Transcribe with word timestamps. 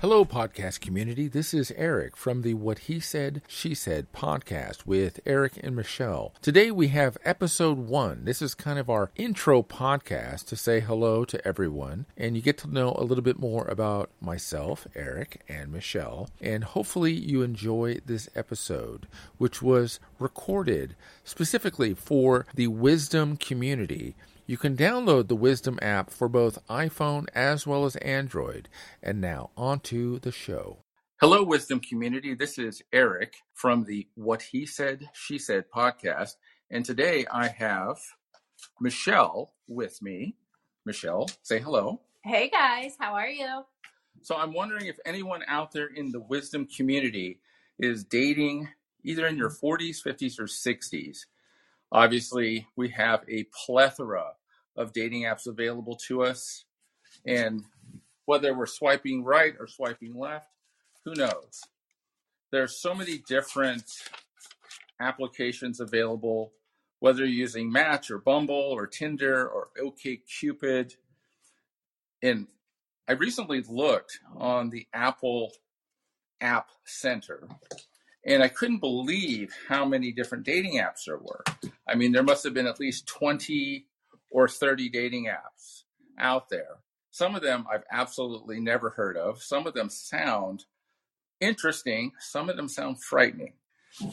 Hello, 0.00 0.24
podcast 0.24 0.80
community. 0.80 1.28
This 1.28 1.52
is 1.52 1.74
Erik 1.76 2.16
from 2.16 2.40
the 2.40 2.54
What 2.54 2.78
He 2.78 3.00
Said, 3.00 3.42
She 3.46 3.74
Said 3.74 4.10
podcast 4.14 4.86
with 4.86 5.20
Erik 5.26 5.60
and 5.62 5.76
Michele. 5.76 6.32
Today 6.40 6.70
we 6.70 6.88
have 6.88 7.18
episode 7.22 7.76
one. 7.76 8.24
This 8.24 8.40
is 8.40 8.54
kind 8.54 8.78
of 8.78 8.88
our 8.88 9.10
intro 9.16 9.62
podcast 9.62 10.46
to 10.46 10.56
say 10.56 10.80
hello 10.80 11.26
to 11.26 11.46
everyone, 11.46 12.06
and 12.16 12.34
you 12.34 12.40
get 12.40 12.56
to 12.58 12.72
know 12.72 12.94
a 12.96 13.04
little 13.04 13.20
bit 13.20 13.38
more 13.38 13.66
about 13.66 14.08
myself, 14.22 14.86
Erik, 14.94 15.42
and 15.50 15.70
Michele. 15.70 16.30
And 16.40 16.64
hopefully 16.64 17.12
you 17.12 17.42
enjoy 17.42 17.98
this 18.06 18.30
episode, 18.34 19.06
which 19.36 19.60
was 19.60 20.00
recorded 20.18 20.96
specifically 21.24 21.92
for 21.92 22.46
the 22.54 22.68
wisdom 22.68 23.36
community. 23.36 24.14
You 24.50 24.56
can 24.56 24.76
download 24.76 25.28
the 25.28 25.36
Wisdom 25.36 25.78
app 25.80 26.10
for 26.10 26.28
both 26.28 26.66
iPhone 26.66 27.28
as 27.36 27.68
well 27.68 27.84
as 27.84 27.94
Android. 27.94 28.68
And 29.00 29.20
now, 29.20 29.50
on 29.56 29.78
to 29.82 30.18
the 30.18 30.32
show. 30.32 30.82
Hello, 31.20 31.44
Wisdom 31.44 31.78
community. 31.78 32.34
This 32.34 32.58
is 32.58 32.82
Erik 32.92 33.36
from 33.54 33.84
the 33.84 34.08
What 34.16 34.42
He 34.42 34.66
Said, 34.66 35.08
She 35.12 35.38
Said 35.38 35.66
podcast. 35.72 36.32
And 36.68 36.84
today 36.84 37.26
I 37.32 37.46
have 37.46 37.98
Michele 38.80 39.52
with 39.68 40.02
me. 40.02 40.34
Michele, 40.84 41.30
say 41.44 41.60
hello. 41.60 42.00
Hey 42.24 42.48
guys, 42.48 42.96
how 42.98 43.14
are 43.14 43.28
you? 43.28 43.62
So 44.20 44.34
I'm 44.34 44.52
wondering 44.52 44.86
if 44.86 44.98
anyone 45.06 45.44
out 45.46 45.70
there 45.70 45.90
in 45.94 46.10
the 46.10 46.22
wisdom 46.22 46.66
community 46.66 47.38
is 47.78 48.02
dating 48.02 48.66
either 49.04 49.28
in 49.28 49.36
your 49.36 49.50
40s, 49.50 50.04
50s, 50.04 50.40
or 50.40 50.46
60s. 50.46 51.18
Obviously, 51.92 52.66
we 52.74 52.88
have 52.88 53.24
a 53.28 53.46
plethora 53.64 54.32
of 54.80 54.92
dating 54.92 55.22
apps 55.22 55.46
available 55.46 55.96
to 56.08 56.22
us. 56.22 56.64
And 57.26 57.64
whether 58.24 58.54
we're 58.54 58.66
swiping 58.66 59.24
right 59.24 59.54
or 59.58 59.66
swiping 59.66 60.14
left, 60.18 60.48
who 61.04 61.14
knows? 61.14 61.62
There's 62.50 62.80
so 62.80 62.94
many 62.94 63.18
different 63.18 63.84
applications 65.00 65.80
available, 65.80 66.52
whether 66.98 67.20
you're 67.20 67.28
using 67.28 67.70
Match 67.70 68.10
or 68.10 68.18
Bumble 68.18 68.54
or 68.54 68.86
Tinder 68.86 69.46
or 69.48 69.68
OKCupid. 69.78 70.94
And 72.22 72.48
I 73.08 73.12
recently 73.12 73.62
looked 73.68 74.18
on 74.36 74.70
the 74.70 74.86
Apple 74.92 75.52
App 76.40 76.68
Center 76.84 77.48
and 78.24 78.42
I 78.42 78.48
couldn't 78.48 78.80
believe 78.80 79.54
how 79.68 79.84
many 79.84 80.12
different 80.12 80.44
dating 80.44 80.74
apps 80.74 81.04
there 81.06 81.18
were. 81.18 81.42
I 81.88 81.94
mean, 81.94 82.12
there 82.12 82.22
must 82.22 82.44
have 82.44 82.54
been 82.54 82.66
at 82.66 82.80
least 82.80 83.06
20 83.06 83.86
or 84.30 84.48
30 84.48 84.88
dating 84.88 85.26
apps 85.26 85.82
out 86.18 86.48
there. 86.48 86.78
Some 87.10 87.34
of 87.34 87.42
them 87.42 87.66
I've 87.70 87.84
absolutely 87.90 88.60
never 88.60 88.90
heard 88.90 89.16
of. 89.16 89.42
Some 89.42 89.66
of 89.66 89.74
them 89.74 89.90
sound 89.90 90.64
interesting. 91.40 92.12
Some 92.20 92.48
of 92.48 92.56
them 92.56 92.68
sound 92.68 93.02
frightening. 93.02 93.54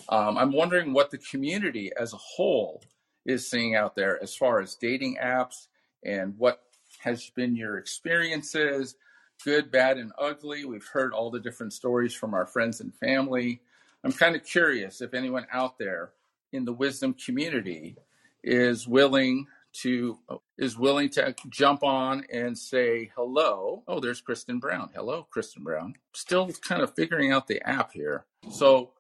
Um, 0.09 0.37
I'm 0.37 0.51
wondering 0.51 0.93
what 0.93 1.11
the 1.11 1.19
community 1.19 1.91
as 1.99 2.13
a 2.13 2.17
whole 2.17 2.81
is 3.25 3.49
seeing 3.49 3.75
out 3.75 3.95
there 3.95 4.21
as 4.23 4.35
far 4.35 4.59
as 4.59 4.75
dating 4.75 5.17
apps 5.21 5.67
and 6.03 6.35
what 6.37 6.63
has 6.99 7.29
been 7.35 7.55
your 7.55 7.77
experiences, 7.77 8.95
good, 9.43 9.71
bad, 9.71 9.97
and 9.97 10.11
ugly. 10.17 10.65
We've 10.65 10.87
heard 10.87 11.13
all 11.13 11.29
the 11.29 11.39
different 11.39 11.73
stories 11.73 12.13
from 12.13 12.33
our 12.33 12.45
friends 12.45 12.81
and 12.81 12.93
family. 12.95 13.61
I'm 14.03 14.13
kind 14.13 14.35
of 14.35 14.43
curious 14.43 15.02
if 15.02 15.13
anyone 15.13 15.45
out 15.52 15.77
there 15.77 16.11
in 16.52 16.65
the 16.65 16.73
wisdom 16.73 17.13
community 17.13 17.97
is 18.43 18.87
willing 18.87 19.47
to 19.81 20.17
is 20.58 20.78
willing 20.78 21.09
to 21.09 21.36
jump 21.50 21.83
on 21.83 22.25
and 22.31 22.58
say 22.58 23.11
hello. 23.16 23.83
Oh, 23.88 24.00
there's 24.00 24.22
Kristen 24.22 24.59
Brown. 24.59 24.89
Hello, 24.95 25.28
Kristen 25.30 25.64
Brown. 25.64 25.95
Still 26.14 26.50
kind 26.61 26.81
of 26.81 26.95
figuring 26.95 27.31
out 27.31 27.47
the 27.47 27.61
app 27.67 27.92
here. 27.92 28.25
So, 28.50 28.92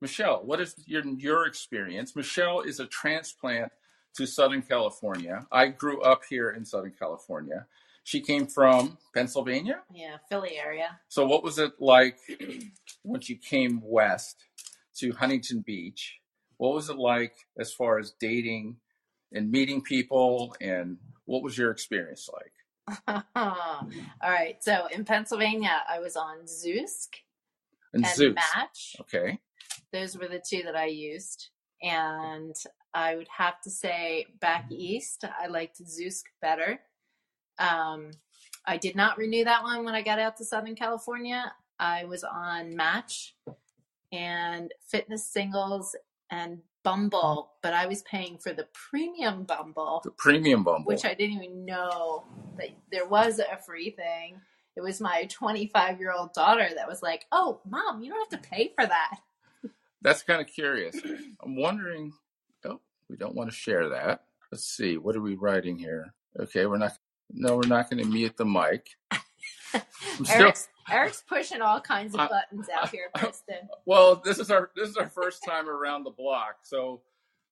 Michele, 0.00 0.42
what 0.44 0.60
is 0.60 0.74
your 0.86 1.04
your 1.06 1.46
experience? 1.46 2.14
Michele 2.14 2.60
is 2.60 2.80
a 2.80 2.86
transplant 2.86 3.72
to 4.16 4.26
Southern 4.26 4.62
California. 4.62 5.46
I 5.50 5.68
grew 5.68 6.02
up 6.02 6.22
here 6.28 6.50
in 6.50 6.64
Southern 6.64 6.92
California. 6.98 7.66
She 8.04 8.20
came 8.20 8.46
from 8.46 8.98
Pennsylvania. 9.14 9.82
Yeah, 9.92 10.16
Philly 10.28 10.58
area. 10.58 10.98
So, 11.08 11.26
what 11.26 11.42
was 11.42 11.58
it 11.58 11.72
like 11.80 12.18
when 13.02 13.20
you 13.24 13.36
came 13.36 13.80
west 13.82 14.44
to 14.96 15.12
Huntington 15.12 15.60
Beach? 15.60 16.18
What 16.58 16.74
was 16.74 16.90
it 16.90 16.98
like 16.98 17.36
as 17.58 17.72
far 17.72 17.98
as 17.98 18.12
dating 18.20 18.76
and 19.32 19.50
meeting 19.50 19.82
people 19.82 20.54
and 20.60 20.98
what 21.24 21.42
was 21.42 21.56
your 21.56 21.70
experience 21.70 22.28
like? 22.32 22.52
All 23.36 23.86
right 24.22 24.56
so 24.60 24.88
in 24.90 25.04
pennsylvania 25.04 25.82
i 25.88 26.00
was 26.00 26.16
on 26.16 26.38
zoosk 26.44 27.08
and, 27.92 28.04
and 28.04 28.14
Zoosk. 28.14 28.34
match. 28.34 28.96
Okay. 29.00 29.38
Those 29.92 30.16
were 30.16 30.28
the 30.28 30.42
two 30.44 30.62
that 30.64 30.76
i 30.76 30.86
used 30.86 31.50
and 31.82 32.54
i 32.94 33.16
would 33.16 33.28
have 33.36 33.60
to 33.62 33.70
say 33.70 34.26
back 34.40 34.66
east 34.70 35.24
i 35.40 35.46
liked 35.46 35.80
zoosk 35.82 36.22
better. 36.40 36.80
Um, 37.58 38.10
i 38.66 38.76
did 38.76 38.96
not 38.96 39.18
renew 39.18 39.44
that 39.44 39.62
one 39.62 39.84
when 39.84 39.94
i 39.94 40.02
got 40.02 40.18
out 40.18 40.36
to 40.38 40.44
southern 40.44 40.74
california. 40.74 41.52
I 41.78 42.04
was 42.04 42.24
on 42.24 42.76
match 42.76 43.34
and 44.12 44.70
fitness 44.90 45.26
singles 45.26 45.96
and 46.30 46.58
Bumble, 46.82 47.52
but 47.62 47.74
I 47.74 47.86
was 47.86 48.02
paying 48.02 48.38
for 48.38 48.52
the 48.52 48.66
premium 48.72 49.44
Bumble. 49.44 50.00
The 50.04 50.10
premium 50.10 50.64
Bumble. 50.64 50.86
Which 50.86 51.04
I 51.04 51.14
didn't 51.14 51.42
even 51.42 51.64
know 51.64 52.24
that 52.56 52.68
there 52.90 53.06
was 53.06 53.38
a 53.38 53.56
free 53.58 53.90
thing. 53.90 54.40
It 54.76 54.82
was 54.82 55.00
my 55.00 55.26
25 55.30 56.00
year 56.00 56.12
old 56.12 56.32
daughter 56.32 56.68
that 56.74 56.88
was 56.88 57.02
like, 57.02 57.26
oh, 57.32 57.60
mom, 57.68 58.02
you 58.02 58.10
don't 58.10 58.32
have 58.32 58.40
to 58.40 58.48
pay 58.48 58.72
for 58.78 58.86
that. 58.86 59.18
That's 60.02 60.22
kind 60.22 60.40
of 60.40 60.46
curious. 60.46 60.96
I'm 61.42 61.56
wondering, 61.56 62.12
oh, 62.64 62.80
we 63.08 63.16
don't 63.16 63.34
want 63.34 63.50
to 63.50 63.56
share 63.56 63.90
that. 63.90 64.24
Let's 64.50 64.64
see, 64.64 64.96
what 64.96 65.16
are 65.16 65.20
we 65.20 65.34
writing 65.34 65.78
here? 65.78 66.14
Okay, 66.38 66.66
we're 66.66 66.78
not, 66.78 66.96
no, 67.32 67.56
we're 67.56 67.68
not 67.68 67.90
going 67.90 68.02
to 68.02 68.08
mute 68.08 68.36
the 68.36 68.46
mic. 68.46 68.88
I'm 69.74 70.26
Erik's, 70.28 70.68
Erik's 70.90 71.22
pushing 71.26 71.62
all 71.62 71.80
kinds 71.80 72.14
of 72.14 72.28
buttons 72.28 72.68
out 72.68 72.90
here, 72.90 73.10
Kristen. 73.16 73.68
Well, 73.86 74.16
this 74.24 74.38
is 74.38 74.50
our 74.50 74.70
this 74.76 74.88
is 74.88 74.96
our 74.96 75.08
first 75.08 75.44
time 75.44 75.68
around 75.68 76.04
the 76.04 76.10
block, 76.10 76.58
so 76.62 77.00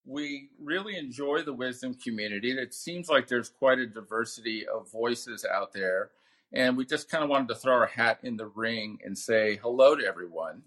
we 0.05 0.49
really 0.61 0.97
enjoy 0.97 1.43
the 1.43 1.53
wisdom 1.53 1.95
community. 1.95 2.51
It 2.53 2.75
seems 2.75 3.09
like 3.09 3.29
there's 3.29 3.51
quite 3.51 3.79
a 3.79 3.87
diversity 3.87 4.67
of 4.67 4.91
voices 4.91 5.45
out 5.45 5.73
there, 5.73 6.11
and 6.53 6.77
we 6.77 6.87
just 6.87 7.11
kind 7.11 7.23
of 7.23 7.31
wanted 7.31 7.49
to 7.49 7.55
throw 7.55 7.75
our 7.75 7.87
hat 7.87 8.21
in 8.23 8.37
the 8.37 8.47
ring 8.47 8.99
and 9.05 9.17
say 9.17 9.57
hello 9.57 9.95
to 9.95 10.07
everyone. 10.07 10.63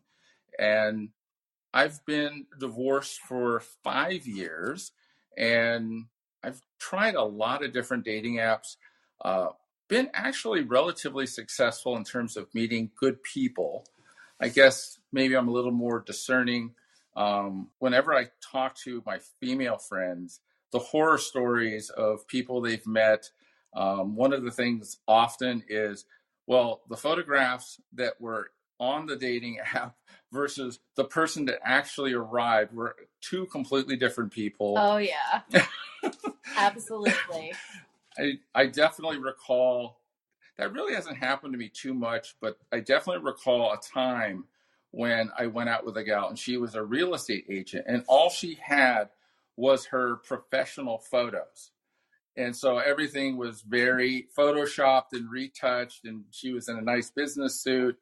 And 0.60 1.10
I've 1.74 2.06
been 2.06 2.46
divorced 2.60 3.20
for 3.22 3.62
five 3.84 4.28
years, 4.28 4.92
and 5.38 6.06
I've 6.44 6.62
tried 6.80 7.16
a 7.16 7.24
lot 7.24 7.64
of 7.64 7.74
different 7.74 8.06
dating 8.06 8.36
apps. 8.36 8.76
Uh, 9.24 9.50
been 9.92 10.10
actually 10.14 10.62
relatively 10.62 11.28
successful 11.28 11.98
in 11.98 12.06
terms 12.06 12.38
of 12.38 12.48
meeting 12.56 12.90
good 12.96 13.22
people. 13.24 13.84
I 14.40 14.48
guess 14.48 14.98
maybe 15.12 15.36
I'm 15.36 15.50
a 15.50 15.52
little 15.52 15.74
more 15.74 16.00
discerning. 16.00 16.76
Um, 17.18 17.68
whenever 17.80 18.16
I 18.16 18.28
talk 18.42 18.78
to 18.86 19.04
my 19.06 19.20
female 19.42 19.78
friends, 19.78 20.40
the 20.72 20.80
horror 20.80 21.18
stories 21.18 21.90
of 21.90 22.26
people 22.30 22.62
they've 22.62 22.88
met, 22.88 23.32
um, 23.76 24.16
one 24.16 24.32
of 24.32 24.46
the 24.46 24.50
things 24.50 25.00
often 25.10 25.62
is, 25.68 26.06
well, 26.48 26.84
the 26.90 26.96
photographs 26.96 27.82
that 27.92 28.14
were 28.22 28.52
on 28.80 29.08
the 29.08 29.18
dating 29.18 29.60
app 29.76 29.98
versus 30.32 30.80
the 30.96 31.04
person 31.04 31.44
that 31.48 31.60
actually 31.66 32.14
arrived 32.14 32.74
were 32.74 32.96
two 33.20 33.46
completely 33.48 33.98
different 33.98 34.32
people. 34.32 34.76
Oh, 34.78 34.96
yeah. 34.96 35.42
Absolutely. 36.56 37.52
I, 38.22 38.34
I 38.54 38.66
definitely 38.68 39.18
recall 39.18 40.00
that 40.58 40.74
really 40.74 40.94
hasn't 40.94 41.18
happened 41.18 41.54
to 41.54 41.58
me 41.60 41.70
too 41.70 41.94
much, 41.94 42.36
but 42.40 42.60
I 42.72 42.80
definitely 42.80 43.24
recall 43.24 43.74
a 43.74 43.78
time 43.78 44.46
when 44.92 45.32
I 45.38 45.48
went 45.48 45.70
out 45.70 45.86
with 45.86 45.98
a 45.98 46.04
gal 46.04 46.30
and 46.30 46.38
she 46.38 46.58
was 46.58 46.76
a 46.76 46.84
real 46.84 47.16
estate 47.16 47.46
agent 47.50 47.86
and 47.88 48.04
all 48.08 48.30
she 48.30 48.60
had 48.62 49.10
was 49.56 49.86
her 49.88 50.18
professional 50.18 51.00
photos. 51.00 51.72
And 52.38 52.56
so 52.56 52.78
everything 52.78 53.38
was 53.38 53.62
very 53.62 54.28
photoshopped 54.38 55.14
and 55.14 55.30
retouched 55.30 56.06
and 56.06 56.26
she 56.30 56.54
was 56.54 56.70
in 56.70 56.78
a 56.78 56.82
nice 56.82 57.10
business 57.10 57.60
suit. 57.60 57.98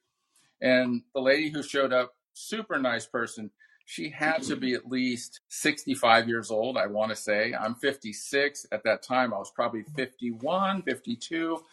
And 0.62 1.04
the 1.14 1.22
lady 1.22 1.50
who 1.50 1.64
showed 1.64 1.94
up, 1.94 2.14
super 2.34 2.78
nice 2.78 3.06
person, 3.06 3.52
she 3.90 4.08
had 4.08 4.44
to 4.44 4.56
be 4.56 4.76
at 4.76 4.88
least 4.88 5.40
65 5.48 6.30
years 6.30 6.52
old, 6.52 6.78
I 6.78 6.86
want 6.86 7.10
to 7.10 7.16
say. 7.16 7.56
I'm 7.60 7.74
56. 7.74 8.68
At 8.72 8.84
that 8.84 9.02
time, 9.02 9.34
I 9.34 9.40
was 9.40 9.50
probably 9.50 9.82
51, 9.96 10.84
52. 10.84 11.64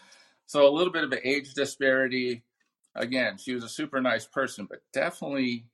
So 0.46 0.66
a 0.66 0.72
little 0.72 0.90
bit 0.90 1.04
of 1.04 1.12
an 1.12 1.18
age 1.24 1.52
disparity. 1.52 2.42
Again, 2.94 3.36
she 3.36 3.52
was 3.52 3.64
a 3.64 3.68
super 3.68 4.00
nice 4.00 4.24
person, 4.24 4.64
but 4.64 4.80
definitely, 4.94 5.66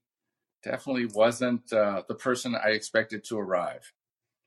definitely 0.64 1.06
wasn't 1.14 1.72
uh, 1.72 2.02
the 2.08 2.16
person 2.16 2.56
I 2.56 2.70
expected 2.70 3.22
to 3.26 3.38
arrive. 3.38 3.92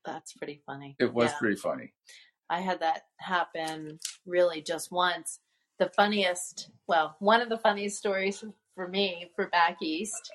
That's 0.04 0.34
pretty 0.34 0.60
funny. 0.66 0.96
It 0.98 1.14
was 1.14 1.30
yeah. 1.30 1.38
pretty 1.38 1.56
funny. 1.56 1.94
I 2.50 2.60
had 2.60 2.80
that 2.80 3.04
happen 3.16 4.00
really 4.26 4.60
just 4.60 4.92
once. 4.92 5.40
the 5.78 5.88
funniest, 5.96 6.68
well, 6.86 7.16
one 7.20 7.40
of 7.40 7.48
the 7.48 7.56
funniest 7.56 7.96
stories 7.96 8.44
for 8.74 8.86
me 8.86 9.30
for 9.34 9.48
back 9.48 9.78
east. 9.80 10.30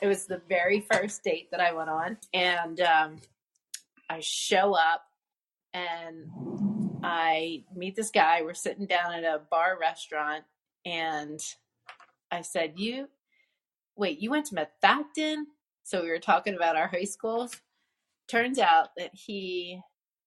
It 0.00 0.06
was 0.06 0.26
the 0.26 0.42
very 0.48 0.80
first 0.92 1.22
date 1.22 1.50
that 1.50 1.60
I 1.60 1.72
went 1.72 1.90
on, 1.90 2.16
and 2.34 2.80
um, 2.80 3.16
I 4.10 4.20
show 4.20 4.74
up 4.74 5.04
and 5.72 6.30
I 7.02 7.64
meet 7.74 7.96
this 7.96 8.10
guy. 8.10 8.42
We're 8.42 8.54
sitting 8.54 8.86
down 8.86 9.12
at 9.12 9.24
a 9.24 9.40
bar 9.50 9.78
restaurant, 9.80 10.44
and 10.84 11.40
I 12.30 12.42
said, 12.42 12.74
"You, 12.76 13.08
wait, 13.96 14.20
you 14.20 14.30
went 14.30 14.46
to 14.46 14.54
Methacton?" 14.54 15.44
So 15.84 16.02
we 16.02 16.08
were 16.08 16.18
talking 16.18 16.54
about 16.54 16.76
our 16.76 16.88
high 16.88 17.04
schools. 17.04 17.60
Turns 18.28 18.58
out 18.58 18.90
that 18.96 19.10
he 19.14 19.80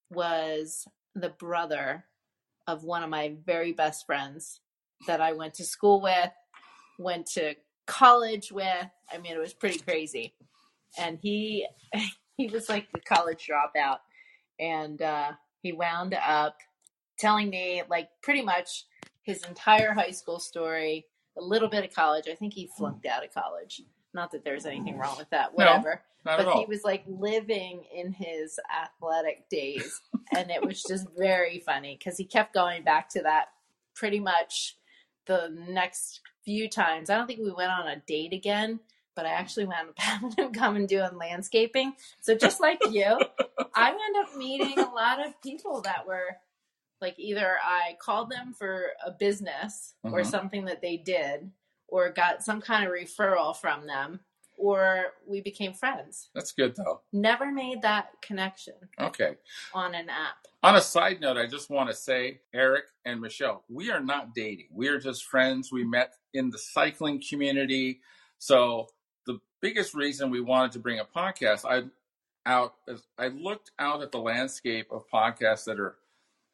was 0.09 0.87
the 1.15 1.29
brother 1.29 2.05
of 2.67 2.83
one 2.83 3.03
of 3.03 3.09
my 3.09 3.35
very 3.45 3.71
best 3.71 4.05
friends 4.05 4.59
that 5.07 5.21
I 5.21 5.33
went 5.33 5.55
to 5.55 5.63
school 5.63 6.01
with, 6.01 6.31
went 6.97 7.27
to 7.27 7.55
college 7.85 8.51
with. 8.51 8.87
I 9.11 9.17
mean, 9.17 9.33
it 9.33 9.39
was 9.39 9.53
pretty 9.53 9.79
crazy. 9.79 10.33
And 10.97 11.19
he 11.21 11.67
he 12.37 12.47
was 12.47 12.69
like 12.69 12.91
the 12.93 13.01
college 13.01 13.47
dropout, 13.49 13.99
and 14.59 15.01
uh, 15.01 15.31
he 15.61 15.73
wound 15.73 16.13
up 16.13 16.57
telling 17.17 17.49
me 17.49 17.83
like 17.89 18.09
pretty 18.21 18.41
much 18.41 18.85
his 19.23 19.43
entire 19.43 19.93
high 19.93 20.11
school 20.11 20.39
story, 20.39 21.05
a 21.37 21.41
little 21.41 21.69
bit 21.69 21.83
of 21.83 21.93
college. 21.93 22.25
I 22.29 22.35
think 22.35 22.53
he 22.53 22.69
flunked 22.77 23.05
out 23.05 23.25
of 23.25 23.33
college. 23.33 23.81
Not 24.13 24.31
that 24.31 24.45
there's 24.45 24.65
anything 24.65 24.97
wrong 24.97 25.17
with 25.17 25.29
that, 25.31 25.53
whatever. 25.53 25.91
At 25.91 26.01
but 26.37 26.57
he 26.57 26.65
was 26.65 26.83
like 26.83 27.03
living 27.07 27.83
in 27.93 28.11
his 28.11 28.59
athletic 28.73 29.47
days, 29.49 30.01
and 30.35 30.49
it 30.49 30.65
was 30.65 30.81
just 30.83 31.07
very 31.17 31.59
funny 31.59 31.97
because 31.99 32.17
he 32.17 32.25
kept 32.25 32.53
going 32.53 32.83
back 32.83 33.09
to 33.09 33.21
that 33.23 33.47
pretty 33.95 34.19
much 34.19 34.75
the 35.25 35.53
next 35.69 36.21
few 36.43 36.69
times. 36.69 37.09
I 37.09 37.15
don't 37.17 37.27
think 37.27 37.39
we 37.39 37.51
went 37.51 37.71
on 37.71 37.87
a 37.87 37.97
date 38.07 38.33
again, 38.33 38.79
but 39.15 39.25
I 39.25 39.29
actually 39.29 39.65
wound 39.65 39.89
up 39.89 39.95
having 39.99 40.31
him 40.31 40.53
come 40.53 40.75
and 40.75 40.87
doing 40.87 41.17
landscaping. 41.17 41.93
So 42.21 42.35
just 42.35 42.59
like 42.61 42.79
you, 42.89 43.03
I 43.75 43.91
wound 43.91 44.15
up 44.27 44.35
meeting 44.37 44.79
a 44.79 44.93
lot 44.93 45.25
of 45.25 45.39
people 45.41 45.81
that 45.81 46.05
were 46.07 46.37
like 47.01 47.15
either 47.17 47.57
I 47.63 47.97
called 47.99 48.29
them 48.29 48.53
for 48.53 48.91
a 49.05 49.11
business 49.11 49.95
or 50.03 50.21
Mhm. 50.21 50.25
something 50.25 50.65
that 50.65 50.81
they 50.81 50.97
did, 50.97 51.51
or 51.87 52.09
got 52.09 52.43
some 52.43 52.61
kind 52.61 52.85
of 52.87 52.91
referral 52.93 53.55
from 53.55 53.85
them, 53.85 54.21
or 54.57 55.13
we 55.27 55.41
became 55.41 55.73
friends. 55.73 56.29
That's 56.33 56.51
good 56.53 56.75
though. 56.75 57.01
Never 57.11 57.51
made 57.51 57.81
that 57.81 58.11
connection 58.21 58.75
Okay. 58.99 59.35
on 59.73 59.93
an 59.93 60.09
app. 60.09 60.47
On 60.65 60.75
a 60.75 60.81
side 60.81 61.21
note, 61.21 61.37
I 61.37 61.45
just 61.45 61.69
want 61.69 61.91
to 61.91 61.95
say, 61.95 62.39
Erik 62.51 62.85
and 63.05 63.21
Michele, 63.21 63.63
we 63.69 63.91
are 63.91 63.99
not 63.99 64.33
dating. 64.33 64.69
We 64.73 64.87
are 64.87 64.97
just 64.97 65.23
friends. 65.25 65.71
We 65.71 65.83
met 65.83 66.15
in 66.33 66.49
the 66.49 66.57
cycling 66.57 67.21
community. 67.21 67.99
So 68.39 68.87
the 69.27 69.37
biggest 69.61 69.93
reason 69.93 70.31
we 70.31 70.41
wanted 70.41 70.71
to 70.71 70.79
bring 70.79 70.97
a 70.99 71.05
podcast, 71.05 71.65
I 71.69 71.83
out 72.47 72.73
I 73.19 73.27
looked 73.27 73.73
out 73.77 74.01
at 74.01 74.11
the 74.11 74.17
landscape 74.17 74.87
of 74.91 75.03
podcasts 75.13 75.65
that 75.65 75.79
are 75.79 75.97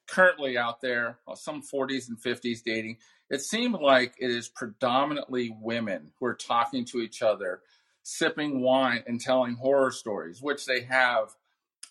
currently 0.10 0.58
out 0.58 0.82
there, 0.82 1.20
uh, 1.26 1.36
some 1.36 1.62
40s 1.62 2.10
and 2.10 2.22
50s 2.22 2.62
dating. 2.66 2.98
It 3.30 3.40
seemed 3.40 3.76
like 3.76 4.16
it 4.20 4.30
is 4.30 4.50
predominantly 4.50 5.56
women 5.62 6.12
who 6.20 6.26
are 6.26 6.36
talking 6.36 6.84
to 6.88 6.98
each 6.98 7.22
other, 7.22 7.62
sipping 8.04 8.60
wine 8.60 9.06
and 9.08 9.22
telling 9.22 9.56
horror 9.56 9.92
stories, 9.92 10.42
which 10.42 10.66
they 10.66 10.82
have, 10.82 11.34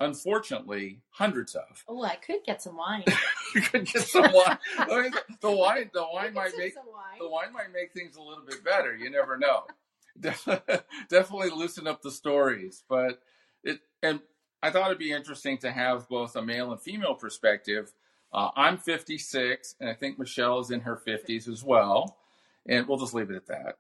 unfortunately, 0.01 1.01
hundreds 1.11 1.55
of. 1.55 1.85
Oh, 1.87 2.03
I 2.03 2.17
could 2.17 2.43
get 2.45 2.63
some 2.63 2.77
wine. 2.77 3.05
you 3.55 3.61
could 3.61 3.87
get 3.87 4.03
some 4.03 4.33
wine. 4.33 4.59
I 4.79 5.03
mean, 5.03 5.13
the 5.41 5.51
wine, 5.53 5.91
the 5.93 6.07
wine 6.13 6.35
might 6.35 6.53
make 6.57 6.75
wine. 6.77 7.19
the 7.21 7.29
wine 7.29 7.53
might 7.53 7.73
make 7.73 7.93
things 7.93 8.17
a 8.17 8.23
little 8.23 8.45
bit 8.45 8.65
better. 8.65 8.97
You 8.97 9.11
never 9.11 9.37
know. 9.37 9.65
Definitely 11.09 11.51
loosen 11.51 11.87
up 11.87 12.03
the 12.03 12.11
stories, 12.11 12.83
but 12.89 13.21
it 13.63 13.81
and 14.03 14.21
I 14.63 14.71
thought 14.71 14.87
it'd 14.87 14.99
be 14.99 15.13
interesting 15.13 15.59
to 15.59 15.71
have 15.71 16.09
both 16.09 16.35
a 16.37 16.43
male 16.43 16.73
and 16.73 16.81
female 16.81 17.15
perspective. 17.15 17.93
Uh, 18.33 18.51
I'm 18.57 18.79
56, 18.79 19.75
and 19.81 19.89
I 19.91 19.95
think 19.95 20.19
Michele 20.19 20.61
is 20.61 20.71
in 20.71 20.81
her 20.83 21.01
50s 21.05 21.49
as 21.49 21.65
well, 21.65 22.17
and 22.69 22.87
we'll 22.87 22.99
just 22.99 23.13
leave 23.15 23.31
it 23.31 23.37
at 23.37 23.47
that. 23.47 23.77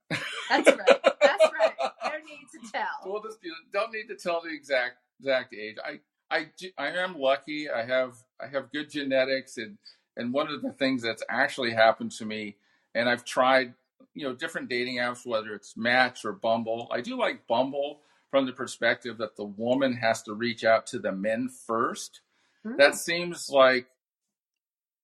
That's 0.48 0.66
right. 0.68 1.02
That's 1.20 1.44
right. 1.52 1.72
No 2.04 2.10
need 2.26 2.48
to 2.52 2.72
tell. 2.72 2.86
we'll 3.04 3.22
just 3.22 3.38
you 3.42 3.54
don't 3.72 3.92
need 3.92 4.08
to 4.08 4.16
tell 4.16 4.40
the 4.40 4.52
exact 4.52 4.96
exact 5.20 5.54
age. 5.54 5.76
I 5.84 6.00
I 6.30 6.50
do- 6.56 6.72
I 6.78 6.88
am 6.88 7.18
lucky. 7.18 7.68
I 7.68 7.84
have 7.84 8.16
I 8.40 8.46
have 8.46 8.70
good 8.72 8.90
genetics, 8.90 9.56
and 9.56 9.78
and 10.16 10.32
one 10.32 10.48
of 10.48 10.62
the 10.62 10.72
things 10.72 11.02
that's 11.02 11.22
actually 11.28 11.72
happened 11.72 12.12
to 12.12 12.24
me, 12.24 12.56
and 12.94 13.08
I've 13.08 13.24
tried 13.24 13.74
you 14.14 14.26
know 14.26 14.34
different 14.34 14.68
dating 14.68 14.96
apps, 14.96 15.26
whether 15.26 15.54
it's 15.54 15.76
Match 15.76 16.24
or 16.24 16.32
Bumble. 16.32 16.88
I 16.92 17.00
do 17.00 17.16
like 17.16 17.46
Bumble 17.46 18.00
from 18.30 18.46
the 18.46 18.52
perspective 18.52 19.18
that 19.18 19.36
the 19.36 19.44
woman 19.44 19.94
has 19.94 20.22
to 20.22 20.34
reach 20.34 20.64
out 20.64 20.86
to 20.88 20.98
the 20.98 21.12
men 21.12 21.48
first. 21.48 22.20
Hmm. 22.62 22.76
That 22.76 22.94
seems 22.94 23.48
like 23.50 23.86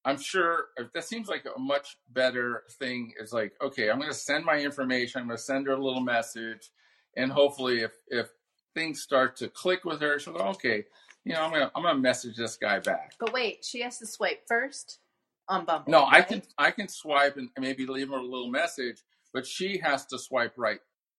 I'm 0.04 0.18
sure 0.18 0.66
that 0.94 1.04
seems 1.04 1.28
like 1.28 1.44
a 1.46 1.58
much 1.58 1.98
better 2.08 2.62
thing. 2.78 3.12
Is 3.20 3.32
like, 3.32 3.52
okay, 3.60 3.90
I'm 3.90 3.98
going 3.98 4.10
to 4.10 4.16
send 4.16 4.44
my 4.44 4.58
information. 4.58 5.20
I'm 5.20 5.26
going 5.26 5.36
to 5.36 5.42
send 5.42 5.66
her 5.66 5.72
a 5.72 5.84
little 5.84 6.00
message, 6.00 6.70
and 7.16 7.32
hopefully, 7.32 7.80
if 7.80 7.92
if 8.08 8.28
things 8.74 9.02
start 9.02 9.36
to 9.36 9.48
click 9.48 9.84
with 9.84 10.00
her, 10.02 10.18
she'll 10.18 10.34
go, 10.34 10.44
okay, 10.50 10.84
you 11.26 11.34
know, 11.34 11.42
I'm 11.42 11.50
gonna 11.52 11.70
I'm 11.74 11.82
gonna 11.82 11.98
message 11.98 12.36
this 12.36 12.56
guy 12.56 12.78
back. 12.78 13.12
But 13.18 13.32
wait, 13.32 13.64
she 13.64 13.80
has 13.82 13.98
to 13.98 14.06
swipe 14.06 14.42
first 14.46 15.00
on 15.48 15.64
Bumble. 15.64 15.90
No, 15.90 16.06
I 16.06 16.22
can 16.22 16.42
I 16.56 16.70
can 16.70 16.88
swipe 16.88 17.36
and 17.36 17.50
maybe 17.58 17.84
leave 17.86 18.08
her 18.10 18.16
a 18.18 18.22
little 18.22 18.48
message, 18.50 19.02
but 19.34 19.44
she 19.46 19.78
has 19.78 20.06
to 20.06 20.18
swipe 20.18 20.54
right 20.56 20.78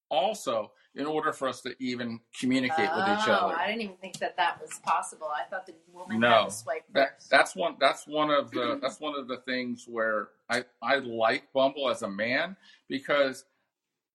also 0.10 0.72
in 0.96 1.06
order 1.06 1.34
for 1.34 1.48
us 1.50 1.62
to 1.62 1.76
even 1.80 2.20
communicate 2.40 2.90
with 2.96 3.04
each 3.08 3.28
Oh, 3.28 3.34
other. 3.34 3.56
I 3.56 3.68
didn't 3.68 3.82
even 3.82 3.98
think 3.98 4.18
that 4.20 4.38
that 4.38 4.60
was 4.62 4.80
possible. 4.84 5.28
I 5.28 5.44
thought 5.50 5.66
the 5.68 5.76
woman 5.94 6.22
No. 6.22 6.30
had 6.30 6.46
to 6.46 6.52
swipe 6.52 6.84
that 6.94 7.16
first. 7.18 7.30
that's 7.30 7.56
one 7.56 7.76
that's 7.80 8.08
one 8.08 8.32
of 8.32 8.50
the 8.52 8.80
that's 8.82 9.00
one 9.02 9.14
of 9.20 9.28
the 9.28 9.38
things 9.46 9.86
where 9.88 10.30
I 10.50 10.64
I 10.82 11.00
like 11.00 11.52
Bumble 11.54 11.90
as 11.90 12.02
a 12.02 12.10
man 12.10 12.56
because 12.88 13.44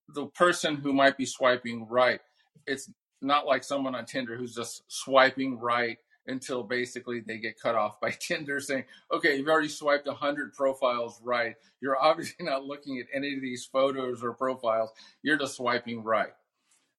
the 0.09 0.27
person 0.29 0.77
who 0.77 0.93
might 0.95 1.17
be 1.19 1.27
swiping 1.27 1.87
right, 1.89 2.21
it's 2.67 2.91
not 3.23 3.47
like 3.47 3.65
someone 3.65 3.95
on 3.95 4.05
Tinder 4.05 4.37
who's 4.37 4.55
just 4.55 4.83
swiping 4.89 5.59
right 5.59 5.99
until 6.27 6.63
basically 6.63 7.21
they 7.21 7.39
get 7.39 7.61
cut 7.61 7.75
off 7.75 8.01
by 8.01 8.11
Tinder 8.21 8.61
saying, 8.61 8.85
"Okay, 9.13 9.37
you've 9.37 9.49
already 9.49 9.69
swiped 9.69 10.07
100 10.07 10.55
profiles 10.55 11.21
right. 11.23 11.57
You're 11.81 12.01
obviously 12.01 12.45
not 12.45 12.65
looking 12.65 12.99
at 12.99 13.07
any 13.13 13.35
of 13.35 13.41
these 13.41 13.65
photos 13.65 14.23
or 14.23 14.33
profiles. 14.33 14.91
You're 15.23 15.39
just 15.39 15.57
swiping 15.57 16.03
right." 16.03 16.33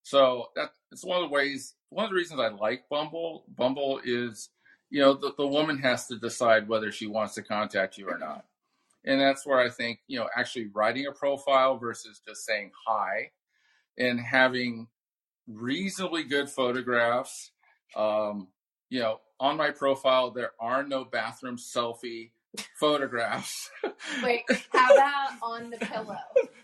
So 0.04 0.50
that 0.56 0.74
it's 0.92 1.06
one 1.06 1.24
of 1.24 1.30
the 1.30 1.34
ways, 1.34 1.76
one 1.90 2.06
of 2.06 2.12
the 2.12 2.18
reasons 2.18 2.40
I 2.40 2.50
like 2.50 2.90
Bumble. 2.90 3.46
Bumble 3.48 4.02
is, 4.04 4.50
you 4.90 5.02
know, 5.02 5.14
the, 5.14 5.34
the 5.38 5.48
woman 5.48 5.80
has 5.80 6.08
to 6.08 6.18
decide 6.18 6.68
whether 6.68 6.92
she 6.92 7.08
wants 7.08 7.36
to 7.36 7.42
contact 7.42 7.98
you 7.98 8.10
or 8.10 8.18
not. 8.18 8.46
And 9.06 9.20
that's 9.20 9.46
where 9.46 9.60
I 9.60 9.70
think, 9.70 10.00
you 10.08 10.20
know, 10.20 10.30
actually 10.36 10.68
writing 10.74 11.08
a 11.08 11.12
profile 11.12 11.78
versus 11.78 12.22
just 12.26 12.46
saying 12.46 12.72
hi 12.86 13.32
and 13.98 14.20
having 14.20 14.88
reasonably 15.48 16.24
good 16.24 16.50
photographs. 16.50 17.52
Um, 17.96 18.48
you 18.90 19.00
know, 19.00 19.20
on 19.40 19.58
my 19.58 19.72
profile, 19.72 20.32
there 20.32 20.52
are 20.60 20.84
no 20.84 21.06
bathroom 21.06 21.58
selfie 21.58 22.32
photographs. 22.80 23.70
Wait, 24.24 24.44
how 24.72 24.94
about 24.94 25.32
on 25.42 25.70
the 25.70 25.78
pillow? 25.78 26.18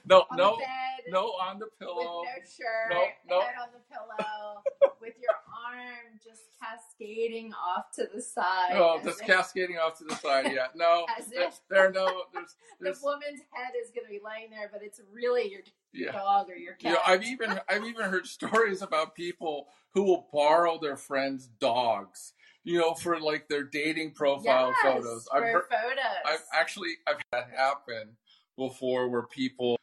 No, 0.10 0.25
On 0.32 0.38
no, 0.38 0.58
bed, 0.58 0.68
no 1.10 1.25
on 1.39 1.60
the 1.60 1.66
with 1.66 1.80
pillow. 1.80 2.24
no 2.24 2.42
shirt, 2.46 2.89
No, 2.89 3.06
no. 3.30 3.42
head 3.42 3.54
on 3.62 3.70
the 3.72 3.80
pillow, 3.94 4.63
with 5.00 5.13
your 5.22 5.36
arm 5.66 6.20
just 6.24 6.42
cascading 6.60 7.54
off 7.54 7.92
to 7.94 8.08
the 8.13 8.22
side. 8.22 8.72
Oh, 8.74 9.00
just 9.04 9.22
if 9.22 9.28
cascading 9.28 9.78
off 9.78 9.98
to 10.00 10.04
the 10.06 10.16
side. 10.16 10.51
Yeah, 10.54 10.68
no, 10.75 11.06
As 11.18 11.28
there, 11.28 11.48
if- 11.48 11.60
there 11.70 11.88
are 11.88 11.92
no, 11.92 12.24
there's, 12.34 12.56
the 12.80 12.96
woman's 13.04 13.42
head 13.54 13.74
is 13.82 13.92
going 13.92 14.06
to 14.06 14.10
be 14.12 14.20
laying 14.24 14.50
there, 14.50 14.70
but 14.72 14.82
it's 14.84 15.00
really 15.13 15.50
your 15.51 15.62
yeah. 15.94 16.12
dog 16.12 16.50
or 16.50 16.56
your 16.56 16.74
cat. 16.74 16.84
You 16.92 16.94
know, 16.98 17.01
I've 17.06 17.24
even 17.24 17.60
I've 17.70 17.86
even 17.86 18.10
heard 18.10 18.25
stories 18.28 18.82
about 18.82 19.16
people 19.16 19.68
who 19.94 20.04
will 20.04 20.28
borrow 20.34 20.80
their 20.80 20.98
friends' 20.98 21.48
dogs, 21.60 22.34
you 22.63 22.78
know, 22.80 22.94
for 22.94 23.20
like 23.20 23.48
their 23.48 23.63
dating 23.63 24.12
profile 24.12 24.74
Yes, 24.84 24.94
photos. 24.94 25.28
I've 25.34 25.44
heard, 25.44 25.63
photos. 25.70 26.04
I've 26.25 26.44
actually 26.54 26.89
I've 27.08 27.22
had 27.32 27.46
happen 27.56 28.18
before 28.58 29.08
where 29.10 29.24
people 29.24 29.78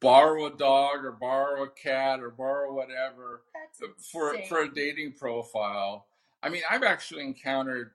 borrow 0.00 0.46
a 0.46 0.56
dog 0.56 1.04
or 1.04 1.12
borrow 1.12 1.64
a 1.64 1.70
cat 1.70 2.20
or 2.20 2.30
borrow 2.30 2.72
whatever 2.74 3.42
That's 3.54 4.08
for 4.10 4.34
insane. 4.34 4.48
for 4.48 4.60
a 4.62 4.72
dating 4.72 5.14
profile. 5.14 6.06
I 6.42 6.48
mean, 6.50 6.62
I've 6.70 6.84
actually 6.84 7.24
encountered 7.24 7.92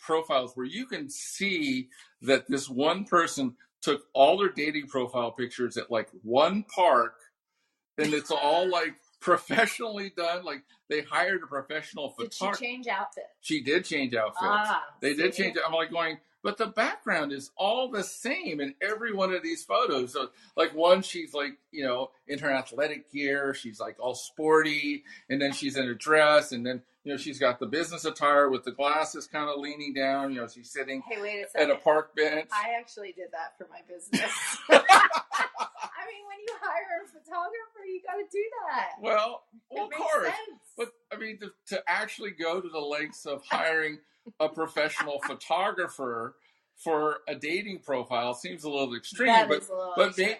profiles 0.00 0.52
where 0.56 0.66
you 0.66 0.86
can 0.86 1.08
see 1.08 1.88
that 2.22 2.48
this 2.48 2.68
one 2.68 3.04
person 3.04 3.54
took 3.80 4.04
all 4.14 4.38
their 4.38 4.48
dating 4.48 4.88
profile 4.88 5.30
pictures 5.30 5.76
at 5.76 5.90
like 5.90 6.08
one 6.22 6.64
park 6.64 7.14
and 7.98 8.12
it's 8.12 8.30
all 8.30 8.68
like 8.70 8.94
professionally 9.20 10.12
done 10.16 10.44
like 10.44 10.64
they 10.88 11.02
hired 11.02 11.42
a 11.44 11.46
professional 11.46 12.12
Did 12.18 12.32
she 12.34 12.38
photographer 12.40 12.64
change 12.64 12.88
outfits? 12.88 13.26
she 13.40 13.60
did 13.62 13.84
change 13.84 14.14
outfits 14.14 14.40
Ah, 14.42 14.82
they 15.00 15.14
did 15.14 15.32
change 15.32 15.56
it 15.56 15.62
i'm 15.64 15.72
like 15.72 15.92
going 15.92 16.18
but 16.42 16.58
the 16.58 16.66
background 16.66 17.32
is 17.32 17.50
all 17.56 17.88
the 17.88 18.02
same 18.02 18.60
in 18.60 18.74
every 18.82 19.12
one 19.12 19.32
of 19.32 19.42
these 19.42 19.64
photos. 19.64 20.12
So, 20.12 20.30
like 20.56 20.74
one, 20.74 21.02
she's 21.02 21.32
like, 21.32 21.58
you 21.70 21.84
know, 21.84 22.10
in 22.26 22.38
her 22.40 22.50
athletic 22.50 23.10
gear, 23.12 23.54
she's 23.54 23.78
like 23.80 23.96
all 24.00 24.14
sporty, 24.14 25.04
and 25.28 25.40
then 25.40 25.52
she's 25.52 25.76
in 25.76 25.88
a 25.88 25.94
dress, 25.94 26.52
and 26.52 26.66
then 26.66 26.82
you 27.04 27.12
know 27.12 27.16
she's 27.16 27.38
got 27.38 27.58
the 27.58 27.66
business 27.66 28.04
attire 28.04 28.48
with 28.48 28.64
the 28.64 28.72
glasses 28.72 29.26
kind 29.26 29.48
of 29.48 29.60
leaning 29.60 29.94
down. 29.94 30.32
You 30.32 30.40
know, 30.40 30.48
she's 30.48 30.70
sitting 30.70 31.02
Hey, 31.08 31.20
wait 31.20 31.44
a 31.54 31.60
at 31.60 31.70
a 31.70 31.76
park 31.76 32.14
bench. 32.16 32.48
I 32.52 32.78
actually 32.78 33.12
did 33.12 33.28
that 33.32 33.56
for 33.56 33.68
my 33.70 33.80
business. 33.88 34.30
I 36.02 36.06
mean, 36.06 36.24
when 36.26 36.38
you 36.46 36.54
hire 36.60 37.04
a 37.04 37.08
photographer, 37.08 37.84
you 37.86 38.00
got 38.06 38.16
to 38.16 38.26
do 38.30 38.44
that. 38.66 39.00
well, 39.00 39.44
well, 39.70 39.86
of 39.86 39.92
course. 39.92 40.26
sense. 40.26 40.60
But 40.76 40.88
I 41.12 41.16
mean, 41.16 41.38
to, 41.38 41.50
to 41.68 41.82
actually 41.86 42.30
go 42.32 42.60
to 42.60 42.68
the 42.68 42.80
lengths 42.80 43.26
of 43.26 43.42
hiring 43.48 43.98
a 44.40 44.48
professional 44.48 45.20
photographer 45.26 46.36
for 46.76 47.18
a 47.28 47.34
dating 47.34 47.80
profile 47.80 48.34
seems 48.34 48.64
a 48.64 48.70
little 48.70 48.94
extreme. 48.94 49.28
That 49.28 49.48
but 49.48 49.62
little 49.62 49.92
but 49.96 50.08
extreme. 50.08 50.36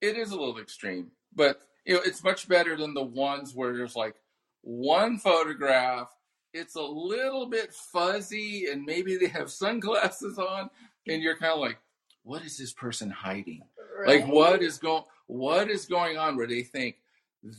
it 0.00 0.16
is 0.16 0.30
a 0.32 0.36
little 0.36 0.58
extreme. 0.58 1.10
But 1.34 1.60
you 1.84 1.94
know, 1.94 2.00
it's 2.04 2.24
much 2.24 2.48
better 2.48 2.76
than 2.76 2.94
the 2.94 3.02
ones 3.02 3.54
where 3.54 3.76
there's 3.76 3.96
like 3.96 4.14
one 4.62 5.18
photograph. 5.18 6.08
It's 6.52 6.76
a 6.76 6.82
little 6.82 7.46
bit 7.46 7.74
fuzzy, 7.74 8.66
and 8.70 8.84
maybe 8.84 9.16
they 9.16 9.26
have 9.26 9.50
sunglasses 9.50 10.38
on, 10.38 10.70
and 11.08 11.20
you're 11.20 11.36
kind 11.36 11.52
of 11.52 11.58
like, 11.58 11.78
"What 12.22 12.44
is 12.44 12.56
this 12.56 12.72
person 12.72 13.10
hiding? 13.10 13.62
Like, 14.06 14.26
what 14.26 14.62
is 14.62 14.78
going? 14.78 15.04
What 15.26 15.68
is 15.68 15.86
going 15.86 16.16
on?" 16.16 16.36
Where 16.36 16.46
they 16.46 16.62
think 16.62 16.96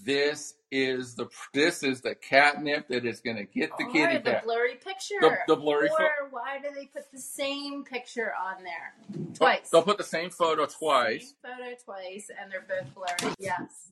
this 0.06 0.56
is 0.72 1.14
the 1.14 1.28
this 1.54 1.84
is 1.84 2.02
the 2.02 2.16
catnip 2.16 2.88
that 2.88 3.06
is 3.06 3.20
going 3.20 3.38
to 3.38 3.44
get 3.46 3.70
the 3.78 3.84
or 3.86 3.92
kitty 3.92 4.18
the 4.18 4.32
cat. 4.32 4.44
blurry 4.44 4.76
picture. 4.76 5.16
The, 5.22 5.38
the 5.48 5.56
blurry 5.56 5.90
or 5.90 5.98
photo. 5.98 6.10
why 6.32 6.58
do 6.58 6.70
they 6.74 6.88
put 6.88 7.12
the 7.14 7.20
same 7.20 7.84
picture 7.84 8.34
on 8.34 8.64
there 8.64 8.94
Oh, 9.14 9.34
twice? 9.36 9.70
They'll 9.70 9.84
put 9.84 10.00
the 10.00 10.04
same 10.04 10.32
photo 10.32 10.66
twice. 10.66 11.34
Same 11.44 11.54
photo 11.58 11.76
twice, 11.86 12.32
and 12.42 12.52
they're 12.52 12.66
both 12.68 12.94
blurry. 12.96 13.36
Yes. 13.40 13.92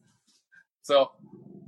So 0.81 1.11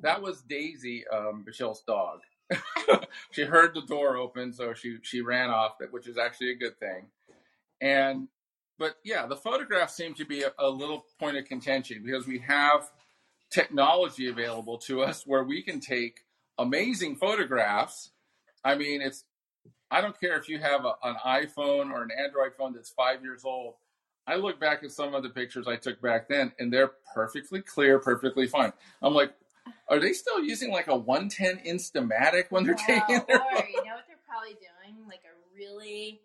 that 0.02 0.22
was 0.22 0.42
Daisy, 0.42 1.04
um, 1.08 1.44
Michele's 1.46 1.84
dog. 1.88 2.20
she 3.32 3.44
heard 3.44 3.74
the 3.76 3.82
door 3.84 4.18
open, 4.18 4.54
so 4.54 4.74
she 4.74 4.98
she 5.04 5.22
ran 5.22 5.52
off, 5.52 5.74
which 5.92 6.08
is 6.08 6.18
actually 6.18 6.52
a 6.52 6.56
good 6.56 6.80
thing. 6.80 7.06
And 7.80 8.28
but 8.78 8.96
yeah, 9.04 9.26
the 9.28 9.36
photographs 9.38 9.96
seem 9.96 10.16
to 10.16 10.26
be 10.26 10.42
a, 10.44 10.52
a 10.60 10.68
little 10.70 11.06
point 11.20 11.38
of 11.38 11.46
contention 11.46 12.02
because 12.04 12.28
we 12.28 12.40
have 12.40 12.90
technology 13.56 14.28
available 14.28 14.78
to 14.78 15.02
us 15.02 15.24
where 15.26 15.44
we 15.44 15.64
can 15.64 15.80
take 15.80 16.26
amazing 16.58 17.16
photographs. 17.16 18.12
I 18.64 18.76
mean, 18.76 19.02
it's 19.02 19.24
I 19.90 20.02
don't 20.02 20.20
care 20.20 20.38
if 20.38 20.50
you 20.50 20.60
have 20.60 20.84
a, 20.84 20.94
an 21.04 21.16
iPhone 21.26 21.90
or 21.92 22.04
an 22.04 22.10
Android 22.12 22.52
phone 22.58 22.74
that's 22.74 22.90
five 22.90 23.24
years 23.24 23.44
old. 23.46 23.76
I 24.28 24.36
look 24.36 24.60
back 24.60 24.84
at 24.84 24.92
some 24.92 25.14
of 25.14 25.24
the 25.24 25.30
pictures 25.30 25.68
I 25.68 25.78
took 25.78 26.02
back 26.02 26.28
then, 26.28 26.52
and 26.60 26.74
they're 26.74 26.92
perfectly 27.14 27.62
clear, 27.62 28.00
perfectly 28.00 28.48
fine. 28.48 28.74
I'm 29.02 29.14
like, 29.14 29.34
are 29.88 30.00
they 30.00 30.14
still 30.14 30.44
using 30.44 30.72
like 30.72 30.88
a 30.88 30.98
110 30.98 31.64
Instamatic 31.66 32.46
when 32.50 32.66
they're 32.66 32.74
taking 32.74 33.22
their 33.28 33.40
or 33.40 33.64
you 33.70 33.86
know 33.86 33.96
what 33.96 34.06
they're 34.08 34.18
probably 34.28 34.56
doing? 34.56 35.08
Like 35.08 35.22
a 35.24 35.56
really 35.56 36.22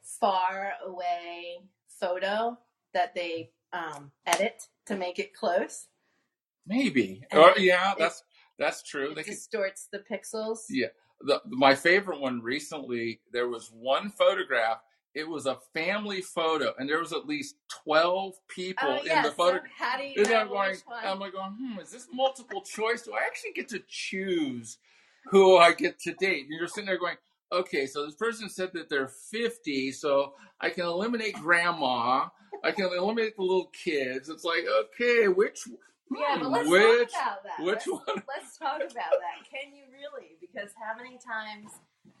far 0.00 0.72
away 0.86 1.58
photo 1.88 2.56
that 2.94 3.14
they 3.14 3.50
um, 3.72 4.12
edit 4.24 4.68
to 4.86 4.96
make 4.96 5.18
it 5.18 5.34
close. 5.34 5.88
Maybe. 6.66 7.22
And 7.30 7.40
Or 7.40 7.54
yeah, 7.58 7.92
it- 7.92 7.98
that's 7.98 8.22
that's 8.58 8.82
true. 8.82 9.10
It 9.10 9.16
They 9.16 9.22
could, 9.24 9.32
distorts 9.32 9.88
the 9.92 9.98
pixels. 10.00 10.58
yeah. 10.70 10.88
The, 11.22 11.40
my 11.46 11.74
favorite 11.74 12.20
one 12.20 12.40
recently, 12.42 13.20
there 13.32 13.48
was 13.48 13.70
one 13.72 14.10
photograph. 14.10 14.78
It 15.14 15.28
was 15.28 15.46
a 15.46 15.58
family 15.74 16.20
photo, 16.22 16.72
and 16.78 16.88
there 16.88 16.98
was 16.98 17.12
at 17.12 17.26
least 17.26 17.56
12 17.84 18.34
people 18.48 18.88
Oh 18.88 18.98
in 19.00 19.06
yeah. 19.06 19.22
the 19.22 19.28
So 19.30 19.34
photo. 19.36 19.60
how 19.78 19.98
do 19.98 20.04
you 20.04 20.14
And 20.16 20.28
know 20.30 20.36
I'm 20.40 20.48
going, 20.48 20.70
which 20.70 20.80
one? 20.86 21.04
I'm 21.04 21.18
like 21.20 21.32
going, 21.32 21.52
hmm, 21.60 21.78
is 21.80 21.90
this 21.90 22.08
multiple 22.12 22.62
choice? 22.62 23.02
Do 23.02 23.12
I 23.14 23.24
actually 23.26 23.52
get 23.52 23.68
to 23.70 23.82
choose 23.88 24.78
who 25.26 25.58
I 25.58 25.72
get 25.74 25.98
to 26.00 26.12
date? 26.14 26.46
And 26.48 26.58
you're 26.58 26.66
sitting 26.68 26.86
there 26.86 26.98
going, 26.98 27.16
okay, 27.52 27.86
so 27.86 28.06
this 28.06 28.14
person 28.14 28.48
said 28.48 28.70
that 28.74 28.88
they're 28.88 29.08
50, 29.08 29.92
so 29.92 30.34
I 30.60 30.70
can 30.70 30.84
eliminate 30.86 31.34
grandma. 31.34 32.26
I 32.64 32.70
can 32.72 32.86
eliminate 32.86 33.36
the 33.36 33.42
little 33.42 33.70
kids. 33.84 34.28
It's 34.30 34.44
like, 34.44 34.64
okay, 34.84 35.28
which, 35.28 35.68
yeah, 36.10 36.36
but 36.38 36.50
let's 36.50 36.68
which, 36.68 37.12
talk 37.12 37.22
about 37.22 37.42
that. 37.44 37.64
which 37.64 37.74
let's, 37.74 37.88
one? 37.88 38.02
let's 38.28 38.58
talk 38.58 38.76
about 38.76 38.92
that. 38.92 39.48
Can 39.50 39.74
you 39.74 39.84
really? 39.92 40.36
Because 40.40 40.70
how 40.80 40.96
many 40.96 41.18
times 41.18 41.72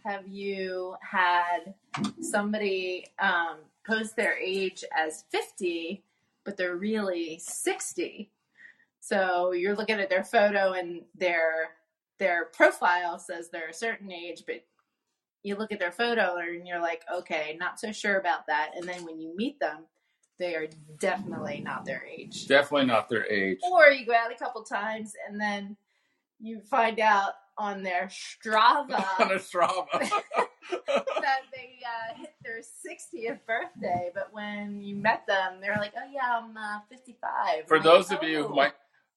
have 0.04 0.26
you 0.26 0.94
had 1.00 1.74
somebody 2.20 3.06
um, 3.18 3.58
post 3.86 4.16
their 4.16 4.36
age 4.38 4.84
as 4.96 5.24
50, 5.30 6.02
but 6.44 6.56
they're 6.56 6.76
really 6.76 7.38
60? 7.42 8.30
So 9.00 9.52
you're 9.52 9.74
looking 9.74 10.00
at 10.00 10.08
their 10.08 10.24
photo 10.24 10.72
and 10.72 11.02
their 11.16 11.70
their 12.18 12.46
profile 12.46 13.18
says 13.18 13.48
they're 13.50 13.70
a 13.70 13.74
certain 13.74 14.12
age, 14.12 14.44
but 14.46 14.64
you 15.42 15.56
look 15.56 15.72
at 15.72 15.80
their 15.80 15.90
photo 15.90 16.36
and 16.36 16.66
you're 16.68 16.80
like, 16.80 17.02
okay, 17.12 17.56
not 17.58 17.80
so 17.80 17.90
sure 17.90 18.16
about 18.16 18.46
that. 18.46 18.70
And 18.76 18.88
then 18.88 19.04
when 19.04 19.20
you 19.20 19.36
meet 19.36 19.58
them, 19.58 19.86
they 20.38 20.54
are 20.54 20.66
definitely 20.98 21.62
not 21.64 21.84
their 21.84 22.04
age. 22.04 22.46
Definitely 22.46 22.86
not 22.86 23.08
their 23.08 23.26
age. 23.30 23.58
Or 23.70 23.88
you 23.88 24.06
go 24.06 24.14
out 24.14 24.32
a 24.32 24.36
couple 24.36 24.62
times 24.62 25.14
and 25.28 25.40
then 25.40 25.76
you 26.40 26.60
find 26.60 26.98
out 26.98 27.34
on 27.58 27.82
their 27.82 28.08
Strava 28.08 29.04
On 29.20 29.30
a 29.30 29.36
Strava. 29.36 29.86
that 30.70 31.40
they 31.52 31.78
uh, 31.84 32.18
hit 32.18 32.34
their 32.42 32.60
60th 32.60 33.40
birthday, 33.46 34.10
but 34.14 34.28
when 34.32 34.80
you 34.80 34.96
met 34.96 35.26
them, 35.26 35.60
they're 35.60 35.76
like, 35.76 35.92
"Oh 35.96 36.10
yeah, 36.12 36.40
I'm 36.42 36.56
uh, 36.56 36.80
55." 36.88 37.68
For 37.68 37.76
I'm 37.76 37.82
those 37.82 38.10
like, 38.10 38.22
of 38.22 38.28
you 38.28 38.38
"Oh." 38.38 38.48
who 38.48 38.54
might, 38.56 38.72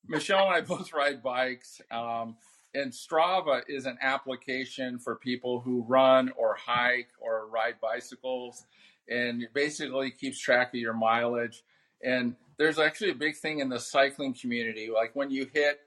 Michele 0.07 0.48
and 0.48 0.55
I 0.55 0.62
both 0.62 0.93
ride 0.93 1.24
bikes, 1.24 1.81
um, 1.91 2.36
and 2.74 2.91
Strava 2.91 3.62
is 3.67 3.86
an 3.86 3.98
application 4.01 5.00
for 5.00 5.15
people 5.15 5.62
who 5.62 5.84
run 5.88 6.31
or 6.38 6.55
hike 6.55 7.10
or 7.19 7.48
ride 7.48 7.75
bicycles, 7.81 8.65
and 9.09 9.47
basically 9.53 10.12
keeps 10.12 10.39
track 10.39 10.69
of 10.69 10.79
your 10.79 10.93
mileage. 10.93 11.63
And 12.03 12.35
there's 12.57 12.79
actually 12.79 13.12
a 13.12 13.15
big 13.15 13.35
thing 13.35 13.59
in 13.59 13.69
the 13.69 13.79
cycling 13.79 14.33
community, 14.33 14.89
like 14.93 15.15
when 15.15 15.29
you 15.29 15.47
hit 15.53 15.79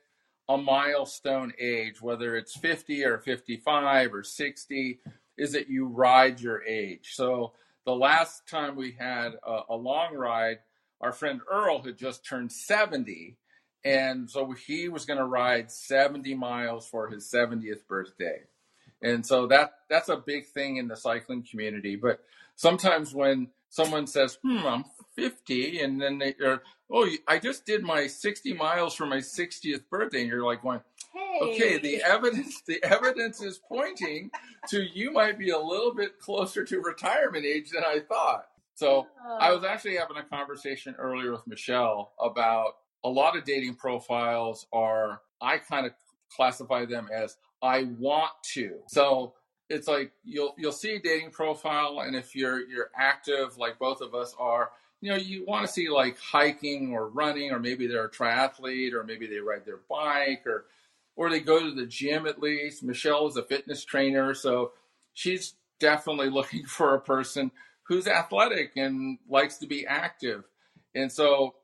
a 0.48 0.56
milestone 0.56 1.52
age, 1.58 2.00
whether 2.00 2.36
it's 2.36 2.56
50 2.56 3.04
or 3.04 3.18
55 3.18 4.14
or 4.14 4.22
60, 4.22 5.00
is 5.36 5.52
that 5.52 5.68
you 5.68 5.86
ride 5.86 6.40
your 6.40 6.62
age. 6.64 7.10
So 7.12 7.52
the 7.84 7.94
last 7.94 8.48
time 8.48 8.76
we 8.76 8.92
had 8.98 9.32
a, 9.46 9.60
a 9.70 9.76
long 9.76 10.14
ride, 10.14 10.58
our 11.00 11.12
friend 11.12 11.40
Earl 11.50 11.82
had 11.82 11.96
just 11.96 12.24
turned 12.24 12.50
70. 12.50 13.36
And 13.84 14.28
so 14.28 14.52
he 14.52 14.88
was 14.88 15.04
going 15.04 15.18
to 15.18 15.24
ride 15.24 15.70
70 15.70 16.34
miles 16.34 16.88
for 16.88 17.08
his 17.08 17.30
70th 17.32 17.86
birthday. 17.86 18.40
And 19.00 19.24
so 19.24 19.46
that 19.46 19.74
that's 19.88 20.08
a 20.08 20.16
big 20.16 20.46
thing 20.46 20.78
in 20.78 20.88
the 20.88 20.96
cycling 20.96 21.46
community. 21.48 21.94
But 21.94 22.20
sometimes 22.58 23.14
when 23.14 23.48
someone 23.70 24.06
says, 24.06 24.38
hmm, 24.42 24.58
I'm 24.66 24.84
50, 25.16 25.80
and 25.80 26.00
then 26.00 26.18
they 26.18 26.34
are, 26.44 26.62
oh, 26.92 27.08
I 27.26 27.38
just 27.38 27.64
did 27.64 27.82
my 27.82 28.06
60 28.06 28.52
miles 28.52 28.94
for 28.94 29.06
my 29.06 29.18
60th 29.18 29.88
birthday. 29.90 30.20
And 30.20 30.28
you're 30.28 30.44
like 30.44 30.62
going, 30.62 30.80
Hey. 31.14 31.38
okay, 31.42 31.78
the 31.78 32.02
evidence, 32.02 32.62
the 32.66 32.82
evidence 32.84 33.42
is 33.42 33.60
pointing 33.66 34.30
to 34.68 34.82
you 34.82 35.12
might 35.12 35.38
be 35.38 35.50
a 35.50 35.58
little 35.58 35.94
bit 35.94 36.18
closer 36.20 36.64
to 36.64 36.80
retirement 36.80 37.46
age 37.46 37.70
than 37.70 37.84
I 37.84 38.00
thought. 38.00 38.46
So 38.74 39.06
I 39.40 39.52
was 39.52 39.64
actually 39.64 39.96
having 39.96 40.16
a 40.18 40.22
conversation 40.22 40.94
earlier 40.98 41.32
with 41.32 41.46
Michele 41.46 42.12
about 42.20 42.74
a 43.04 43.08
lot 43.08 43.36
of 43.36 43.44
dating 43.44 43.74
profiles 43.74 44.66
are, 44.72 45.20
I 45.40 45.58
kind 45.58 45.86
of 45.86 45.92
classify 46.34 46.84
them 46.84 47.08
as 47.12 47.36
I 47.62 47.84
want 47.98 48.30
to. 48.54 48.78
So 48.88 49.34
it's 49.68 49.88
like 49.88 50.12
you'll 50.24 50.54
you'll 50.58 50.72
see 50.72 50.94
a 50.94 51.00
dating 51.00 51.30
profile, 51.30 52.00
and 52.00 52.16
if 52.16 52.34
you're 52.34 52.60
you're 52.68 52.90
active 52.96 53.56
like 53.58 53.78
both 53.78 54.00
of 54.00 54.14
us 54.14 54.34
are, 54.38 54.70
you 55.00 55.10
know, 55.10 55.16
you 55.16 55.44
want 55.46 55.66
to 55.66 55.72
see 55.72 55.88
like 55.88 56.18
hiking 56.18 56.92
or 56.92 57.08
running, 57.08 57.50
or 57.52 57.58
maybe 57.58 57.86
they're 57.86 58.06
a 58.06 58.10
triathlete, 58.10 58.92
or 58.92 59.04
maybe 59.04 59.26
they 59.26 59.38
ride 59.38 59.64
their 59.64 59.80
bike, 59.88 60.44
or 60.46 60.64
or 61.16 61.30
they 61.30 61.40
go 61.40 61.60
to 61.60 61.74
the 61.74 61.86
gym 61.86 62.26
at 62.26 62.40
least. 62.40 62.82
Michele 62.82 63.26
is 63.28 63.36
a 63.36 63.42
fitness 63.42 63.84
trainer, 63.84 64.34
so 64.34 64.72
she's 65.14 65.54
definitely 65.80 66.30
looking 66.38 66.64
for 66.64 66.94
a 66.94 67.00
person 67.00 67.50
who's 67.84 68.06
athletic 68.06 68.72
and 68.76 69.18
likes 69.28 69.58
to 69.58 69.66
be 69.66 69.86
active. 69.86 70.44
And 70.94 71.10
so 71.10 71.54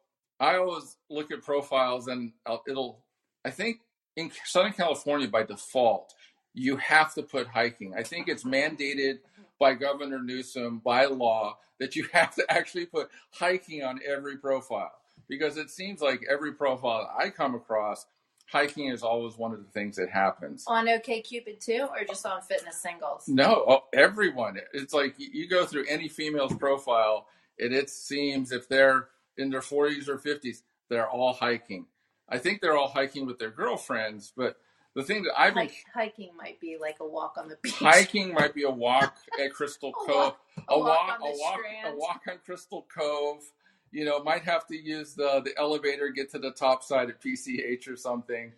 I 0.40 0.56
always 0.56 0.96
look 1.10 1.30
at 1.30 1.42
profiles 1.42 2.08
and 2.08 2.32
I'll- 2.46 2.64
it'll, 2.66 3.04
I 3.44 3.50
think 3.50 3.80
in 4.16 4.30
Southern 4.44 4.72
California 4.72 5.28
by 5.28 5.42
default, 5.42 6.14
you 6.54 6.76
have 6.76 7.12
to 7.14 7.22
put 7.22 7.48
hiking. 7.48 7.94
I 7.94 8.02
think 8.02 8.28
it's 8.28 8.44
mandated 8.44 9.18
by 9.58 9.74
Governor 9.74 10.22
Newsom 10.22 10.80
by 10.84 11.06
law 11.06 11.58
that 11.80 11.96
you 11.96 12.06
have 12.12 12.34
to 12.36 12.44
actually 12.48 12.86
put 12.86 13.10
hiking 13.30 13.82
on 13.82 14.00
every 14.06 14.36
profile 14.36 14.92
because 15.28 15.56
it 15.56 15.70
seems 15.70 16.00
like 16.00 16.22
every 16.30 16.52
profile 16.52 17.10
I 17.18 17.30
come 17.30 17.54
across, 17.54 18.06
hiking 18.46 18.88
is 18.88 19.02
always 19.02 19.36
one 19.36 19.52
of 19.52 19.58
the 19.58 19.70
things 19.70 19.96
that 19.96 20.10
happens. 20.10 20.64
On 20.66 20.86
OKCupid 20.86 21.60
too, 21.60 21.88
or 21.90 22.04
just 22.06 22.26
on 22.26 22.42
fitness 22.42 22.80
singles? 22.80 23.26
No, 23.26 23.64
oh, 23.66 23.84
everyone. 23.92 24.58
It's 24.72 24.94
like 24.94 25.14
you 25.18 25.48
go 25.48 25.66
through 25.66 25.86
any 25.88 26.08
female's 26.08 26.54
profile, 26.54 27.26
and 27.58 27.72
it 27.72 27.90
seems 27.90 28.52
if 28.52 28.68
they're 28.68 29.08
in 29.36 29.50
their 29.50 29.60
40s 29.60 30.08
or 30.08 30.18
50s, 30.18 30.62
they're 30.88 31.08
all 31.08 31.32
hiking. 31.32 31.86
I 32.28 32.38
think 32.38 32.60
they're 32.60 32.76
all 32.76 32.88
hiking 32.88 33.26
with 33.26 33.38
their 33.38 33.50
girlfriends, 33.50 34.32
but 34.36 34.56
the 34.94 35.02
thing 35.02 35.24
that 35.24 35.38
I've 35.38 35.54
been 35.54 35.70
hiking 35.92 36.30
might 36.36 36.60
be 36.60 36.76
like 36.80 36.96
a 37.00 37.06
walk 37.06 37.34
on 37.36 37.48
the 37.48 37.56
beach. 37.62 37.74
Hiking 37.74 38.32
might 38.32 38.54
be 38.54 38.62
a 38.62 38.70
walk 38.86 39.16
at 39.42 39.52
Crystal 39.52 39.90
a 39.90 39.92
Cove, 39.92 40.16
walk, 40.16 40.38
a, 40.68 40.72
a 40.72 40.78
walk, 40.78 40.88
walk, 40.88 41.18
a 41.20 41.24
walk, 41.24 41.60
a 41.86 41.96
walk 41.96 42.22
on 42.30 42.38
Crystal 42.44 42.86
Cove. 42.96 43.42
You 43.90 44.04
know, 44.04 44.22
might 44.22 44.42
have 44.42 44.66
to 44.68 44.76
use 44.76 45.14
the 45.14 45.40
the 45.44 45.52
elevator 45.58 46.08
get 46.10 46.30
to 46.32 46.38
the 46.38 46.52
top 46.52 46.82
side 46.82 47.10
of 47.10 47.20
PCH 47.20 47.88
or 47.88 47.96
something. 47.96 48.52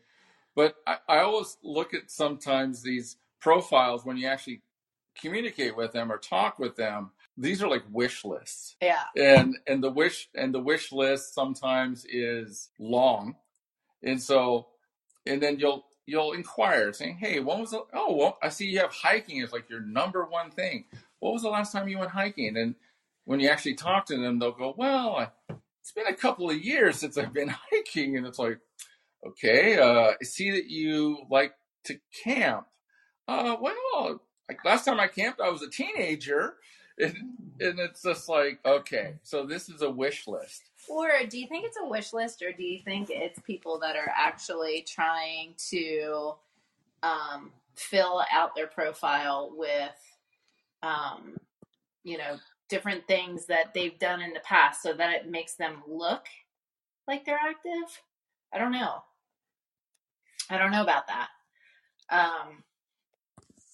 But 0.54 0.76
I, 0.86 0.96
I 1.08 1.18
always 1.20 1.56
look 1.62 1.94
at 1.94 2.10
sometimes 2.10 2.82
these 2.82 3.16
profiles 3.40 4.04
when 4.04 4.16
you 4.16 4.26
actually 4.26 4.62
communicate 5.18 5.76
with 5.76 5.92
them 5.92 6.12
or 6.12 6.18
talk 6.18 6.58
with 6.58 6.76
them. 6.76 7.10
These 7.38 7.62
are 7.62 7.68
like 7.68 7.84
wish 7.90 8.24
lists. 8.24 8.76
Yeah. 8.82 9.04
And 9.16 9.56
and 9.66 9.82
the 9.82 9.90
wish 9.90 10.28
and 10.34 10.54
the 10.54 10.60
wish 10.60 10.92
list 10.92 11.34
sometimes 11.34 12.04
is 12.08 12.70
long. 12.78 13.36
And 14.02 14.22
so 14.22 14.66
and 15.26 15.42
then 15.42 15.58
you'll 15.58 15.86
you'll 16.06 16.32
inquire 16.32 16.92
saying, 16.92 17.16
Hey, 17.16 17.40
when 17.40 17.60
was 17.60 17.72
the 17.72 17.84
oh 17.92 18.16
well 18.16 18.38
I 18.42 18.48
see 18.48 18.66
you 18.66 18.78
have 18.80 18.92
hiking 18.92 19.42
as 19.42 19.52
like 19.52 19.68
your 19.68 19.80
number 19.80 20.24
one 20.24 20.50
thing. 20.50 20.84
What 21.20 21.32
was 21.32 21.42
the 21.42 21.48
last 21.48 21.72
time 21.72 21.88
you 21.88 21.98
went 21.98 22.10
hiking? 22.10 22.56
And 22.56 22.74
when 23.24 23.40
you 23.40 23.48
actually 23.48 23.74
talk 23.74 24.06
to 24.06 24.16
them, 24.16 24.38
they'll 24.38 24.52
go, 24.52 24.74
Well, 24.76 25.32
it's 25.86 25.92
been 25.92 26.06
a 26.06 26.14
couple 26.14 26.50
of 26.50 26.58
years 26.58 26.96
since 26.96 27.16
I've 27.18 27.32
been 27.32 27.54
hiking 27.72 28.16
and 28.16 28.26
it's 28.26 28.38
like, 28.38 28.58
okay, 29.26 29.78
uh, 29.78 30.12
I 30.20 30.24
see 30.24 30.50
that 30.52 30.66
you 30.66 31.18
like 31.30 31.54
to 31.84 31.98
camp. 32.24 32.66
Uh, 33.28 33.56
well, 33.60 34.20
like 34.48 34.64
last 34.64 34.84
time 34.84 35.00
I 35.00 35.08
camped, 35.08 35.40
I 35.40 35.50
was 35.50 35.62
a 35.62 35.70
teenager. 35.70 36.54
And, 36.98 37.14
and 37.60 37.78
it's 37.78 38.00
just 38.00 38.26
like, 38.26 38.58
okay, 38.64 39.16
so 39.22 39.44
this 39.44 39.68
is 39.68 39.82
a 39.82 39.90
wish 39.90 40.26
list. 40.26 40.62
Or 40.88 41.08
do 41.28 41.38
you 41.38 41.46
think 41.46 41.64
it's 41.64 41.78
a 41.82 41.88
wish 41.88 42.12
list, 42.12 42.42
or 42.42 42.52
do 42.52 42.62
you 42.62 42.80
think 42.80 43.08
it's 43.10 43.40
people 43.40 43.78
that 43.80 43.96
are 43.96 44.12
actually 44.16 44.82
trying 44.86 45.54
to 45.70 46.34
um, 47.02 47.52
fill 47.74 48.22
out 48.32 48.54
their 48.54 48.66
profile 48.66 49.52
with, 49.54 49.98
um, 50.82 51.36
you 52.04 52.18
know, 52.18 52.36
different 52.68 53.06
things 53.06 53.46
that 53.46 53.74
they've 53.74 53.98
done 53.98 54.20
in 54.20 54.32
the 54.32 54.40
past 54.40 54.82
so 54.82 54.92
that 54.92 55.12
it 55.12 55.30
makes 55.30 55.54
them 55.54 55.82
look 55.88 56.26
like 57.08 57.24
they're 57.24 57.38
active? 57.38 58.02
I 58.52 58.58
don't 58.58 58.72
know. 58.72 59.02
I 60.48 60.58
don't 60.58 60.70
know 60.70 60.82
about 60.82 61.08
that. 61.08 61.28
Um, 62.10 62.62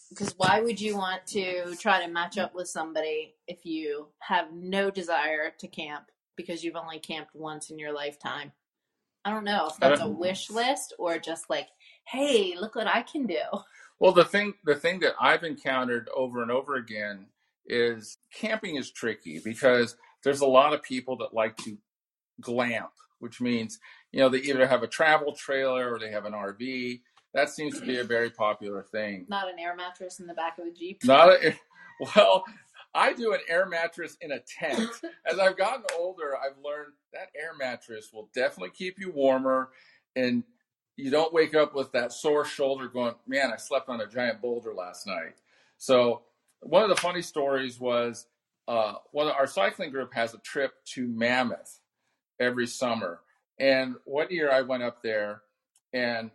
because 0.09 0.35
why 0.37 0.61
would 0.61 0.79
you 0.79 0.97
want 0.97 1.27
to 1.29 1.75
try 1.77 2.05
to 2.05 2.13
match 2.13 2.37
up 2.37 2.55
with 2.55 2.69
somebody 2.69 3.35
if 3.49 3.65
you 3.65 4.09
have 4.19 4.53
no 4.53 4.91
desire 4.91 5.53
to 5.59 5.67
camp 5.67 6.12
because 6.37 6.63
you've 6.65 6.77
only 6.77 6.99
camped 6.99 7.35
once 7.35 7.71
in 7.71 7.79
your 7.79 7.93
lifetime? 7.93 8.53
I 9.25 9.31
don't 9.31 9.45
know 9.45 9.69
if 9.69 9.77
that's 9.77 10.01
a 10.01 10.09
wish 10.09 10.51
list 10.51 10.95
or 10.99 11.19
just 11.19 11.49
like, 11.49 11.69
hey, 12.07 12.55
look 12.59 12.75
what 12.75 12.89
I 12.89 13.03
can 13.03 13.27
do. 13.27 13.43
Well, 14.01 14.13
the 14.13 14.25
thing 14.25 14.55
the 14.65 14.75
thing 14.75 14.99
that 15.01 15.15
I've 15.21 15.45
encountered 15.45 16.09
over 16.15 16.43
and 16.43 16.51
over 16.51 16.75
again 16.75 17.27
is 17.67 18.19
camping 18.35 18.77
is 18.77 18.91
tricky 18.91 19.41
because 19.45 19.97
there's 20.25 20.41
a 20.41 20.47
lot 20.47 20.73
of 20.73 20.83
people 20.83 21.17
that 21.19 21.33
like 21.33 21.57
to 21.59 21.79
glamp, 22.41 22.91
which 23.21 23.41
means 23.41 23.79
you 24.11 24.19
know 24.19 24.29
they 24.29 24.39
either 24.39 24.67
have 24.67 24.83
a 24.83 24.89
travel 24.89 25.33
trailer 25.33 25.93
or 25.93 26.01
they 26.01 26.11
have 26.11 26.25
an 26.25 26.33
RV 26.33 27.01
that 27.35 27.49
seems 27.49 27.79
to 27.79 27.87
be 27.87 27.99
a 27.99 28.05
very 28.05 28.31
popular 28.31 28.83
thing. 28.83 29.27
Not 29.29 29.49
an 29.49 29.59
air 29.59 29.75
mattress 29.75 30.21
in 30.21 30.27
the 30.27 30.35
back 30.35 30.59
of 30.59 30.67
the 30.67 30.73
Jeep. 30.73 31.03
Not 31.05 31.31
a, 31.31 31.55
well, 32.17 32.45
I 32.95 33.13
do 33.15 33.33
an 33.33 33.41
air 33.49 33.67
mattress 33.67 34.17
in 34.21 34.33
a 34.33 34.41
tent. 34.41 34.91
As 35.27 35.39
I've 35.39 35.57
gotten 35.57 35.85
older, 35.99 36.37
I've 36.37 36.63
learned 36.63 36.93
that 37.13 37.31
air 37.35 37.53
mattress 37.59 38.11
will 38.13 38.29
definitely 38.35 38.71
keep 38.71 38.99
you 38.99 39.11
warmer 39.11 39.71
and 40.15 40.45
you 40.97 41.11
don't 41.11 41.33
wake 41.33 41.55
up 41.55 41.75
with 41.75 41.91
that 41.93 42.13
sore 42.13 42.45
shoulder 42.45 42.87
going, 42.87 43.15
man, 43.27 43.51
I 43.53 43.57
slept 43.57 43.89
on 43.89 44.01
a 44.03 44.07
giant 44.07 44.43
boulder 44.43 44.75
last 44.75 45.07
night. 45.07 45.37
So, 45.79 46.23
one 46.61 46.83
of 46.83 46.91
the 46.91 47.01
funny 47.01 47.23
stories 47.23 47.81
was 47.81 48.27
uh, 48.69 48.95
well, 49.13 49.29
our 49.31 49.47
cycling 49.47 49.91
group 49.91 50.15
has 50.15 50.35
a 50.35 50.39
trip 50.39 50.73
to 50.85 51.07
Mammoth 51.09 51.81
every 52.39 52.67
summer. 52.67 53.21
And 53.59 53.97
one 54.05 54.29
year 54.31 54.51
I 54.51 54.63
went 54.63 54.83
up 54.83 55.03
there 55.03 55.43
and 55.93 56.31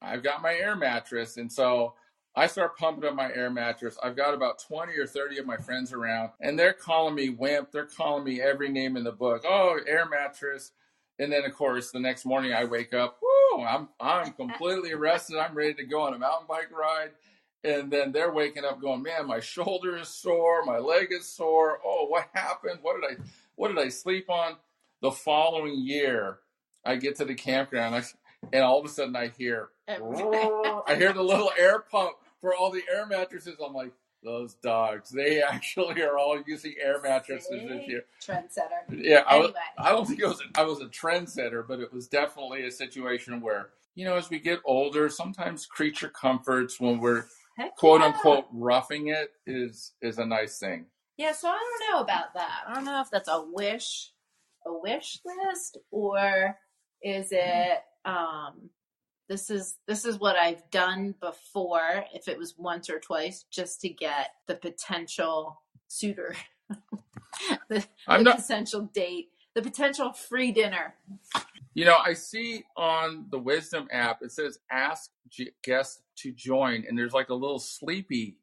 I've 0.00 0.22
got 0.22 0.42
my 0.42 0.54
air 0.54 0.76
mattress. 0.76 1.36
And 1.36 1.50
so 1.50 1.94
I 2.36 2.48
start 2.48 2.76
pumping 2.76 3.08
up 3.08 3.14
my 3.14 3.32
air 3.32 3.48
mattress. 3.48 3.96
I've 4.02 4.16
got 4.16 4.34
about 4.34 4.58
20 4.58 4.92
or 4.98 5.06
30 5.06 5.38
of 5.38 5.46
my 5.46 5.56
friends 5.56 5.92
around, 5.92 6.30
and 6.40 6.58
they're 6.58 6.72
calling 6.72 7.14
me 7.14 7.28
wimp. 7.28 7.70
They're 7.70 7.86
calling 7.86 8.24
me 8.24 8.40
every 8.40 8.68
name 8.68 8.96
in 8.96 9.04
the 9.04 9.12
book. 9.12 9.44
Oh, 9.46 9.78
air 9.86 10.08
mattress. 10.08 10.72
And 11.20 11.32
then, 11.32 11.44
of 11.44 11.54
course, 11.54 11.92
the 11.92 12.00
next 12.00 12.24
morning 12.24 12.52
I 12.52 12.64
wake 12.64 12.92
up, 12.92 13.20
whoo, 13.22 13.62
I'm, 13.62 13.88
I'm 14.00 14.32
completely 14.32 14.94
rested. 14.96 15.38
I'm 15.38 15.54
ready 15.54 15.74
to 15.74 15.84
go 15.84 16.02
on 16.02 16.14
a 16.14 16.18
mountain 16.18 16.48
bike 16.48 16.72
ride. 16.76 17.10
And 17.62 17.90
then 17.90 18.10
they're 18.10 18.32
waking 18.32 18.64
up 18.64 18.80
going, 18.80 19.02
man, 19.02 19.28
my 19.28 19.38
shoulder 19.38 19.96
is 19.96 20.08
sore. 20.08 20.64
My 20.64 20.78
leg 20.78 21.08
is 21.12 21.26
sore. 21.26 21.78
Oh, 21.84 22.06
what 22.08 22.28
happened? 22.34 22.80
What 22.82 23.00
did 23.00 23.12
I, 23.12 23.22
what 23.54 23.68
did 23.68 23.78
I 23.78 23.88
sleep 23.90 24.28
on? 24.28 24.56
The 25.02 25.12
following 25.12 25.78
year, 25.78 26.38
I 26.84 26.96
get 26.96 27.16
to 27.16 27.24
the 27.24 27.34
campground. 27.34 27.94
I, 27.94 28.02
and 28.52 28.64
all 28.64 28.80
of 28.80 28.84
a 28.84 28.88
sudden 28.88 29.14
I 29.14 29.28
hear, 29.28 29.68
I 29.86 30.96
hear 30.96 31.12
the 31.12 31.22
little 31.22 31.52
air 31.56 31.78
pump 31.78 32.16
for 32.44 32.54
all 32.54 32.70
the 32.70 32.82
air 32.92 33.06
mattresses. 33.06 33.56
I'm 33.64 33.72
like, 33.72 33.92
those 34.22 34.52
dogs, 34.56 35.08
they 35.08 35.42
actually 35.48 36.02
are 36.02 36.18
all 36.18 36.42
using 36.46 36.74
air 36.78 37.00
mattresses 37.02 37.48
See? 37.48 37.66
this 37.66 37.88
year. 37.88 38.04
Trendsetter. 38.22 39.02
Yeah, 39.02 39.22
I, 39.26 39.38
was, 39.38 39.52
I 39.78 39.88
don't 39.90 40.06
think 40.06 40.20
it 40.20 40.26
was 40.26 40.42
I 40.54 40.62
was 40.62 40.80
a 40.82 40.86
trendsetter, 40.86 41.66
but 41.66 41.80
it 41.80 41.90
was 41.90 42.06
definitely 42.06 42.66
a 42.66 42.70
situation 42.70 43.40
where 43.40 43.70
you 43.94 44.04
know 44.04 44.16
as 44.16 44.28
we 44.28 44.38
get 44.38 44.60
older, 44.66 45.08
sometimes 45.08 45.64
creature 45.64 46.10
comforts 46.10 46.78
when 46.78 47.00
we're 47.00 47.24
Heck 47.56 47.76
quote 47.76 48.00
yeah. 48.00 48.08
unquote 48.08 48.46
roughing 48.52 49.08
it 49.08 49.30
is 49.46 49.92
is 50.02 50.18
a 50.18 50.26
nice 50.26 50.58
thing. 50.58 50.84
Yeah, 51.16 51.32
so 51.32 51.48
I 51.48 51.52
don't 51.52 51.92
know 51.92 52.02
about 52.02 52.34
that. 52.34 52.62
I 52.66 52.74
don't 52.74 52.84
know 52.84 53.00
if 53.00 53.10
that's 53.10 53.28
a 53.28 53.42
wish, 53.52 54.10
a 54.66 54.72
wish 54.72 55.20
list, 55.24 55.78
or 55.90 56.58
is 57.02 57.28
it 57.30 57.78
um, 58.04 58.68
this 59.28 59.50
is 59.50 59.76
this 59.86 60.04
is 60.04 60.18
what 60.18 60.36
I've 60.36 60.68
done 60.70 61.14
before. 61.20 62.04
If 62.12 62.28
it 62.28 62.38
was 62.38 62.54
once 62.58 62.90
or 62.90 62.98
twice, 62.98 63.44
just 63.50 63.80
to 63.82 63.88
get 63.88 64.30
the 64.46 64.54
potential 64.54 65.60
suitor, 65.88 66.34
the, 67.68 67.84
the 68.08 68.22
not 68.22 68.38
potential 68.38 68.90
date, 68.92 69.30
the 69.54 69.62
potential 69.62 70.12
free 70.12 70.52
dinner. 70.52 70.94
You 71.74 71.84
know, 71.86 71.96
I 71.96 72.12
see 72.12 72.64
on 72.76 73.26
the 73.30 73.38
Wisdom 73.38 73.88
app 73.90 74.22
it 74.22 74.32
says 74.32 74.58
ask 74.70 75.10
G- 75.28 75.52
guests 75.62 76.02
to 76.16 76.32
join, 76.32 76.84
and 76.88 76.96
there's 76.96 77.14
like 77.14 77.30
a 77.30 77.34
little 77.34 77.58
sleepy, 77.58 78.36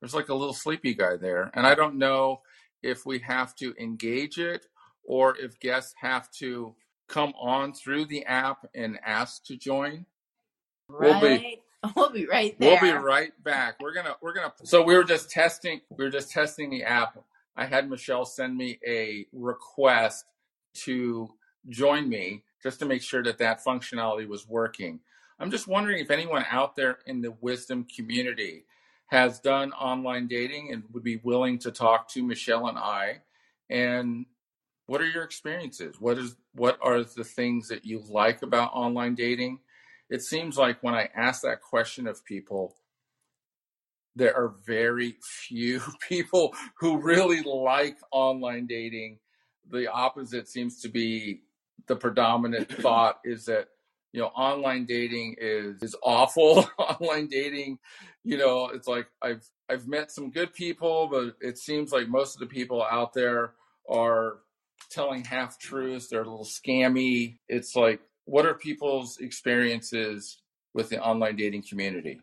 there's 0.00 0.14
like 0.14 0.28
a 0.28 0.34
little 0.34 0.54
sleepy 0.54 0.94
guy 0.94 1.16
there, 1.16 1.50
and 1.54 1.66
I 1.66 1.74
don't 1.74 1.98
know 1.98 2.40
if 2.82 3.04
we 3.04 3.18
have 3.20 3.54
to 3.56 3.74
engage 3.78 4.38
it 4.38 4.66
or 5.04 5.36
if 5.38 5.58
guests 5.60 5.94
have 6.00 6.30
to 6.30 6.74
come 7.08 7.34
on 7.40 7.72
through 7.72 8.06
the 8.06 8.24
app 8.24 8.66
and 8.74 8.98
ask 9.04 9.44
to 9.44 9.56
join. 9.56 10.06
We'll 11.00 11.20
be 11.20 11.60
Right, 11.82 11.94
we'll 11.96 12.10
be 12.10 12.26
right 12.26 12.56
we'll 12.58 12.80
be 12.80 12.90
right 12.90 13.32
back. 13.42 13.76
We're 13.80 13.94
gonna 13.94 14.16
we're 14.20 14.34
gonna. 14.34 14.52
So 14.64 14.82
we 14.82 14.94
were 14.94 15.04
just 15.04 15.30
testing. 15.30 15.80
We 15.90 16.04
were 16.04 16.10
just 16.10 16.30
testing 16.30 16.70
the 16.70 16.82
app. 16.82 17.18
I 17.56 17.66
had 17.66 17.88
Michele 17.88 18.24
send 18.26 18.56
me 18.56 18.78
a 18.86 19.26
request 19.32 20.26
to 20.84 21.30
join 21.68 22.08
me 22.08 22.42
just 22.62 22.78
to 22.80 22.86
make 22.86 23.02
sure 23.02 23.22
that 23.22 23.38
that 23.38 23.64
functionality 23.64 24.28
was 24.28 24.46
working. 24.46 25.00
I'm 25.38 25.50
just 25.50 25.66
wondering 25.66 26.00
if 26.00 26.10
anyone 26.10 26.44
out 26.50 26.76
there 26.76 26.98
in 27.06 27.22
the 27.22 27.32
wisdom 27.40 27.86
community 27.96 28.64
has 29.06 29.40
done 29.40 29.72
online 29.72 30.28
dating 30.28 30.72
and 30.72 30.84
would 30.92 31.02
be 31.02 31.16
willing 31.16 31.58
to 31.60 31.70
talk 31.72 32.08
to 32.10 32.22
Michele 32.22 32.68
and 32.68 32.78
I. 32.78 33.22
And 33.68 34.26
what 34.86 35.00
are 35.00 35.08
your 35.08 35.24
experiences? 35.24 35.96
What 35.98 36.18
is 36.18 36.36
what 36.54 36.78
are 36.82 37.02
the 37.02 37.24
things 37.24 37.68
that 37.68 37.84
you 37.84 38.02
like 38.08 38.42
about 38.42 38.72
online 38.74 39.14
dating? 39.14 39.60
It 40.10 40.22
seems 40.22 40.58
like 40.58 40.82
when 40.82 40.94
I 40.94 41.08
ask 41.14 41.42
that 41.42 41.62
question 41.62 42.06
of 42.06 42.24
people, 42.24 42.76
there 44.16 44.36
are 44.36 44.56
very 44.66 45.16
few 45.22 45.80
people 46.08 46.54
who 46.78 47.00
really 47.00 47.42
like 47.42 47.96
online 48.10 48.66
dating. 48.66 49.18
The 49.70 49.90
opposite 49.90 50.48
seems 50.48 50.80
to 50.82 50.88
be 50.88 51.42
the 51.86 51.96
predominant 51.96 52.72
thought 52.82 53.20
is 53.24 53.46
that 53.46 53.68
you 54.12 54.20
know 54.20 54.26
online 54.28 54.84
dating 54.86 55.36
is 55.38 55.80
is 55.82 55.96
awful. 56.02 56.68
online 56.78 57.28
dating, 57.28 57.78
you 58.24 58.36
know, 58.36 58.68
it's 58.68 58.88
like 58.88 59.06
I've 59.22 59.48
I've 59.68 59.86
met 59.86 60.10
some 60.10 60.30
good 60.30 60.52
people, 60.52 61.08
but 61.10 61.36
it 61.40 61.56
seems 61.56 61.92
like 61.92 62.08
most 62.08 62.34
of 62.34 62.40
the 62.40 62.52
people 62.52 62.82
out 62.82 63.12
there 63.14 63.52
are 63.88 64.38
telling 64.90 65.24
half 65.24 65.58
truths. 65.58 66.08
They're 66.08 66.22
a 66.22 66.28
little 66.28 66.44
scammy. 66.44 67.38
It's 67.48 67.76
like 67.76 68.00
what 68.30 68.46
are 68.46 68.54
people's 68.54 69.18
experiences 69.18 70.38
with 70.72 70.88
the 70.88 71.02
online 71.02 71.34
dating 71.34 71.64
community? 71.68 72.20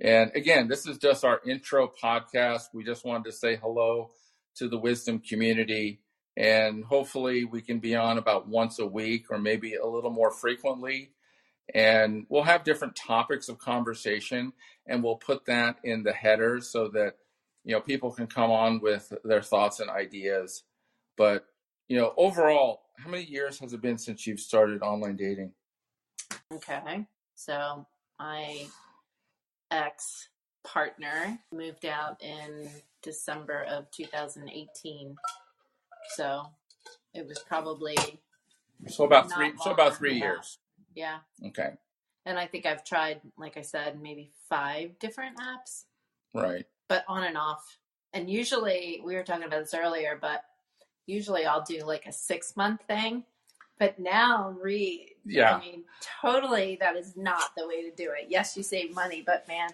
And 0.00 0.30
again, 0.36 0.68
this 0.68 0.86
is 0.86 0.96
just 0.96 1.24
our 1.24 1.40
intro 1.44 1.90
podcast. 2.00 2.66
We 2.72 2.84
just 2.84 3.04
wanted 3.04 3.24
to 3.24 3.32
say 3.32 3.56
hello 3.56 4.12
to 4.58 4.68
the 4.68 4.78
wisdom 4.78 5.18
community. 5.18 6.02
And 6.36 6.84
hopefully, 6.84 7.44
we 7.44 7.62
can 7.62 7.80
be 7.80 7.96
on 7.96 8.16
about 8.16 8.46
once 8.46 8.78
a 8.78 8.86
week 8.86 9.24
or 9.28 9.38
maybe 9.38 9.74
a 9.74 9.84
little 9.84 10.12
more 10.12 10.30
frequently. 10.30 11.10
And 11.74 12.24
we'll 12.28 12.44
have 12.44 12.62
different 12.62 12.94
topics 12.94 13.48
of 13.48 13.58
conversation, 13.58 14.52
and 14.86 15.02
we'll 15.02 15.16
put 15.16 15.46
that 15.46 15.78
in 15.82 16.04
the 16.04 16.12
headers 16.12 16.70
so 16.70 16.88
that 16.90 17.14
you 17.64 17.72
know 17.72 17.80
people 17.80 18.12
can 18.12 18.28
come 18.28 18.52
on 18.52 18.80
with 18.80 19.12
their 19.24 19.42
thoughts 19.42 19.80
and 19.80 19.90
ideas. 19.90 20.62
But 21.16 21.44
you 21.88 21.98
know, 21.98 22.14
overall, 22.16 22.82
how 23.02 23.10
many 23.10 23.24
years 23.24 23.58
has 23.60 23.72
it 23.72 23.80
been 23.80 23.98
since 23.98 24.26
you've 24.26 24.40
started 24.40 24.82
online 24.82 25.16
dating? 25.16 25.52
Okay. 26.52 27.06
So 27.36 27.86
my 28.18 28.66
ex 29.70 30.28
partner 30.64 31.38
moved 31.52 31.86
out 31.86 32.20
in 32.22 32.68
December 33.02 33.64
of 33.68 33.90
2018. 33.92 35.16
So 36.16 36.42
it 37.14 37.26
was 37.26 37.38
probably 37.40 37.96
So 38.88 39.04
about 39.04 39.30
three. 39.32 39.52
So 39.62 39.70
about 39.70 39.96
three 39.96 40.14
that. 40.18 40.24
years. 40.24 40.58
yeah. 40.94 41.18
Okay. 41.46 41.70
And 42.26 42.38
I 42.38 42.46
think 42.46 42.66
I've 42.66 42.84
tried, 42.84 43.20
like 43.38 43.56
I 43.56 43.62
said, 43.62 44.00
maybe 44.02 44.30
five 44.50 44.98
different 44.98 45.36
apps, 45.38 45.84
Right. 46.34 46.66
but 46.88 47.04
on 47.08 47.24
and 47.24 47.38
off. 47.38 47.78
And 48.12 48.28
usually, 48.28 49.00
we 49.04 49.14
were 49.14 49.22
talking 49.22 49.44
about 49.46 49.60
this 49.60 49.72
earlier, 49.74 50.18
but 50.20 50.42
usually 51.08 51.46
I'll 51.46 51.64
do 51.64 51.84
like 51.84 52.06
a 52.06 52.12
six 52.12 52.56
month 52.56 52.82
thing. 52.86 53.24
But 53.78 53.98
now, 53.98 54.56
re, 54.60 55.12
Yeah. 55.24 55.54
I 55.56 55.60
mean, 55.60 55.84
totally, 56.20 56.76
that 56.80 56.96
is 56.96 57.16
not 57.16 57.54
the 57.56 57.66
way 57.66 57.82
to 57.88 57.94
do 57.94 58.10
it. 58.18 58.26
Yes, 58.28 58.56
you 58.56 58.62
save 58.62 58.94
money, 58.94 59.22
but 59.24 59.46
man, 59.48 59.70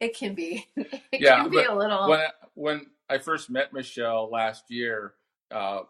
it 0.00 0.16
can 0.16 0.34
be, 0.34 0.66
it 0.76 1.02
Yeah, 1.20 1.42
can 1.42 1.50
be 1.50 1.62
a 1.62 1.74
little. 1.74 2.08
when 2.08 2.20
I, 2.20 2.28
when 2.54 2.86
I 3.08 3.18
first 3.18 3.50
met 3.50 3.72
Michele 3.72 4.28
last 4.30 4.70
year, 4.70 5.14
uh, 5.52 5.82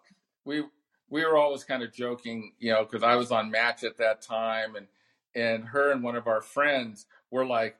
we 0.45 0.63
we 1.09 1.25
were 1.25 1.37
always 1.37 1.65
kind 1.65 1.83
of 1.83 1.93
joking, 1.93 2.53
you 2.59 2.73
know, 2.73 2.85
because 2.85 3.03
I 3.03 3.15
was 3.17 3.31
on 3.33 3.51
Match 3.51 3.83
at 3.85 3.97
that 3.99 4.21
time, 4.21 4.77
and 4.77 4.87
and 5.35 5.65
her 5.65 5.91
and 5.93 6.03
one 6.03 6.17
of 6.17 6.27
our 6.27 6.43
friends 6.43 7.07
were 7.31 7.47
like, 7.47 7.77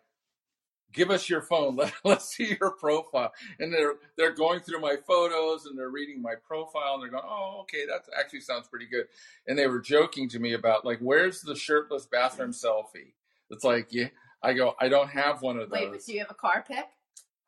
"Give 0.95 1.11
us 1.11 1.29
your 1.29 1.43
phone, 1.43 1.77
let 1.77 1.93
let's 2.05 2.35
see 2.35 2.57
your 2.59 2.71
profile." 2.71 3.33
And 3.59 3.73
they're 3.73 3.97
they're 4.17 4.33
going 4.33 4.61
through 4.61 4.81
my 4.81 4.97
photos 5.07 5.67
and 5.67 5.79
they're 5.79 5.91
reading 5.91 6.23
my 6.23 6.35
profile 6.35 6.95
and 6.95 7.03
they're 7.03 7.11
going, 7.11 7.25
"Oh, 7.27 7.59
okay, 7.63 7.85
that 7.87 8.05
actually 8.19 8.41
sounds 8.41 8.69
pretty 8.69 8.87
good." 8.87 9.07
And 9.47 9.59
they 9.59 9.67
were 9.67 9.81
joking 9.81 10.29
to 10.31 10.39
me 10.39 10.55
about 10.55 10.85
like, 10.85 11.01
"Where's 11.01 11.43
the 11.43 11.55
shirtless 11.55 12.07
bathroom 12.07 12.53
selfie?" 12.53 13.13
It's 13.51 13.65
like, 13.65 13.89
yeah. 13.91 14.09
I 14.43 14.53
go, 14.53 14.75
I 14.79 14.89
don't 14.89 15.09
have 15.09 15.41
one 15.41 15.59
of 15.59 15.71
Wait, 15.71 15.87
but 15.87 15.93
those. 15.93 16.05
do 16.05 16.13
you 16.13 16.19
have 16.21 16.31
a 16.31 16.35
car 16.35 16.65
pick? 16.67 16.87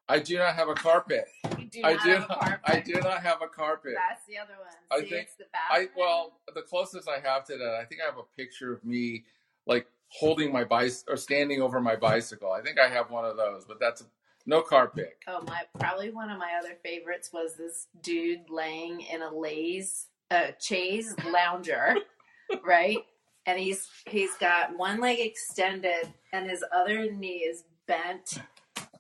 I 0.09 0.19
do 0.19 0.39
not 0.39 0.55
have 0.55 0.69
a 0.69 0.75
carpet. 0.75 1.27
Do 1.71 1.81
I 1.83 1.97
do 2.03 2.19
not. 2.21 2.61
I 2.65 2.81
do 2.81 2.95
not 2.95 3.23
have 3.23 3.43
a 3.43 3.49
carpet. 3.49 3.95
That's 3.97 4.25
the 4.27 4.39
other 4.39 4.55
one. 4.59 4.73
I 4.91 5.01
think- 5.01 5.25
it's 5.25 5.35
the 5.35 5.45
I 5.55 5.89
well, 5.97 6.41
the 6.55 6.63
closest 6.63 7.09
I 7.09 7.19
have 7.21 7.45
to 7.47 7.57
that, 7.59 7.75
I 7.75 7.85
think 7.85 8.01
I 8.01 8.07
have 8.07 8.19
a 8.19 8.23
picture 8.37 8.73
of 8.73 8.85
me 8.85 9.25
like 9.67 9.89
holding 10.09 10.53
my 10.53 10.65
bicycle 10.65 11.15
or 11.15 11.17
standing 11.17 11.61
over 11.61 11.81
my 11.81 11.97
bicycle. 11.97 12.53
I 12.53 12.63
think 12.63 12.79
I 12.79 12.89
have 12.89 13.11
one 13.11 13.25
of 13.25 13.37
those, 13.37 13.65
but 13.67 13.79
that's 13.81 14.05
no 14.47 14.63
car 14.63 14.89
pick. 14.89 15.23
Oh 15.27 15.43
my! 15.43 15.63
Probably 15.79 16.11
one 16.11 16.31
of 16.31 16.39
my 16.39 16.53
other 16.59 16.77
favorites 16.85 17.31
was 17.33 17.55
this 17.57 17.89
dude 18.03 18.49
laying 18.49 19.01
in 19.01 19.23
a 19.23 19.35
Lay's, 19.35 20.07
uh, 20.31 20.49
chaise 20.61 21.15
lounger, 21.31 21.97
right? 22.65 22.99
And 23.47 23.59
he's 23.59 23.89
he's 24.09 24.35
got 24.37 24.77
one 24.77 25.01
leg 25.01 25.19
extended 25.21 26.13
and 26.33 26.49
his 26.49 26.65
other 26.75 27.11
knee 27.11 27.45
is 27.49 27.65
bent, 27.87 28.41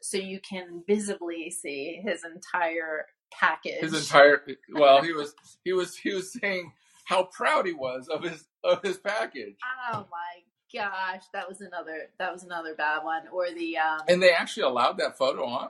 so 0.00 0.16
you 0.18 0.40
can 0.40 0.82
visibly 0.86 1.50
see 1.50 2.00
his 2.04 2.24
entire 2.24 3.06
package. 3.32 3.80
His 3.80 3.94
entire 3.94 4.42
well, 4.72 5.02
he 5.02 5.12
was 5.12 5.34
he 5.64 5.72
was 5.72 5.96
he 5.96 6.12
was 6.12 6.32
saying 6.32 6.72
how 7.04 7.24
proud 7.24 7.66
he 7.66 7.72
was 7.72 8.08
of 8.08 8.22
his 8.22 8.46
of 8.64 8.82
his 8.82 8.98
package. 8.98 9.56
oh 9.92 10.06
my 10.10 10.42
gosh, 10.74 11.22
that 11.32 11.48
was 11.48 11.60
another 11.60 12.10
that 12.18 12.32
was 12.32 12.42
another 12.44 12.74
bad 12.74 13.02
one. 13.04 13.22
Or 13.32 13.46
the 13.50 13.78
um, 13.78 14.00
And 14.08 14.22
they 14.22 14.30
actually 14.30 14.64
allowed 14.64 14.98
that 14.98 15.16
photo 15.18 15.44
on. 15.44 15.68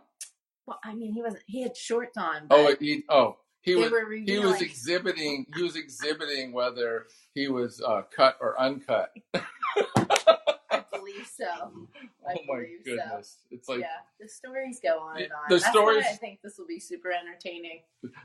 well, 0.66 0.78
I 0.84 0.94
mean, 0.94 1.12
he 1.12 1.22
wasn't 1.22 1.42
he 1.46 1.62
had 1.62 1.76
shorts 1.76 2.16
on, 2.16 2.46
Oh, 2.50 2.74
he 2.80 3.04
oh 3.08 3.36
he 3.62 3.74
was 3.74 3.90
he 4.26 4.38
was 4.38 4.60
exhibiting 4.62 5.46
he 5.56 5.62
was 5.62 5.74
exhibiting 5.76 6.52
whether 6.52 7.06
he 7.34 7.48
was 7.48 7.82
uh, 7.86 8.02
cut 8.14 8.36
or 8.40 8.60
uncut. 8.60 9.12
I 9.34 10.84
believe 10.92 11.26
so. 11.26 11.44
I 11.46 12.34
oh 12.34 12.38
my 12.46 12.54
believe 12.54 12.78
so. 12.84 12.90
goodness! 12.96 13.36
It's 13.50 13.68
like 13.68 13.80
yeah, 13.80 13.86
the 14.20 14.28
stories 14.28 14.80
go 14.82 14.98
on 15.00 15.16
and 15.22 15.32
on. 15.32 15.38
the 15.48 15.56
That's 15.56 15.68
stories- 15.70 16.04
I 16.08 16.14
think 16.14 16.40
this 16.42 16.58
will 16.58 16.66
be 16.66 16.80
super 16.80 17.10
entertaining. 17.12 17.80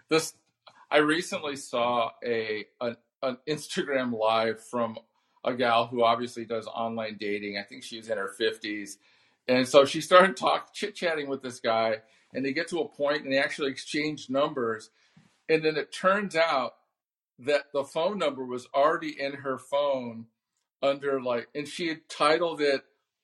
this. 0.10 0.34
I 0.89 0.97
recently 0.97 1.55
saw 1.55 2.12
a 2.23 2.65
an, 2.81 2.97
an 3.23 3.38
Instagram 3.47 4.17
live 4.17 4.63
from 4.63 4.97
a 5.43 5.54
gal 5.54 5.88
who 5.88 6.04
obviously 6.04 6.45
does 6.45 6.67
online 6.67 7.17
dating. 7.19 7.58
I 7.58 7.63
think 7.63 7.84
she's 7.84 8.10
in 8.10 8.17
her 8.17 8.30
fifties, 8.30 8.97
and 9.47 9.67
so 9.67 9.86
she 9.86 10.01
started 10.01 10.38
talk 10.38 10.73
chit 10.73 10.95
chatting 10.95 11.27
with 11.27 11.41
this 11.41 11.60
guy, 11.60 11.97
and 12.34 12.45
they 12.45 12.54
get 12.54 12.67
to 12.69 12.80
a 12.80 12.88
point 12.88 13.23
and 13.23 13.32
they 13.32 13.39
actually 13.39 13.71
exchange 13.71 14.30
numbers, 14.30 14.89
and 15.49 15.63
then 15.63 15.77
it 15.77 15.91
turns 15.91 16.36
out 16.36 16.73
that 17.39 17.65
the 17.73 17.84
phone 17.84 18.17
number 18.17 18.45
was 18.45 18.67
already 18.73 19.19
in 19.19 19.34
her 19.34 19.58
phone 19.58 20.27
under 20.84 21.21
like, 21.21 21.47
and 21.56 21.67
she 21.67 21.88
had 21.88 22.08
titled 22.10 22.62
it 22.62 22.84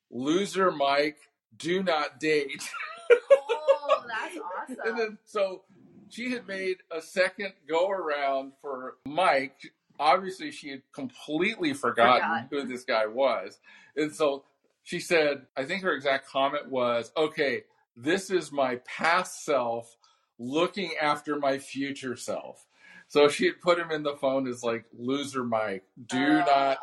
"Loser 0.09 0.71
Mike, 0.71 1.17
Do 1.55 1.83
Not 1.83 2.19
Date." 2.19 2.63
Oh, 3.11 4.03
that's 4.07 4.37
awesome. 4.71 4.77
And 4.85 4.99
then 4.99 5.17
so 5.25 5.63
she 6.09 6.31
had 6.31 6.47
made 6.47 6.77
a 6.91 7.01
second 7.01 7.53
go 7.67 7.89
around 7.89 8.53
for 8.61 8.97
Mike. 9.05 9.71
Obviously, 9.99 10.51
she 10.51 10.69
had 10.69 10.81
completely 10.93 11.73
forgotten 11.73 12.47
Forgot. 12.47 12.47
who 12.51 12.67
this 12.67 12.83
guy 12.83 13.07
was. 13.07 13.59
And 13.95 14.13
so 14.13 14.43
she 14.83 14.99
said, 14.99 15.47
I 15.55 15.65
think 15.65 15.83
her 15.83 15.93
exact 15.93 16.27
comment 16.27 16.69
was, 16.69 17.11
okay, 17.17 17.63
this 17.95 18.29
is 18.29 18.51
my 18.51 18.75
past 18.85 19.43
self 19.43 19.95
looking 20.39 20.91
after 21.01 21.37
my 21.37 21.57
future 21.57 22.15
self. 22.15 22.65
So 23.07 23.27
she 23.29 23.45
had 23.45 23.61
put 23.61 23.79
him 23.79 23.91
in 23.91 24.03
the 24.03 24.15
phone 24.15 24.47
as 24.47 24.63
like 24.63 24.85
loser 24.97 25.43
Mike. 25.43 25.83
Do 26.07 26.17
Oh, 26.17 26.43
not 26.45 26.77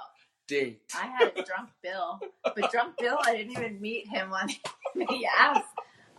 date. 0.48 0.82
I 0.94 1.06
had 1.06 1.32
a 1.36 1.42
drunk 1.42 1.70
Bill, 1.82 2.20
but 2.42 2.70
drunk 2.70 2.96
Bill, 2.98 3.18
I 3.24 3.36
didn't 3.36 3.52
even 3.52 3.80
meet 3.80 4.08
him 4.08 4.32
on 4.32 4.48
the 4.94 5.26
app. 5.38 5.64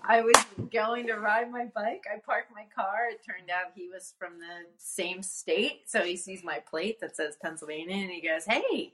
I 0.07 0.21
was 0.21 0.35
going 0.71 1.07
to 1.07 1.15
ride 1.15 1.51
my 1.51 1.65
bike. 1.75 2.05
I 2.13 2.19
parked 2.25 2.51
my 2.53 2.65
car. 2.75 3.09
It 3.11 3.21
turned 3.25 3.49
out 3.49 3.73
he 3.75 3.89
was 3.89 4.13
from 4.19 4.39
the 4.39 4.67
same 4.77 5.23
state, 5.23 5.83
so 5.87 6.01
he 6.01 6.17
sees 6.17 6.43
my 6.43 6.59
plate 6.59 6.99
that 7.01 7.15
says 7.15 7.37
Pennsylvania, 7.41 7.95
and 7.95 8.11
he 8.11 8.21
goes, 8.21 8.45
"Hey, 8.45 8.93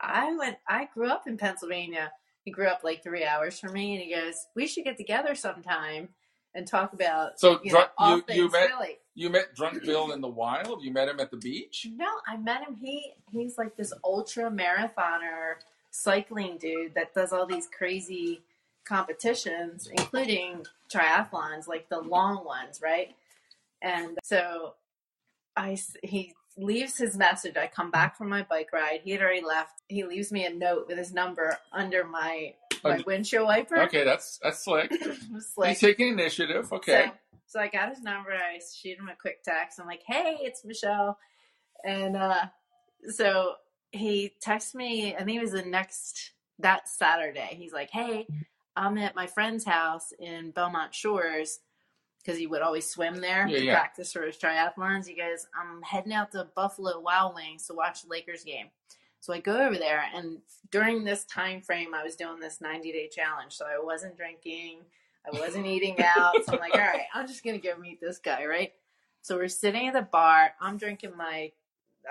I 0.00 0.34
went. 0.36 0.58
I 0.68 0.88
grew 0.94 1.08
up 1.08 1.26
in 1.26 1.36
Pennsylvania. 1.36 2.12
He 2.44 2.50
grew 2.50 2.66
up 2.66 2.82
like 2.84 3.02
three 3.02 3.24
hours 3.24 3.60
from 3.60 3.74
me, 3.74 3.94
and 3.94 4.02
he 4.02 4.14
goes, 4.14 4.46
"We 4.56 4.66
should 4.66 4.84
get 4.84 4.96
together 4.96 5.34
sometime 5.34 6.10
and 6.54 6.66
talk 6.66 6.92
about 6.94 7.38
So 7.40 7.60
you 7.62 7.72
know, 7.72 7.78
drunk, 7.80 7.90
all 7.98 8.16
you, 8.16 8.24
you 8.28 8.50
met 8.50 8.68
Philly." 8.70 8.98
you 9.14 9.30
met 9.30 9.54
drunk 9.54 9.82
Bill 9.84 10.12
in 10.12 10.20
the 10.20 10.28
wild. 10.28 10.82
You 10.82 10.92
met 10.92 11.08
him 11.08 11.20
at 11.20 11.30
the 11.30 11.36
beach. 11.36 11.86
No, 11.94 12.08
I 12.26 12.36
met 12.36 12.66
him. 12.66 12.76
He 12.76 13.12
he's 13.32 13.58
like 13.58 13.76
this 13.76 13.92
ultra 14.04 14.50
marathoner 14.50 15.56
cycling 15.90 16.58
dude 16.58 16.94
that 16.94 17.14
does 17.14 17.32
all 17.32 17.46
these 17.46 17.68
crazy 17.76 18.42
competitions, 18.88 19.88
including 19.92 20.64
triathlons, 20.92 21.68
like 21.68 21.88
the 21.88 22.00
long 22.00 22.44
ones, 22.44 22.80
right? 22.82 23.14
And 23.82 24.18
so 24.24 24.74
I 25.56 25.78
he 26.02 26.34
leaves 26.56 26.96
his 26.96 27.16
message. 27.16 27.56
I 27.56 27.66
come 27.68 27.90
back 27.90 28.16
from 28.16 28.28
my 28.28 28.42
bike 28.42 28.72
ride. 28.72 29.00
He 29.04 29.12
had 29.12 29.22
already 29.22 29.44
left. 29.44 29.82
He 29.88 30.04
leaves 30.04 30.32
me 30.32 30.44
a 30.46 30.52
note 30.52 30.86
with 30.88 30.98
his 30.98 31.12
number 31.12 31.56
under 31.72 32.04
my 32.04 32.54
my 32.82 33.02
windshield 33.06 33.46
wiper. 33.46 33.82
Okay, 33.82 34.04
that's 34.04 34.38
that's 34.42 34.64
slick. 34.64 34.90
Like- 35.56 35.70
He's 35.70 35.80
taking 35.80 36.08
initiative. 36.08 36.72
Okay. 36.72 37.06
so, 37.06 37.12
so 37.46 37.60
I 37.60 37.68
got 37.68 37.90
his 37.90 38.02
number. 38.02 38.32
I 38.32 38.58
shoot 38.74 38.98
him 38.98 39.08
a 39.08 39.16
quick 39.16 39.42
text. 39.44 39.78
I'm 39.80 39.86
like, 39.86 40.02
"Hey, 40.06 40.38
it's 40.40 40.64
Michele," 40.64 41.18
and 41.84 42.16
uh, 42.16 42.46
so 43.08 43.54
he 43.92 44.32
texts 44.40 44.74
me. 44.74 45.14
I 45.14 45.22
think 45.24 45.38
it 45.38 45.42
was 45.42 45.52
the 45.52 45.62
next 45.62 46.32
that 46.58 46.88
Saturday. 46.88 47.56
He's 47.58 47.72
like, 47.72 47.90
"Hey, 47.90 48.26
I'm 48.78 48.96
at 48.98 49.14
my 49.16 49.26
friend's 49.26 49.64
house 49.64 50.12
in 50.18 50.52
Belmont 50.52 50.94
Shores." 50.94 51.60
Because 52.22 52.38
he 52.38 52.46
would 52.46 52.62
always 52.62 52.86
swim 52.86 53.16
there 53.20 53.46
Yeah, 53.48 53.58
to 53.58 53.64
yeah. 53.64 53.74
practice 53.74 54.12
for 54.12 54.22
his 54.22 54.36
triathlons. 54.36 55.06
He 55.06 55.14
goes, 55.14 55.46
I'm 55.58 55.80
heading 55.82 56.12
out 56.12 56.32
to 56.32 56.46
Buffalo 56.54 57.00
Wild 57.00 57.34
Wings 57.34 57.66
to 57.68 57.74
watch 57.74 58.02
the 58.02 58.08
Lakers 58.08 58.44
game. 58.44 58.66
So 59.20 59.32
I 59.32 59.38
go 59.40 59.56
over 59.66 59.76
there, 59.76 60.04
and 60.14 60.38
during 60.70 61.04
this 61.04 61.24
time 61.24 61.62
frame, 61.62 61.94
I 61.94 62.02
was 62.02 62.16
doing 62.16 62.38
this 62.38 62.60
90 62.60 62.92
day 62.92 63.08
challenge. 63.08 63.52
So 63.54 63.64
I 63.66 63.82
wasn't 63.82 64.16
drinking, 64.16 64.80
I 65.26 65.38
wasn't 65.38 65.66
eating 65.66 65.96
out. 66.02 66.34
So 66.44 66.52
I'm 66.54 66.58
like, 66.58 66.74
all 66.74 66.80
right, 66.80 67.06
I'm 67.14 67.26
just 67.26 67.44
gonna 67.44 67.58
go 67.58 67.76
meet 67.78 68.00
this 68.00 68.18
guy, 68.18 68.44
right? 68.44 68.72
So 69.22 69.36
we're 69.36 69.48
sitting 69.48 69.88
at 69.88 69.94
the 69.94 70.02
bar. 70.02 70.52
I'm 70.60 70.76
drinking 70.76 71.16
my 71.16 71.52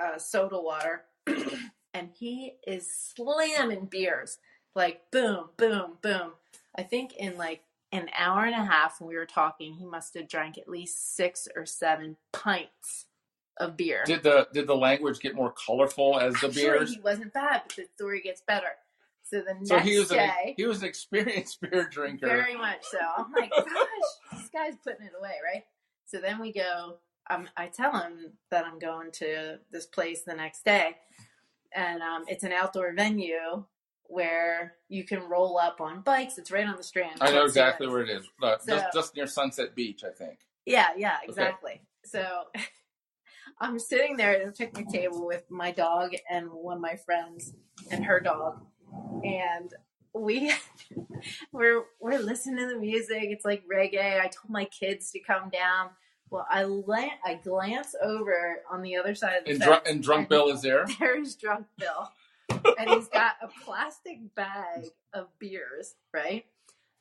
uh, 0.01 0.17
soda 0.17 0.59
water, 0.59 1.03
and 1.93 2.09
he 2.17 2.53
is 2.65 2.91
slamming 3.15 3.85
beers 3.85 4.39
like 4.75 5.09
boom, 5.11 5.49
boom, 5.57 5.93
boom. 6.01 6.31
I 6.77 6.83
think 6.83 7.15
in 7.15 7.37
like 7.37 7.61
an 7.91 8.09
hour 8.17 8.45
and 8.45 8.53
a 8.53 8.65
half 8.65 8.99
when 8.99 9.09
we 9.09 9.15
were 9.15 9.25
talking, 9.25 9.73
he 9.73 9.85
must 9.85 10.13
have 10.15 10.27
drank 10.27 10.57
at 10.57 10.67
least 10.67 11.15
six 11.15 11.47
or 11.55 11.65
seven 11.65 12.17
pints 12.33 13.05
of 13.57 13.77
beer. 13.77 14.03
Did 14.05 14.23
the 14.23 14.47
did 14.53 14.67
the 14.67 14.75
language 14.75 15.19
get 15.19 15.35
more 15.35 15.53
colorful 15.53 16.19
as 16.19 16.35
the 16.41 16.49
beer? 16.49 16.83
he 16.85 16.99
wasn't 16.99 17.33
bad, 17.33 17.63
but 17.67 17.75
the 17.75 17.85
story 17.95 18.21
gets 18.21 18.41
better. 18.41 18.75
So 19.23 19.41
the 19.41 19.55
next 19.55 19.67
So 19.67 19.79
he 19.79 19.99
was 19.99 20.11
an 20.11 20.17
day, 20.17 20.53
he 20.55 20.65
was 20.65 20.81
an 20.83 20.87
experienced 20.87 21.59
beer 21.61 21.89
drinker. 21.89 22.27
very 22.27 22.55
much 22.55 22.83
so. 22.83 22.99
I'm 23.17 23.31
like, 23.33 23.49
gosh, 23.57 23.65
this 24.33 24.49
guy's 24.49 24.75
putting 24.83 25.05
it 25.05 25.13
away, 25.17 25.35
right? 25.43 25.63
So 26.05 26.19
then 26.19 26.39
we 26.39 26.53
go. 26.53 26.97
Um, 27.29 27.49
I 27.57 27.67
tell 27.67 27.91
him 27.91 28.31
that 28.51 28.65
I'm 28.65 28.79
going 28.79 29.11
to 29.13 29.59
this 29.69 29.85
place 29.85 30.21
the 30.21 30.33
next 30.33 30.63
day, 30.63 30.95
and 31.75 32.01
um, 32.01 32.23
it's 32.27 32.45
an 32.45 32.53
outdoor 32.53 32.93
venue 32.93 33.65
where 34.09 34.73
you 34.89 35.03
can 35.03 35.23
roll 35.29 35.57
up 35.57 35.81
on 35.81 36.01
bikes. 36.01 36.37
It's 36.37 36.51
right 36.51 36.67
on 36.67 36.75
the 36.77 36.83
Strand. 36.83 37.17
I 37.21 37.31
know 37.31 37.43
exactly 37.43 37.87
where 37.87 38.01
it 38.01 38.09
is. 38.09 38.25
Look, 38.41 38.61
So- 38.61 38.75
just 38.75 38.93
just 38.93 39.15
near 39.15 39.27
Sunset 39.27 39.75
Beach, 39.75 40.03
I 40.03 40.09
think. 40.11 40.39
Yeah, 40.65 40.87
yeah, 40.97 41.17
exactly. 41.23 41.81
So 42.05 42.25
I'm 43.59 43.79
sitting 43.79 44.17
there 44.17 44.41
at 44.41 44.47
a 44.47 44.51
picnic 44.51 44.89
table 44.89 45.25
with 45.25 45.49
my 45.49 45.71
dog 45.71 46.11
and 46.29 46.49
one 46.51 46.77
of 46.77 46.81
my 46.81 46.95
friends 46.95 47.53
and 47.89 48.05
her 48.05 48.19
dog, 48.19 48.65
and 49.23 49.73
we 50.13 50.51
we're 51.51 51.83
we're 51.99 52.19
listening 52.19 52.57
to 52.57 52.73
the 52.73 52.79
music. 52.79 53.23
It's 53.23 53.45
like 53.45 53.63
reggae. 53.67 54.19
I 54.19 54.23
told 54.27 54.49
my 54.49 54.65
kids 54.65 55.11
to 55.11 55.19
come 55.19 55.49
down. 55.49 55.89
Well, 56.29 56.45
I 56.49 56.63
la- 56.63 57.09
I 57.25 57.35
glance 57.41 57.95
over 58.03 58.57
on 58.69 58.81
the 58.81 58.97
other 58.97 59.15
side 59.15 59.37
of 59.37 59.45
the 59.45 59.51
And, 59.51 59.61
drunk 59.61 59.83
and 59.87 60.03
drunk 60.03 60.29
Bill 60.29 60.49
is 60.49 60.61
there. 60.61 60.85
there's 60.99 61.35
drunk 61.35 61.67
Bill, 61.77 62.11
and 62.49 62.89
he's 62.89 63.07
got 63.07 63.33
a 63.41 63.47
plastic 63.63 64.19
bag 64.35 64.85
of 65.13 65.27
beers, 65.39 65.95
right? 66.13 66.45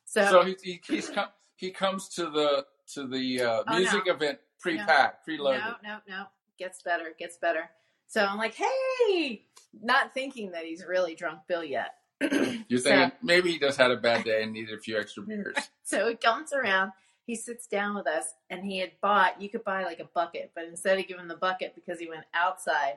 So 0.05 0.43
he 0.43 0.55
he 0.63 0.81
he's 0.87 1.09
come, 1.09 1.27
he 1.55 1.71
comes 1.71 2.07
to 2.09 2.29
the 2.29 2.65
to 2.93 3.07
the 3.07 3.41
uh, 3.41 3.63
Oh, 3.67 3.77
music 3.77 4.05
no. 4.05 4.13
event 4.13 4.39
pre-packed, 4.59 5.27
preloaded. 5.27 5.59
No, 5.59 5.73
no, 5.83 5.97
no. 6.07 6.23
Gets 6.57 6.81
better, 6.81 7.13
gets 7.19 7.37
better. 7.37 7.69
So 8.07 8.23
I'm 8.23 8.37
like, 8.37 8.55
hey, 8.55 9.43
not 9.81 10.13
thinking 10.13 10.51
that 10.51 10.63
he's 10.63 10.83
really 10.85 11.13
drunk 11.13 11.41
Bill 11.47 11.63
yet. 11.63 11.95
You're 12.21 12.79
So- 12.79 12.89
thinking 12.89 13.11
maybe 13.21 13.51
he 13.51 13.59
just 13.59 13.77
had 13.77 13.91
a 13.91 13.97
bad 13.97 14.23
day 14.23 14.43
and 14.43 14.53
needed 14.53 14.73
a 14.77 14.81
few 14.81 14.97
extra 14.97 15.23
beers. 15.27 15.55
So 15.83 16.07
he 16.07 16.15
comes 16.15 16.53
around, 16.53 16.93
he 17.25 17.35
sits 17.35 17.67
down 17.67 17.95
with 17.95 18.07
us, 18.07 18.33
and 18.49 18.63
he 18.65 18.79
had 18.79 18.91
bought, 19.01 19.41
you 19.41 19.49
could 19.49 19.65
buy 19.65 19.83
like 19.83 19.99
a 19.99 20.05
bucket, 20.15 20.51
but 20.55 20.63
instead 20.63 20.97
of 20.97 21.07
giving 21.07 21.27
the 21.27 21.35
bucket 21.35 21.75
because 21.75 21.99
he 21.99 22.07
went 22.09 22.23
outside, 22.33 22.93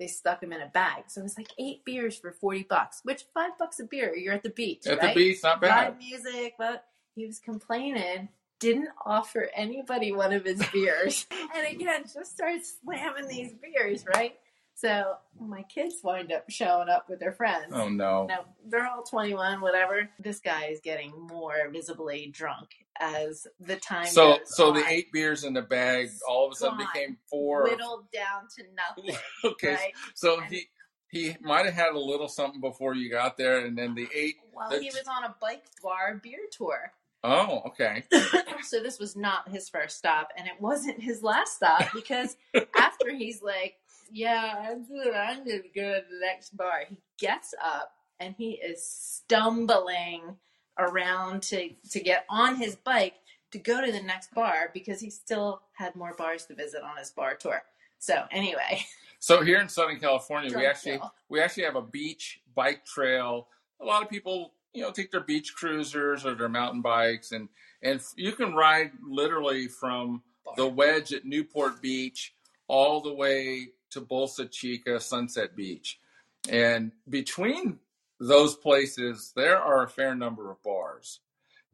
they 0.00 0.06
stuck 0.06 0.42
him 0.42 0.52
in 0.52 0.62
a 0.62 0.66
bag. 0.66 1.04
So 1.08 1.20
it 1.20 1.24
was 1.24 1.36
like 1.36 1.52
eight 1.58 1.84
beers 1.84 2.18
for 2.18 2.32
40 2.32 2.64
bucks, 2.68 3.00
which 3.04 3.24
five 3.34 3.52
bucks 3.58 3.78
a 3.78 3.84
beer. 3.84 4.16
You're 4.16 4.34
at 4.34 4.42
the 4.42 4.50
beach, 4.50 4.86
At 4.86 4.98
right? 4.98 5.14
the 5.14 5.32
beach, 5.32 5.40
not 5.44 5.60
bad. 5.60 5.90
Live 5.90 5.98
music, 5.98 6.54
but 6.58 6.86
he 7.14 7.26
was 7.26 7.38
complaining, 7.38 8.30
didn't 8.58 8.88
offer 9.04 9.50
anybody 9.54 10.10
one 10.10 10.32
of 10.32 10.44
his 10.44 10.64
beers. 10.72 11.26
and 11.54 11.66
again, 11.66 12.04
just 12.12 12.32
started 12.32 12.62
slamming 12.64 13.28
these 13.28 13.52
beers, 13.52 14.06
right? 14.16 14.38
So 14.80 15.16
my 15.38 15.62
kids 15.64 15.96
wind 16.02 16.32
up 16.32 16.44
showing 16.48 16.88
up 16.88 17.06
with 17.10 17.20
their 17.20 17.32
friends. 17.32 17.72
Oh 17.72 17.88
no. 17.90 18.26
No, 18.26 18.44
they're 18.66 18.86
all 18.86 19.02
21, 19.02 19.60
whatever. 19.60 20.08
This 20.18 20.40
guy 20.40 20.66
is 20.66 20.80
getting 20.80 21.12
more 21.28 21.68
visibly 21.70 22.28
drunk 22.32 22.70
as 22.98 23.46
the 23.60 23.76
time 23.76 24.06
So 24.06 24.38
goes 24.38 24.56
so 24.56 24.72
the 24.72 24.84
eight 24.88 25.12
beers 25.12 25.44
in 25.44 25.52
the 25.52 25.60
bag 25.62 26.08
all 26.26 26.46
of 26.46 26.52
a 26.52 26.54
sudden 26.54 26.78
Gone. 26.78 26.88
became 26.94 27.18
four. 27.28 27.64
whittled 27.64 28.10
down 28.12 28.42
to 28.56 28.64
nothing, 28.74 29.16
okay, 29.44 29.74
right? 29.74 29.92
so 30.14 30.40
And- 30.40 30.50
he 30.52 30.66
he 31.10 31.36
might 31.42 31.64
have 31.66 31.74
had 31.74 31.92
a 31.92 31.98
little 31.98 32.28
something 32.28 32.60
before 32.60 32.94
you 32.94 33.10
got 33.10 33.36
there, 33.36 33.64
and 33.66 33.76
then 33.76 33.94
the 33.96 34.06
eight. 34.14 34.36
Well, 34.54 34.70
the- 34.70 34.78
he 34.78 34.86
was 34.86 35.02
on 35.08 35.24
a 35.24 35.34
bike 35.40 35.64
bar 35.82 36.20
beer 36.22 36.38
tour. 36.52 36.92
Oh, 37.22 37.60
okay. 37.66 38.04
so 38.62 38.80
this 38.82 38.98
was 38.98 39.14
not 39.16 39.48
his 39.50 39.68
first 39.68 39.98
stop, 39.98 40.28
and 40.38 40.46
it 40.46 40.54
wasn't 40.60 41.02
his 41.02 41.22
last 41.22 41.56
stop 41.56 41.92
because 41.92 42.36
after 42.78 43.12
he's 43.14 43.42
like, 43.42 43.74
"Yeah, 44.10 44.54
I'm 44.58 44.86
good. 44.86 45.14
I'm 45.14 45.44
gonna 45.44 45.58
go 45.74 46.00
to 46.00 46.04
the 46.10 46.20
next 46.20 46.56
bar," 46.56 46.84
he 46.88 46.96
gets 47.18 47.54
up 47.62 47.92
and 48.18 48.34
he 48.36 48.52
is 48.52 48.84
stumbling 48.84 50.36
around 50.78 51.42
to 51.44 51.70
to 51.90 52.00
get 52.00 52.24
on 52.28 52.56
his 52.56 52.76
bike 52.76 53.14
to 53.52 53.58
go 53.58 53.84
to 53.84 53.90
the 53.90 54.02
next 54.02 54.32
bar 54.34 54.70
because 54.72 55.00
he 55.00 55.10
still 55.10 55.62
had 55.72 55.94
more 55.96 56.14
bars 56.16 56.46
to 56.46 56.54
visit 56.54 56.82
on 56.82 56.96
his 56.96 57.10
bar 57.10 57.34
tour. 57.34 57.62
So 57.98 58.24
anyway, 58.30 58.84
So 59.20 59.42
here 59.42 59.60
in 59.60 59.68
Southern 59.68 60.00
California, 60.00 60.56
we 60.56 60.66
actually 60.66 60.98
we 61.28 61.40
actually 61.40 61.64
have 61.64 61.76
a 61.76 61.82
beach 61.82 62.40
bike 62.54 62.86
trail. 62.86 63.48
A 63.80 63.84
lot 63.84 64.02
of 64.02 64.08
people, 64.08 64.54
you 64.72 64.82
know, 64.82 64.90
take 64.90 65.10
their 65.10 65.20
beach 65.20 65.54
cruisers 65.54 66.24
or 66.24 66.34
their 66.34 66.48
mountain 66.48 66.80
bikes, 66.80 67.32
and 67.32 67.48
and 67.82 68.00
you 68.16 68.32
can 68.32 68.54
ride 68.54 68.92
literally 69.06 69.68
from 69.68 70.22
the 70.56 70.66
wedge 70.66 71.12
at 71.12 71.26
Newport 71.26 71.82
Beach 71.82 72.34
all 72.66 73.02
the 73.02 73.12
way 73.12 73.68
to 73.90 74.00
Bolsa 74.00 74.50
Chica, 74.50 75.00
Sunset 75.00 75.54
Beach, 75.56 75.98
and 76.48 76.92
between 77.08 77.78
those 78.18 78.54
places, 78.54 79.32
there 79.34 79.58
are 79.58 79.82
a 79.84 79.88
fair 79.88 80.14
number 80.14 80.50
of 80.50 80.62
bars, 80.62 81.20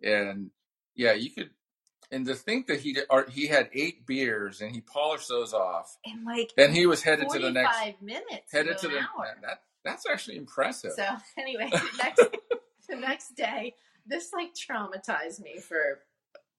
and 0.03 0.51
yeah, 0.95 1.13
you 1.13 1.31
could. 1.31 1.51
And 2.13 2.25
to 2.27 2.37
think 2.37 2.69
that 2.69 2.79
he 2.81 2.93
did- 2.93 3.07
or 3.11 3.25
he 3.29 3.49
had 3.49 3.69
eight 3.73 4.07
beers 4.07 4.61
and 4.61 4.73
he 4.73 4.81
polished 4.81 5.29
those 5.29 5.53
off, 5.53 5.99
and 6.05 6.25
like 6.25 6.53
and 6.57 6.73
he 6.73 6.87
was 6.87 7.03
headed 7.03 7.29
to 7.31 7.39
the 7.41 7.51
next 7.51 7.77
forty-five 7.77 8.03
minutes, 8.03 8.53
headed 8.53 8.79
to 8.79 8.87
to 8.89 8.95
the 8.95 9.01
hour. 9.01 9.37
that 9.43 9.63
that's 9.85 10.07
actually 10.09 10.37
impressive. 10.37 10.93
So 10.93 11.05
anyway, 11.39 11.69
the 11.71 11.91
next 11.99 12.23
the 12.89 12.97
next 12.97 13.35
day, 13.35 13.75
this 14.07 14.33
like 14.33 14.55
traumatized 14.55 15.43
me 15.43 15.59
for 15.59 16.03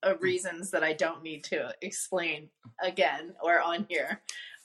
uh, 0.02 0.16
reasons 0.18 0.70
that 0.72 0.84
I 0.84 0.92
don't 0.92 1.22
need 1.22 1.44
to 1.44 1.74
explain 1.80 2.50
again 2.82 3.32
or 3.42 3.58
on 3.60 3.86
here. 3.88 4.20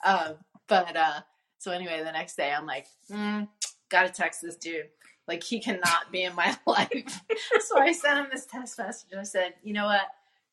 Um, 0.06 0.36
but 0.67 0.95
uh, 0.95 1.21
so 1.60 1.71
anyway, 1.71 2.04
the 2.04 2.12
next 2.12 2.36
day 2.36 2.52
I'm 2.52 2.65
like, 2.65 2.88
mm, 3.10 3.47
gotta 3.89 4.10
text 4.10 4.41
this 4.41 4.56
dude. 4.56 4.89
Like 5.28 5.43
he 5.43 5.60
cannot 5.60 6.12
be 6.12 6.23
in 6.23 6.36
my 6.36 6.58
life. 6.67 7.21
so 7.65 7.80
I 7.80 7.91
sent 7.93 8.19
him 8.19 8.28
this 8.32 8.45
text 8.45 8.78
message. 8.78 9.10
I 9.17 9.23
said, 9.23 9.54
you 9.63 9.73
know 9.73 9.86
what? 9.86 10.08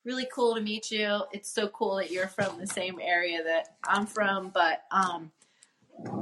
Really 0.04 0.28
cool 0.32 0.54
to 0.54 0.60
meet 0.60 0.90
you. 0.90 1.22
It's 1.32 1.52
so 1.52 1.68
cool 1.68 1.96
that 1.96 2.10
you're 2.10 2.28
from 2.28 2.58
the 2.58 2.66
same 2.66 2.98
area 3.02 3.42
that 3.44 3.76
I'm 3.84 4.06
from, 4.06 4.50
but 4.54 4.84
um, 4.90 5.30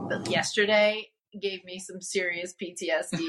but 0.09 0.29
yesterday 0.29 1.11
gave 1.38 1.64
me 1.64 1.79
some 1.79 2.01
serious 2.01 2.55
PTSD. 2.61 3.24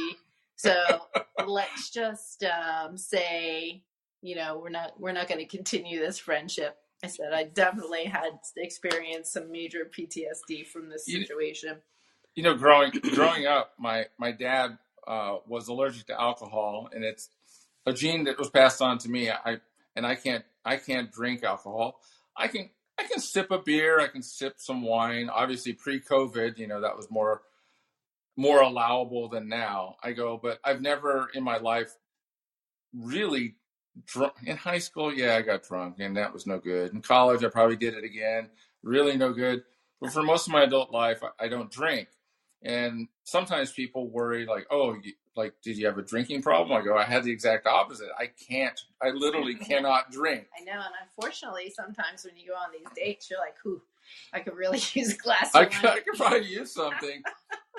So 0.55 0.75
let's 1.47 1.89
just 1.89 2.43
um, 2.43 2.97
say, 2.97 3.83
you 4.21 4.35
know, 4.35 4.59
we're 4.61 4.69
not 4.69 4.99
we're 4.99 5.11
not 5.11 5.27
going 5.27 5.39
to 5.39 5.45
continue 5.45 5.99
this 5.99 6.17
friendship. 6.17 6.77
I 7.03 7.07
said 7.07 7.33
I 7.33 7.43
definitely 7.45 8.05
had 8.05 8.39
experienced 8.57 9.33
some 9.33 9.51
major 9.51 9.85
PTSD 9.89 10.65
from 10.67 10.89
this 10.89 11.07
You- 11.07 11.21
situation. 11.21 11.81
you 12.35 12.43
know, 12.43 12.55
growing 12.55 12.91
growing 13.13 13.45
up, 13.47 13.73
my 13.79 14.05
my 14.17 14.31
dad 14.31 14.77
uh, 15.07 15.37
was 15.47 15.67
allergic 15.67 16.05
to 16.07 16.19
alcohol, 16.21 16.89
and 16.93 17.03
it's 17.03 17.29
a 17.85 17.93
gene 17.93 18.25
that 18.25 18.37
was 18.37 18.49
passed 18.49 18.81
on 18.81 18.97
to 18.99 19.09
me. 19.09 19.29
I 19.29 19.57
and 19.95 20.05
I 20.05 20.15
can't 20.15 20.45
I 20.65 20.77
can't 20.77 21.11
drink 21.11 21.43
alcohol. 21.43 21.99
I 22.37 22.47
can 22.47 22.69
I 22.97 23.03
can 23.03 23.19
sip 23.19 23.49
a 23.51 23.59
beer. 23.59 23.99
I 23.99 24.07
can 24.07 24.21
sip 24.21 24.55
some 24.57 24.81
wine. 24.83 25.29
Obviously, 25.29 25.73
pre-COVID, 25.73 26.57
you 26.57 26.67
know, 26.67 26.81
that 26.81 26.95
was 26.95 27.09
more 27.09 27.41
more 28.37 28.61
allowable 28.61 29.27
than 29.29 29.47
now. 29.49 29.95
I 30.03 30.11
go, 30.13 30.37
but 30.41 30.59
I've 30.63 30.81
never 30.81 31.29
in 31.33 31.43
my 31.43 31.57
life 31.57 31.95
really 32.93 33.55
drunk 34.05 34.33
in 34.45 34.57
high 34.57 34.79
school. 34.79 35.13
Yeah, 35.13 35.35
I 35.35 35.41
got 35.41 35.63
drunk, 35.63 35.95
and 35.99 36.15
that 36.17 36.33
was 36.33 36.45
no 36.45 36.59
good. 36.59 36.93
In 36.93 37.01
college, 37.01 37.43
I 37.43 37.49
probably 37.49 37.75
did 37.75 37.93
it 37.93 38.03
again. 38.03 38.49
Really 38.83 39.17
no 39.17 39.33
good. 39.33 39.63
But 40.01 40.11
for 40.11 40.23
most 40.23 40.47
of 40.47 40.53
my 40.53 40.63
adult 40.63 40.91
life, 40.91 41.21
I, 41.23 41.45
I 41.45 41.47
don't 41.47 41.71
drink. 41.71 42.07
And 42.61 43.07
sometimes 43.23 43.71
people 43.71 44.09
worry, 44.09 44.45
like, 44.45 44.67
oh, 44.69 44.95
you, 45.01 45.13
like, 45.35 45.53
did 45.63 45.77
you 45.77 45.85
have 45.85 45.97
a 45.97 46.01
drinking 46.01 46.41
problem? 46.41 46.77
I 46.77 46.83
go, 46.83 46.97
I 46.97 47.05
had 47.05 47.23
the 47.23 47.31
exact 47.31 47.65
opposite. 47.65 48.09
I 48.17 48.29
can't. 48.47 48.79
I 49.01 49.09
literally 49.09 49.55
cannot 49.69 50.11
drink. 50.11 50.47
I 50.59 50.63
know, 50.63 50.73
and 50.73 50.93
unfortunately, 51.03 51.71
sometimes 51.75 52.25
when 52.25 52.35
you 52.37 52.47
go 52.47 52.53
on 52.53 52.69
these 52.71 52.87
dates, 52.95 53.29
you're 53.29 53.39
like, 53.39 53.55
"Whew, 53.63 53.81
I 54.33 54.39
could 54.39 54.55
really 54.55 54.79
use 54.93 55.13
a 55.13 55.17
glass 55.17 55.55
I 55.55 55.65
could. 55.65 55.89
I 55.89 55.99
could 55.99 56.17
probably 56.17 56.47
use 56.47 56.73
something. 56.73 57.23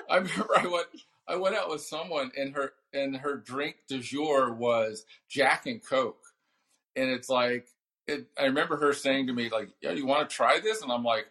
I 0.09 0.17
remember 0.17 0.47
I 0.57 0.67
went 0.67 0.87
I 1.31 1.37
went 1.37 1.55
out 1.55 1.69
with 1.69 1.81
someone 1.81 2.31
and 2.37 2.53
her 2.55 2.73
and 2.93 3.15
her 3.15 3.37
drink 3.37 3.77
du 3.87 3.99
jour 3.99 4.51
was 4.51 5.05
Jack 5.29 5.65
and 5.65 5.81
Coke, 5.83 6.23
and 6.95 7.09
it's 7.09 7.29
like 7.29 7.67
it, 8.07 8.27
I 8.37 8.45
remember 8.45 8.75
her 8.77 8.91
saying 8.91 9.27
to 9.27 9.33
me 9.33 9.49
like, 9.49 9.69
"Yeah, 9.81 9.91
you 9.91 10.05
want 10.05 10.29
to 10.29 10.35
try 10.35 10.59
this?" 10.59 10.81
And 10.81 10.91
I'm 10.91 11.03
like, 11.03 11.27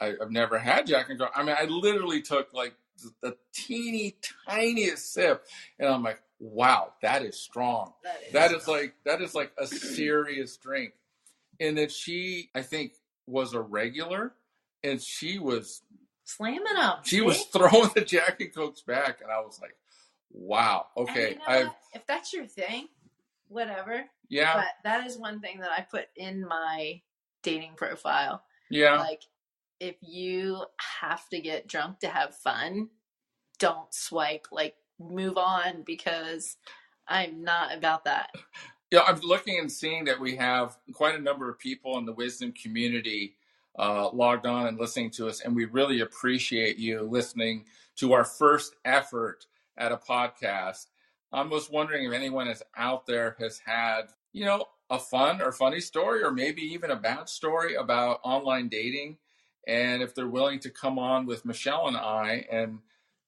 I, 0.00 0.14
"I've 0.20 0.32
never 0.32 0.58
had 0.58 0.86
Jack 0.88 1.08
and 1.08 1.18
Coke." 1.20 1.30
I 1.36 1.44
mean, 1.44 1.54
I 1.56 1.66
literally 1.66 2.20
took 2.20 2.52
like 2.52 2.74
the 3.22 3.36
teeny 3.52 4.16
tiniest 4.48 5.12
sip, 5.12 5.44
and 5.78 5.88
I'm 5.88 6.02
like, 6.02 6.20
"Wow, 6.40 6.94
that 7.02 7.22
is 7.22 7.40
strong." 7.40 7.92
That 8.02 8.22
is, 8.26 8.32
That 8.32 8.52
is 8.52 8.66
like 8.68 8.94
that 9.04 9.22
is 9.22 9.34
like 9.36 9.52
a 9.56 9.68
serious 9.68 10.56
drink. 10.56 10.94
And 11.60 11.78
then 11.78 11.88
she, 11.88 12.50
I 12.56 12.62
think, 12.62 12.94
was 13.28 13.54
a 13.54 13.60
regular, 13.60 14.34
and 14.82 15.00
she 15.00 15.38
was 15.38 15.82
slamming 16.24 16.74
them. 16.74 16.96
She 17.04 17.20
was 17.20 17.44
throwing 17.44 17.90
the 17.94 18.04
Jack 18.04 18.40
and 18.40 18.54
Cokes 18.54 18.82
back, 18.82 19.20
and 19.20 19.30
I 19.30 19.40
was 19.40 19.60
like, 19.60 19.76
"Wow, 20.30 20.86
okay, 20.96 21.30
you 21.32 21.38
know 21.64 21.74
if 21.92 22.06
that's 22.06 22.32
your 22.32 22.46
thing, 22.46 22.88
whatever. 23.48 24.04
yeah, 24.28 24.54
But 24.54 24.66
that 24.84 25.06
is 25.06 25.16
one 25.18 25.40
thing 25.40 25.60
that 25.60 25.70
I 25.70 25.82
put 25.82 26.06
in 26.16 26.46
my 26.46 27.00
dating 27.42 27.74
profile. 27.76 28.44
yeah." 28.70 28.98
Like, 28.98 29.22
if 29.80 29.96
you 30.00 30.64
have 31.00 31.28
to 31.28 31.40
get 31.40 31.68
drunk 31.68 32.00
to 32.00 32.08
have 32.08 32.34
fun, 32.36 32.88
don't 33.58 33.92
swipe. 33.92 34.46
Like, 34.50 34.76
move 34.98 35.36
on 35.36 35.82
because 35.84 36.56
I'm 37.06 37.42
not 37.42 37.76
about 37.76 38.04
that. 38.04 38.30
Yeah, 38.90 39.00
I'm 39.06 39.20
looking 39.20 39.58
and 39.58 39.70
seeing 39.70 40.04
that 40.04 40.20
we 40.20 40.36
have 40.36 40.76
quite 40.92 41.16
a 41.16 41.22
number 41.22 41.50
of 41.50 41.58
people 41.58 41.98
in 41.98 42.04
the 42.06 42.12
wisdom 42.12 42.52
community 42.52 43.36
uh, 43.78 44.10
logged 44.10 44.46
on 44.46 44.66
and 44.66 44.78
listening 44.78 45.10
to 45.10 45.28
us, 45.28 45.40
and 45.40 45.54
we 45.54 45.64
really 45.64 46.00
appreciate 46.00 46.76
you 46.78 47.02
listening 47.02 47.64
to 47.96 48.12
our 48.12 48.24
first 48.24 48.76
effort 48.84 49.46
at 49.76 49.92
a 49.92 49.96
podcast. 49.96 50.86
I'm 51.32 51.50
just 51.50 51.72
wondering 51.72 52.04
if 52.04 52.12
anyone 52.12 52.48
is 52.48 52.62
out 52.76 53.06
there 53.06 53.36
has 53.40 53.58
had, 53.58 54.02
you 54.32 54.44
know, 54.44 54.66
a 54.90 54.98
fun 54.98 55.42
or 55.42 55.50
funny 55.50 55.80
story, 55.80 56.22
or 56.22 56.30
maybe 56.30 56.62
even 56.62 56.90
a 56.90 56.96
bad 56.96 57.28
story 57.28 57.74
about 57.74 58.20
online 58.22 58.68
dating, 58.68 59.18
and 59.66 60.02
if 60.02 60.14
they're 60.14 60.28
willing 60.28 60.60
to 60.60 60.70
come 60.70 60.98
on 60.98 61.26
with 61.26 61.44
Michele 61.44 61.88
and 61.88 61.96
I 61.96 62.46
and 62.50 62.78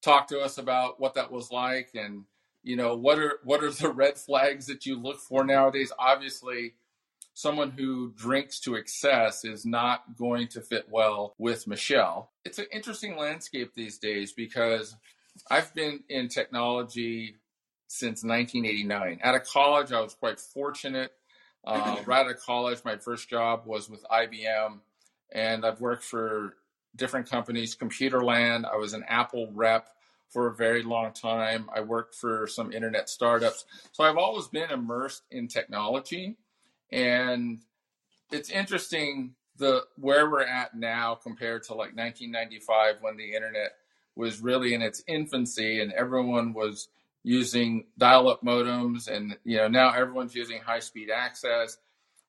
talk 0.01 0.27
to 0.27 0.39
us 0.39 0.57
about 0.57 0.99
what 0.99 1.15
that 1.15 1.31
was 1.31 1.51
like 1.51 1.89
and 1.95 2.23
you 2.63 2.75
know 2.75 2.95
what 2.95 3.19
are 3.19 3.39
what 3.43 3.63
are 3.63 3.71
the 3.71 3.89
red 3.93 4.17
flags 4.17 4.67
that 4.67 4.85
you 4.85 4.99
look 4.99 5.19
for 5.19 5.43
nowadays 5.43 5.91
obviously 5.97 6.73
someone 7.37 7.69
who 7.69 8.11
drinks 8.15 8.59
to 8.59 8.73
excess 8.73 9.45
is 9.45 9.63
not 9.63 10.17
going 10.17 10.47
to 10.47 10.59
fit 10.59 10.87
well 10.89 11.35
with 11.37 11.67
michele 11.67 12.31
it's 12.43 12.57
an 12.57 12.65
interesting 12.73 13.15
landscape 13.15 13.71
these 13.75 13.99
days 13.99 14.31
because 14.31 14.95
i've 15.51 15.71
been 15.75 16.03
in 16.09 16.27
technology 16.27 17.35
since 17.87 18.23
1989 18.23 19.19
out 19.21 19.35
of 19.35 19.43
college 19.45 19.91
i 19.91 20.01
was 20.01 20.15
quite 20.15 20.39
fortunate 20.39 21.11
uh, 21.63 21.97
right 22.07 22.25
out 22.25 22.31
of 22.31 22.39
college 22.39 22.79
my 22.83 22.97
first 22.97 23.29
job 23.29 23.61
was 23.67 23.87
with 23.87 24.03
ibm 24.11 24.79
and 25.31 25.63
i've 25.63 25.79
worked 25.79 26.03
for 26.03 26.55
different 26.95 27.29
companies 27.29 27.77
computerland 27.77 28.65
i 28.65 28.75
was 28.75 28.93
an 28.93 29.03
apple 29.07 29.51
rep 29.53 29.89
for 30.29 30.47
a 30.47 30.53
very 30.53 30.83
long 30.83 31.13
time. 31.13 31.69
I 31.73 31.79
worked 31.79 32.13
for 32.13 32.47
some 32.47 32.73
internet 32.73 33.09
startups. 33.09 33.63
So 33.93 34.03
I've 34.03 34.17
always 34.17 34.47
been 34.47 34.69
immersed 34.69 35.23
in 35.31 35.47
technology. 35.47 36.35
And 36.91 37.59
it's 38.31 38.49
interesting 38.49 39.35
the 39.57 39.83
where 39.95 40.29
we're 40.29 40.45
at 40.45 40.75
now 40.75 41.15
compared 41.15 41.63
to 41.63 41.73
like 41.73 41.95
1995 41.95 42.97
when 43.01 43.17
the 43.17 43.33
internet 43.33 43.71
was 44.15 44.41
really 44.41 44.73
in 44.73 44.81
its 44.81 45.03
infancy 45.07 45.81
and 45.81 45.91
everyone 45.93 46.53
was 46.53 46.89
using 47.23 47.85
dial-up 47.97 48.41
modems 48.43 49.07
and 49.07 49.35
you 49.43 49.57
know 49.57 49.67
now 49.67 49.91
everyone's 49.93 50.35
using 50.35 50.61
high-speed 50.61 51.09
access. 51.09 51.77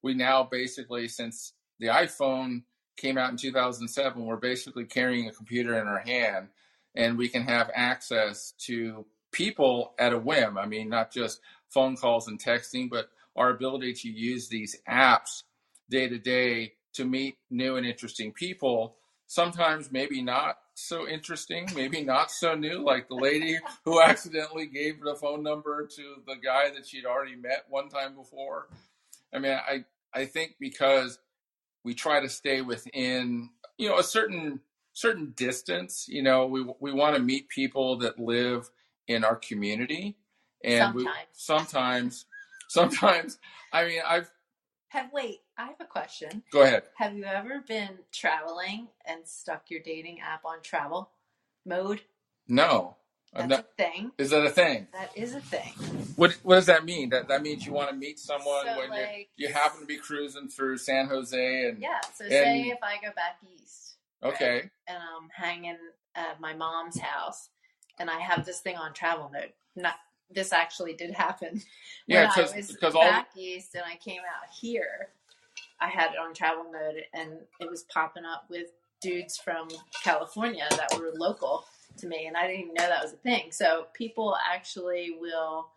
We 0.03 0.15
now 0.15 0.45
basically 0.45 1.09
since 1.09 1.53
the 1.79 1.87
iPhone 1.89 2.63
came 2.97 3.17
out 3.17 3.31
in 3.31 3.37
2007, 3.37 4.25
we're 4.25 4.37
basically 4.37 4.85
carrying 4.85 5.29
a 5.29 5.33
computer 5.33 5.79
in 5.79 5.87
our 5.87 6.01
hand 6.01 6.49
and 6.95 7.17
we 7.17 7.29
can 7.29 7.43
have 7.43 7.71
access 7.75 8.53
to 8.59 9.07
people 9.31 9.95
at 9.99 10.13
a 10.13 10.19
whim. 10.19 10.59
I 10.59 10.67
mean, 10.67 10.89
not 10.89 11.13
just 11.13 11.41
phone 11.69 11.97
calls 11.97 12.29
and 12.29 12.43
texting, 12.43 12.91
but 12.91 13.11
our 13.39 13.51
ability 13.51 13.93
to 13.93 14.09
use 14.09 14.49
these 14.49 14.77
apps 14.89 15.43
day 15.89 16.09
to 16.09 16.19
day 16.19 16.73
to 16.95 17.05
meet 17.05 17.37
new 17.51 17.77
and 17.77 17.87
interesting 17.87 18.33
people. 18.33 18.97
Sometimes 19.27 19.93
maybe 19.93 20.23
not 20.23 20.59
so 20.75 21.07
interesting, 21.07 21.69
maybe 21.75 22.03
not 22.03 22.31
so 22.31 22.55
new, 22.55 22.85
like 22.85 23.09
the 23.09 23.15
lady 23.15 23.59
who 23.85 24.01
accidentally 24.03 24.67
gave 24.67 25.01
the 25.01 25.15
phone 25.15 25.43
number 25.43 25.87
to 25.87 26.17
the 26.27 26.37
guy 26.37 26.71
that 26.71 26.87
she'd 26.87 27.05
already 27.05 27.37
met 27.37 27.65
one 27.69 27.89
time 27.89 28.15
before. 28.15 28.69
I 29.33 29.39
mean, 29.39 29.53
I, 29.53 29.85
I 30.15 30.25
think 30.25 30.55
because 30.59 31.19
we 31.85 31.95
try 31.95 32.21
to 32.21 32.29
stay 32.29 32.63
within, 32.63 33.51
you 33.77 33.89
know, 33.89 33.99
a 33.99 34.03
certain 34.03 34.61
certain 34.99 35.33
distance. 35.37 36.07
You 36.09 36.23
know, 36.23 36.47
we 36.47 36.67
we 36.81 36.93
want 36.93 37.17
to 37.17 37.23
meet 37.23 37.49
people 37.49 37.99
that 37.99 38.19
live 38.19 38.71
in 39.07 39.25
our 39.25 39.37
community, 39.37 40.17
and 40.65 40.95
we 40.95 41.09
Sometimes. 41.33 42.27
sometimes. 42.73 43.39
I 43.73 43.85
mean, 43.87 44.01
I've 44.07 44.31
Have 44.89 45.13
wait, 45.13 45.41
I 45.57 45.67
have 45.67 45.81
a 45.81 45.85
question. 45.85 46.43
go 46.53 46.63
ahead. 46.63 46.85
Have 46.97 47.15
you 47.17 47.25
ever 47.25 47.65
been 47.67 47.99
traveling 48.13 48.89
and 49.07 49.27
stuck 49.27 49.71
your 49.71 49.81
dating 49.81 50.21
app 50.21 50.45
on 50.45 50.63
travel 50.63 51.11
mode? 51.67 52.01
No, 52.47 52.97
That's 53.35 53.49
not, 53.49 53.61
a 53.61 53.83
thing. 53.83 54.13
is 54.17 54.31
that 54.31 54.47
a 54.47 54.51
thing? 54.51 54.87
That 54.93 55.11
is 55.17 55.35
a 55.35 55.41
thing. 55.41 55.73
What 56.17 56.33
what 56.43 56.55
does 56.55 56.67
that 56.67 56.85
mean? 56.85 57.11
That 57.11 57.29
that 57.29 57.43
means 57.43 57.67
you 57.67 57.73
want 57.73 57.91
to 57.91 57.97
meet 57.97 58.19
someone 58.19 58.65
So, 58.67 58.79
when 58.79 58.91
like- 58.91 59.29
you 59.37 59.49
happen 59.53 59.81
to 59.81 59.87
be 59.87 59.99
cruising 59.99 60.49
through 60.49 60.79
San 60.79 61.09
Jose 61.09 61.69
and 61.69 61.79
Yeah. 61.81 62.01
So 62.15 62.25
And- 62.25 62.33
say 62.33 62.61
if 62.71 62.83
I 62.83 62.97
go 63.05 63.13
back 63.15 63.39
east 63.61 63.97
okay, 64.23 64.71
and 64.87 64.99
I'm 64.99 65.29
hanging 65.35 65.77
at 66.15 66.41
my 66.41 66.55
mom's 66.55 66.99
house 66.99 67.51
and 67.99 68.09
I 68.11 68.19
have 68.21 68.45
this 68.47 68.61
thing 68.61 68.77
on 68.77 68.93
travel 68.95 69.29
mode. 69.33 69.53
Not 69.77 69.95
this 70.31 70.53
actually 70.53 70.95
did 70.95 71.13
happen. 71.13 71.63
Yeah, 72.07 72.31
when 72.35 72.47
I 72.47 72.57
was 72.57 72.73
because 72.73 72.95
all- 72.95 73.03
back 73.03 73.29
east 73.37 73.75
and 73.75 73.85
I 73.85 73.97
came 73.97 74.21
out 74.21 74.49
here, 74.51 75.11
I 75.79 75.89
had 75.89 76.13
it 76.13 76.19
on 76.19 76.33
travel 76.33 76.65
mode 76.65 77.05
and 77.13 77.33
it 77.61 77.69
was 77.69 77.83
popping 77.83 78.25
up 78.25 78.47
with 78.49 78.69
dudes 79.03 79.37
from 79.37 79.69
California 80.03 80.67
that 80.71 80.99
were 80.99 81.13
local 81.15 81.67
to 81.99 82.07
me 82.07 82.25
and 82.27 82.35
I 82.35 82.47
didn't 82.47 82.61
even 82.63 82.75
know 82.75 82.89
that 82.89 83.03
was 83.03 83.13
a 83.13 83.17
thing. 83.17 83.53
So 83.53 83.89
people 83.93 84.35
actually 84.51 85.19
will 85.21 85.69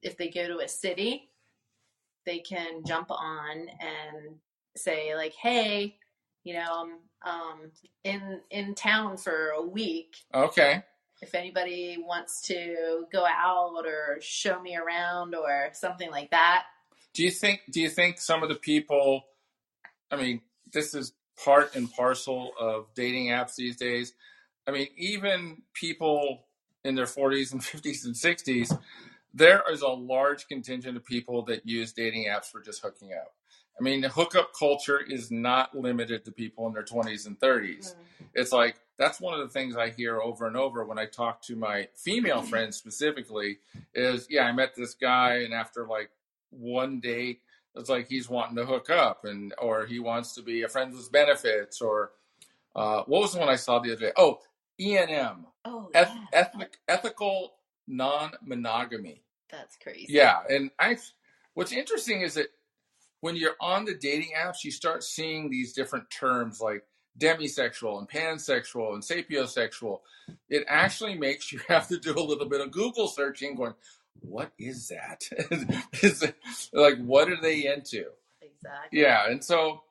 if 0.00 0.16
they 0.16 0.28
go 0.28 0.46
to 0.46 0.58
a 0.58 0.68
city, 0.68 1.28
they 2.24 2.38
can 2.38 2.84
jump 2.86 3.10
on 3.10 3.66
and 3.80 4.36
say 4.76 5.16
like, 5.16 5.34
"Hey, 5.34 5.96
you 6.44 6.54
know, 6.54 6.66
I'm 6.70 6.92
um, 7.22 7.70
in 8.04 8.40
in 8.50 8.74
town 8.74 9.16
for 9.16 9.50
a 9.50 9.62
week. 9.62 10.16
okay. 10.32 10.82
If 11.22 11.34
anybody 11.34 11.98
wants 11.98 12.40
to 12.48 13.06
go 13.12 13.26
out 13.26 13.84
or 13.86 14.18
show 14.20 14.60
me 14.60 14.76
around 14.76 15.34
or 15.34 15.70
something 15.72 16.10
like 16.10 16.30
that." 16.30 16.64
Do 17.12 17.22
you 17.22 17.30
think 17.30 17.62
do 17.70 17.80
you 17.80 17.90
think 17.90 18.20
some 18.20 18.42
of 18.42 18.48
the 18.48 18.54
people 18.54 19.24
I 20.10 20.16
mean, 20.16 20.40
this 20.72 20.94
is 20.94 21.12
part 21.42 21.74
and 21.74 21.90
parcel 21.90 22.52
of 22.58 22.86
dating 22.94 23.28
apps 23.28 23.54
these 23.54 23.76
days. 23.76 24.12
I 24.66 24.72
mean, 24.72 24.88
even 24.96 25.62
people 25.72 26.46
in 26.84 26.94
their 26.94 27.06
40s 27.06 27.52
and 27.52 27.60
50s 27.60 28.04
and 28.04 28.14
60s, 28.14 28.78
there 29.32 29.62
is 29.70 29.82
a 29.82 29.88
large 29.88 30.48
contingent 30.48 30.96
of 30.96 31.04
people 31.04 31.42
that 31.44 31.66
use 31.66 31.92
dating 31.92 32.26
apps 32.26 32.46
for 32.46 32.60
just 32.60 32.82
hooking 32.82 33.12
up. 33.12 33.34
I 33.78 33.82
mean, 33.82 34.00
the 34.00 34.08
hookup 34.08 34.52
culture 34.58 35.00
is 35.00 35.30
not 35.30 35.74
limited 35.76 36.24
to 36.24 36.32
people 36.32 36.66
in 36.66 36.72
their 36.74 36.82
20s 36.82 37.26
and 37.26 37.38
30s. 37.40 37.94
It's 38.34 38.52
like 38.52 38.76
that's 38.98 39.20
one 39.20 39.32
of 39.34 39.40
the 39.40 39.48
things 39.52 39.76
I 39.76 39.90
hear 39.90 40.20
over 40.20 40.46
and 40.46 40.56
over 40.56 40.84
when 40.84 40.98
I 40.98 41.06
talk 41.06 41.42
to 41.44 41.56
my 41.56 41.88
female 41.94 42.42
friends 42.42 42.76
specifically 42.76 43.58
is, 43.94 44.26
yeah, 44.28 44.42
I 44.44 44.52
met 44.52 44.74
this 44.74 44.94
guy 44.94 45.36
and 45.38 45.54
after 45.54 45.86
like 45.86 46.10
one 46.50 47.00
date 47.00 47.40
it's 47.76 47.88
like 47.88 48.08
he's 48.08 48.28
wanting 48.28 48.56
to 48.56 48.66
hook 48.66 48.90
up 48.90 49.24
and 49.24 49.54
or 49.58 49.86
he 49.86 50.00
wants 50.00 50.34
to 50.34 50.42
be 50.42 50.62
a 50.62 50.68
friend 50.68 50.92
with 50.92 51.10
benefits 51.12 51.80
or 51.80 52.10
uh, 52.74 53.02
what 53.06 53.22
was 53.22 53.32
the 53.32 53.38
one 53.38 53.48
I 53.48 53.56
saw 53.56 53.78
the 53.78 53.92
other 53.92 54.06
day? 54.06 54.12
Oh, 54.16 54.40
ENM, 54.80 55.44
Oh, 55.64 55.88
eth- 55.94 56.08
yeah. 56.14 56.24
ethnic, 56.32 56.78
ethical 56.88 57.54
non-monogamy. 57.86 59.22
That's 59.50 59.76
crazy. 59.76 60.06
Yeah, 60.08 60.40
and 60.48 60.70
I. 60.78 60.96
What's 61.54 61.72
interesting 61.72 62.20
is 62.22 62.34
that 62.34 62.46
when 63.20 63.36
you're 63.36 63.56
on 63.60 63.84
the 63.84 63.94
dating 63.94 64.30
apps, 64.38 64.64
you 64.64 64.70
start 64.70 65.04
seeing 65.04 65.50
these 65.50 65.72
different 65.72 66.10
terms 66.10 66.60
like 66.60 66.84
demisexual 67.18 67.98
and 67.98 68.08
pansexual 68.08 68.94
and 68.94 69.02
sapiosexual. 69.02 70.00
It 70.48 70.64
actually 70.68 71.14
makes 71.16 71.52
you 71.52 71.60
have 71.68 71.88
to 71.88 71.98
do 71.98 72.14
a 72.18 72.20
little 72.20 72.48
bit 72.48 72.60
of 72.60 72.70
Google 72.70 73.08
searching, 73.08 73.54
going, 73.56 73.74
"What 74.20 74.52
is 74.58 74.88
that? 74.88 75.22
is 76.02 76.22
it, 76.22 76.36
like 76.72 76.98
what 76.98 77.28
are 77.30 77.40
they 77.40 77.66
into?" 77.66 78.06
Exactly. 78.40 79.00
Yeah, 79.00 79.28
and 79.28 79.44
so 79.44 79.82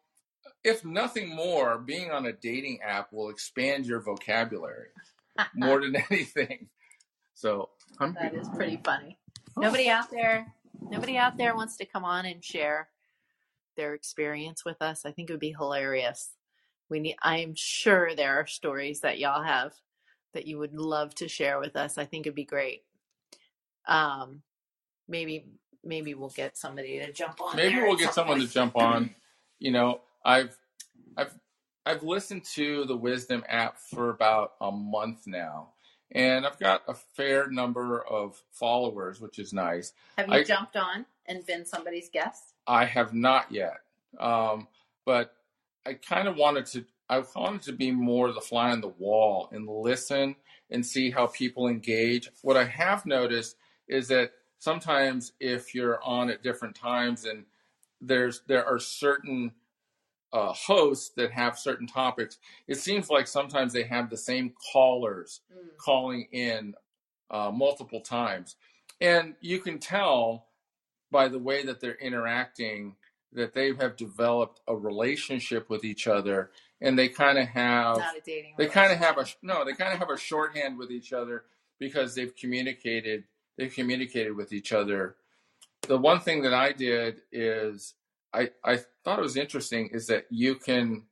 if 0.63 0.84
nothing 0.84 1.34
more, 1.36 1.77
being 1.77 2.12
on 2.12 2.25
a 2.25 2.34
dating 2.34 2.80
app 2.82 3.13
will 3.13 3.30
expand 3.30 3.86
your 3.86 4.02
vocabulary 4.02 4.88
more 5.56 5.82
than 5.82 5.96
anything. 6.10 6.67
So 7.34 7.69
I'm 8.00 8.13
That 8.15 8.34
is 8.34 8.50
pretty 8.50 8.80
funny. 8.84 9.17
Oh. 9.56 9.62
Nobody 9.62 9.90
out 9.90 10.12
there, 10.12 10.54
nobody 10.82 11.17
out 11.17 11.38
there 11.38 11.56
wants 11.56 11.77
to 11.77 11.86
come 11.86 12.04
on 12.04 12.25
and 12.25 12.44
share 12.44 12.90
their 13.76 13.94
experience 13.94 14.65
with 14.65 14.82
us. 14.82 15.06
I 15.06 15.12
think 15.12 15.30
it 15.30 15.34
would 15.34 15.40
be 15.40 15.56
hilarious. 15.58 16.32
We 16.90 17.00
need. 17.00 17.17
I 17.22 17.38
am 17.40 17.54
sure 17.56 18.15
there 18.15 18.40
are 18.40 18.48
stories 18.48 19.02
that 19.02 19.20
y'all 19.20 19.44
have 19.44 19.74
that 20.34 20.48
you 20.48 20.58
would 20.60 20.74
love 20.74 21.13
to 21.15 21.28
share 21.28 21.60
with 21.60 21.76
us. 21.76 21.98
I 21.98 22.06
think 22.06 22.26
it'd 22.26 22.36
be 22.36 22.46
great. 22.46 22.84
Um, 23.88 24.42
maybe 25.08 25.46
maybe 25.84 26.13
we'll 26.13 26.30
get 26.30 26.58
somebody 26.58 27.00
to 27.00 27.12
jump 27.12 27.42
on. 27.42 27.56
maybe 27.56 27.78
we'll 27.82 27.96
get 27.96 28.13
some 28.13 28.26
someone 28.26 28.40
to 28.40 28.48
jump 28.48 28.76
on. 28.76 29.15
You 29.60 29.72
know, 29.72 30.02
I've 30.24 30.58
I've 31.17 31.34
I've 31.86 32.04
listened 32.04 32.46
to 32.56 32.86
the 32.86 32.96
Wisdom 32.96 33.44
app 33.48 33.78
for 33.78 34.10
about 34.10 34.54
a 34.62 34.72
month 34.72 35.26
now, 35.26 35.70
and 36.12 36.46
I've 36.46 36.60
got 36.60 36.84
a 36.88 36.94
fair 36.94 37.48
number 37.50 38.02
of 38.04 38.42
followers, 38.52 39.20
which 39.20 39.40
is 39.40 39.54
nice. 39.54 39.94
Have 40.17 40.28
you 40.28 40.36
I- 40.36 40.44
jumped 40.44 40.76
on 40.76 41.06
and 41.30 41.46
been 41.46 41.65
somebody's 41.65 42.10
guest? 42.10 42.56
I 42.67 42.84
have 42.86 43.13
not 43.13 43.52
yet, 43.52 43.77
um, 44.19 44.67
but 45.06 45.34
I 45.86 45.94
kind 45.94 46.27
of 46.27 46.36
wanted 46.36 46.65
to. 46.67 46.86
I 47.10 47.23
wanted 47.36 47.63
to 47.63 47.71
be 47.71 47.90
more 47.92 48.32
the 48.32 48.42
fly 48.42 48.69
on 48.71 48.82
the 48.82 48.90
wall 48.90 49.50
and 49.52 49.67
listen 49.67 50.36
and 50.69 50.86
see 50.86 51.10
how 51.10 51.25
people 51.27 51.67
engage. 51.67 52.30
What 52.44 52.58
I 52.58 52.65
have 52.65 53.06
noticed 53.06 53.56
is 53.88 54.08
that 54.10 54.34
sometimes 54.60 55.32
if 55.40 55.73
you're 55.73 56.04
on 56.04 56.30
at 56.30 56.44
different 56.44 56.75
times 56.75 57.25
and 57.25 57.46
there's 58.02 58.42
there 58.48 58.65
are 58.65 58.77
certain 58.80 59.52
uh, 60.32 60.54
hosts 60.54 61.10
that 61.15 61.32
have 61.32 61.58
certain 61.58 61.88
topics, 61.88 62.38
it 62.67 62.75
seems 62.75 63.10
like 63.10 63.25
sometimes 63.27 63.73
they 63.73 63.84
have 63.84 64.10
the 64.10 64.17
same 64.17 64.54
callers 64.71 65.42
Mm. 65.52 65.77
calling 65.77 66.27
in 66.32 66.75
uh, 67.32 67.50
multiple 67.52 68.02
times. 68.02 68.56
And 69.02 69.36
you 69.42 69.60
can 69.60 69.80
tell 69.80 70.48
by 71.12 71.28
the 71.28 71.40
way 71.40 71.64
that 71.66 71.80
they're 71.80 71.96
interacting 71.96 72.96
that 73.34 73.54
they 73.54 73.74
have 73.76 73.96
developed 73.96 74.60
a 74.68 74.76
relationship 74.76 75.70
with 75.70 75.84
each 75.84 76.08
other 76.08 76.52
and 76.82 76.98
they 76.98 77.08
kind 77.08 77.38
of 77.38 77.48
have 77.48 77.98
Not 77.98 78.18
a 78.18 78.22
dating. 78.26 78.56
they 78.58 78.68
kind 78.68 78.92
of 78.92 78.98
have 78.98 79.18
a 79.18 79.26
no 79.44 79.64
they 79.66 79.74
kind 79.74 79.94
of 79.94 80.00
have 80.00 80.10
a 80.10 80.18
shorthand 80.18 80.78
with 80.78 80.92
each 80.92 81.14
other 81.14 81.44
because 81.80 82.16
they've 82.16 82.36
communicated 82.36 83.24
they've 83.58 83.74
communicated 83.74 84.36
with 84.36 84.52
each 84.52 84.74
other 84.74 85.16
the 85.88 85.98
one 85.98 86.20
thing 86.20 86.42
that 86.42 86.54
i 86.54 86.72
did 86.72 87.22
is 87.32 87.94
i 88.34 88.50
i 88.64 88.78
thought 89.04 89.20
it 89.20 89.24
was 89.24 89.38
interesting 89.38 89.90
is 89.94 90.08
that 90.08 90.26
you 90.32 90.56
can 90.56 91.04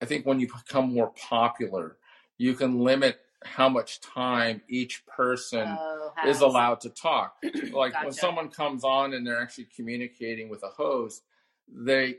i 0.00 0.04
think 0.06 0.24
when 0.26 0.38
you 0.40 0.46
become 0.46 0.92
more 0.92 1.12
popular 1.28 1.96
you 2.38 2.54
can 2.54 2.78
limit 2.80 3.20
how 3.44 3.68
much 3.68 4.00
time 4.00 4.62
each 4.68 5.04
person 5.06 5.66
Oh, 5.68 6.12
is 6.26 6.40
allowed 6.40 6.80
to 6.82 6.90
talk. 6.90 7.36
Like 7.72 7.94
when 8.02 8.12
someone 8.12 8.48
comes 8.48 8.84
on 8.84 9.14
and 9.14 9.26
they're 9.26 9.40
actually 9.40 9.68
communicating 9.74 10.48
with 10.48 10.62
a 10.62 10.68
host, 10.68 11.22
they 11.68 12.16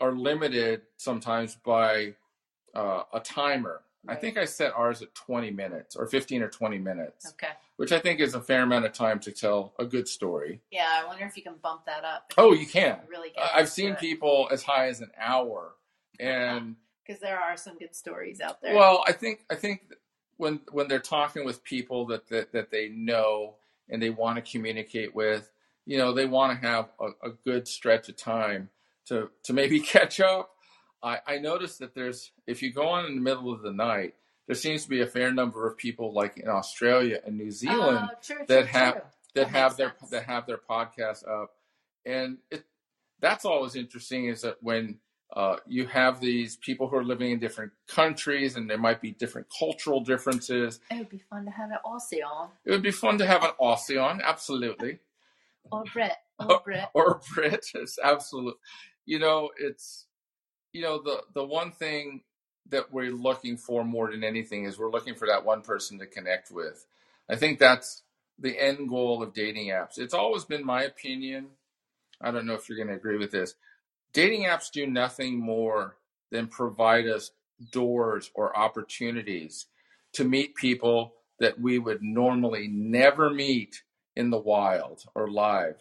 are 0.00 0.12
limited 0.12 0.82
sometimes 0.96 1.54
by 1.56 2.14
uh, 2.74 3.04
a 3.12 3.20
timer. 3.20 3.82
I 4.08 4.14
think 4.14 4.36
I 4.36 4.44
set 4.44 4.72
ours 4.74 5.02
at 5.02 5.14
20 5.16 5.50
minutes 5.50 5.96
or 5.96 6.06
15 6.06 6.42
or 6.42 6.48
20 6.48 6.78
minutes, 6.78 7.30
Okay. 7.30 7.52
which 7.76 7.90
I 7.90 7.98
think 7.98 8.20
is 8.20 8.34
a 8.34 8.40
fair 8.40 8.62
amount 8.62 8.84
of 8.84 8.92
time 8.92 9.18
to 9.20 9.32
tell 9.32 9.74
a 9.80 9.84
good 9.84 10.06
story. 10.06 10.60
Yeah, 10.70 10.86
I 10.92 11.04
wonder 11.06 11.24
if 11.24 11.36
you 11.36 11.42
can 11.42 11.54
bump 11.60 11.86
that 11.86 12.04
up. 12.04 12.32
Oh, 12.38 12.52
you 12.52 12.66
can. 12.66 12.98
Really 13.08 13.32
I've 13.36 13.68
seen 13.68 13.92
it. 13.94 13.98
people 13.98 14.48
as 14.52 14.62
high 14.62 14.86
as 14.88 15.00
an 15.00 15.10
hour. 15.18 15.74
And 16.20 16.76
because 17.04 17.20
there 17.20 17.38
are 17.40 17.56
some 17.56 17.76
good 17.78 17.96
stories 17.96 18.40
out 18.40 18.60
there. 18.62 18.74
Well, 18.76 19.02
I 19.08 19.12
think 19.12 19.44
I 19.50 19.54
think 19.56 19.82
when 20.36 20.60
when 20.72 20.88
they're 20.88 20.98
talking 20.98 21.44
with 21.44 21.62
people 21.64 22.06
that 22.06 22.28
that, 22.28 22.52
that 22.52 22.70
they 22.70 22.88
know 22.88 23.54
and 23.88 24.02
they 24.02 24.10
want 24.10 24.36
to 24.36 24.50
communicate 24.50 25.14
with, 25.14 25.50
you 25.84 25.96
know, 25.98 26.12
they 26.12 26.26
want 26.26 26.60
to 26.60 26.66
have 26.66 26.88
a, 27.00 27.28
a 27.28 27.30
good 27.44 27.68
stretch 27.68 28.08
of 28.08 28.16
time 28.16 28.68
to 29.06 29.30
to 29.44 29.52
maybe 29.52 29.80
catch 29.94 30.20
up. 30.20 30.50
I, 31.02 31.18
I 31.26 31.38
noticed 31.38 31.78
that 31.80 31.94
there's 31.94 32.32
if 32.46 32.62
you 32.62 32.72
go 32.72 32.88
on 32.88 33.06
in 33.06 33.14
the 33.14 33.20
middle 33.20 33.52
of 33.52 33.62
the 33.62 33.72
night, 33.72 34.14
there 34.46 34.56
seems 34.56 34.84
to 34.84 34.88
be 34.90 35.02
a 35.02 35.06
fair 35.06 35.32
number 35.32 35.66
of 35.66 35.76
people 35.76 36.12
like 36.12 36.38
in 36.38 36.48
Australia 36.48 37.20
and 37.24 37.36
New 37.36 37.48
oh, 37.48 37.50
Zealand 37.50 38.08
Oh, 38.10 38.14
true, 38.22 38.36
that 38.48 38.62
true, 38.62 38.72
have- 38.80 38.92
true. 38.94 39.02
that 39.34 39.44
that 39.44 39.48
have 39.48 39.76
their 39.76 39.94
sense. 39.98 40.10
that 40.10 40.24
have 40.24 40.46
their 40.46 40.58
podcasts 40.58 41.26
up, 41.28 41.50
and 42.04 42.38
it 42.50 42.64
that's 43.20 43.44
always 43.44 43.76
interesting 43.76 44.26
is 44.26 44.42
that 44.42 44.56
when 44.62 44.98
uh, 45.34 45.56
you 45.66 45.86
have 45.86 46.20
these 46.20 46.56
people 46.56 46.88
who 46.88 46.96
are 46.96 47.04
living 47.04 47.32
in 47.32 47.38
different 47.38 47.72
countries 47.88 48.56
and 48.56 48.70
there 48.70 48.78
might 48.78 49.00
be 49.00 49.10
different 49.10 49.46
cultural 49.56 50.00
differences. 50.00 50.80
It 50.90 50.98
would 50.98 51.08
be 51.08 51.22
fun 51.30 51.44
to 51.44 51.50
have 51.50 51.70
an 51.70 51.78
Aussie 51.84 52.20
It 52.64 52.70
would 52.70 52.82
be 52.82 52.92
fun 52.92 53.18
to 53.18 53.26
have 53.26 53.42
an 53.42 53.50
Aussie 53.60 54.02
on, 54.02 54.20
absolutely, 54.22 55.00
or 55.70 55.84
Brit 55.92 56.12
or 56.38 56.60
Brit. 56.64 56.88
or 56.94 57.20
Brit, 57.34 57.66
it's 57.74 57.98
absolute. 58.02 58.56
You 59.04 59.18
know, 59.18 59.50
it's 59.58 60.06
you 60.72 60.82
know 60.82 61.02
the 61.02 61.22
the 61.34 61.44
one 61.44 61.72
thing 61.72 62.22
that 62.70 62.92
we're 62.92 63.12
looking 63.12 63.56
for 63.56 63.84
more 63.84 64.10
than 64.10 64.24
anything 64.24 64.64
is 64.64 64.78
we're 64.78 64.90
looking 64.90 65.14
for 65.14 65.26
that 65.28 65.44
one 65.44 65.62
person 65.62 65.98
to 65.98 66.06
connect 66.06 66.50
with. 66.50 66.86
I 67.28 67.36
think 67.36 67.58
that's 67.58 68.02
the 68.38 68.58
end 68.60 68.88
goal 68.88 69.22
of 69.22 69.34
dating 69.34 69.68
apps. 69.68 69.98
It's 69.98 70.14
always 70.14 70.44
been 70.44 70.64
my 70.64 70.82
opinion. 70.82 71.48
I 72.20 72.30
don't 72.30 72.46
know 72.46 72.54
if 72.54 72.68
you're 72.68 72.78
going 72.78 72.88
to 72.88 72.94
agree 72.94 73.18
with 73.18 73.30
this. 73.30 73.54
Dating 74.12 74.44
apps 74.44 74.70
do 74.70 74.86
nothing 74.86 75.38
more 75.38 75.96
than 76.30 76.48
provide 76.48 77.06
us 77.06 77.32
doors 77.72 78.30
or 78.34 78.56
opportunities 78.56 79.66
to 80.14 80.24
meet 80.24 80.54
people 80.54 81.14
that 81.38 81.60
we 81.60 81.78
would 81.78 82.02
normally 82.02 82.68
never 82.68 83.30
meet 83.30 83.82
in 84.16 84.30
the 84.30 84.38
wild 84.38 85.04
or 85.14 85.30
live. 85.30 85.76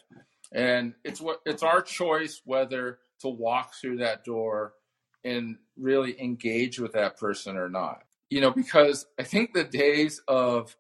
And 0.51 0.93
it's 1.03 1.21
what 1.21 1.41
it's 1.45 1.63
our 1.63 1.81
choice 1.81 2.41
whether 2.45 2.99
to 3.21 3.29
walk 3.29 3.73
through 3.75 3.97
that 3.97 4.23
door 4.23 4.73
and 5.23 5.57
really 5.77 6.21
engage 6.21 6.79
with 6.79 6.93
that 6.93 7.17
person 7.17 7.57
or 7.57 7.69
not. 7.69 8.03
You 8.29 8.41
know, 8.41 8.51
because 8.51 9.05
I 9.19 9.23
think 9.23 9.53
the 9.53 9.63
days 9.63 10.21
of 10.27 10.75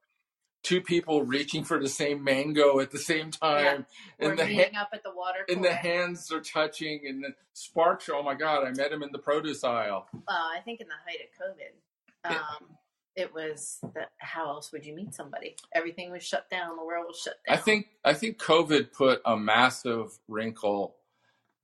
two 0.65 0.81
people 0.81 1.21
reaching 1.23 1.63
for 1.63 1.79
the 1.79 1.87
same 1.87 2.23
mango 2.23 2.79
at 2.79 2.89
the 2.91 2.97
same 2.97 3.29
time 3.31 3.85
Or 4.19 4.31
and 4.31 4.39
the 4.39 4.45
ha- 4.45 4.81
up 4.81 4.89
at 4.93 5.03
the 5.03 5.13
water 5.15 5.45
and 5.47 5.63
the 5.63 5.73
hands 5.73 6.31
are 6.31 6.41
touching 6.41 7.01
and 7.07 7.23
the 7.23 7.29
sparks 7.53 8.09
oh 8.11 8.23
my 8.23 8.33
god 8.33 8.65
i 8.67 8.71
met 8.71 8.91
him 8.91 9.03
in 9.03 9.11
the 9.11 9.19
produce 9.19 9.63
aisle 9.63 10.07
Well, 10.13 10.25
I 10.27 10.59
think 10.65 10.81
in 10.81 10.87
the 10.87 10.95
height 11.05 11.19
of 11.23 11.29
COVID, 11.39 12.35
um, 12.35 12.75
it 13.15 13.33
was 13.33 13.79
that. 13.93 14.09
How 14.17 14.49
else 14.49 14.71
would 14.73 14.85
you 14.85 14.93
meet 14.95 15.13
somebody? 15.13 15.55
Everything 15.73 16.11
was 16.11 16.23
shut 16.23 16.49
down. 16.49 16.75
The 16.75 16.83
world 16.83 17.05
was 17.07 17.19
shut 17.19 17.35
down 17.47 17.57
i 17.57 17.61
think 17.61 17.87
i 18.03 18.13
think 18.13 18.37
covid 18.39 18.91
put 18.91 19.21
a 19.25 19.37
massive 19.37 20.17
wrinkle 20.27 20.95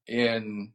in 0.07 0.71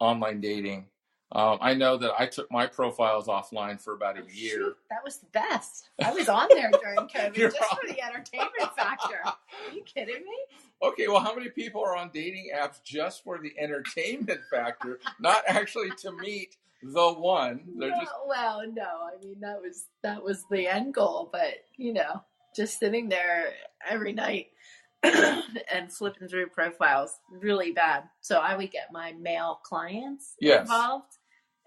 online 0.00 0.40
dating 0.40 0.86
um, 1.32 1.58
i 1.60 1.74
know 1.74 1.96
that 1.96 2.12
i 2.18 2.26
took 2.26 2.50
my 2.52 2.66
profiles 2.66 3.26
offline 3.26 3.80
for 3.80 3.94
about 3.94 4.16
a 4.16 4.20
Oh, 4.22 4.26
year 4.32 4.50
shoot, 4.58 4.76
that 4.90 5.04
was 5.04 5.18
the 5.18 5.26
best. 5.32 5.90
I 6.02 6.12
was 6.12 6.28
on 6.28 6.46
there 6.50 6.70
during 6.70 7.08
COVID 7.14 7.34
just 7.34 7.56
on- 7.60 7.78
for 7.80 7.86
the 7.88 8.02
entertainment 8.02 8.74
factor. 8.76 9.18
Are 9.24 9.36
you 9.74 9.82
kidding 9.82 10.22
me? 10.22 10.38
okay 10.82 11.08
well 11.08 11.20
how 11.20 11.34
many 11.34 11.48
people 11.48 11.82
are 11.82 11.96
on 11.96 12.10
dating 12.12 12.50
apps 12.54 12.82
just 12.84 13.24
for 13.24 13.38
the 13.38 13.52
entertainment 13.58 14.40
factor 14.50 15.00
not 15.18 15.42
actually 15.48 15.88
to 15.98 16.12
meet 16.12 16.56
the 16.82 17.12
one 17.14 17.62
they're 17.78 17.90
No, 17.90 17.96
just 18.00 18.12
well, 18.28 18.62
no. 18.70 18.82
I 18.82 19.24
mean, 19.24 19.40
that 19.40 19.60
was 19.60 19.86
that 20.02 20.22
was 20.22 20.44
the 20.50 20.68
end 20.68 20.92
goal, 20.94 21.30
but 21.32 21.54
you 21.78 21.94
know, 21.94 22.22
just 22.54 22.78
sitting 22.78 23.08
there 23.08 23.54
every 23.88 24.12
night 24.12 24.48
and 25.02 25.90
flipping 25.90 26.28
through 26.28 26.48
profiles, 26.48 27.18
really 27.30 27.72
bad. 27.72 28.04
So 28.20 28.38
I 28.40 28.56
would 28.56 28.70
get 28.70 28.92
my 28.92 29.12
male 29.12 29.60
clients 29.64 30.34
Yes. 30.40 30.60
involved, 30.62 31.15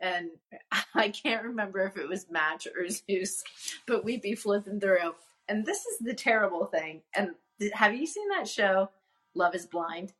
and 0.02 0.30
I 0.95 1.10
can't 1.10 1.43
remember 1.43 1.80
if 1.82 1.97
it 1.97 2.08
was 2.08 2.30
Match 2.30 2.68
or 2.68 2.84
Zoosk, 2.86 3.43
but 3.88 4.04
we'd 4.04 4.22
be 4.22 4.36
flipping 4.36 4.80
through. 4.80 5.16
And 5.47 5.66
this 5.66 5.86
is 5.86 5.97
the 6.00 6.14
terrible 6.14 6.66
thing. 6.68 7.02
And 7.16 7.32
th- 7.60 7.74
have 7.74 7.95
you 7.95 8.06
seen 8.06 8.28
that 8.30 8.47
show, 8.47 8.89
Love 9.36 9.56
Is 9.56 9.66
Blind? 9.66 10.14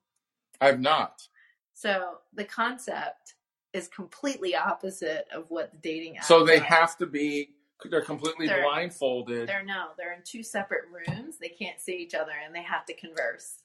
i've 0.62 0.80
not 0.82 1.26
So 1.74 2.16
the 2.34 2.44
concept 2.44 3.36
is 3.72 3.88
completely 3.88 4.56
opposite 4.56 5.26
of 5.34 5.46
what 5.50 5.72
the 5.72 5.78
dating 5.78 6.18
app. 6.18 6.26
so 6.26 6.44
they 6.44 6.60
have 6.60 6.98
to 6.98 7.06
be 7.06 7.50
they're 7.90 8.02
completely 8.02 8.48
They're- 8.48 8.64
blindfolded 8.64 9.48
They're 9.48 9.64
no, 9.64 9.90
they're 9.98 10.12
in 10.14 10.20
two 10.26 10.44
separate 10.44 10.84
rooms. 10.92 11.38
They 11.40 11.48
can't 11.48 11.80
see 11.80 11.94
each 11.96 12.14
other 12.14 12.34
and 12.46 12.54
they 12.54 12.62
have 12.64 12.86
to 12.88 12.94
converse. 12.94 13.60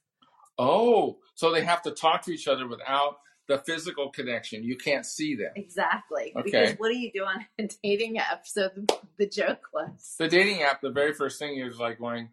Oh, 0.56 1.18
so 1.34 1.50
they 1.50 1.64
have 1.64 1.82
to 1.82 1.90
talk 1.90 2.22
to 2.22 2.30
each 2.32 2.46
other 2.46 2.68
without 2.68 3.16
the 3.46 3.58
physical 3.58 4.08
connection. 4.10 4.62
You 4.64 4.76
can't 4.76 5.04
see 5.04 5.34
them. 5.34 5.52
Exactly. 5.56 6.32
Okay. 6.36 6.42
Because 6.44 6.72
what 6.78 6.88
do 6.90 6.96
you 6.98 7.10
do 7.12 7.24
on 7.24 7.44
a 7.58 7.68
dating 7.82 8.18
app? 8.18 8.46
So 8.46 8.70
the, 8.74 8.98
the 9.18 9.26
joke 9.26 9.66
was 9.72 10.14
The 10.18 10.28
dating 10.28 10.62
app, 10.62 10.80
the 10.80 10.90
very 10.90 11.12
first 11.12 11.38
thing 11.38 11.58
is 11.58 11.78
like 11.78 11.98
going. 11.98 12.30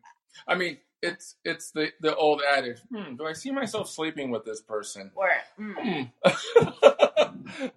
I 0.48 0.56
mean, 0.56 0.78
it's 1.02 1.36
it's 1.44 1.72
the 1.72 1.90
the 2.00 2.16
old 2.16 2.42
adage. 2.50 2.78
Hmm, 2.96 3.16
do 3.16 3.26
I 3.26 3.34
see 3.34 3.52
myself 3.52 3.90
sleeping 3.90 4.30
with 4.32 4.46
this 4.46 4.62
person? 4.62 5.12
or 5.16 5.30
mm. 5.60 6.12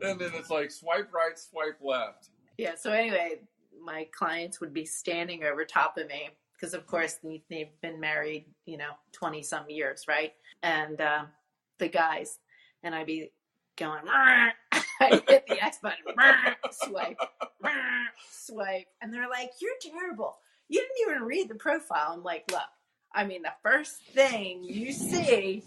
And 0.03 0.19
then 0.21 0.31
it's 0.35 0.51
like 0.51 0.71
swipe 0.71 1.13
right, 1.13 1.39
swipe 1.39 1.79
left. 1.83 2.29
yeah. 2.59 2.75
So 2.77 2.93
anyway, 2.93 3.41
my 3.83 4.07
clients 4.17 4.61
would 4.61 4.73
be 4.73 4.85
standing 4.85 5.45
over 5.45 5.65
top 5.65 5.99
of 5.99 6.07
me 6.09 6.31
because, 6.55 6.75
of 6.75 6.87
course, 6.87 7.15
they- 7.23 7.43
they've 7.51 7.81
been 7.83 7.99
married, 8.01 8.47
you 8.67 8.77
know, 8.77 8.93
twenty 9.13 9.43
some 9.43 9.69
years, 9.69 10.05
right? 10.07 10.33
And 10.63 11.01
uh, 11.01 11.25
the 11.79 11.89
guys, 11.89 12.39
and 12.85 12.95
I'd 12.95 13.07
be 13.07 13.33
going. 13.77 14.03
I 15.01 15.21
hit 15.27 15.47
the 15.49 15.63
X 15.63 15.79
button, 15.83 15.99
swipe, 16.71 17.19
swipe, 18.31 18.87
and 19.03 19.13
they're 19.13 19.29
like, 19.29 19.51
"You're 19.61 19.73
terrible. 19.81 20.37
You 20.69 20.81
didn't 20.81 21.11
even 21.11 21.27
read 21.27 21.49
the 21.49 21.57
profile." 21.57 22.13
I'm 22.13 22.23
like, 22.23 22.45
"Look, 22.51 22.61
I 23.13 23.25
mean, 23.25 23.43
the 23.43 23.53
first 23.63 23.97
thing 24.15 24.63
you 24.63 24.93
see 24.93 25.65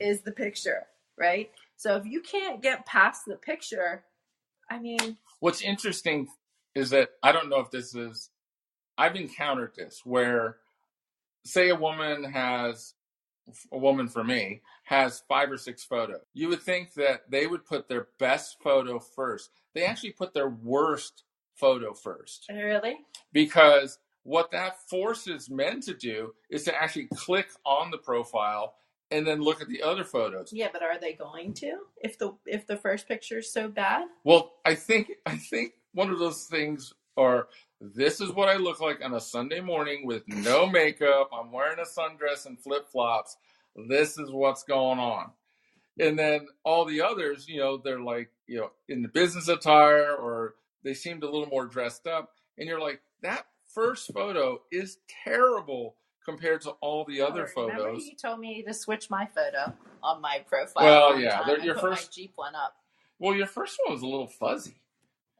is 0.00 0.22
the 0.22 0.32
picture, 0.32 0.86
right? 1.16 1.50
So 1.76 1.96
if 1.96 2.04
you 2.06 2.20
can't 2.20 2.60
get 2.60 2.86
past 2.86 3.22
the 3.26 3.36
picture, 3.36 4.04
I 4.68 4.80
mean, 4.80 5.18
What's 5.44 5.60
interesting 5.60 6.28
is 6.74 6.90
that 6.90 7.10
I 7.22 7.30
don't 7.32 7.50
know 7.50 7.60
if 7.60 7.70
this 7.70 7.94
is, 7.94 8.30
I've 8.96 9.14
encountered 9.14 9.72
this 9.76 10.00
where, 10.04 10.56
say, 11.44 11.68
a 11.68 11.76
woman 11.76 12.24
has, 12.24 12.94
a 13.72 13.78
woman 13.78 14.08
for 14.08 14.24
me, 14.24 14.62
has 14.84 15.22
five 15.28 15.50
or 15.50 15.56
six 15.58 15.84
photos. 15.84 16.20
You 16.32 16.48
would 16.48 16.62
think 16.62 16.94
that 16.94 17.30
they 17.30 17.46
would 17.46 17.64
put 17.64 17.88
their 17.88 18.08
best 18.18 18.56
photo 18.62 18.98
first. 18.98 19.50
They 19.74 19.84
actually 19.84 20.12
put 20.12 20.34
their 20.34 20.48
worst 20.48 21.24
photo 21.54 21.94
first 21.94 22.46
Really? 22.50 22.96
because 23.32 23.98
what 24.24 24.50
that 24.50 24.80
forces 24.88 25.48
men 25.50 25.80
to 25.82 25.94
do 25.94 26.34
is 26.50 26.64
to 26.64 26.74
actually 26.74 27.08
click 27.14 27.48
on 27.64 27.90
the 27.90 27.98
profile 27.98 28.74
and 29.10 29.26
then 29.26 29.40
look 29.40 29.60
at 29.60 29.68
the 29.68 29.82
other 29.82 30.02
photos. 30.02 30.50
Yeah, 30.52 30.68
but 30.72 30.82
are 30.82 30.98
they 30.98 31.12
going 31.12 31.52
to 31.54 31.76
if 32.02 32.18
the 32.18 32.34
if 32.46 32.66
the 32.66 32.76
first 32.76 33.06
picture 33.06 33.38
is 33.38 33.52
so 33.52 33.68
bad? 33.68 34.06
Well, 34.24 34.54
I 34.64 34.74
think 34.74 35.12
I 35.26 35.36
think 35.36 35.74
one 35.92 36.10
of 36.10 36.18
those 36.18 36.44
things 36.46 36.92
are 37.16 37.48
this 37.80 38.20
is 38.20 38.30
what 38.32 38.48
I 38.48 38.56
look 38.56 38.80
like 38.80 39.04
on 39.04 39.14
a 39.14 39.20
Sunday 39.20 39.60
morning 39.60 40.06
with 40.06 40.26
no 40.26 40.66
makeup. 40.66 41.30
I'm 41.32 41.52
wearing 41.52 41.78
a 41.78 41.82
sundress 41.82 42.46
and 42.46 42.58
flip 42.58 42.88
flops. 42.88 43.36
This 43.88 44.18
is 44.18 44.30
what's 44.30 44.62
going 44.62 44.98
on. 44.98 45.30
And 45.98 46.18
then 46.18 46.46
all 46.64 46.84
the 46.84 47.02
others, 47.02 47.48
you 47.48 47.58
know, 47.60 47.76
they're 47.76 48.00
like, 48.00 48.30
you 48.46 48.58
know, 48.60 48.70
in 48.88 49.02
the 49.02 49.08
business 49.08 49.48
attire 49.48 50.14
or 50.14 50.54
they 50.82 50.94
seemed 50.94 51.22
a 51.22 51.30
little 51.30 51.46
more 51.46 51.66
dressed 51.66 52.06
up. 52.06 52.32
And 52.58 52.68
you're 52.68 52.80
like, 52.80 53.00
that 53.22 53.46
first 53.72 54.12
photo 54.12 54.60
is 54.72 54.98
terrible 55.24 55.96
compared 56.24 56.62
to 56.62 56.70
all 56.80 57.04
the 57.04 57.20
other 57.20 57.44
Oh, 57.56 57.68
photos. 57.68 58.06
you 58.06 58.16
told 58.16 58.40
me 58.40 58.62
to 58.62 58.72
switch 58.72 59.10
my 59.10 59.26
photo 59.34 59.72
on 60.02 60.20
my 60.20 60.44
profile. 60.48 60.84
Well, 60.84 61.20
yeah, 61.20 61.44
your 61.62 61.76
first- 61.76 62.12
Jeep 62.14 62.32
one 62.36 62.54
up. 62.54 62.76
Well, 63.18 63.34
your 63.34 63.46
first 63.46 63.78
one 63.84 63.94
was 63.94 64.02
a 64.02 64.06
little 64.06 64.26
fuzzy. 64.26 64.74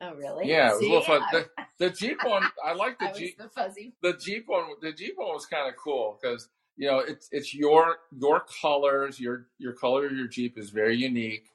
Oh, 0.04 0.14
really? 0.14 0.50
Yeah, 0.50 0.70
it 0.70 0.74
was 0.74 0.80
a 0.80 0.84
little 0.84 1.02
fun. 1.02 1.22
I, 1.22 1.32
The, 1.32 1.64
the 1.86 1.90
Jeep 1.90 2.18
one, 2.24 2.42
I 2.64 2.74
like 2.74 2.98
the 2.98 3.08
I 3.08 3.12
Jeep. 3.12 3.38
the 3.38 3.48
fuzzy. 3.48 3.94
the 4.02 4.12
Jeep 4.14 4.44
one, 4.46 4.64
the 4.82 4.92
Jeep 4.92 5.14
one 5.16 5.34
was 5.34 5.46
kind 5.46 5.68
of 5.68 5.76
cool 5.76 6.18
because 6.20 6.48
you 6.76 6.88
know 6.88 6.98
it's 6.98 7.28
it's 7.32 7.54
your 7.54 7.96
your 8.18 8.44
colors, 8.60 9.18
your 9.18 9.46
your 9.58 9.72
color 9.72 10.06
of 10.06 10.12
your 10.12 10.28
Jeep 10.28 10.58
is 10.58 10.70
very 10.70 10.96
unique, 10.96 11.50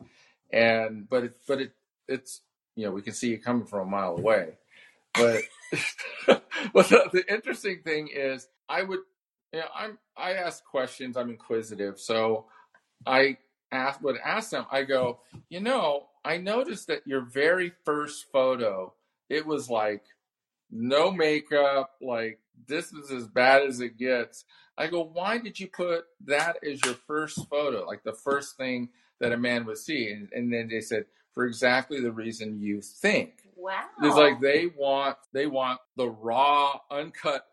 and 0.52 1.08
but 1.08 1.26
it 1.26 1.38
but 1.48 1.62
it 1.62 1.74
it's 2.08 2.42
you 2.76 2.86
know 2.86 2.92
we 2.92 3.02
can 3.02 3.14
see 3.14 3.30
you 3.30 3.38
coming 3.38 3.66
from 3.66 3.88
a 3.88 3.92
mile 3.92 4.18
away, 4.18 4.58
but 5.16 5.44
but 6.28 6.90
the, 6.90 7.10
the 7.14 7.24
interesting 7.32 7.82
thing 7.84 8.10
is 8.14 8.48
I 8.68 8.84
would 8.84 9.00
you 9.54 9.60
know 9.60 9.68
I'm 9.76 10.00
I 10.18 10.34
ask 10.34 10.64
questions 10.66 11.18
I'm 11.18 11.30
inquisitive 11.30 12.00
so 12.00 12.46
I 13.06 13.38
ask 13.72 14.02
would 14.02 14.18
ask 14.24 14.52
them 14.52 14.66
I 14.72 14.84
go 14.84 15.20
you 15.50 15.60
know 15.60 16.09
I 16.24 16.38
noticed 16.38 16.88
that 16.88 17.08
your 17.08 17.22
very 17.22 17.72
first 17.86 18.26
photo 18.32 18.94
it 19.30 19.46
was 19.46 19.70
like 19.70 20.04
no 20.72 21.12
makeup, 21.12 21.92
like 22.02 22.40
this 22.68 22.92
is 22.92 23.12
as 23.12 23.28
bad 23.28 23.64
as 23.64 23.80
it 23.80 23.98
gets. 23.98 24.46
I 24.78 24.88
go, 24.88 25.04
why 25.04 25.38
did 25.38 25.60
you 25.60 25.68
put 25.68 26.06
that 26.26 26.58
as 26.64 26.84
your 26.84 26.96
first 26.96 27.48
photo, 27.50 27.86
like 27.86 28.04
the 28.04 28.14
first 28.14 28.58
thing 28.58 28.90
that 29.20 29.32
a 29.32 29.38
man 29.38 29.66
would 29.66 29.78
see? 29.78 30.10
And, 30.10 30.30
and 30.34 30.52
then 30.52 30.70
they 30.70 30.82
said, 30.82 31.06
for 31.34 31.46
exactly 31.46 32.02
the 32.02 32.12
reason 32.12 32.60
you 32.60 32.82
think. 32.82 33.44
Wow. 33.56 33.84
It's 34.02 34.16
like 34.16 34.40
they 34.40 34.68
want 34.68 35.18
they 35.34 35.46
want 35.46 35.80
the 35.96 36.10
raw, 36.10 36.80
uncut, 36.90 37.48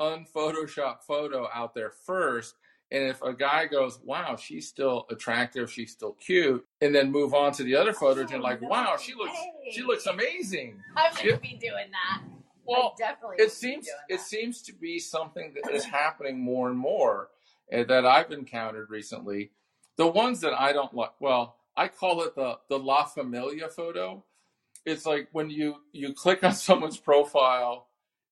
unphotoshopped 0.00 1.02
photo 1.06 1.48
out 1.54 1.74
there 1.74 1.90
first. 1.90 2.54
And 2.92 3.04
if 3.04 3.22
a 3.22 3.32
guy 3.32 3.66
goes, 3.66 4.00
"Wow, 4.00 4.34
she's 4.36 4.66
still 4.66 5.06
attractive, 5.10 5.70
she's 5.70 5.92
still 5.92 6.14
cute," 6.14 6.66
and 6.80 6.92
then 6.94 7.12
move 7.12 7.34
on 7.34 7.52
to 7.52 7.62
the 7.62 7.76
other 7.76 7.92
photos, 7.92 8.30
and 8.32 8.40
Oh, 8.40 8.44
like, 8.44 8.60
no 8.62 8.68
"Wow, 8.68 8.96
she 8.96 9.14
looks 9.14 9.32
way. 9.32 9.70
she 9.72 9.82
looks 9.82 10.06
amazing." 10.06 10.82
Yeah. 10.96 11.12
gonna 11.14 11.36
be 11.38 11.56
doing 11.60 11.90
that. 11.92 12.22
Well, 12.64 12.94
I 12.96 12.98
definitely. 12.98 13.36
it 13.38 13.52
seems 13.52 13.88
it 14.08 14.20
seems 14.20 14.62
to 14.62 14.72
be 14.72 14.98
something 14.98 15.54
that 15.62 15.72
is 15.72 15.84
happening 15.84 16.40
more 16.40 16.68
and 16.68 16.76
more 16.78 17.30
uh, 17.72 17.84
that 17.84 18.04
I've 18.04 18.32
encountered 18.32 18.90
recently. 18.90 19.52
The 19.96 20.06
ones 20.08 20.40
that 20.40 20.54
I 20.60 20.72
don't 20.72 20.92
like, 20.94 21.12
well, 21.20 21.56
I 21.76 21.86
call 21.88 22.22
it 22.22 22.34
the 22.34 22.58
the 22.68 22.78
La 22.78 23.04
Familia 23.04 23.68
photo. 23.68 24.24
It's 24.84 25.06
like 25.06 25.28
when 25.32 25.48
you 25.50 25.76
you 25.92 26.12
click 26.12 26.42
on 26.42 26.54
someone's 26.54 26.98
profile 26.98 27.86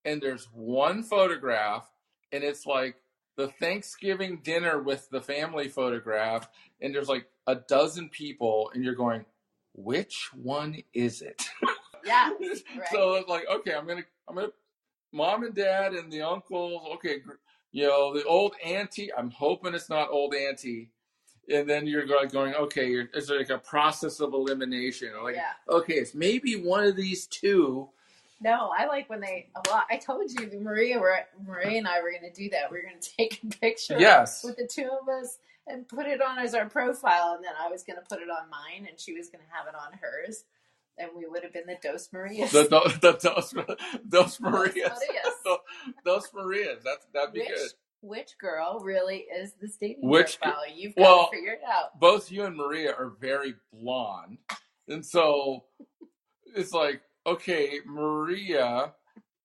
and 0.05 0.21
there's 0.21 0.47
one 0.53 1.03
photograph 1.05 1.89
and 2.33 2.43
it's 2.43 2.67
like 2.67 2.97
the 3.39 3.49
Thanksgiving 3.61 4.41
dinner 4.43 4.83
with 4.83 5.09
the 5.11 5.21
family 5.21 5.69
photograph 5.69 6.49
and 6.83 6.93
there's 6.93 7.09
like 7.09 7.27
a 7.47 7.55
dozen 7.55 8.09
people 8.09 8.71
and 8.75 8.85
you're 8.85 8.97
going, 8.97 9.25
which 9.75 10.29
one 10.35 10.83
is 10.93 11.23
it? 11.23 11.43
Yeah. 12.05 12.31
So 12.93 13.15
it's 13.15 13.29
like, 13.29 13.45
okay, 13.51 13.75
I'm 13.75 13.87
gonna, 13.87 14.05
I'm 14.29 14.37
gonna, 14.37 14.49
mom 15.13 15.43
and 15.43 15.55
dad 15.55 15.93
and 15.93 16.11
the 16.11 16.23
uncles. 16.23 16.81
Okay, 16.95 17.17
you 17.73 17.87
know, 17.87 18.15
the 18.15 18.25
old 18.25 18.55
auntie. 18.65 19.13
I'm 19.13 19.31
hoping 19.31 19.75
it's 19.75 19.91
not 19.91 20.09
old 20.11 20.33
auntie. 20.35 20.91
And 21.53 21.69
then 21.69 21.87
you're 21.87 22.07
going, 22.07 22.29
going 22.29 22.55
okay, 22.55 22.89
you're, 22.89 23.09
it's 23.13 23.29
like 23.29 23.51
a 23.51 23.59
process 23.59 24.21
of 24.21 24.33
elimination. 24.33 25.11
Like, 25.23 25.35
Yeah. 25.35 25.53
okay, 25.69 25.95
it's 25.95 26.15
maybe 26.15 26.55
one 26.55 26.85
of 26.85 26.97
these 26.97 27.27
two. 27.27 27.91
No, 28.41 28.71
I 28.77 28.87
like 28.87 29.11
when 29.11 29.21
they. 29.21 29.49
Well, 29.67 29.83
I 29.91 29.97
told 29.97 30.31
you, 30.31 30.61
Maria, 30.61 30.99
were 31.01 31.17
Maria 31.45 31.79
and 31.79 31.89
I 31.89 32.01
were 32.03 32.11
going 32.11 32.33
to 32.33 32.41
do 32.43 32.49
that. 32.51 32.71
We 32.71 32.79
are 32.79 32.83
going 32.83 32.95
to 33.01 33.11
take 33.17 33.41
a 33.43 33.47
picture 33.47 33.97
Yes. 33.99 34.43
with 34.45 34.57
the 34.57 34.67
two 34.73 34.89
of 35.01 35.09
us 35.09 35.39
and 35.67 35.87
put 35.89 36.07
it 36.07 36.23
on 36.23 36.39
as 36.39 36.55
our 36.55 36.69
profile, 36.69 37.35
and 37.35 37.45
then 37.45 37.53
I 37.61 37.69
was 37.71 37.83
going 37.83 37.97
to 37.99 38.05
put 38.09 38.23
it 38.23 38.29
on 38.31 38.49
mine, 38.49 38.87
and 38.89 38.99
she 38.99 39.13
was 39.13 39.29
going 39.29 39.45
to 39.45 39.51
have 39.53 39.67
it 39.67 39.75
on 39.75 39.99
hers, 40.01 40.45
and 40.97 41.11
we 41.15 41.27
would 41.27 41.43
have 41.43 41.53
been 41.53 41.67
the 41.67 41.77
Dos 41.83 42.09
Marias. 42.13 42.53
The, 42.53 42.63
the, 42.63 42.99
the, 43.03 43.13
Dos, 43.23 43.55
Dos 44.09 44.41
Marias. 44.41 44.99
Dos 46.05 46.33
Marias. 46.33 46.79
That's, 46.85 47.07
that'd 47.13 47.35
be 47.35 47.41
which 47.41 47.49
good. 47.51 47.71
which 48.01 48.31
girl 48.41 48.81
really 48.83 49.27
is 49.37 49.53
the 49.61 49.69
dating 49.79 50.09
Which 50.09 50.41
profile? 50.41 50.63
You've 50.75 50.95
got 50.95 51.03
well, 51.03 51.29
to 51.31 51.37
figure 51.37 51.53
it 51.53 51.61
out. 51.71 51.99
both 52.01 52.31
you 52.33 52.45
and 52.45 52.57
Maria 52.57 52.93
are 52.93 53.13
very 53.21 53.55
blonde. 53.73 54.39
And 54.89 55.05
so 55.05 55.65
it's 56.57 56.73
like, 56.73 57.03
okay, 57.33 57.81
Maria 57.87 58.93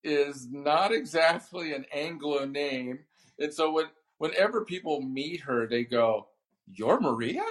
is 0.02 0.48
not 0.50 0.92
exactly 0.92 1.72
an 1.72 1.86
Anglo 1.92 2.44
name. 2.44 3.00
And 3.38 3.52
so 3.52 3.72
when 3.72 3.86
whenever 4.18 4.64
people 4.64 5.00
meet 5.00 5.40
her, 5.40 5.66
they 5.66 5.84
go, 5.84 6.28
You're 6.72 7.00
Maria? 7.00 7.44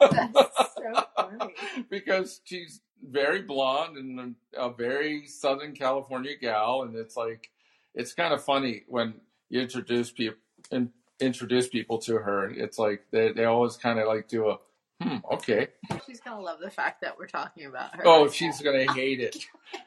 That's 0.00 0.56
so 0.56 1.04
funny. 1.16 1.54
because 1.90 2.40
she's 2.44 2.80
very 3.02 3.42
blonde 3.42 3.96
and 3.96 4.34
a 4.56 4.70
very 4.70 5.26
Southern 5.26 5.74
California 5.74 6.36
gal. 6.40 6.82
And 6.82 6.96
it's 6.96 7.16
like, 7.16 7.50
it's 7.94 8.14
kind 8.14 8.32
of 8.32 8.44
funny 8.44 8.82
when 8.88 9.14
you 9.48 9.60
introduce 9.60 10.10
people 10.10 10.38
and 10.70 10.90
introduce 11.20 11.68
people 11.68 11.98
to 11.98 12.16
her. 12.16 12.50
It's 12.50 12.78
like 12.78 13.04
they, 13.10 13.32
they 13.32 13.44
always 13.44 13.76
kind 13.76 13.98
of 13.98 14.06
like 14.06 14.28
do 14.28 14.48
a, 14.50 14.58
hmm, 15.02 15.16
okay. 15.32 15.68
She's 16.06 16.20
gonna 16.20 16.40
love 16.40 16.58
the 16.60 16.70
fact 16.70 17.00
that 17.02 17.18
we're 17.18 17.26
talking 17.26 17.66
about 17.66 17.94
her. 17.96 18.02
Oh, 18.06 18.22
right 18.24 18.32
she's 18.32 18.60
now. 18.60 18.72
gonna 18.72 18.92
hate 18.94 19.20
it. 19.20 19.36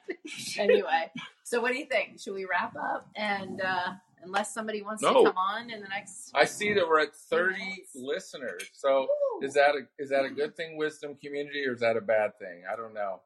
anyway. 0.57 1.11
So 1.43 1.61
what 1.61 1.71
do 1.71 1.77
you 1.77 1.85
think? 1.85 2.19
Should 2.19 2.33
we 2.33 2.45
wrap 2.45 2.75
up? 2.75 3.07
And 3.15 3.61
uh, 3.61 3.93
unless 4.23 4.53
somebody 4.53 4.81
wants 4.81 5.03
No. 5.03 5.09
to 5.23 5.29
come 5.29 5.37
on 5.37 5.69
in 5.69 5.81
the 5.81 5.87
next, 5.87 6.31
I 6.33 6.45
see 6.45 6.73
that 6.73 6.87
we're 6.87 7.01
at 7.01 7.15
thirty 7.15 7.59
Yes. 7.59 7.89
listeners. 7.95 8.63
So 8.73 9.01
Woo! 9.01 9.47
is 9.47 9.53
that 9.53 9.75
a 9.75 9.81
is 10.01 10.09
that 10.09 10.25
a 10.25 10.29
good 10.29 10.55
thing, 10.55 10.77
wisdom 10.77 11.15
community, 11.23 11.65
or 11.67 11.73
is 11.73 11.81
that 11.81 11.97
a 11.97 12.01
bad 12.01 12.37
thing? 12.39 12.63
I 12.71 12.75
don't 12.75 12.93
know. 12.93 13.21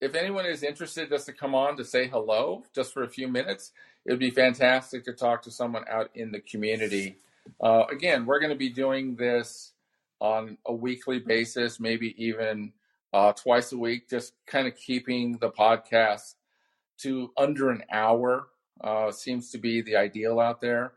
If 0.00 0.14
anyone 0.14 0.46
is 0.46 0.62
interested 0.62 1.08
just 1.08 1.26
to 1.26 1.32
come 1.32 1.54
on 1.54 1.76
to 1.76 1.84
say 1.84 2.06
hello, 2.06 2.62
just 2.74 2.92
for 2.94 3.02
a 3.02 3.08
few 3.08 3.26
minutes, 3.26 3.72
it 4.06 4.12
would 4.12 4.20
be 4.20 4.30
fantastic 4.30 5.04
to 5.04 5.12
talk 5.12 5.42
to 5.42 5.50
someone 5.50 5.84
out 5.90 6.10
in 6.14 6.30
the 6.30 6.38
community. 6.40 7.16
Uh, 7.60 7.84
again, 7.90 8.24
we're 8.24 8.38
going 8.38 8.52
to 8.52 8.56
be 8.58 8.68
doing 8.68 9.16
this 9.16 9.72
on 10.20 10.58
a 10.66 10.72
weekly 10.72 11.18
basis, 11.18 11.80
maybe 11.80 12.14
even 12.22 12.72
uh, 13.12 13.32
twice 13.32 13.72
a 13.72 13.78
week, 13.78 14.08
just 14.08 14.34
kind 14.46 14.66
of 14.66 14.76
keeping 14.76 15.38
the 15.38 15.50
podcast 15.50 16.34
to 16.98 17.32
under 17.36 17.70
an 17.70 17.82
hour 17.90 18.48
uh, 18.82 19.10
seems 19.10 19.50
to 19.50 19.58
be 19.58 19.80
the 19.80 19.96
ideal 19.96 20.40
out 20.40 20.60
there. 20.60 20.92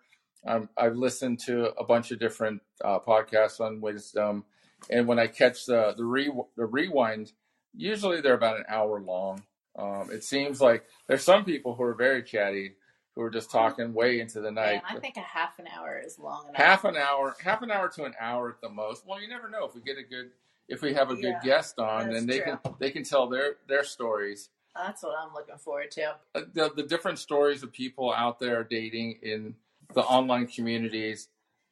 Um, 0.45 0.69
I've 0.77 0.95
listened 0.95 1.39
to 1.41 1.71
a 1.77 1.83
bunch 1.83 2.11
of 2.11 2.19
different 2.19 2.61
uh, 2.83 2.99
podcasts 2.99 3.59
on 3.59 3.81
wisdom, 3.81 4.45
and 4.89 5.07
when 5.07 5.19
I 5.19 5.27
catch 5.27 5.65
the 5.65 5.93
the, 5.95 6.03
re- 6.03 6.31
the 6.57 6.65
rewind, 6.65 7.31
usually 7.75 8.21
they're 8.21 8.33
about 8.33 8.57
an 8.57 8.65
hour 8.67 8.99
long. 8.99 9.43
Um, 9.77 10.09
it 10.11 10.23
seems 10.23 10.59
like 10.59 10.83
there's 11.07 11.23
some 11.23 11.45
people 11.45 11.75
who 11.75 11.83
are 11.83 11.93
very 11.93 12.23
chatty, 12.23 12.73
who 13.15 13.21
are 13.21 13.29
just 13.29 13.51
talking 13.51 13.93
way 13.93 14.19
into 14.19 14.39
the 14.41 14.51
night. 14.51 14.81
man, 14.83 14.97
I 14.97 14.99
think 14.99 15.17
a 15.17 15.21
half 15.21 15.59
an 15.59 15.65
hour 15.67 16.01
is 16.03 16.17
long 16.17 16.45
enough. 16.49 16.61
half 16.61 16.85
an 16.85 16.95
hour, 16.95 17.35
half 17.43 17.61
an 17.61 17.71
hour 17.71 17.89
to 17.89 18.05
an 18.05 18.13
hour 18.19 18.49
at 18.49 18.61
the 18.61 18.69
most. 18.69 19.05
Well, 19.05 19.21
you 19.21 19.27
never 19.27 19.49
know 19.49 19.65
if 19.65 19.75
we 19.75 19.81
get 19.81 19.97
a 19.97 20.03
good, 20.03 20.31
if 20.69 20.81
we 20.81 20.93
have 20.93 21.09
a 21.11 21.15
good 21.15 21.23
Yeah, 21.23 21.39
guest 21.43 21.79
on, 21.79 22.13
and 22.13 22.27
they 22.27 22.39
true. 22.39 22.57
can 22.63 22.75
they 22.79 22.91
can 22.91 23.03
tell 23.03 23.27
their 23.27 23.55
their 23.67 23.83
stories 23.83 24.49
That's 24.75 25.03
what 25.03 25.15
I'm 25.19 25.33
looking 25.33 25.57
forward 25.57 25.91
to. 25.91 26.15
uh, 26.35 26.41
the, 26.53 26.71
the 26.75 26.83
different 26.83 27.19
stories 27.19 27.63
of 27.63 27.71
people 27.73 28.13
out 28.13 28.39
there 28.39 28.63
dating 28.63 29.19
in 29.21 29.55
the 29.93 30.01
online 30.01 30.47
communities 30.47 31.27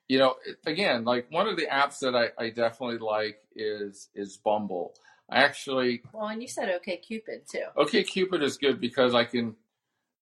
you 0.10 0.18
know 0.18 0.36
again 0.66 1.06
like 1.06 1.26
one 1.32 1.48
of 1.48 1.56
the 1.56 1.68
apps 1.68 2.00
that 2.00 2.14
i, 2.16 2.28
I 2.38 2.50
definitely 2.50 2.98
like 2.98 3.40
is 3.56 4.10
is 4.14 4.36
bumble 4.36 4.94
I 5.32 5.44
actually 5.44 6.02
Well, 6.12 6.28
and 6.28 6.42
you 6.42 6.48
said 6.50 6.68
OkCupid 6.68 7.50
too. 7.50 7.64
okay 7.78 8.04
Cupid 8.04 8.42
is 8.44 8.58
good 8.58 8.82
because 8.82 9.14
I 9.16 9.24
can. 9.24 9.56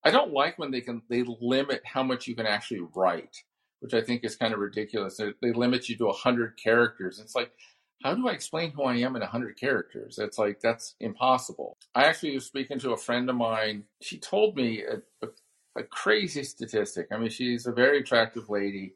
I 0.08 0.12
don't 0.12 0.32
like 0.32 0.58
when 0.58 0.72
they 0.72 0.82
can 0.82 1.02
they 1.10 1.24
limit 1.42 1.82
how 1.86 2.02
much 2.02 2.28
you 2.28 2.36
can 2.36 2.46
actually 2.46 2.82
write, 2.96 3.44
which 3.82 3.94
I 3.94 4.02
think 4.02 4.24
is 4.24 4.38
kind 4.38 4.54
of 4.54 4.60
ridiculous. 4.60 5.18
They, 5.18 5.34
they 5.42 5.52
limit 5.52 5.90
you 5.90 5.98
to 5.98 6.12
hundred 6.12 6.58
characters. 6.58 7.20
It's 7.20 7.36
like, 7.36 7.52
how 8.04 8.14
do 8.14 8.30
I 8.30 8.32
explain 8.32 8.72
who 8.72 8.84
I 8.84 8.96
am 8.98 9.18
in 9.18 9.22
hundred 9.22 9.60
characters? 9.60 10.18
It's 10.18 10.38
like 10.38 10.62
that's 10.62 10.96
impossible. 11.02 11.78
I 11.94 12.06
actually 12.06 12.36
was 12.36 12.46
speaking 12.46 12.80
to 12.80 12.92
a 12.92 12.98
friend 12.98 13.30
of 13.30 13.36
mine. 13.36 13.84
She 14.02 14.18
told 14.18 14.56
me 14.56 14.84
a, 14.84 15.02
a, 15.26 15.30
a 15.78 15.84
crazy 15.84 16.44
statistic. 16.44 17.08
I 17.12 17.18
mean, 17.18 17.30
she's 17.30 17.66
a 17.66 17.74
very 17.74 18.00
attractive 18.00 18.50
lady, 18.50 18.94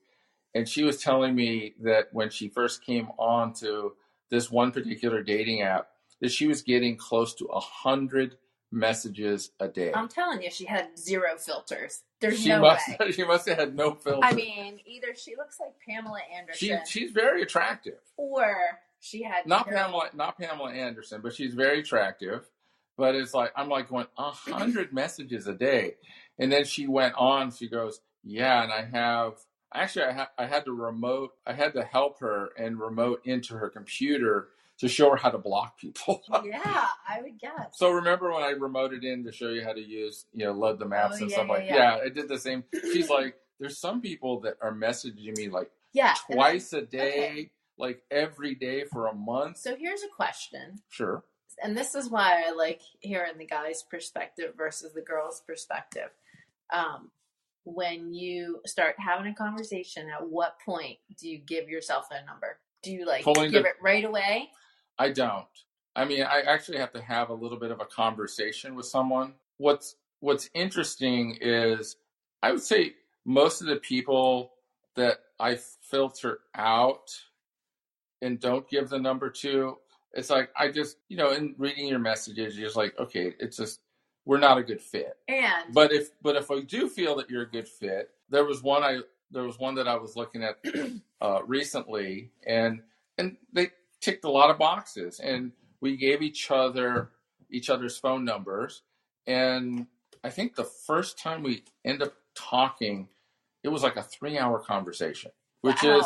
and 0.56 0.70
she 0.70 0.84
was 0.84 1.02
telling 1.02 1.36
me 1.36 1.74
that 1.82 2.08
when 2.14 2.30
she 2.30 2.48
first 2.48 2.86
came 2.86 3.10
on 3.18 3.54
to 3.56 3.94
this 4.30 4.50
one 4.50 4.72
particular 4.72 5.22
dating 5.22 5.62
app, 5.62 5.90
that 6.22 6.32
she 6.32 6.48
was 6.48 6.62
getting 6.62 6.96
close 6.96 7.34
to 7.36 7.46
a 7.48 7.60
hundred 7.60 8.38
messages 8.72 9.52
a 9.60 9.68
day. 9.68 9.92
I'm 9.94 10.08
telling 10.08 10.42
you, 10.42 10.50
she 10.50 10.66
had 10.66 10.98
zero 10.98 11.38
filters. 11.38 12.02
There's 12.20 12.40
she 12.42 12.50
no 12.50 12.62
must 12.62 12.88
way. 13.00 13.12
she 13.12 13.24
must 13.24 13.48
have 13.48 13.58
had 13.58 13.76
no 13.76 13.94
filter. 13.94 14.20
I 14.24 14.34
mean, 14.34 14.80
either 14.86 15.14
she 15.16 15.36
looks 15.36 15.60
like 15.60 15.74
Pamela 15.88 16.20
she 16.54 16.72
Anderson, 16.72 16.80
she's 16.88 17.12
very 17.12 17.42
attractive. 17.42 18.00
or 18.18 18.56
she 19.00 19.24
had 19.24 19.46
Not 19.48 19.70
no- 19.70 19.76
Pamela 19.76 20.10
not 20.14 20.38
Pamela 20.38 20.72
Anderson, 20.72 21.22
but 21.22 21.34
she's 21.34 21.54
very 21.54 21.80
attractive. 21.80 22.48
But 22.98 23.16
it's 23.16 23.34
like 23.34 23.52
I'm 23.56 23.70
like 23.70 23.90
going 23.90 24.08
a 24.18 24.32
hundred 24.32 24.94
messages 24.94 25.48
a 25.48 25.54
day, 25.54 25.96
and 26.40 26.52
then 26.52 26.66
she 26.66 26.88
went 26.88 27.16
on. 27.16 27.52
She 27.52 27.68
goes, 27.68 28.00
"Yeah, 28.24 28.62
and 28.64 28.72
I 28.72 28.84
have 28.86 29.34
actually 29.74 30.06
I, 30.06 30.12
ha- 30.14 30.32
I 30.38 30.46
had 30.46 30.66
to 30.66 30.72
remote. 30.74 31.32
I 31.48 31.54
had 31.54 31.74
to 31.74 31.84
help 31.84 32.20
her 32.20 32.50
and 32.58 32.80
remote 32.80 33.22
into 33.26 33.56
her 33.56 33.70
computer 33.70 34.50
to 34.82 34.88
show 34.90 35.10
her 35.12 35.16
how 35.16 35.30
to 35.30 35.38
block 35.38 35.80
people." 35.80 36.22
Yeah, 36.46 36.88
I 37.08 37.22
would 37.22 37.40
guess. 37.40 37.70
So 37.74 37.90
remember 37.92 38.32
when 38.32 38.44
I 38.44 38.54
remoted 38.54 39.04
in 39.04 39.24
to 39.24 39.32
show 39.32 39.50
you 39.50 39.64
how 39.64 39.74
to 39.74 39.82
use, 39.82 40.26
you 40.34 40.46
know, 40.46 40.52
load 40.52 40.78
the 40.80 40.86
maps 40.86 41.16
Oh, 41.20 41.22
and 41.24 41.30
yeah, 41.32 41.36
stuff 41.38 41.48
yeah, 41.48 41.54
like 41.54 41.66
yeah. 41.66 41.76
yeah, 41.98 42.00
I 42.06 42.10
did 42.10 42.28
the 42.28 42.38
same. 42.40 42.64
She's 42.94 43.10
like, 43.10 43.36
there's 43.60 43.78
some 43.80 44.02
people 44.02 44.42
that 44.42 44.56
are 44.62 44.74
messaging 44.74 45.36
me 45.38 45.50
like 45.50 45.70
Yeah. 45.94 46.14
twice 46.32 46.74
a 46.74 46.82
day, 46.82 47.10
okay. 47.32 47.52
like 47.78 48.04
every 48.12 48.56
day 48.56 48.84
for 48.86 49.08
a 49.08 49.14
month. 49.14 49.58
So 49.58 49.76
here's 49.76 50.04
a 50.04 50.08
question, 50.16 50.82
Sure. 50.90 51.24
and 51.64 51.76
this 51.78 51.96
is 51.96 52.10
why 52.10 52.44
I 52.48 52.52
like 52.52 52.82
hearing 53.00 53.38
the 53.38 53.46
guy's 53.46 53.84
perspective 53.84 54.54
versus 54.58 54.94
the 54.94 55.02
girl's 55.02 55.42
perspective. 55.46 56.10
Um, 56.74 57.12
when 57.64 58.14
you 58.14 58.62
start 58.66 58.96
having 58.98 59.28
a 59.32 59.36
conversation, 59.36 60.08
at 60.10 60.28
what 60.28 60.58
point 60.66 60.98
do 61.20 61.30
you 61.30 61.38
give 61.38 61.70
yourself 61.70 62.08
a 62.10 62.26
number? 62.26 62.58
Do 62.82 62.92
you 62.92 63.06
like 63.06 63.24
Pulling 63.24 63.52
give 63.52 63.64
the- 63.64 63.70
it 63.70 63.76
right 63.82 64.04
away? 64.04 64.50
I 65.02 65.10
don't. 65.10 65.48
I 65.96 66.06
mean, 66.06 66.22
I 66.22 66.42
actually 66.42 66.78
have 66.78 66.94
to 66.94 67.02
have 67.02 67.32
a 67.32 67.34
little 67.34 67.58
bit 67.58 67.72
of 67.72 67.82
a 67.82 67.86
conversation 67.86 68.76
with 68.76 68.86
someone. 68.86 69.34
What's 69.58 69.96
What's 70.20 70.52
interesting 70.54 71.40
is, 71.42 71.96
I 72.44 72.52
would 72.52 72.62
say 72.62 72.94
most 73.26 73.62
of 73.62 73.68
the 73.68 73.78
people 73.78 74.52
that 74.96 75.18
I 75.40 75.56
filter 75.56 76.42
out 76.54 77.10
and 78.22 78.40
don't 78.40 78.70
give 78.70 78.90
the 78.90 79.00
number 79.00 79.32
to, 79.32 79.80
it's 80.14 80.30
like 80.30 80.52
I 80.56 80.70
just, 80.70 80.98
you 81.10 81.18
know, 81.18 81.32
in 81.32 81.56
reading 81.58 81.88
your 81.88 81.98
messages, 81.98 82.56
you're 82.56 82.68
just 82.68 82.78
like, 82.78 82.94
okay, 83.00 83.34
it's 83.40 83.58
just 83.58 83.80
we're 84.26 84.38
not 84.38 84.60
a 84.60 84.64
good 84.64 84.82
fit. 84.82 85.18
And 85.28 85.74
But 85.74 85.92
if 85.92 86.12
but 86.22 86.36
if 86.36 86.52
I 86.52 86.62
do 86.62 86.88
feel 86.88 87.16
that 87.16 87.28
you're 87.28 87.42
a 87.42 87.50
good 87.50 87.68
fit, 87.68 88.12
there 88.30 88.46
was 88.46 88.62
one 88.62 88.84
I 88.84 89.00
there 89.32 89.44
was 89.46 89.58
one 89.58 89.74
that 89.76 89.88
I 89.88 89.96
was 89.96 90.16
looking 90.16 90.44
at 90.44 90.64
uh, 91.22 91.40
recently, 91.48 92.30
and 92.46 92.84
and 93.18 93.38
they 93.52 93.72
ticked 94.02 94.26
a 94.26 94.30
lot 94.32 94.50
of 94.50 94.58
boxes, 94.58 95.20
and 95.20 95.52
we 95.80 95.96
gave 95.98 96.22
each 96.22 96.52
other 96.52 97.10
each 97.50 97.70
other's 97.70 97.98
phone 97.98 98.24
numbers, 98.24 98.82
and 99.28 99.86
I 100.24 100.30
think 100.30 100.56
the 100.56 100.64
first 100.64 101.18
time 101.20 101.44
we 101.44 101.64
end 101.84 102.02
up 102.02 102.14
talking, 102.36 103.10
it 103.64 103.70
was 103.70 103.84
like 103.84 103.98
a 103.98 104.04
three 104.04 104.38
hour 104.38 104.60
conversation, 104.60 105.32
which 105.62 105.84
is 105.84 106.06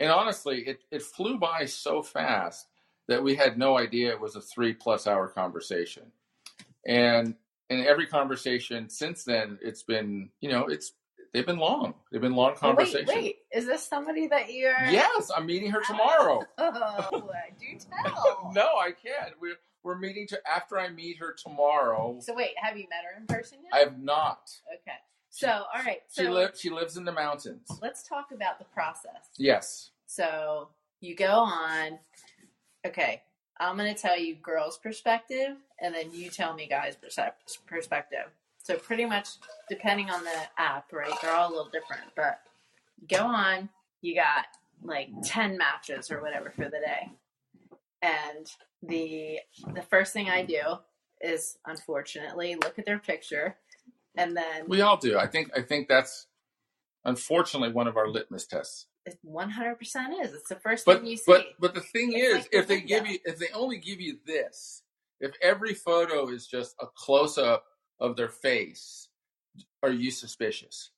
and 0.00 0.10
honestly, 0.10 0.60
it, 0.66 0.82
it 0.90 1.02
flew 1.02 1.38
by 1.38 1.64
so 1.64 2.02
fast 2.02 2.68
that 3.08 3.22
we 3.22 3.34
had 3.34 3.58
no 3.58 3.78
idea 3.78 4.10
it 4.10 4.20
was 4.20 4.36
a 4.36 4.40
three 4.40 4.72
plus 4.74 5.06
hour 5.06 5.28
conversation. 5.28 6.04
And 6.86 7.34
in 7.70 7.80
every 7.86 8.06
conversation 8.06 8.88
since 8.88 9.24
then, 9.24 9.58
it's 9.62 9.82
been, 9.82 10.30
you 10.40 10.50
know, 10.50 10.66
it's 10.66 10.92
they've 11.32 11.46
been 11.46 11.58
long. 11.58 11.94
They've 12.10 12.20
been 12.20 12.34
long 12.34 12.50
Oh, 12.50 12.52
wait, 12.52 12.76
conversations. 12.76 13.08
wait, 13.08 13.36
is 13.52 13.66
this 13.66 13.86
somebody 13.86 14.26
that 14.28 14.52
you're? 14.52 14.72
Yes, 14.90 15.30
I'm 15.34 15.46
meeting 15.46 15.70
her 15.70 15.82
tomorrow. 15.86 16.40
Oh, 16.58 17.30
do 17.60 17.78
tell. 18.04 18.52
no, 18.54 18.62
I 18.78 18.90
can't. 18.92 19.34
We're 19.40 19.56
we're 19.82 19.98
meeting 19.98 20.26
to 20.28 20.40
after 20.48 20.78
I 20.78 20.88
meet 20.90 21.18
her 21.18 21.32
tomorrow. 21.34 22.18
So 22.20 22.34
wait, 22.34 22.50
have 22.56 22.76
you 22.76 22.84
met 22.88 23.04
her 23.04 23.20
in 23.20 23.26
person 23.26 23.58
yet? 23.64 23.72
I 23.74 23.78
have 23.80 23.98
not. 23.98 24.50
Okay. 24.72 24.96
So 25.30 25.48
all 25.48 25.82
right. 25.84 26.00
So 26.08 26.22
She 26.22 26.28
lives 26.28 26.60
she 26.60 26.70
lives 26.70 26.96
in 26.96 27.04
the 27.04 27.12
mountains. 27.12 27.66
let's 27.80 28.02
talk 28.06 28.28
about 28.32 28.58
the 28.58 28.64
process. 28.66 29.28
Yes. 29.38 29.90
So 30.06 30.68
you 31.00 31.14
go 31.16 31.32
on. 31.32 31.98
Okay, 32.86 33.22
I'm 33.60 33.76
gonna 33.76 33.94
tell 33.94 34.18
you 34.18 34.34
girls' 34.36 34.78
perspective, 34.78 35.56
and 35.80 35.94
then 35.94 36.12
you 36.12 36.30
tell 36.30 36.52
me 36.54 36.66
guys' 36.68 36.96
perspective. 37.66 38.26
So 38.64 38.76
pretty 38.76 39.04
much, 39.04 39.28
depending 39.68 40.10
on 40.10 40.22
the 40.24 40.30
app, 40.58 40.92
right? 40.92 41.12
They're 41.20 41.32
all 41.34 41.48
a 41.48 41.54
little 41.54 41.70
different, 41.70 42.02
but 42.16 42.40
go 43.10 43.24
on. 43.26 43.68
You 44.02 44.14
got 44.16 44.46
like 44.82 45.08
ten 45.24 45.58
matches 45.58 46.10
or 46.10 46.22
whatever 46.22 46.50
for 46.50 46.64
the 46.64 46.70
day, 46.80 47.10
and 48.02 48.46
the 48.82 49.38
the 49.74 49.82
first 49.82 50.12
thing 50.12 50.28
I 50.28 50.44
do 50.44 50.60
is 51.20 51.58
unfortunately 51.66 52.56
look 52.56 52.78
at 52.78 52.86
their 52.86 52.98
picture, 52.98 53.56
and 54.16 54.36
then 54.36 54.64
We 54.68 54.80
all 54.82 54.96
do. 54.98 55.18
I 55.18 55.26
think 55.28 55.50
I 55.56 55.62
think 55.62 55.88
that's 55.88 56.26
unfortunately 57.04 57.72
one 57.72 57.88
of 57.88 57.96
our 57.96 58.08
litmus 58.08 58.46
tests. 58.46 58.86
it 59.06 59.18
100% 59.26 59.76
is. 60.22 60.34
It's 60.34 60.48
the 60.48 60.56
first 60.56 60.86
But 60.86 61.00
thing 61.00 61.06
you 61.10 61.16
see. 61.18 61.32
but 61.32 61.46
but 61.60 61.74
the 61.74 61.80
thing 61.82 62.12
It's 62.14 62.24
is, 62.28 62.34
like 62.34 62.50
the 62.52 62.58
if 62.58 62.68
they 62.68 62.74
window. 62.76 62.88
give 62.88 63.06
you 63.08 63.18
if 63.24 63.38
they 63.38 63.48
only 63.54 63.78
give 63.78 64.00
you 64.00 64.18
this, 64.26 64.84
if 65.20 65.32
every 65.42 65.74
photo 65.74 66.28
is 66.30 66.46
just 66.46 66.76
a 66.80 66.86
close 66.96 67.38
up 67.38 67.64
of 68.00 68.16
their 68.16 68.30
face, 68.30 69.08
are 69.82 69.92
you 69.92 70.12
suspicious? 70.12 70.91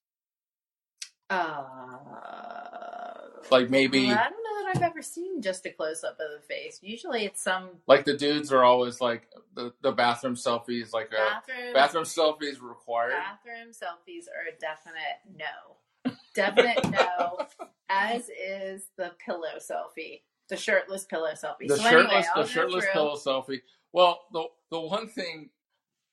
Uh, 1.35 3.29
Like 3.51 3.71
maybe 3.71 4.11
I 4.11 4.15
don't 4.31 4.43
know 4.43 4.63
that 4.65 4.77
I've 4.77 4.83
ever 4.83 5.03
seen 5.03 5.43
just 5.43 5.67
a 5.67 5.71
close 5.71 6.03
up 6.05 6.13
of 6.21 6.41
the 6.41 6.41
face. 6.49 6.79
Usually 6.83 7.25
it's 7.25 7.43
some 7.43 7.71
like 7.87 8.05
the 8.05 8.17
dudes 8.17 8.53
are 8.53 8.65
always 8.65 9.01
like 9.01 9.29
the, 9.55 9.73
the 9.83 9.93
bathroom 9.93 10.35
selfies 10.35 10.93
like 10.93 11.09
a 11.13 11.17
bathroom 11.17 11.73
bathroom 11.75 12.05
selfies 12.05 12.61
required. 12.63 13.13
bathroom 13.13 13.71
selfies 13.73 14.27
are 14.29 14.49
a 14.49 14.59
definite 14.59 15.21
no. 15.37 16.15
Definite 16.35 16.91
no. 16.91 17.47
As 17.89 18.29
is 18.31 18.87
the 18.97 19.13
pillow 19.25 19.59
selfie. 19.59 20.23
The 20.49 20.57
shirtless 20.57 21.05
pillow 21.05 21.33
selfie. 21.33 21.69
The 21.69 21.77
so 21.77 21.83
shirtless 21.83 22.27
anyway, 22.27 22.29
the 22.37 22.47
shirtless 22.47 22.85
through. 22.85 22.93
pillow 22.93 23.17
selfie. 23.17 23.61
Well, 23.93 24.23
the 24.33 24.45
the 24.71 24.81
one 24.81 25.09
thing 25.09 25.51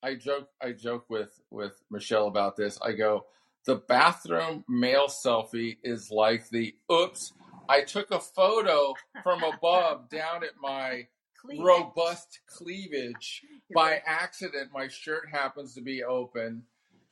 I 0.03 0.15
joke 0.15 0.49
I 0.61 0.71
joke 0.73 1.05
with 1.09 1.39
with 1.49 1.81
Michele 1.89 2.27
about 2.27 2.55
this. 2.57 2.77
I 2.81 2.91
go, 2.93 3.25
the 3.65 3.75
bathroom 3.75 4.63
male 4.67 5.07
selfie 5.07 5.77
is 5.83 6.11
like 6.11 6.49
the 6.49 6.75
oops, 6.91 7.33
I 7.69 7.81
took 7.81 8.11
a 8.11 8.19
photo 8.19 8.93
from 9.23 9.43
above 9.43 10.09
down 10.09 10.43
at 10.43 10.51
my 10.61 11.07
Cleavage. 11.39 11.63
robust 11.65 12.39
cleavage. 12.47 13.41
You're 13.69 13.75
By 13.75 13.91
right. 13.91 14.01
accident, 14.05 14.71
my 14.73 14.87
shirt 14.87 15.27
happens 15.31 15.73
to 15.75 15.81
be 15.81 16.03
open. 16.03 16.63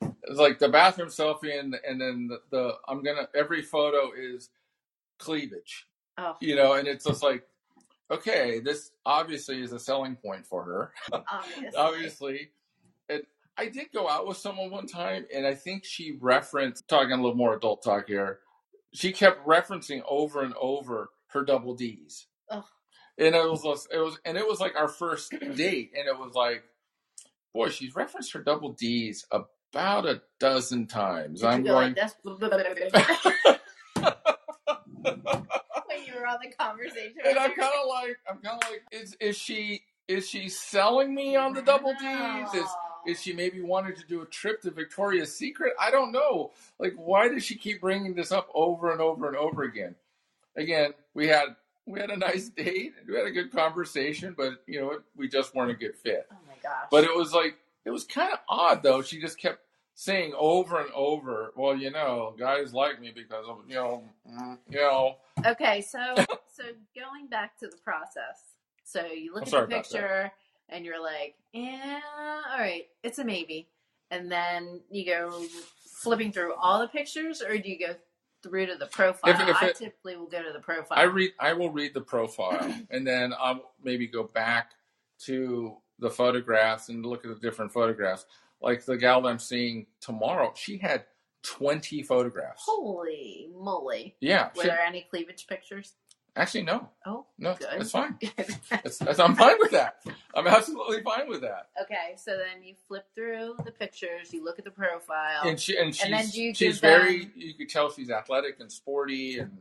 It's 0.02 0.40
like 0.40 0.60
the 0.60 0.70
bathroom 0.70 1.10
selfie, 1.10 1.60
and 1.60 1.76
and 1.88 2.00
then 2.00 2.28
the, 2.28 2.40
the 2.52 2.74
I'm 2.88 3.02
gonna 3.04 3.28
every 3.36 3.62
photo 3.64 4.12
is 4.18 4.50
cleavage, 5.18 5.88
Oh, 6.18 6.36
you 6.40 6.56
know, 6.56 6.74
and 6.74 6.88
it's 6.88 7.06
just 7.06 7.24
like, 7.24 7.48
okay, 8.12 8.60
this 8.60 8.92
obviously 9.06 9.62
is 9.62 9.72
a 9.72 9.80
selling 9.80 10.16
point 10.16 10.46
for 10.46 10.64
her 10.64 10.94
obviously. 11.12 11.72
obviously. 11.78 12.52
I 13.60 13.68
did 13.68 13.88
go 13.94 14.08
out 14.10 14.26
with 14.26 14.38
someone 14.38 14.72
one 14.72 14.88
time, 14.88 15.26
and 15.36 15.46
I 15.46 15.54
think 15.54 15.84
she 15.84 16.18
referenced 16.22 16.88
talking 16.88 17.12
a 17.12 17.16
little 17.18 17.36
more 17.36 17.56
adult 17.56 17.84
talk 17.84 18.08
here. 18.08 18.40
She 18.94 19.12
kept 19.12 19.46
referencing 19.46 20.02
over 20.10 20.42
and 20.42 20.54
over 20.60 21.10
her 21.28 21.44
double 21.44 21.76
D's, 21.76 22.28
Ugh. 22.50 22.64
and 23.18 23.36
it 23.36 23.44
was 23.44 23.88
it 23.92 23.98
was 23.98 24.18
and 24.24 24.38
it 24.38 24.48
was 24.48 24.62
like 24.62 24.78
our 24.78 24.88
first 24.88 25.32
date, 25.56 25.92
and 25.98 26.08
it 26.08 26.18
was 26.18 26.34
like, 26.36 26.64
boy, 27.54 27.68
she's 27.70 27.94
referenced 27.96 28.32
her 28.32 28.42
double 28.42 28.72
D's 28.72 29.26
about 29.32 30.06
a 30.06 30.22
dozen 30.40 30.88
times. 30.88 31.42
Did 31.42 31.50
I'm 31.50 31.64
go 31.64 31.74
going. 31.74 31.94
like 31.94 31.96
this? 31.98 32.16
when 32.24 32.38
you 36.06 36.14
were 36.18 36.28
on 36.28 36.38
the 36.42 36.52
conversation. 36.58 37.14
and 37.26 37.38
I'm 37.38 37.54
kind 37.54 37.72
of 37.82 37.88
like, 37.90 38.18
I'm 38.30 38.38
kind 38.38 38.62
of 38.64 38.70
like, 38.70 38.84
is 38.92 39.16
is 39.20 39.38
she 39.38 39.84
is 40.08 40.28
she 40.28 40.50
selling 40.50 41.14
me 41.14 41.36
on 41.36 41.54
the 41.54 41.62
double 41.62 41.94
D's? 41.94 42.54
Is 42.54 42.68
is 43.06 43.22
she 43.22 43.34
maybe 43.34 43.62
wanted 43.62 43.96
to 43.98 44.06
do 44.06 44.22
a 44.22 44.26
trip 44.26 44.62
to 44.62 44.72
Victoria's 44.72 45.36
Secret? 45.36 45.74
I 45.80 45.92
don't 45.92 46.12
know. 46.12 46.52
Like, 46.80 46.94
why 46.96 47.28
does 47.28 47.44
she 47.44 47.56
keep 47.56 47.82
bringing 47.82 48.16
this 48.16 48.32
up 48.32 48.50
over 48.54 48.92
and 48.92 49.02
over 49.02 49.28
and 49.28 49.36
over 49.36 49.64
again? 49.64 49.96
Again, 50.56 50.94
we 51.14 51.28
had 51.28 51.56
we 51.86 52.00
had 52.00 52.10
a 52.10 52.18
nice 52.18 52.50
date. 52.56 52.94
We 53.08 53.16
had 53.16 53.26
a 53.26 53.32
good 53.32 53.52
conversation, 53.52 54.36
but 54.38 54.64
you 54.68 54.80
know, 54.80 55.00
we 55.16 55.28
just 55.28 55.56
weren't 55.56 55.72
a 55.72 55.76
good 55.76 55.96
fit. 55.96 56.28
Oh 56.32 56.36
my 56.48 56.56
gosh. 56.62 56.88
But 56.92 57.04
it 57.04 57.16
was 57.16 57.34
like 57.34 57.58
it 57.86 57.92
was 57.92 58.04
kind 58.04 58.32
of 58.32 58.40
odd 58.48 58.84
though. 58.84 59.02
She 59.02 59.20
just 59.20 59.40
kept 59.40 59.62
saying 59.96 60.34
over 60.38 60.80
and 60.80 60.92
over, 60.94 61.52
"Well, 61.56 61.76
you 61.76 61.92
know, 61.92 62.36
guys 62.38 62.74
like 62.74 63.02
me 63.02 63.12
because 63.14 63.46
of 63.48 63.60
you 63.68 63.76
know, 63.76 64.04
mm, 64.30 64.58
you 64.70 64.80
know." 64.80 65.18
Okay, 65.46 65.82
so 65.82 66.00
so 66.52 66.64
going 66.96 67.28
back 67.28 67.58
to 67.60 67.68
the 67.68 67.78
process. 67.78 68.56
So 68.84 69.06
you 69.06 69.34
look 69.34 69.48
I'm 69.48 69.64
at 69.64 69.70
the 69.70 69.76
picture 69.76 70.32
and 70.72 70.86
you're 70.86 71.02
like, 71.02 71.36
yeah, 71.54 72.00
all 72.52 72.60
right, 72.60 72.84
it's 73.04 73.20
a 73.20 73.24
maybe. 73.26 73.68
And 74.12 74.32
then 74.32 74.82
you 74.90 75.06
go 75.06 75.44
flipping 76.02 76.32
through 76.32 76.54
all 76.56 76.80
the 76.80 76.88
pictures, 76.88 77.42
or 77.42 77.58
do 77.58 77.70
you 77.70 77.78
go 77.80 77.96
through 78.42 78.68
to 78.68 78.76
the 78.76 78.88
profile? 78.88 79.32
If- 79.34 79.48
if 79.50 79.62
I 79.62 79.68
it- 79.68 79.76
typically 79.76 80.16
will 80.16 80.28
go 80.28 80.42
to 80.44 80.52
the 80.54 80.60
profile. 80.60 80.98
I 80.98 81.04
read. 81.04 81.32
I 81.40 81.54
will 81.54 81.70
read 81.72 81.94
the 81.94 82.02
profile, 82.02 82.74
and 82.90 83.06
then 83.06 83.34
I'll 83.40 83.74
maybe 83.84 84.08
go 84.08 84.24
back 84.24 84.72
to 85.26 85.78
the 86.00 86.10
photographs 86.10 86.90
and 86.90 87.06
look 87.06 87.26
at 87.26 87.30
the 87.34 87.40
different 87.40 87.72
photographs. 87.72 88.26
Like 88.62 88.84
the 88.86 88.98
gal 88.98 89.22
that 89.22 89.30
I'm 89.30 89.40
seeing 89.40 89.86
tomorrow, 90.02 90.54
she 90.56 90.78
had 90.78 91.06
20 91.44 92.04
photographs. 92.04 92.64
Holy 92.66 93.50
moly! 93.56 94.16
Yeah, 94.22 94.50
Were 94.56 94.64
she- 94.64 94.68
there 94.70 94.80
any 94.82 95.08
cleavage 95.10 95.46
pictures? 95.48 95.94
Actually 96.40 96.64
no, 96.64 96.90
Oh, 97.06 97.26
no, 97.38 97.56
Good. 97.56 97.68
it's 97.82 97.92
fine. 97.92 98.18
It's, 98.84 99.02
it's, 99.02 99.20
I'm 99.20 99.36
fine 99.36 99.58
with 99.60 99.72
that. 99.72 99.96
I'm 100.34 100.48
absolutely 100.48 101.02
fine 101.04 101.28
with 101.28 101.42
that. 101.42 101.70
okay, 101.82 102.16
so 102.18 102.32
then 102.38 102.64
you 102.64 102.76
flip 102.88 103.06
through 103.14 103.56
the 103.66 103.72
pictures, 103.72 104.34
you 104.34 104.44
look 104.44 104.58
at 104.60 104.66
the 104.66 104.72
profile. 104.72 105.42
And 105.44 105.60
she 105.60 105.78
and 105.78 105.94
she's 105.96 106.06
And 106.06 106.14
then 106.14 106.28
you 106.34 106.54
she's 106.54 106.80
very. 106.80 107.22
them- 107.26 107.34
You 107.36 107.54
could 107.56 107.70
tell 107.70 107.92
she's 107.92 108.10
athletic 108.10 108.60
and 108.60 108.72
sporty, 108.72 109.40
and 109.40 109.58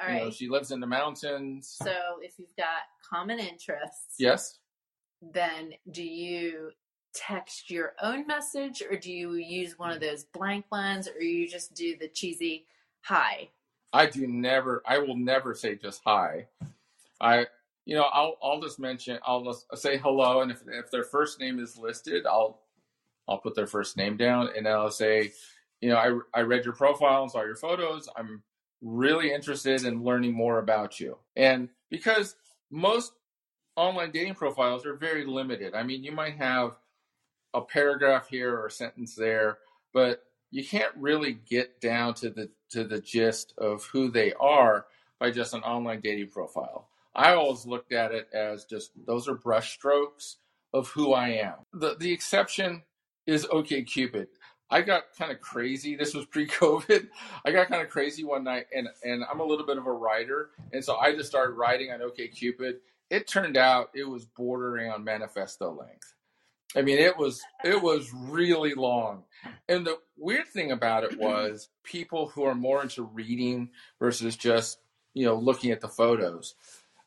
all 0.00 0.08
you 0.14 0.20
know 0.20 0.30
she 0.30 0.48
lives 0.48 0.70
in 0.70 0.80
the 0.80 0.86
mountains. 0.86 1.68
so 1.82 1.92
if 2.22 2.38
you've 2.38 2.54
got 2.56 2.82
common 3.08 3.38
interests, 3.38 4.14
yes, 4.18 4.58
then 5.20 5.72
do 5.90 6.02
you 6.02 6.70
text 7.12 7.70
your 7.70 7.94
own 8.00 8.24
message 8.26 8.82
or 8.88 8.96
do 8.96 9.12
you 9.12 9.34
use 9.34 9.76
one 9.78 9.90
of 9.90 9.98
those 10.00 10.22
blank 10.24 10.64
ones 10.70 11.08
or 11.08 11.20
you 11.20 11.48
just 11.48 11.74
do 11.74 11.96
the 11.98 12.06
cheesy 12.08 12.66
hi? 13.02 13.48
I 13.92 14.06
do 14.06 14.26
never. 14.26 14.82
I 14.86 14.98
will 14.98 15.16
never 15.16 15.54
say 15.54 15.74
just 15.74 16.02
hi. 16.04 16.46
I, 17.20 17.46
you 17.84 17.96
know, 17.96 18.04
I'll 18.04 18.36
I'll 18.42 18.60
just 18.60 18.78
mention. 18.78 19.18
I'll 19.24 19.44
just 19.44 19.66
say 19.76 19.96
hello, 19.96 20.40
and 20.42 20.50
if 20.50 20.62
if 20.68 20.90
their 20.90 21.04
first 21.04 21.40
name 21.40 21.58
is 21.58 21.76
listed, 21.76 22.26
I'll 22.26 22.60
I'll 23.28 23.38
put 23.38 23.54
their 23.54 23.66
first 23.66 23.96
name 23.96 24.16
down, 24.16 24.48
and 24.56 24.66
I'll 24.68 24.90
say, 24.90 25.32
you 25.80 25.88
know, 25.88 25.96
I 25.96 26.40
I 26.40 26.42
read 26.42 26.64
your 26.64 26.74
profile 26.74 27.22
and 27.22 27.30
saw 27.30 27.42
your 27.42 27.56
photos. 27.56 28.08
I'm 28.16 28.42
really 28.80 29.32
interested 29.32 29.84
in 29.84 30.04
learning 30.04 30.32
more 30.32 30.58
about 30.58 31.00
you, 31.00 31.18
and 31.36 31.68
because 31.90 32.36
most 32.70 33.12
online 33.76 34.10
dating 34.10 34.34
profiles 34.34 34.86
are 34.86 34.94
very 34.94 35.24
limited. 35.24 35.74
I 35.74 35.82
mean, 35.82 36.04
you 36.04 36.12
might 36.12 36.36
have 36.36 36.76
a 37.54 37.60
paragraph 37.60 38.28
here 38.28 38.54
or 38.54 38.66
a 38.66 38.70
sentence 38.70 39.14
there, 39.14 39.58
but 39.92 40.22
you 40.50 40.64
can't 40.64 40.92
really 40.96 41.32
get 41.32 41.80
down 41.80 42.14
to 42.14 42.30
the 42.30 42.50
to 42.70 42.84
the 42.84 43.00
gist 43.00 43.54
of 43.58 43.84
who 43.84 44.10
they 44.10 44.32
are 44.34 44.86
by 45.18 45.30
just 45.30 45.54
an 45.54 45.60
online 45.62 46.00
dating 46.00 46.28
profile. 46.28 46.88
I 47.14 47.34
always 47.34 47.66
looked 47.66 47.92
at 47.92 48.12
it 48.12 48.28
as 48.32 48.64
just 48.64 48.92
those 49.06 49.28
are 49.28 49.36
brushstrokes 49.36 50.36
of 50.72 50.88
who 50.88 51.12
I 51.12 51.28
am. 51.28 51.54
The 51.72 51.96
the 51.98 52.12
exception 52.12 52.82
is 53.26 53.46
OkCupid. 53.46 54.26
I 54.72 54.82
got 54.82 55.04
kind 55.18 55.32
of 55.32 55.40
crazy. 55.40 55.96
This 55.96 56.14
was 56.14 56.26
pre-COVID. 56.26 57.08
I 57.44 57.50
got 57.50 57.68
kind 57.68 57.82
of 57.82 57.88
crazy 57.88 58.24
one 58.24 58.44
night, 58.44 58.66
and 58.74 58.88
and 59.04 59.24
I'm 59.30 59.40
a 59.40 59.44
little 59.44 59.66
bit 59.66 59.78
of 59.78 59.86
a 59.86 59.92
writer, 59.92 60.50
and 60.72 60.84
so 60.84 60.96
I 60.96 61.14
just 61.14 61.28
started 61.28 61.54
writing 61.54 61.90
on 61.90 62.00
OkCupid. 62.00 62.74
It 63.10 63.26
turned 63.26 63.56
out 63.56 63.90
it 63.94 64.08
was 64.08 64.24
bordering 64.24 64.90
on 64.90 65.02
manifesto 65.02 65.72
length. 65.72 66.14
I 66.76 66.82
mean, 66.82 66.98
it 66.98 67.16
was 67.16 67.42
it 67.64 67.80
was 67.82 68.12
really 68.14 68.74
long. 68.74 69.24
And 69.68 69.86
the 69.86 69.98
weird 70.16 70.46
thing 70.48 70.72
about 70.72 71.04
it 71.04 71.18
was 71.18 71.68
people 71.82 72.28
who 72.28 72.44
are 72.44 72.54
more 72.54 72.82
into 72.82 73.02
reading 73.02 73.70
versus 73.98 74.36
just, 74.36 74.78
you 75.14 75.24
know, 75.24 75.36
looking 75.36 75.70
at 75.72 75.80
the 75.80 75.88
photos. 75.88 76.54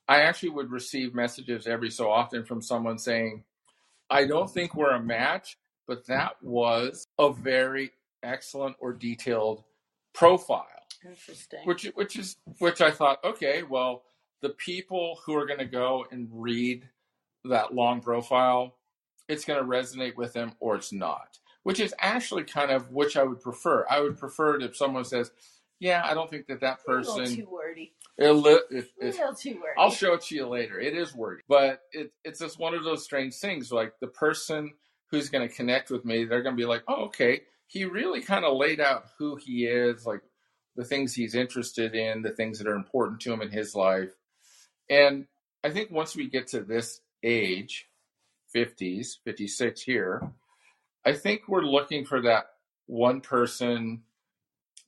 I 0.07 0.22
actually 0.22 0.49
would 0.49 0.72
receive 0.72 1.16
messages 1.16 1.66
every 1.66 1.89
so 1.89 2.11
often 2.11 2.43
from 2.43 2.61
someone 2.61 2.97
saying, 2.97 3.43
I 4.09 4.26
don't 4.26 4.49
think 4.51 4.76
we're 4.76 4.91
a 4.91 5.01
match, 5.01 5.57
but 5.88 6.05
that 6.07 6.36
was 6.41 7.07
a 7.18 7.32
very 7.32 7.91
excellent 8.22 8.76
or 8.80 8.91
detailed 8.93 9.64
profile. 10.14 10.68
Interesting. 11.05 11.59
Which 11.64 11.86
which 11.95 12.18
is 12.18 12.36
which 12.59 12.82
I 12.82 12.91
thought, 12.91 13.24
okay, 13.24 13.64
well, 13.64 14.03
the 14.41 14.49
people 14.49 15.20
who 15.26 15.36
are 15.36 15.45
gonna 15.45 15.66
go 15.66 16.05
and 16.11 16.28
read 16.32 16.89
that 17.45 17.74
long 17.74 18.01
profile, 18.01 18.76
it's 19.28 19.45
gonna 19.45 19.63
resonate 19.63 20.15
with 20.15 20.34
them 20.34 20.53
or 20.59 20.76
it's 20.76 20.93
not 20.93 21.39
which 21.63 21.80
is 21.80 21.93
actually 21.99 22.43
kind 22.43 22.71
of 22.71 22.91
which 22.91 23.17
I 23.17 23.24
would 23.24 23.41
prefer. 23.41 23.86
I 23.89 23.99
would 24.01 24.17
prefer 24.17 24.55
it 24.55 24.63
if 24.63 24.76
someone 24.76 25.05
says, 25.05 25.32
"Yeah, 25.80 26.05
I 26.05 26.13
don't 26.13 26.30
think 26.30 26.47
that 26.47 26.59
that 26.59 26.80
a 26.88 26.91
little 26.91 27.17
person." 27.17 27.36
too 27.38 27.49
wordy. 27.49 27.93
Li- 28.17 28.59
if, 28.69 28.89
A 29.01 29.05
little 29.05 29.34
too 29.34 29.55
wordy. 29.55 29.74
I'll 29.78 29.89
show 29.89 30.13
it 30.13 30.21
to 30.24 30.36
you 30.36 30.47
later. 30.47 30.80
It 30.80 30.95
is 30.95 31.15
wordy, 31.15 31.41
but 31.47 31.82
it, 31.91 32.11
it's 32.24 32.39
just 32.39 32.59
one 32.59 32.76
of 32.76 32.84
those 32.84 33.03
strange 33.03 33.36
things. 33.36 33.71
Like 33.71 33.93
the 33.99 34.07
person 34.07 34.74
who's 35.09 35.30
going 35.30 35.47
to 35.47 35.53
connect 35.53 35.89
with 35.89 36.05
me, 36.05 36.26
they're 36.26 36.43
going 36.43 36.55
to 36.55 36.61
be 36.61 36.67
like, 36.67 36.84
"Oh, 36.88 37.05
okay." 37.05 37.41
He 37.67 37.86
really 37.86 38.21
kind 38.21 38.45
of 38.45 38.57
laid 38.57 38.80
out 38.80 39.05
who 39.17 39.36
he 39.36 39.65
is, 39.65 40.05
like 40.05 40.21
the 40.76 40.84
things 40.84 41.13
he's 41.13 41.34
interested 41.34 41.95
in, 41.95 42.21
the 42.21 42.30
things 42.30 42.59
that 42.59 42.67
are 42.67 42.76
important 42.76 43.21
to 43.21 43.34
him 43.34 43.41
in 43.41 43.49
his 43.49 43.74
life. 43.74 44.11
And 44.89 45.26
I 45.63 45.71
think 45.71 45.89
once 45.89 46.15
we 46.15 46.30
get 46.30 46.47
to 46.49 46.61
this 46.61 47.01
age, 47.24 47.88
50s, 48.56 49.18
56 49.24 49.82
here, 49.82 50.32
I 51.06 51.14
think 51.14 51.43
we're 51.47 51.64
looking 51.64 52.06
for 52.06 52.22
that 52.22 52.45
one 52.86 53.22
person 53.22 54.04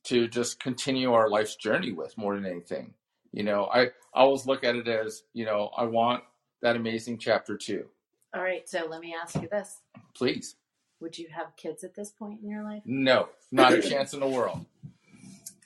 to 0.04 0.28
just 0.28 0.60
continue 0.60 1.12
our 1.12 1.28
life's 1.28 1.56
journey 1.56 1.92
with 1.92 2.16
more 2.16 2.34
than 2.34 2.46
anything. 2.46 2.94
You 3.32 3.42
know, 3.42 3.64
I, 3.66 3.86
I 3.86 3.90
always 4.14 4.46
look 4.46 4.64
at 4.64 4.76
it 4.76 4.88
as, 4.88 5.24
you 5.34 5.44
know, 5.44 5.70
I 5.76 5.84
want 5.84 6.22
that 6.62 6.76
amazing 6.76 7.18
chapter 7.18 7.56
two. 7.56 7.86
All 8.34 8.42
right, 8.42 8.68
so 8.68 8.86
let 8.88 9.00
me 9.00 9.14
ask 9.20 9.34
you 9.34 9.48
this. 9.48 9.80
Please. 10.14 10.56
Would 11.00 11.18
you 11.18 11.28
have 11.30 11.56
kids 11.56 11.84
at 11.84 11.94
this 11.94 12.10
point 12.10 12.40
in 12.42 12.48
your 12.48 12.62
life? 12.62 12.82
No, 12.86 13.28
not 13.52 13.72
a 13.72 13.82
chance 13.88 14.14
in 14.14 14.20
the 14.20 14.28
world. 14.28 14.64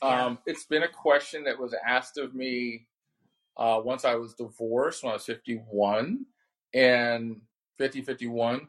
Um, 0.02 0.38
it's 0.46 0.64
been 0.64 0.82
a 0.82 0.88
question 0.88 1.44
that 1.44 1.58
was 1.58 1.74
asked 1.86 2.18
of 2.18 2.34
me 2.34 2.86
uh, 3.56 3.80
once 3.84 4.04
I 4.04 4.14
was 4.14 4.34
divorced 4.34 5.04
when 5.04 5.10
I 5.10 5.14
was 5.14 5.26
51 5.26 6.24
and 6.72 7.40
50, 7.80 8.02
51. 8.02 8.68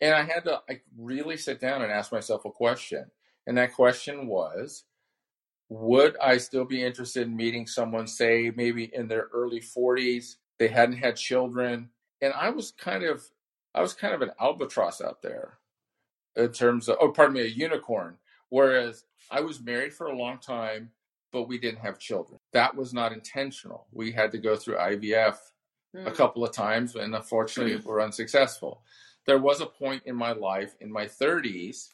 And 0.00 0.14
I 0.14 0.22
had 0.22 0.44
to 0.44 0.60
like, 0.68 0.82
really 0.98 1.36
sit 1.36 1.60
down 1.60 1.82
and 1.82 1.92
ask 1.92 2.10
myself 2.10 2.44
a 2.44 2.50
question. 2.50 3.06
And 3.46 3.56
that 3.56 3.72
question 3.72 4.26
was 4.26 4.84
Would 5.68 6.16
I 6.20 6.38
still 6.38 6.64
be 6.64 6.82
interested 6.82 7.28
in 7.28 7.36
meeting 7.36 7.68
someone, 7.68 8.08
say, 8.08 8.52
maybe 8.54 8.90
in 8.92 9.06
their 9.06 9.28
early 9.32 9.60
40s? 9.60 10.36
They 10.58 10.66
hadn't 10.66 10.96
had 10.96 11.14
children. 11.14 11.90
And 12.20 12.32
I 12.34 12.50
was 12.50 12.72
kind 12.72 13.04
of, 13.04 13.22
I 13.76 13.80
was 13.80 13.94
kind 13.94 14.12
of 14.12 14.22
an 14.22 14.32
albatross 14.40 15.00
out 15.00 15.22
there 15.22 15.58
in 16.34 16.50
terms 16.50 16.88
of, 16.88 16.96
oh, 17.00 17.12
pardon 17.12 17.34
me, 17.34 17.42
a 17.42 17.44
unicorn. 17.44 18.16
Whereas 18.48 19.04
I 19.30 19.40
was 19.40 19.62
married 19.62 19.92
for 19.92 20.08
a 20.08 20.16
long 20.16 20.38
time, 20.38 20.90
but 21.32 21.44
we 21.44 21.58
didn't 21.58 21.80
have 21.80 22.00
children. 22.00 22.40
That 22.52 22.74
was 22.74 22.92
not 22.92 23.12
intentional. 23.12 23.86
We 23.92 24.10
had 24.10 24.32
to 24.32 24.38
go 24.38 24.56
through 24.56 24.78
IVF 24.78 25.36
a 25.94 26.10
Hmm. 26.10 26.14
couple 26.16 26.44
of 26.44 26.52
times, 26.52 26.94
and 26.96 27.14
unfortunately, 27.14 27.76
were 27.84 28.00
unsuccessful. 28.00 28.82
There 29.26 29.38
was 29.38 29.60
a 29.60 29.66
point 29.66 30.02
in 30.06 30.14
my 30.16 30.32
life, 30.32 30.74
in 30.80 30.90
my 30.92 31.06
30s 31.06 31.92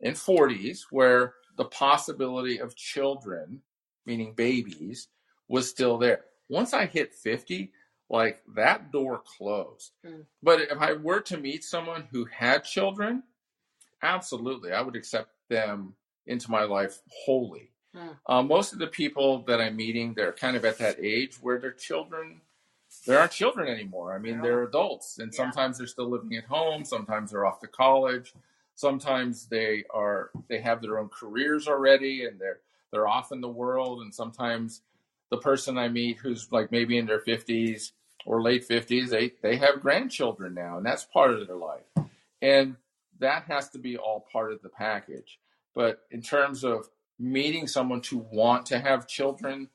and 0.00 0.14
40s, 0.16 0.86
where 0.90 1.34
the 1.56 1.64
possibility 1.64 2.58
of 2.58 2.76
children, 2.76 3.62
meaning 4.04 4.34
babies, 4.34 5.08
was 5.48 5.68
still 5.70 5.96
there. 5.98 6.24
Once 6.48 6.72
I 6.74 6.86
hit 6.86 7.14
50, 7.14 7.72
like 8.08 8.42
that 8.54 8.92
door 8.92 9.22
closed. 9.36 9.92
Hmm. 10.04 10.20
But 10.42 10.60
if 10.60 10.78
I 10.78 10.92
were 10.92 11.20
to 11.22 11.36
meet 11.36 11.64
someone 11.64 12.06
who 12.12 12.24
had 12.26 12.62
children, 12.64 13.24
absolutely, 14.02 14.72
I 14.72 14.80
would 14.82 14.96
accept 14.96 15.30
them 15.48 15.94
into 16.26 16.50
my 16.50 16.62
life 16.64 17.00
wholly. 17.24 17.72
Hmm. 17.94 18.08
Uh, 18.26 18.42
most 18.42 18.72
of 18.72 18.78
the 18.78 18.86
people 18.86 19.42
that 19.46 19.60
I'm 19.60 19.76
meeting, 19.76 20.14
they're 20.14 20.32
kind 20.32 20.56
of 20.56 20.64
at 20.64 20.78
that 20.78 20.98
age 21.00 21.36
where 21.40 21.58
their 21.58 21.72
children, 21.72 22.40
there 23.06 23.18
aren't 23.18 23.32
children 23.32 23.68
anymore. 23.68 24.14
I 24.14 24.18
mean, 24.18 24.40
they're 24.40 24.64
adults, 24.64 25.18
and 25.18 25.32
Yeah. 25.32 25.36
sometimes 25.36 25.78
they're 25.78 25.86
still 25.86 26.08
living 26.08 26.34
at 26.36 26.44
home. 26.44 26.84
Sometimes 26.84 27.30
they're 27.30 27.46
off 27.46 27.60
to 27.60 27.68
college. 27.68 28.34
Sometimes 28.74 29.46
they 29.46 29.84
are 29.90 30.30
they 30.48 30.60
have 30.60 30.82
their 30.82 30.98
own 30.98 31.08
careers 31.08 31.66
already, 31.68 32.24
and 32.26 32.38
they're 32.38 32.60
they're 32.90 33.08
off 33.08 33.32
in 33.32 33.40
the 33.40 33.48
world. 33.48 34.00
And 34.00 34.14
sometimes 34.14 34.82
the 35.30 35.38
person 35.38 35.78
I 35.78 35.88
meet 35.88 36.18
who's 36.18 36.52
like 36.52 36.70
maybe 36.70 36.98
in 36.98 37.06
their 37.06 37.20
50s 37.20 37.92
or 38.24 38.42
late 38.42 38.66
50s, 38.68 39.08
they 39.10 39.30
they 39.42 39.56
have 39.56 39.80
grandchildren 39.80 40.54
now, 40.54 40.76
and 40.76 40.84
that's 40.86 41.04
part 41.04 41.30
of 41.30 41.46
their 41.46 41.56
life. 41.56 41.84
And 42.42 42.76
that 43.18 43.44
has 43.44 43.70
to 43.70 43.78
be 43.78 43.96
all 43.96 44.26
part 44.30 44.52
of 44.52 44.60
the 44.62 44.68
package. 44.68 45.38
But 45.74 46.02
in 46.10 46.20
terms 46.22 46.64
of 46.64 46.88
meeting 47.18 47.66
someone 47.66 48.02
to 48.02 48.18
want 48.18 48.66
to 48.66 48.78
have 48.78 49.06
children 49.08 49.70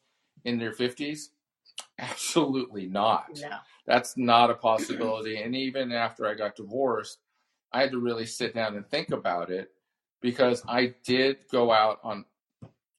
in 0.45 0.59
their 0.59 0.71
50s, 0.73 1.29
Absolutely 2.01 2.87
not. 2.87 3.29
No. 3.41 3.57
That's 3.85 4.17
not 4.17 4.49
a 4.49 4.55
possibility. 4.55 5.41
And 5.41 5.55
even 5.55 5.91
after 5.91 6.27
I 6.27 6.33
got 6.33 6.55
divorced, 6.55 7.19
I 7.71 7.81
had 7.81 7.91
to 7.91 7.99
really 7.99 8.25
sit 8.25 8.53
down 8.53 8.75
and 8.75 8.87
think 8.87 9.11
about 9.11 9.49
it 9.49 9.71
because 10.21 10.63
I 10.67 10.95
did 11.03 11.37
go 11.51 11.71
out 11.71 11.99
on, 12.03 12.25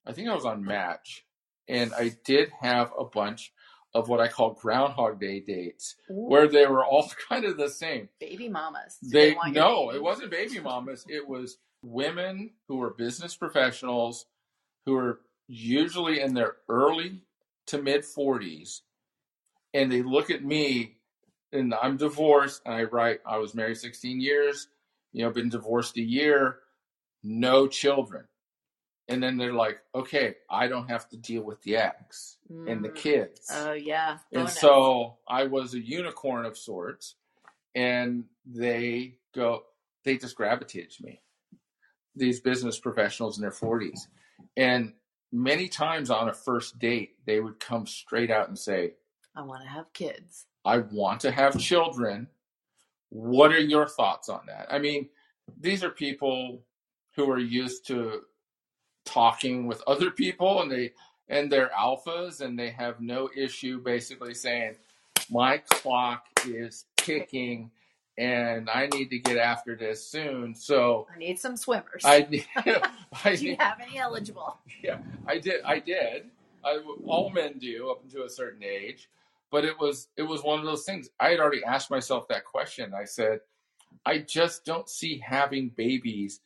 I 0.05 0.13
think 0.13 0.29
I 0.29 0.35
was 0.35 0.45
on 0.45 0.63
Match, 0.63 1.25
and 1.67 1.93
I 1.93 2.15
did 2.25 2.49
have 2.61 2.91
a 2.97 3.05
bunch 3.05 3.53
of 3.93 4.09
what 4.09 4.19
I 4.19 4.27
call 4.27 4.53
Groundhog 4.53 5.19
Day 5.19 5.39
dates 5.39 5.95
Ooh, 6.09 6.27
where 6.27 6.47
they 6.47 6.65
were 6.65 6.83
all 6.83 7.11
kind 7.29 7.45
of 7.45 7.57
the 7.57 7.69
same. 7.69 8.09
baby 8.19 8.49
mamas. 8.49 8.97
Do 9.01 9.09
They, 9.09 9.29
your 9.29 9.49
no, 9.49 9.91
it 9.91 10.01
wasn't 10.01 10.31
baby 10.31 10.59
mamas. 10.59 11.05
It 11.07 11.27
was 11.27 11.57
women 11.83 12.51
who 12.67 12.77
were 12.77 12.91
business 12.91 13.35
professionals 13.35 14.25
who 14.85 14.93
were 14.93 15.19
usually 15.47 16.21
in 16.21 16.33
their 16.33 16.55
early 16.67 17.21
to 17.67 17.81
mid 17.81 18.03
40s. 18.03 18.81
And 19.73 19.91
they 19.91 20.01
look 20.03 20.29
at 20.29 20.43
me 20.43 20.97
and 21.51 21.73
I'm 21.73 21.97
divorced 21.97 22.61
and 22.65 22.73
I 22.75 22.83
write, 22.83 23.19
I 23.25 23.37
was 23.37 23.55
married 23.55 23.77
16 23.77 24.19
years, 24.21 24.67
you 25.11 25.23
know, 25.23 25.31
been 25.31 25.49
divorced 25.49 25.97
a 25.97 26.01
year, 26.01 26.59
no 27.23 27.67
children. 27.67 28.25
And 29.09 29.21
then 29.21 29.37
they're 29.37 29.53
like, 29.53 29.79
okay, 29.93 30.35
I 30.49 30.67
don't 30.67 30.89
have 30.89 31.09
to 31.09 31.17
deal 31.17 31.43
with 31.43 31.61
the 31.63 31.75
ex 31.77 32.37
and 32.49 32.83
the 32.83 32.89
Mm. 32.89 32.95
kids. 32.95 33.49
Oh 33.51 33.73
yeah. 33.73 34.19
And 34.31 34.49
so 34.49 35.17
I 35.27 35.43
was 35.45 35.73
a 35.73 35.79
unicorn 35.79 36.45
of 36.45 36.57
sorts, 36.57 37.15
and 37.75 38.25
they 38.45 39.17
go, 39.35 39.63
they 40.05 40.17
just 40.17 40.35
gravitated 40.37 40.91
to 40.91 41.03
me. 41.03 41.21
These 42.15 42.39
business 42.39 42.79
professionals 42.79 43.37
in 43.37 43.41
their 43.41 43.51
40s. 43.51 44.07
And 44.55 44.93
many 45.31 45.67
times 45.67 46.09
on 46.09 46.29
a 46.29 46.33
first 46.33 46.79
date, 46.79 47.15
they 47.25 47.39
would 47.41 47.59
come 47.59 47.85
straight 47.87 48.31
out 48.31 48.47
and 48.47 48.57
say, 48.57 48.93
I 49.35 49.41
want 49.41 49.63
to 49.63 49.69
have 49.69 49.91
kids. 49.93 50.45
I 50.65 50.79
want 50.79 51.21
to 51.21 51.31
have 51.31 51.59
children. 51.59 52.27
What 53.09 53.51
are 53.51 53.59
your 53.59 53.87
thoughts 53.87 54.29
on 54.29 54.41
that? 54.47 54.67
I 54.71 54.79
mean, 54.79 55.09
these 55.59 55.83
are 55.83 55.89
people 55.89 56.61
who 57.15 57.29
are 57.29 57.39
used 57.39 57.87
to 57.87 58.21
talking 59.05 59.67
with 59.67 59.81
other 59.87 60.11
people 60.11 60.61
and 60.61 60.71
they 60.71 60.91
and 61.29 61.51
they're 61.51 61.69
alphas 61.77 62.41
and 62.41 62.57
they 62.57 62.69
have 62.69 63.01
no 63.01 63.29
issue 63.35 63.79
basically 63.81 64.33
saying 64.33 64.75
my 65.29 65.57
clock 65.57 66.25
is 66.47 66.85
ticking 66.97 67.71
and 68.17 68.69
I 68.69 68.87
need 68.87 69.09
to 69.09 69.19
get 69.19 69.37
after 69.37 69.75
this 69.75 70.05
soon. 70.05 70.53
So 70.53 71.07
I 71.13 71.17
need 71.17 71.39
some 71.39 71.57
swimmers. 71.57 72.03
I 72.03 72.27
need, 72.29 72.45
I 72.55 73.35
Do 73.35 73.45
you 73.45 73.51
need, 73.51 73.59
have 73.59 73.79
any 73.81 73.97
eligible? 73.97 74.57
Yeah, 74.83 74.97
I 75.27 75.39
did. 75.39 75.61
I 75.63 75.79
did. 75.79 76.29
I, 76.63 76.79
all 77.05 77.29
men 77.29 77.57
do 77.57 77.89
up 77.89 78.03
until 78.03 78.23
a 78.25 78.29
certain 78.29 78.63
age, 78.63 79.09
but 79.53 79.65
it 79.65 79.79
was 79.79 80.07
it 80.17 80.23
was 80.23 80.43
one 80.43 80.57
of 80.57 80.65
those 80.65 80.83
things. 80.83 81.09
I 81.19 81.29
had 81.29 81.39
already 81.39 81.63
asked 81.63 81.91
myself 81.91 82.27
that 82.29 82.43
question. 82.43 82.91
I 82.95 83.05
said, 83.05 83.41
I 84.03 84.17
just 84.17 84.65
don't 84.65 84.89
see 84.89 85.19
having 85.23 85.69
babies 85.69 86.39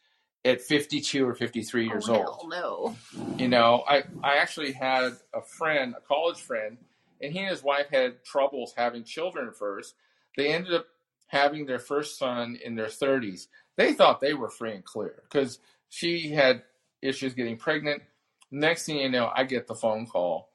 at 0.43 0.60
52 0.60 1.26
or 1.26 1.34
53 1.34 1.88
years 1.88 2.10
oh, 2.10 2.16
old. 2.16 2.49
no. 2.49 2.97
You 3.38 3.47
know, 3.47 3.86
I 3.88 4.03
I 4.22 4.39
actually 4.39 4.74
had 4.74 5.14
a 5.34 5.41
friend, 5.41 5.95
a 5.97 6.01
college 6.01 6.41
friend, 6.41 6.78
and 7.22 7.32
he 7.32 7.39
and 7.39 7.49
his 7.49 7.64
wife 7.64 7.88
had 7.89 8.26
troubles 8.26 8.74
having 8.76 9.05
children 9.05 9.53
first. 9.53 9.95
They 10.36 10.53
ended 10.53 10.74
up 10.74 10.88
having 11.28 11.66
their 11.66 11.80
first 11.80 12.20
son 12.20 12.60
in 12.62 12.76
their 12.76 12.88
30s. 12.88 13.47
They 13.78 13.93
thought 13.93 14.20
they 14.20 14.34
were 14.34 14.49
free 14.49 14.74
and 14.74 14.84
clear 14.84 15.24
because 15.24 15.60
she 15.88 16.32
had 16.32 16.64
issues 17.01 17.34
getting 17.34 17.55
pregnant. 17.55 18.03
Next 18.51 18.86
thing 18.86 18.97
you 18.97 19.10
know, 19.10 19.32
I 19.34 19.45
get 19.45 19.66
the 19.66 19.76
phone 19.76 20.08
call. 20.08 20.49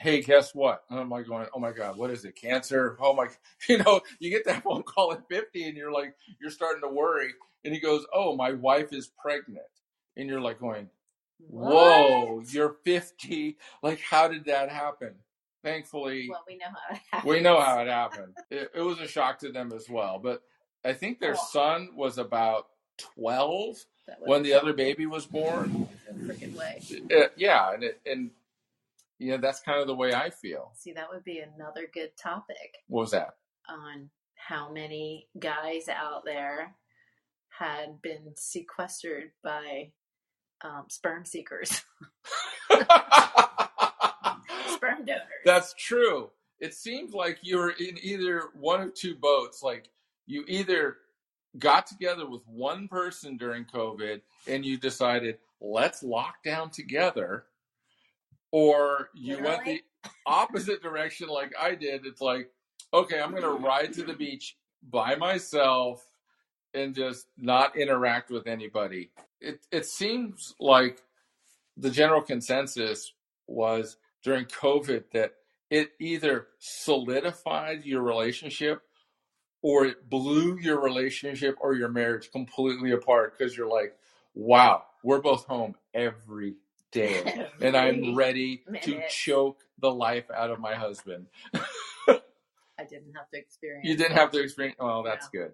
Hey, 0.00 0.22
guess 0.22 0.54
what? 0.54 0.84
And 0.88 0.98
I'm 0.98 1.10
like 1.10 1.26
going, 1.26 1.46
oh 1.54 1.58
my 1.60 1.72
God, 1.72 1.98
what 1.98 2.10
is 2.10 2.24
it? 2.24 2.34
Cancer? 2.34 2.96
Oh 3.02 3.12
my, 3.14 3.28
you 3.68 3.76
know, 3.78 4.00
you 4.18 4.30
get 4.30 4.46
that 4.46 4.62
phone 4.62 4.82
call 4.82 5.12
at 5.12 5.28
50 5.28 5.64
and 5.68 5.76
you're 5.76 5.92
like, 5.92 6.14
you're 6.40 6.50
starting 6.50 6.80
to 6.80 6.88
worry. 6.88 7.34
And 7.66 7.74
he 7.74 7.80
goes, 7.80 8.06
oh, 8.14 8.34
my 8.34 8.52
wife 8.52 8.94
is 8.94 9.08
pregnant. 9.22 9.66
And 10.16 10.26
you're 10.26 10.40
like 10.40 10.58
going, 10.58 10.88
whoa, 11.38 12.36
What? 12.36 12.52
you're 12.54 12.76
50. 12.84 13.58
Like, 13.82 14.00
how 14.00 14.26
did 14.28 14.46
that 14.46 14.70
happen? 14.70 15.12
Thankfully, 15.62 16.28
Well, 16.30 16.44
we 16.48 16.56
know 16.56 16.64
how 16.72 16.94
it 16.94 17.00
happens. 17.10 17.30
we 17.30 17.40
know 17.40 17.60
how 17.60 17.80
it 17.82 17.88
happened. 17.88 18.34
It, 18.50 18.70
it 18.74 18.80
was 18.80 19.00
a 19.00 19.06
shock 19.06 19.38
to 19.40 19.52
them 19.52 19.70
as 19.74 19.90
well. 19.90 20.18
But 20.18 20.42
I 20.82 20.94
think 20.94 21.20
their 21.20 21.34
Oh. 21.34 21.46
son 21.52 21.90
was 21.94 22.16
about 22.16 22.68
12 22.96 23.84
That 24.06 24.16
when 24.24 24.42
the 24.42 24.54
other 24.54 24.72
baby 24.72 25.04
was 25.04 25.26
born. 25.26 25.86
Freaking 26.24 26.54
way. 26.56 26.80
Yeah, 27.36 27.74
and 27.74 27.84
it, 27.84 28.00
and 28.06 28.30
know 29.30 29.38
that's 29.38 29.60
kind 29.60 29.80
of 29.80 29.86
the 29.86 29.94
way 29.94 30.12
I 30.14 30.30
feel. 30.30 30.72
See, 30.76 30.92
that 30.92 31.08
would 31.12 31.24
be 31.24 31.38
another 31.40 31.86
good 31.92 32.10
topic 32.16 32.78
What 32.88 33.02
was 33.02 33.10
that? 33.12 33.36
on 33.68 34.10
how 34.34 34.72
many 34.72 35.28
guys 35.38 35.88
out 35.88 36.24
there 36.24 36.74
had 37.50 38.00
been 38.02 38.32
sequestered 38.36 39.30
by 39.44 39.92
um, 40.62 40.84
sperm 40.88 41.24
seekers, 41.24 41.82
sperm 44.72 45.04
donors. 45.04 45.22
That's 45.44 45.74
true. 45.74 46.30
It 46.58 46.74
seems 46.74 47.14
like 47.14 47.38
you 47.42 47.58
were 47.58 47.70
in 47.70 47.98
either 48.02 48.50
one 48.54 48.80
of 48.82 48.94
two 48.94 49.14
boats. 49.14 49.62
Like 49.62 49.88
you 50.26 50.44
either 50.48 50.96
got 51.58 51.86
together 51.86 52.28
with 52.28 52.42
one 52.46 52.88
person 52.88 53.36
during 53.36 53.64
COVID 53.64 54.20
and 54.46 54.64
you 54.64 54.76
decided, 54.78 55.38
let's 55.60 56.02
lock 56.02 56.42
down 56.44 56.70
together, 56.70 57.46
or 58.52 59.10
you 59.14 59.42
went 59.42 59.64
the 59.64 59.80
opposite 60.26 60.82
direction 60.82 61.28
like 61.28 61.52
I 61.60 61.74
did. 61.74 62.06
It's 62.06 62.20
like, 62.20 62.50
okay, 62.92 63.20
I'm 63.20 63.30
going 63.30 63.42
to 63.42 63.50
ride 63.50 63.92
to 63.94 64.02
the 64.02 64.14
beach 64.14 64.56
by 64.82 65.14
myself 65.16 66.04
and 66.74 66.94
just 66.94 67.26
not 67.36 67.76
interact 67.76 68.30
with 68.30 68.46
anybody. 68.46 69.10
It 69.40 69.66
it 69.70 69.86
seems 69.86 70.54
like 70.60 71.02
the 71.76 71.90
general 71.90 72.22
consensus 72.22 73.12
was 73.46 73.96
during 74.22 74.44
COVID 74.44 75.04
that 75.12 75.34
it 75.70 75.92
either 75.98 76.48
solidified 76.58 77.84
your 77.84 78.02
relationship 78.02 78.82
or 79.62 79.86
it 79.86 80.08
blew 80.08 80.58
your 80.58 80.80
relationship 80.80 81.56
or 81.60 81.74
your 81.74 81.88
marriage 81.88 82.30
completely 82.32 82.92
apart 82.92 83.36
because 83.36 83.56
you're 83.56 83.70
like, 83.70 83.94
wow, 84.34 84.82
we're 85.02 85.20
both 85.20 85.44
home 85.46 85.74
every 85.94 86.54
day 86.92 87.46
and 87.60 87.76
I'm 87.76 87.96
Every 87.96 88.14
ready 88.14 88.62
to 88.82 89.02
choke 89.08 89.60
the 89.78 89.90
life 89.92 90.30
out 90.34 90.50
of 90.50 90.60
my 90.60 90.74
husband. 90.74 91.26
I 92.08 92.84
didn't 92.88 93.14
have 93.14 93.28
to 93.32 93.38
experience. 93.38 93.86
You 93.86 93.96
didn't 93.96 94.16
have 94.16 94.30
to 94.32 94.40
experience. 94.42 94.76
Oh, 94.80 95.02
that's 95.04 95.28
good. 95.28 95.52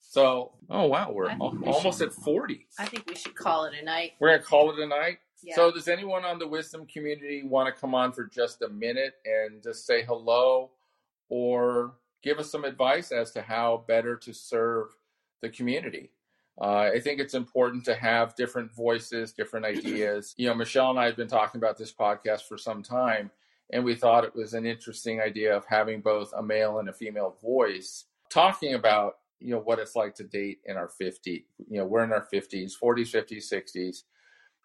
So, 0.00 0.52
oh 0.70 0.86
wow, 0.86 1.10
we're 1.12 1.28
I 1.28 1.34
al- 1.34 1.54
we 1.60 1.66
almost 1.70 1.98
should- 1.98 2.08
at 2.08 2.14
40. 2.14 2.66
I 2.78 2.86
think 2.86 3.06
we 3.06 3.14
should 3.14 3.34
call 3.34 3.64
it 3.64 3.74
a 3.80 3.84
night. 3.84 4.12
We're 4.20 4.28
going 4.28 4.40
to 4.40 4.46
call 4.46 4.70
it 4.70 4.78
a 4.78 4.86
night. 4.86 5.18
Yeah. 5.42 5.54
So, 5.56 5.70
does 5.70 5.86
anyone 5.88 6.24
on 6.24 6.38
the 6.38 6.46
wisdom 6.48 6.86
community 6.86 7.42
want 7.44 7.72
to 7.74 7.78
come 7.78 7.94
on 7.94 8.12
for 8.12 8.24
just 8.24 8.62
a 8.62 8.68
minute 8.68 9.14
and 9.24 9.62
just 9.62 9.86
say 9.86 10.02
hello 10.02 10.70
or 11.28 11.94
give 12.22 12.38
us 12.38 12.50
some 12.50 12.64
advice 12.64 13.12
as 13.12 13.32
to 13.32 13.42
how 13.42 13.84
better 13.86 14.16
to 14.16 14.32
serve 14.32 14.86
the 15.42 15.48
community? 15.50 16.10
Uh, 16.60 16.90
I 16.94 17.00
think 17.00 17.20
it's 17.20 17.34
important 17.34 17.84
to 17.84 17.94
have 17.94 18.34
different 18.34 18.74
voices, 18.74 19.32
different 19.32 19.66
ideas. 19.66 20.34
You 20.36 20.48
know, 20.48 20.54
Michele 20.54 20.90
and 20.90 20.98
I 20.98 21.06
have 21.06 21.16
been 21.16 21.28
talking 21.28 21.60
about 21.60 21.78
this 21.78 21.92
podcast 21.92 22.42
for 22.48 22.58
some 22.58 22.82
time, 22.82 23.30
and 23.70 23.84
we 23.84 23.94
thought 23.94 24.24
it 24.24 24.34
was 24.34 24.54
an 24.54 24.66
interesting 24.66 25.20
idea 25.20 25.56
of 25.56 25.64
having 25.66 26.00
both 26.00 26.32
a 26.36 26.42
male 26.42 26.78
and 26.78 26.88
a 26.88 26.92
female 26.92 27.36
voice 27.42 28.06
talking 28.30 28.74
about 28.74 29.18
you 29.40 29.50
know 29.50 29.60
what 29.60 29.78
it's 29.78 29.94
like 29.96 30.14
to 30.16 30.24
date 30.24 30.58
in 30.66 30.76
our 30.76 30.88
50 30.88 31.46
you 31.68 31.78
know 31.78 31.86
we're 31.86 32.04
in 32.04 32.12
our 32.12 32.26
50s 32.32 32.72
40s 32.82 33.12
50s 33.14 33.52
60s 33.52 34.02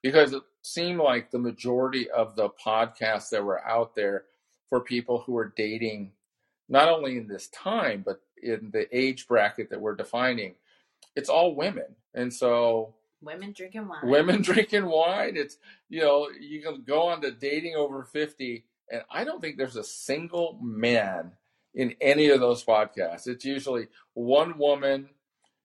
because 0.02 0.34
it 0.34 0.42
seemed 0.64 1.00
like 1.00 1.32
the 1.32 1.40
majority 1.40 2.10
of 2.10 2.36
the 2.36 2.50
podcasts 2.50 3.30
that 3.30 3.44
were 3.44 3.66
out 3.66 3.96
there 3.96 4.26
for 4.70 4.82
people 4.82 5.20
who 5.20 5.38
are 5.38 5.54
dating 5.56 6.12
not 6.70 6.90
only 6.90 7.18
in 7.18 7.28
this 7.28 7.48
time 7.50 8.04
but 8.06 8.22
in 8.42 8.70
the 8.74 8.88
age 8.96 9.28
bracket 9.28 9.70
that 9.70 9.80
we're 9.80 9.96
defining 9.96 10.56
it's 11.16 11.30
all 11.30 11.56
women. 11.56 11.96
And 12.14 12.34
so 12.34 12.96
Women 13.22 13.54
drinking 13.54 13.88
wine. 13.88 14.02
women 14.04 14.42
drinking 14.42 14.86
wine 14.86 15.38
it's 15.38 15.58
you 15.88 16.02
know 16.02 16.28
you 16.38 16.62
can 16.62 16.84
go 16.84 17.04
on 17.04 17.22
to 17.22 17.32
dating 17.32 17.74
over 17.74 18.04
50 18.04 18.66
and 18.92 19.02
i 19.10 19.24
don't 19.24 19.40
think 19.40 19.56
there's 19.56 19.78
a 19.78 19.84
single 19.84 20.60
man 20.62 21.32
in 21.74 21.96
any 22.02 22.30
of 22.30 22.40
those 22.40 22.64
podcasts. 22.64 23.28
It's 23.28 23.46
usually 23.46 23.88
one 24.14 24.58
woman 24.58 25.10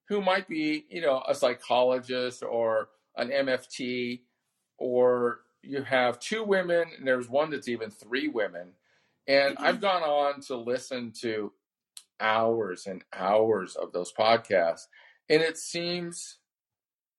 who 0.07 0.21
might 0.21 0.47
be 0.47 0.85
you 0.89 1.01
know 1.01 1.23
a 1.27 1.35
psychologist 1.35 2.43
or 2.43 2.89
an 3.15 3.29
mft 3.29 4.21
or 4.77 5.41
you 5.61 5.83
have 5.83 6.19
two 6.19 6.43
women 6.43 6.85
and 6.97 7.07
there's 7.07 7.29
one 7.29 7.51
that's 7.51 7.67
even 7.67 7.91
three 7.91 8.27
women. 8.27 8.73
And 9.27 9.55
mm-hmm. 9.55 9.65
i've 9.65 9.81
gone 9.81 10.03
on 10.03 10.41
to 10.41 10.55
listen 10.57 11.11
to 11.21 11.51
hours 12.19 12.85
and 12.87 13.03
hours 13.13 13.75
of 13.75 13.93
those 13.93 14.11
podcasts 14.11 14.87
and 15.29 15.41
it 15.41 15.57
seems 15.57 16.37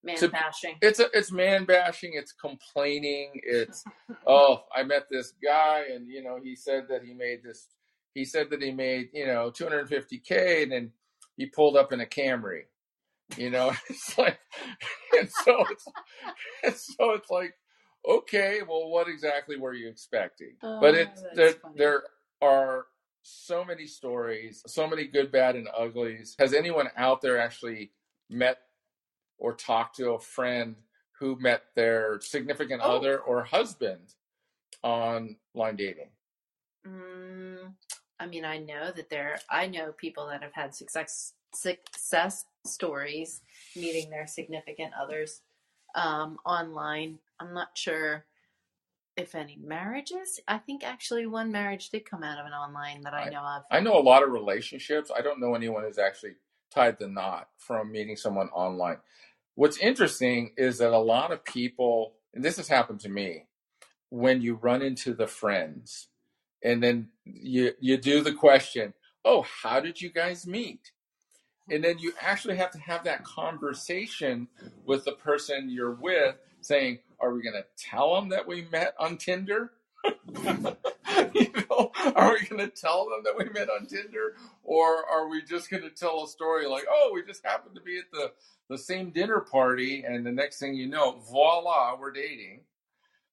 Man 0.02 0.16
To- 0.16 0.28
bashing. 0.28 0.76
it's 0.80 0.98
a, 0.98 1.06
it's 1.12 1.30
man 1.30 1.66
bashing, 1.66 2.12
it's 2.14 2.32
complaining, 2.32 3.32
it's 3.42 3.84
oh, 4.26 4.64
I 4.74 4.82
met 4.82 5.08
this 5.10 5.32
guy 5.42 5.84
and 5.94 6.08
you 6.08 6.22
know, 6.22 6.38
he 6.42 6.56
said 6.56 6.84
that 6.88 7.02
he 7.04 7.12
made 7.14 7.42
this 7.42 7.68
he 8.14 8.24
said 8.24 8.50
that 8.50 8.60
he 8.62 8.72
made, 8.72 9.10
you 9.12 9.26
know, 9.26 9.50
250k 9.50 10.62
and 10.64 10.72
then 10.72 10.92
he 11.36 11.46
pulled 11.46 11.76
up 11.76 11.92
in 11.92 12.00
a 12.00 12.06
Camry. 12.06 12.62
You 13.36 13.50
know, 13.50 13.72
it's 13.90 14.16
like 14.18 14.38
and 15.18 15.28
so 15.30 15.64
it's 15.70 15.84
and 16.64 16.74
so 16.74 17.10
it's 17.12 17.30
like 17.30 17.54
okay, 18.08 18.60
well 18.66 18.88
what 18.88 19.06
exactly 19.08 19.56
were 19.58 19.74
you 19.74 19.88
expecting? 19.88 20.56
but 20.62 20.94
Oh, 20.94 20.98
it's 20.98 21.22
there 21.34 21.52
funny. 21.52 21.74
there 21.76 22.02
are 22.42 22.86
so 23.22 23.64
many 23.66 23.86
stories, 23.86 24.62
so 24.66 24.88
many 24.88 25.06
good, 25.06 25.30
bad, 25.30 25.54
and 25.56 25.68
uglies. 25.76 26.34
Has 26.38 26.54
anyone 26.54 26.88
out 26.96 27.20
there 27.20 27.38
actually 27.38 27.92
met 28.30 28.58
or 29.38 29.54
talked 29.54 29.96
to 29.96 30.12
a 30.12 30.18
friend 30.20 30.76
who 31.18 31.36
met 31.36 31.64
their 31.74 32.20
significant 32.20 32.80
Oh. 32.84 32.96
other 32.96 33.18
or 33.20 33.42
husband 33.44 34.14
on 34.82 35.36
online 35.54 35.76
dating? 35.76 36.10
Mm, 36.86 37.74
I 38.18 38.26
mean, 38.26 38.44
I 38.44 38.58
know 38.58 38.90
that 38.92 39.10
there. 39.10 39.38
I 39.50 39.66
know 39.66 39.92
people 39.92 40.26
that 40.28 40.42
have 40.42 40.52
had 40.54 40.74
success 40.74 41.34
success 41.52 42.46
stories 42.64 43.42
meeting 43.74 44.08
their 44.08 44.26
significant 44.26 44.92
others 44.94 45.42
um, 45.96 46.38
online. 46.46 47.18
I'm 47.40 47.52
not 47.52 47.76
sure 47.76 48.24
if 49.16 49.34
any 49.34 49.56
marriages. 49.56 50.38
I 50.46 50.58
think 50.58 50.84
actually 50.84 51.26
one 51.26 51.50
marriage 51.50 51.90
did 51.90 52.04
come 52.08 52.22
out 52.22 52.38
of 52.38 52.46
an 52.46 52.52
online 52.52 53.00
that 53.02 53.12
I 53.14 53.24
I- 53.24 53.30
know 53.30 53.40
of. 53.42 53.64
I 53.70 53.80
know 53.80 53.98
a 53.98 54.00
lot 54.00 54.22
of 54.22 54.30
relationships. 54.30 55.10
I 55.14 55.20
don't 55.22 55.40
know 55.40 55.54
anyone 55.54 55.82
who's 55.82 55.98
actually 55.98 56.34
tied 56.70 56.98
the 56.98 57.08
knot 57.08 57.48
from 57.58 57.92
meeting 57.92 58.16
someone 58.16 58.48
online. 58.48 58.98
What's 59.54 59.78
interesting 59.78 60.52
is 60.56 60.78
that 60.78 60.92
a 60.92 60.98
lot 60.98 61.32
of 61.32 61.44
people, 61.44 62.14
and 62.34 62.44
this 62.44 62.56
has 62.56 62.68
happened 62.68 63.00
to 63.00 63.08
me, 63.08 63.46
when 64.10 64.42
you 64.42 64.54
run 64.54 64.82
into 64.82 65.14
the 65.14 65.26
friends 65.26 66.08
and 66.62 66.82
then 66.82 67.08
you 67.24 67.72
you 67.80 67.96
do 67.96 68.22
the 68.22 68.32
question, 68.32 68.94
"Oh, 69.24 69.42
how 69.42 69.80
did 69.80 70.00
you 70.00 70.10
guys 70.10 70.46
meet?" 70.46 70.92
And 71.68 71.84
then 71.84 71.98
you 71.98 72.12
actually 72.20 72.56
have 72.56 72.72
to 72.72 72.78
have 72.78 73.04
that 73.04 73.24
conversation 73.24 74.48
with 74.84 75.04
the 75.04 75.12
person 75.12 75.70
you're 75.70 75.94
with 75.94 76.36
saying, 76.60 77.00
"Are 77.20 77.32
we 77.32 77.42
going 77.42 77.54
to 77.54 77.66
tell 77.76 78.14
them 78.14 78.30
that 78.30 78.46
we 78.46 78.62
met 78.62 78.94
on 78.98 79.16
Tinder?" 79.16 79.72
you 81.34 81.52
know, 81.70 81.90
are 82.16 82.32
we 82.32 82.46
going 82.46 82.58
to 82.58 82.68
tell 82.68 83.08
them 83.08 83.22
that 83.24 83.36
we 83.36 83.44
met 83.52 83.68
on 83.70 83.86
Tinder, 83.86 84.34
or 84.64 85.04
are 85.10 85.28
we 85.28 85.42
just 85.42 85.70
going 85.70 85.82
to 85.82 85.90
tell 85.90 86.24
a 86.24 86.28
story 86.28 86.66
like, 86.66 86.84
"Oh, 86.90 87.10
we 87.14 87.22
just 87.22 87.44
happened 87.44 87.74
to 87.74 87.80
be 87.80 87.98
at 87.98 88.10
the 88.12 88.32
the 88.68 88.78
same 88.78 89.10
dinner 89.10 89.40
party, 89.40 90.04
and 90.06 90.24
the 90.24 90.32
next 90.32 90.58
thing 90.58 90.74
you 90.74 90.86
know, 90.88 91.18
voila, 91.30 91.96
we're 91.98 92.12
dating." 92.12 92.60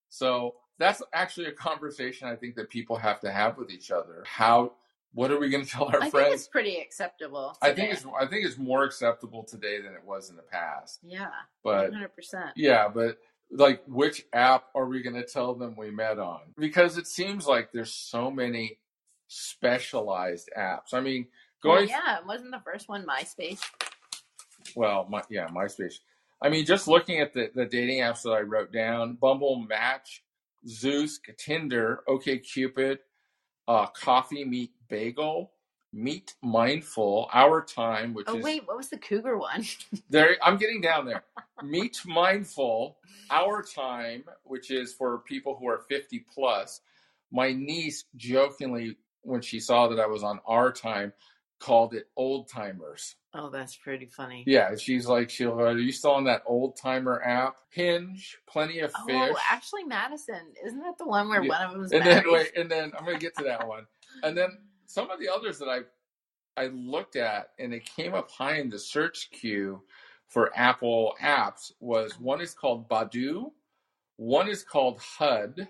So 0.09 0.55
that's 0.79 1.01
actually 1.13 1.47
a 1.47 1.51
conversation 1.53 2.27
I 2.27 2.35
think 2.35 2.55
that 2.55 2.69
people 2.69 2.95
have 2.97 3.19
to 3.21 3.31
have 3.31 3.57
with 3.57 3.71
each 3.71 3.91
other. 3.91 4.23
How? 4.25 4.73
What 5.13 5.31
are 5.31 5.39
we 5.39 5.49
going 5.49 5.65
to 5.65 5.69
tell 5.69 5.85
our 5.85 5.97
I 5.97 5.99
think 6.01 6.11
friends? 6.11 6.33
it's 6.35 6.47
pretty 6.47 6.77
acceptable. 6.79 7.57
I 7.61 7.71
think 7.73 7.93
it's 7.93 8.05
I 8.19 8.25
think 8.27 8.45
it's 8.45 8.57
more 8.57 8.83
acceptable 8.83 9.43
today 9.43 9.81
than 9.81 9.93
it 9.93 10.03
was 10.05 10.29
in 10.29 10.35
the 10.35 10.43
past. 10.43 10.99
yeah, 11.03 11.29
But 11.63 11.89
100. 11.91 12.09
percent 12.15 12.51
yeah, 12.55 12.87
but 12.87 13.17
like 13.51 13.81
which 13.87 14.25
app 14.33 14.65
are 14.75 14.85
we 14.85 15.01
going 15.01 15.15
to 15.15 15.25
tell 15.25 15.55
them 15.55 15.75
we 15.77 15.91
met 15.91 16.19
on? 16.19 16.41
Because 16.57 16.97
it 16.97 17.07
seems 17.07 17.47
like 17.47 17.71
there's 17.71 17.93
so 17.93 18.29
many 18.29 18.79
specialized 19.27 20.49
apps. 20.57 20.93
I 20.93 21.01
mean, 21.01 21.27
Well, 21.63 21.75
going 21.77 21.89
yeah, 21.89 22.17
wasn't 22.25 22.51
the 22.51 22.61
first 22.65 22.89
one 22.89 23.05
MySpace? 23.05 23.61
well, 24.75 25.07
my, 25.09 25.21
yeah, 25.29 25.47
MySpace. 25.47 25.95
I 26.41 26.49
mean, 26.49 26.65
just 26.65 26.87
looking 26.87 27.19
at 27.19 27.33
the, 27.33 27.49
the 27.53 27.65
dating 27.65 27.99
apps 27.99 28.21
that 28.23 28.31
I 28.31 28.41
wrote 28.41 28.71
down: 28.71 29.17
Bumble, 29.19 29.65
Match, 29.67 30.23
Zoosk, 30.67 31.21
Tinder, 31.37 32.03
OkCupid, 32.07 32.97
uh, 33.67 33.87
Coffee 33.87 34.45
Meet 34.45 34.71
Bagel, 34.89 35.51
Meet 35.93 36.35
Mindful, 36.43 37.29
Our 37.33 37.63
Time, 37.63 38.13
which 38.13 38.27
is 38.27 38.33
Oh 38.33 38.37
is 38.37 38.43
wait, 38.43 38.67
what 38.67 38.77
was 38.77 38.89
the 38.89 38.97
cougar 38.97 39.37
one? 39.37 39.65
There, 40.09 40.35
I'm 40.43 40.57
getting 40.57 40.81
down 40.81 41.05
there. 41.05 41.23
Meet 41.63 42.01
Mindful, 42.05 42.97
Our 43.31 43.63
Time, 43.63 44.23
which 44.43 44.69
is 44.71 44.93
for 44.93 45.19
people 45.19 45.55
who 45.59 45.67
are 45.67 45.79
50 45.89 46.25
plus. 46.33 46.81
My 47.31 47.51
niece 47.51 48.05
jokingly, 48.15 48.97
when 49.21 49.41
she 49.41 49.59
saw 49.59 49.87
that 49.87 49.99
I 49.99 50.05
was 50.07 50.23
on 50.23 50.39
Our 50.45 50.71
Time, 50.71 51.13
called 51.59 51.93
it 51.95 52.07
Old 52.15 52.47
Timers. 52.49 53.15
oh, 53.33 53.49
that's 53.49 53.75
pretty 53.75 54.05
funny. 54.05 54.43
Yeah, 54.45 54.75
she's 54.75 55.07
like, 55.07 55.29
she'll, 55.29 55.59
are 55.59 55.77
you 55.77 55.91
still 55.91 56.11
on 56.11 56.25
that 56.25 56.43
Old 56.45 56.75
Timer 56.77 57.21
app? 57.23 57.55
Hinge, 57.71 58.37
Plenty 58.47 58.79
of 58.79 58.91
oh, 58.95 59.05
Fish. 59.07 59.31
Oh, 59.33 59.37
actually, 59.51 59.83
Madison, 59.83 60.53
isn't 60.65 60.79
that 60.79 60.97
the 60.97 61.05
one 61.07 61.29
where 61.29 61.41
Yeah. 61.43 61.49
one 61.49 61.61
of 61.63 61.71
them 61.71 61.79
was 61.81 61.91
and 61.91 62.03
married? 62.03 62.25
then 62.25 62.33
wait, 62.33 62.51
and 62.57 62.69
then 62.69 62.91
I'm 62.97 63.05
gonna 63.05 63.17
get 63.17 63.35
to 63.37 63.43
that 63.45 63.67
one. 63.67 63.85
And 64.23 64.37
then 64.37 64.49
some 64.87 65.11
of 65.11 65.19
the 65.19 65.29
others 65.29 65.59
that 65.59 65.69
I 65.69 65.81
I 66.59 66.67
looked 66.67 67.15
at 67.15 67.51
and 67.59 67.73
it 67.73 67.85
came 67.85 68.15
up 68.15 68.31
high 68.31 68.55
in 68.55 68.69
the 68.69 68.79
search 68.79 69.29
queue 69.31 69.83
for 70.27 70.51
Apple 70.57 71.13
apps 71.21 71.71
was 71.79 72.19
one 72.19 72.41
is 72.41 72.53
called 72.53 72.89
Badoo, 72.89 73.51
one 74.15 74.49
is 74.49 74.63
called 74.63 74.99
HUD, 74.99 75.67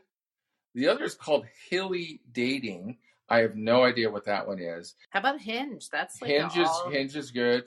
the 0.73 0.87
other 0.87 1.03
is 1.03 1.15
called 1.15 1.45
Hily 1.69 2.21
Dating. 2.31 2.97
I 3.29 3.39
have 3.39 3.55
no 3.55 3.83
idea 3.83 4.09
what 4.09 4.25
that 4.25 4.47
one 4.47 4.59
is. 4.59 4.95
How 5.09 5.19
about 5.19 5.41
Hinge? 5.41 5.89
That's 5.89 6.21
like 6.21 6.31
Hinge 6.31 6.55
is 6.55 6.67
all, 6.69 6.89
Hinge 6.89 7.15
is 7.15 7.31
good. 7.31 7.65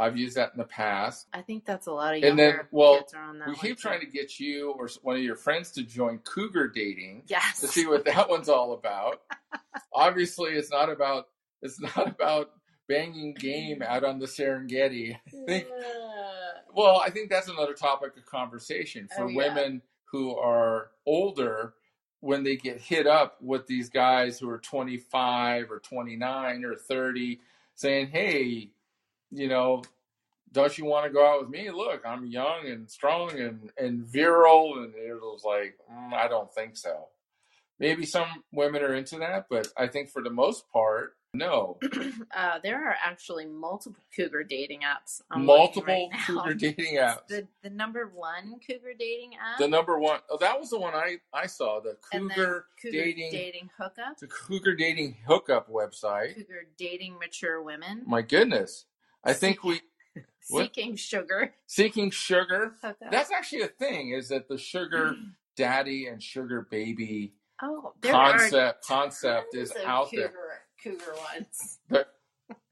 I've 0.00 0.16
used 0.16 0.36
that 0.36 0.52
in 0.52 0.58
the 0.58 0.64
past. 0.64 1.26
I 1.32 1.42
think 1.42 1.64
that's 1.64 1.86
a 1.86 1.92
lot 1.92 2.16
of 2.16 2.22
And 2.22 2.38
then, 2.38 2.60
well, 2.70 2.98
kids 2.98 3.14
are 3.14 3.22
on 3.22 3.38
that 3.38 3.48
We 3.48 3.54
keep 3.54 3.76
too. 3.76 3.82
trying 3.82 4.00
to 4.00 4.06
get 4.06 4.40
you 4.40 4.70
or 4.78 4.88
one 5.02 5.16
of 5.16 5.22
your 5.22 5.36
friends 5.36 5.70
to 5.72 5.82
join 5.82 6.18
Cougar 6.18 6.68
Dating. 6.68 7.22
yes. 7.26 7.60
to 7.60 7.68
see 7.68 7.86
what 7.86 8.04
that 8.06 8.28
one's 8.28 8.48
all 8.48 8.72
about. 8.72 9.20
Obviously, 9.92 10.52
it's 10.52 10.70
not 10.70 10.88
about 10.90 11.28
it's 11.62 11.78
not 11.80 12.08
about 12.08 12.50
banging 12.88 13.34
game 13.34 13.82
out 13.86 14.02
on 14.04 14.18
the 14.18 14.26
Serengeti. 14.26 15.16
think- 15.46 15.66
Well, 16.74 17.00
I 17.04 17.10
think 17.10 17.28
that's 17.30 17.48
another 17.48 17.74
topic 17.74 18.16
of 18.16 18.24
conversation 18.26 19.08
for 19.14 19.24
Oh, 19.24 19.28
yeah. 19.28 19.36
women 19.36 19.82
who 20.04 20.36
are 20.36 20.90
older 21.06 21.74
when 22.20 22.42
they 22.44 22.56
get 22.56 22.80
hit 22.80 23.06
up 23.06 23.36
with 23.40 23.66
these 23.66 23.88
guys 23.88 24.38
who 24.38 24.48
are 24.48 24.58
25 24.58 25.70
or 25.70 25.78
29 25.80 26.64
or 26.64 26.74
30 26.76 27.40
saying, 27.74 28.08
"Hey, 28.08 28.72
you 29.30 29.48
know, 29.48 29.82
don't 30.52 30.76
you 30.76 30.84
want 30.84 31.06
to 31.06 31.12
go 31.12 31.26
out 31.26 31.40
with 31.40 31.50
me? 31.50 31.70
Look, 31.70 32.02
I'm 32.04 32.26
young 32.26 32.66
and 32.66 32.90
strong 32.90 33.38
and, 33.38 33.70
and 33.78 34.04
virile. 34.04 34.82
And 34.82 34.94
it 34.94 35.14
was 35.14 35.42
like, 35.44 35.76
mm, 35.92 36.12
I 36.12 36.28
don't 36.28 36.52
think 36.52 36.76
so. 36.76 37.08
Maybe 37.78 38.04
some 38.04 38.44
women 38.52 38.82
are 38.82 38.94
into 38.94 39.18
that, 39.18 39.46
but 39.48 39.68
I 39.76 39.86
think 39.86 40.10
for 40.10 40.22
the 40.22 40.30
most 40.30 40.70
part, 40.70 41.16
no. 41.32 41.78
uh, 42.36 42.58
there 42.62 42.88
are 42.88 42.96
actually 43.02 43.46
multiple 43.46 44.02
cougar 44.14 44.42
dating 44.42 44.80
apps. 44.80 45.22
I'm 45.30 45.46
Multiple 45.46 46.10
right 46.12 46.26
cougar 46.26 46.54
dating 46.54 46.96
apps. 46.96 47.26
The 47.28 47.46
the 47.62 47.70
number 47.70 48.10
one 48.12 48.58
cougar 48.66 48.94
dating 48.98 49.34
app. 49.34 49.58
The 49.58 49.68
number 49.68 49.98
one, 49.98 50.20
oh, 50.28 50.38
that 50.38 50.58
was 50.58 50.70
the 50.70 50.78
one 50.78 50.94
I, 50.94 51.18
I 51.32 51.46
saw, 51.46 51.80
the 51.80 51.96
Cougar, 52.12 52.66
cougar 52.82 52.92
dating, 52.92 53.30
dating 53.30 53.70
hookup. 53.78 54.18
the 54.18 54.26
Cougar 54.26 54.74
dating 54.74 55.16
hookup 55.26 55.70
website. 55.70 56.34
Cougar 56.34 56.66
dating 56.76 57.18
mature 57.18 57.62
women. 57.62 58.02
My 58.06 58.22
goodness. 58.22 58.86
I 59.24 59.32
think 59.32 59.62
we, 59.64 59.80
what? 60.48 60.64
Seeking 60.74 60.96
sugar 60.96 61.52
seeking 61.66 62.10
sugar, 62.10 62.72
that's 63.10 63.30
actually 63.30 63.62
a 63.62 63.68
thing, 63.68 64.10
is 64.10 64.28
that 64.28 64.48
the 64.48 64.58
sugar 64.58 65.14
daddy 65.56 66.06
and 66.06 66.22
sugar 66.22 66.66
baby 66.70 67.34
oh, 67.62 67.92
concept 68.02 68.86
concept 68.86 69.54
is 69.54 69.72
out 69.84 70.10
cougar, 70.10 70.32
there. 70.32 70.92
Cougar 70.96 71.14
ones. 71.34 71.78
But 71.88 72.14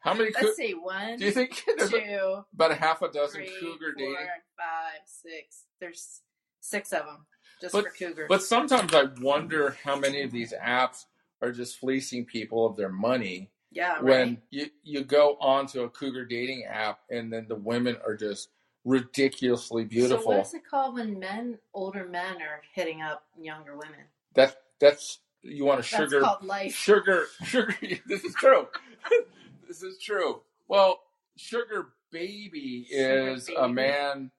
how 0.00 0.14
many? 0.14 0.30
Let's 0.34 0.46
Cou- 0.46 0.54
see, 0.54 0.72
one, 0.72 1.18
do 1.18 1.24
you 1.24 1.32
think 1.32 1.62
there's 1.78 1.90
two, 1.90 2.44
about 2.54 2.70
a 2.70 2.74
half 2.74 3.02
a 3.02 3.10
dozen 3.10 3.42
three, 3.42 3.52
cougar 3.60 3.94
four, 3.96 4.04
dating? 4.04 4.16
five, 4.56 5.00
six. 5.06 5.64
There's 5.80 6.20
six 6.60 6.92
of 6.92 7.04
them 7.04 7.26
just 7.60 7.72
But- 7.72 7.84
for 7.84 7.90
cougar. 7.90 8.26
But 8.28 8.42
sometimes 8.42 8.94
I 8.94 9.04
wonder 9.20 9.76
how 9.84 9.96
many 9.96 10.22
of 10.22 10.30
these 10.30 10.52
apps 10.52 11.04
are 11.42 11.52
just 11.52 11.78
fleecing 11.78 12.24
people 12.24 12.66
of 12.66 12.76
their 12.76 12.88
money 12.88 13.50
yeah, 13.70 13.94
right. 13.94 14.02
when 14.02 14.42
you 14.50 14.66
you 14.82 15.04
go 15.04 15.36
onto 15.40 15.82
a 15.82 15.90
cougar 15.90 16.24
dating 16.24 16.64
app 16.64 17.00
and 17.10 17.32
then 17.32 17.46
the 17.48 17.54
women 17.56 17.96
are 18.06 18.16
just 18.16 18.48
ridiculously 18.84 19.84
beautiful. 19.84 20.32
So 20.32 20.38
what's 20.38 20.54
it 20.54 20.66
called 20.66 20.94
when 20.94 21.18
men, 21.18 21.58
older 21.74 22.06
men, 22.06 22.36
are 22.42 22.62
hitting 22.74 23.02
up 23.02 23.24
younger 23.40 23.72
women? 23.76 24.00
That's 24.34 24.56
that's 24.80 25.20
you 25.42 25.64
want 25.64 25.80
a 25.80 25.82
That's 25.82 26.10
sugar 26.10 26.20
called 26.22 26.44
life. 26.44 26.74
sugar 26.74 27.26
sugar 27.44 27.74
this 28.06 28.24
is 28.24 28.34
true 28.34 28.66
this 29.68 29.82
is 29.82 29.98
true 29.98 30.40
well 30.68 31.00
sugar 31.36 31.88
baby 32.10 32.86
Sugar 32.90 33.28
is 33.30 33.48
a 33.56 33.68
man 33.68 34.30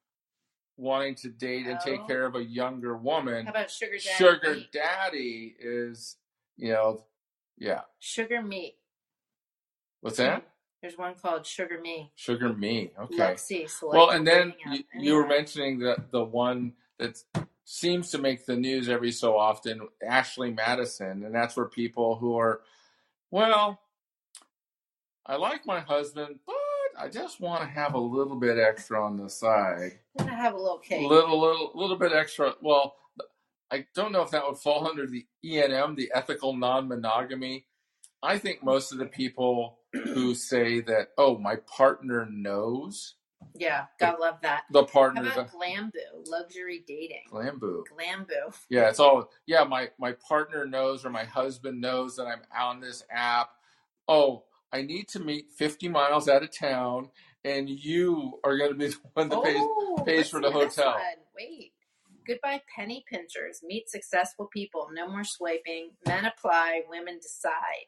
wanting 0.78 1.16
to 1.16 1.30
date 1.30 1.68
and 1.68 1.80
take 1.80 2.02
Oh. 2.02 2.08
care 2.08 2.26
of 2.26 2.36
a 2.36 2.44
younger 2.44 2.98
woman 2.98 3.46
How 3.46 3.52
about 3.52 3.70
sugar 3.72 3.98
daddy? 3.98 4.02
sugar 4.18 4.58
daddy 4.74 5.56
is 5.60 6.18
you 6.58 6.74
know 6.74 7.04
yeah 7.58 7.82
Sugar 8.00 8.42
meat. 8.42 8.76
What's 10.02 10.18
that 10.18 10.39
mm-hmm. 10.39 10.45
There's 10.82 10.97
one 10.97 11.16
called 11.16 11.45
Sugar 11.45 11.80
Me. 11.82 12.10
Sugar 12.16 12.54
Me. 12.54 12.91
Okay. 12.97 13.18
Luxy. 13.18 13.68
Well, 13.84 14.12
and 14.12 14.26
then 14.26 14.54
you, 14.66 14.84
you 14.97 15.14
were 15.16 15.28
mentioning 15.28 15.80
the 15.80 15.97
the 16.12 16.24
one 16.24 16.74
that 17.00 17.22
seems 17.66 18.12
to 18.12 18.18
make 18.18 18.45
the 18.45 18.56
news 18.56 18.89
every 18.89 19.12
so 19.12 19.38
often, 19.38 19.82
Ashley 20.06 20.52
Madison, 20.52 21.24
and 21.24 21.36
that's 21.36 21.56
where 21.56 21.68
people 21.68 22.16
who 22.16 22.38
are, 22.38 22.62
well, 23.30 23.80
I 25.26 25.36
like 25.36 25.68
my 25.68 25.80
husband, 25.82 26.39
but 26.47 26.56
I 26.97 27.10
just 27.10 27.39
want 27.39 27.62
to 27.62 27.68
have 27.68 27.93
a 27.93 28.00
little 28.00 28.38
bit 28.38 28.58
extra 28.58 29.06
on 29.06 29.18
the 29.18 29.30
side, 29.30 30.00
gonna 30.18 30.36
have 30.36 30.54
a 30.54 30.58
little 30.58 30.80
cake. 30.80 31.08
little 31.08 31.39
little 31.39 31.72
little 31.76 31.97
bit 31.97 32.14
extra. 32.14 32.54
Well, 32.62 32.95
I 33.70 33.86
don't 33.93 34.12
know 34.12 34.22
if 34.22 34.32
that 34.32 34.47
would 34.47 34.58
fall 34.58 34.88
under 34.88 35.06
the 35.06 35.26
ENM, 35.45 35.95
the 35.95 36.12
ethical 36.16 36.56
non-monogamy. 36.56 37.66
I 38.24 38.38
think 38.38 38.64
most 38.64 38.91
of 38.91 38.97
the 38.97 39.06
people 39.06 39.79
who 39.94 40.36
say 40.36 40.82
that, 40.82 41.10
oh, 41.18 41.38
my 41.38 41.56
partner 41.58 42.28
knows 42.30 43.16
Yeah, 43.56 43.86
gotta 44.00 44.20
love 44.22 44.40
that. 44.44 44.64
the 44.72 44.82
How 44.82 44.86
partner, 44.86 45.22
about 45.22 45.52
the 45.52 45.58
Glamboo? 45.58 46.28
Luxury 46.30 46.84
dating. 46.88 47.24
Glamboo. 47.32 47.84
Glamboo. 47.92 48.54
Yeah, 48.70 48.90
it's 48.90 49.00
all 49.00 49.32
yeah, 49.48 49.64
my 49.64 49.90
my 50.00 50.12
partner 50.14 50.66
knows 50.66 51.06
or 51.06 51.10
my 51.10 51.24
husband 51.24 51.82
knows 51.82 52.16
that 52.18 52.26
I'm 52.26 52.42
on 52.58 52.80
this 52.82 53.04
app. 53.10 53.50
Oh, 54.08 54.44
I 54.72 54.82
need 54.84 55.08
to 55.10 55.20
meet 55.20 55.52
50 55.58 55.88
miles 55.90 56.28
out 56.30 56.44
of 56.44 56.56
town 56.56 57.10
and 57.44 57.70
you 57.70 58.40
are 58.44 58.58
going 58.58 58.72
to 58.72 58.78
be 58.78 58.88
the 58.90 58.98
one 59.14 59.30
that 59.30 59.44
pays 59.44 59.56
Oh, 59.60 60.04
pays 60.06 60.18
let's 60.18 60.30
for 60.30 60.42
the 60.42 60.52
hotel. 60.52 60.98
Wait. 61.36 61.72
Goodbye, 62.28 62.62
penny 62.76 63.04
pinchers. 63.10 63.62
Meet 63.64 63.90
successful 63.90 64.48
people. 64.54 64.90
No 64.94 65.08
more 65.10 65.24
swiping. 65.24 65.92
Men 66.06 66.26
apply. 66.26 66.82
Women 66.88 67.18
decide. 67.20 67.88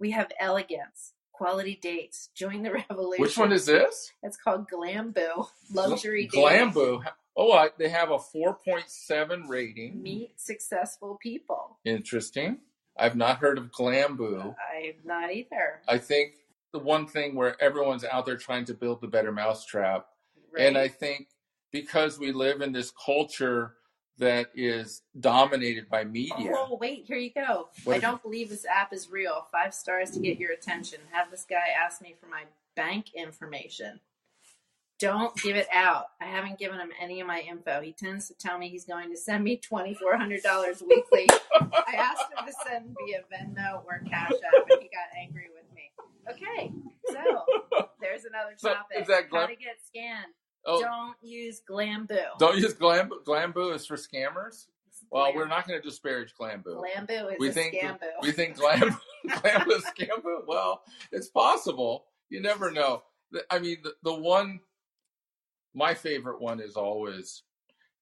We 0.00 0.10
have 0.12 0.32
elegance. 0.40 1.12
Quality 1.38 1.78
dates. 1.80 2.28
Join 2.34 2.62
the 2.62 2.72
revolution. 2.90 3.22
Which 3.22 3.38
one 3.38 3.52
is 3.52 3.66
this? 3.66 4.12
It's 4.22 4.36
called 4.36 4.68
Glamboo. 4.68 5.48
Luxury 5.72 6.26
dating. 6.26 6.48
Glamboo. 6.48 7.02
Oh, 7.36 7.52
I, 7.52 7.70
they 7.78 7.88
have 7.88 8.10
a 8.10 8.18
4.7 8.18 9.48
rating. 9.48 10.02
Meet 10.02 10.40
successful 10.40 11.18
people. 11.22 11.78
Interesting. 11.84 12.58
I've 12.98 13.14
not 13.16 13.38
heard 13.38 13.58
of 13.58 13.70
Glamboo. 13.70 14.54
I've 14.74 15.04
not 15.04 15.32
either. 15.32 15.80
I 15.86 15.98
think 15.98 16.34
the 16.72 16.80
one 16.80 17.06
thing 17.06 17.36
where 17.36 17.60
everyone's 17.62 18.04
out 18.04 18.26
there 18.26 18.36
trying 18.36 18.64
to 18.66 18.74
build 18.74 19.00
the 19.00 19.06
better 19.06 19.30
mousetrap 19.30 20.08
Right? 20.52 20.66
And 20.66 20.78
I 20.78 20.88
think 20.88 21.28
because 21.72 22.18
we 22.18 22.32
live 22.32 22.60
in 22.60 22.72
this 22.72 22.92
culture 23.04 23.74
that 24.18 24.48
is 24.54 25.02
dominated 25.18 25.88
by 25.88 26.04
media. 26.04 26.52
Oh, 26.54 26.76
wait, 26.80 27.04
here 27.06 27.16
you 27.18 27.30
go. 27.32 27.68
What 27.84 27.96
I 27.96 27.98
don't 28.00 28.22
believe 28.22 28.50
this 28.50 28.66
app 28.66 28.92
is 28.92 29.10
real. 29.10 29.46
Five 29.50 29.72
stars 29.74 30.10
to 30.12 30.20
get 30.20 30.38
your 30.38 30.52
attention. 30.52 30.98
Have 31.12 31.30
this 31.30 31.46
guy 31.48 31.68
ask 31.84 32.02
me 32.02 32.14
for 32.20 32.26
my 32.26 32.42
bank 32.76 33.06
information. 33.14 34.00
Don't 34.98 35.36
give 35.40 35.54
it 35.54 35.68
out. 35.72 36.06
I 36.20 36.24
haven't 36.24 36.58
given 36.58 36.80
him 36.80 36.90
any 37.00 37.20
of 37.20 37.28
my 37.28 37.40
info. 37.48 37.80
He 37.80 37.92
tends 37.92 38.26
to 38.28 38.34
tell 38.34 38.58
me 38.58 38.68
he's 38.68 38.84
going 38.84 39.10
to 39.10 39.16
send 39.16 39.44
me 39.44 39.60
$2,400 39.70 40.82
weekly. 40.88 41.28
I 41.54 41.94
asked 41.94 42.24
him 42.36 42.44
to 42.44 42.52
send 42.66 42.96
via 43.06 43.20
Venmo 43.32 43.84
or 43.86 44.02
Cash 44.10 44.32
App, 44.32 44.68
and 44.70 44.82
he 44.82 44.88
got 44.88 45.06
angry 45.16 45.46
with 45.54 45.72
me. 45.72 45.92
Okay, 46.28 46.72
so 47.06 47.44
there's 48.00 48.24
another 48.24 48.56
topic. 48.60 49.02
is 49.02 49.06
that 49.06 49.24
How 49.30 49.46
to 49.46 49.54
get 49.54 49.76
scanned. 49.86 50.32
Oh, 50.70 50.80
Don't 50.82 51.16
use 51.22 51.62
Glamboo. 51.68 52.38
don't 52.38 52.58
use 52.58 52.74
Glamboo. 52.74 53.24
Glamboo 53.24 53.74
is 53.74 53.86
for 53.86 53.96
scammers. 53.96 54.66
Well, 55.10 55.32
we're 55.34 55.48
not 55.48 55.66
going 55.66 55.80
to 55.80 55.88
disparage 55.88 56.34
Glamboo. 56.38 56.82
Glamboo 56.82 57.32
is 57.32 57.38
We 57.38 57.48
a 57.48 57.52
think 57.52 57.74
scamboo. 57.74 57.98
we 58.20 58.32
think 58.32 58.56
Glam 58.56 58.80
Glam 59.42 59.70
is 59.70 59.84
Scamboo. 59.84 60.40
Well, 60.46 60.82
it's 61.10 61.28
possible. 61.28 62.04
You 62.28 62.40
never 62.42 62.70
know. 62.70 63.02
I 63.50 63.58
mean, 63.60 63.78
the, 63.82 63.94
the 64.02 64.12
one, 64.14 64.60
my 65.74 65.94
favorite 65.94 66.40
one 66.40 66.60
is 66.60 66.76
always, 66.76 67.42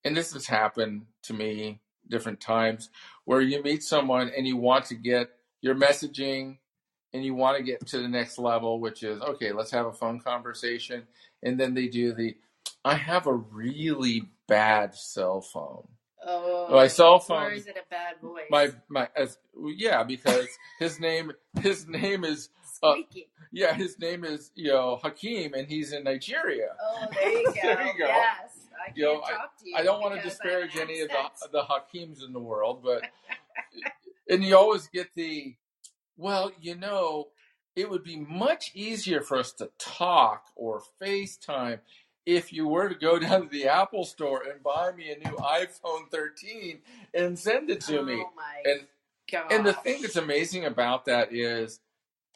and 0.04 0.16
this 0.16 0.32
has 0.32 0.46
happened 0.46 1.02
to 1.24 1.34
me 1.34 1.80
different 2.08 2.40
times, 2.40 2.90
where 3.24 3.40
you 3.40 3.62
meet 3.62 3.82
someone 3.84 4.30
and 4.36 4.46
you 4.46 4.56
want 4.56 4.86
to 4.86 4.94
get 4.94 5.30
your 5.60 5.74
messaging 5.74 6.58
and 7.12 7.24
you 7.24 7.34
want 7.34 7.56
to 7.58 7.62
get 7.62 7.86
to 7.88 7.98
the 7.98 8.08
next 8.08 8.38
level, 8.38 8.80
which 8.80 9.02
is 9.02 9.20
okay, 9.22 9.52
let's 9.52 9.70
have 9.70 9.86
a 9.86 9.92
phone 9.92 10.18
conversation, 10.20 11.02
and 11.42 11.58
then 11.60 11.74
they 11.74 11.88
do 11.88 12.12
the, 12.12 12.36
I 12.86 12.94
have 12.94 13.26
a 13.26 13.34
really 13.34 14.22
bad 14.46 14.94
cell 14.94 15.40
phone. 15.40 15.88
Oh, 16.24 16.68
My 16.70 16.86
cell 16.86 17.14
Or 17.14 17.20
phone 17.20 17.52
is 17.52 17.66
it 17.66 17.76
a 17.76 17.88
bad 17.90 18.16
voice? 18.22 18.44
my 18.50 18.70
my 18.88 19.08
as 19.16 19.38
yeah 19.76 20.02
because 20.04 20.46
his 20.78 20.98
name 21.00 21.32
his 21.60 21.86
name 21.88 22.24
is 22.24 22.48
uh, 22.82 22.92
Squeaky. 22.92 23.28
yeah 23.52 23.74
his 23.74 23.98
name 23.98 24.24
is 24.24 24.50
you 24.54 24.72
know 24.72 24.98
Hakeem 25.02 25.54
and 25.54 25.66
he's 25.68 25.92
in 25.92 26.04
Nigeria. 26.04 26.68
oh, 26.80 27.06
there 27.12 27.30
you 27.32 27.44
go. 27.46 27.52
There 27.62 27.86
you 27.86 27.98
go. 27.98 28.06
Yes, 28.06 28.68
I 28.80 28.86
can't 28.86 28.96
You 28.96 29.04
know, 29.04 29.20
talk 29.20 29.56
to 29.58 29.68
you. 29.68 29.76
I 29.76 29.82
don't 29.82 30.00
want 30.00 30.14
to 30.16 30.22
disparage 30.22 30.76
any 30.76 31.00
of 31.00 31.08
the 31.08 31.48
the 31.52 31.62
Hakeems 31.62 32.24
in 32.24 32.32
the 32.32 32.40
world, 32.40 32.82
but 32.84 33.02
and 34.30 34.44
you 34.44 34.56
always 34.56 34.86
get 34.88 35.08
the 35.16 35.54
well, 36.16 36.50
you 36.60 36.74
know, 36.76 37.28
it 37.76 37.90
would 37.90 38.02
be 38.04 38.16
much 38.16 38.72
easier 38.74 39.20
for 39.20 39.38
us 39.38 39.52
to 39.54 39.70
talk 39.78 40.46
or 40.56 40.82
FaceTime 41.02 41.80
if 42.26 42.52
you 42.52 42.66
were 42.66 42.88
to 42.88 42.94
go 42.94 43.18
down 43.20 43.42
to 43.42 43.48
the 43.48 43.68
Apple 43.68 44.04
store 44.04 44.42
and 44.50 44.62
buy 44.62 44.92
me 44.92 45.10
a 45.10 45.18
new 45.18 45.36
iPhone 45.36 46.10
13 46.10 46.80
and 47.14 47.38
send 47.38 47.70
it 47.70 47.80
to 47.82 48.02
me. 48.02 48.24
Oh 48.26 48.32
my 48.36 48.70
And 48.70 48.86
god. 49.30 49.52
And 49.52 49.66
the 49.66 49.72
thing 49.72 50.02
that's 50.02 50.16
amazing 50.16 50.66
about 50.66 51.06
that 51.06 51.32
is, 51.32 51.80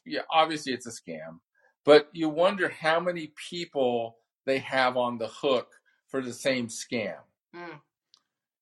yeah, 0.07 0.23
obviously 0.31 0.73
it's 0.73 0.87
a 0.87 0.91
scam, 0.91 1.41
but 1.85 2.09
you 2.13 2.29
wonder 2.29 2.69
how 2.69 3.01
many 3.01 3.33
people 3.51 4.17
they 4.47 4.59
have 4.59 4.97
on 4.97 5.19
the 5.19 5.29
hook 5.29 5.69
for 6.09 6.23
the 6.23 6.33
same 6.33 6.69
scam. 6.69 7.19
Mm. 7.55 7.81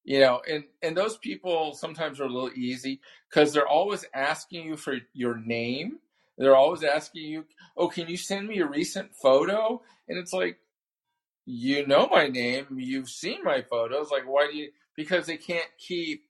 You 0.03 0.19
know, 0.19 0.41
and 0.49 0.63
and 0.81 0.97
those 0.97 1.17
people 1.17 1.73
sometimes 1.73 2.19
are 2.19 2.25
a 2.25 2.29
little 2.29 2.51
easy 2.55 2.99
because 3.29 3.53
they're 3.53 3.67
always 3.67 4.05
asking 4.13 4.65
you 4.65 4.77
for 4.77 4.95
your 5.13 5.37
name. 5.37 5.99
They're 6.37 6.55
always 6.55 6.83
asking 6.83 7.23
you, 7.25 7.45
"Oh, 7.77 7.89
can 7.89 8.07
you 8.07 8.17
send 8.17 8.47
me 8.47 8.59
a 8.59 8.65
recent 8.65 9.13
photo?" 9.13 9.83
And 10.07 10.17
it's 10.17 10.33
like, 10.33 10.57
you 11.51 11.87
know 11.87 12.07
my 12.11 12.27
name, 12.27 12.67
you've 12.77 13.09
seen 13.09 13.43
my 13.43 13.61
photos. 13.61 14.11
Like, 14.11 14.27
why 14.27 14.47
do 14.51 14.57
you? 14.57 14.69
Because 14.95 15.25
they 15.25 15.37
can't 15.37 15.69
keep 15.77 16.23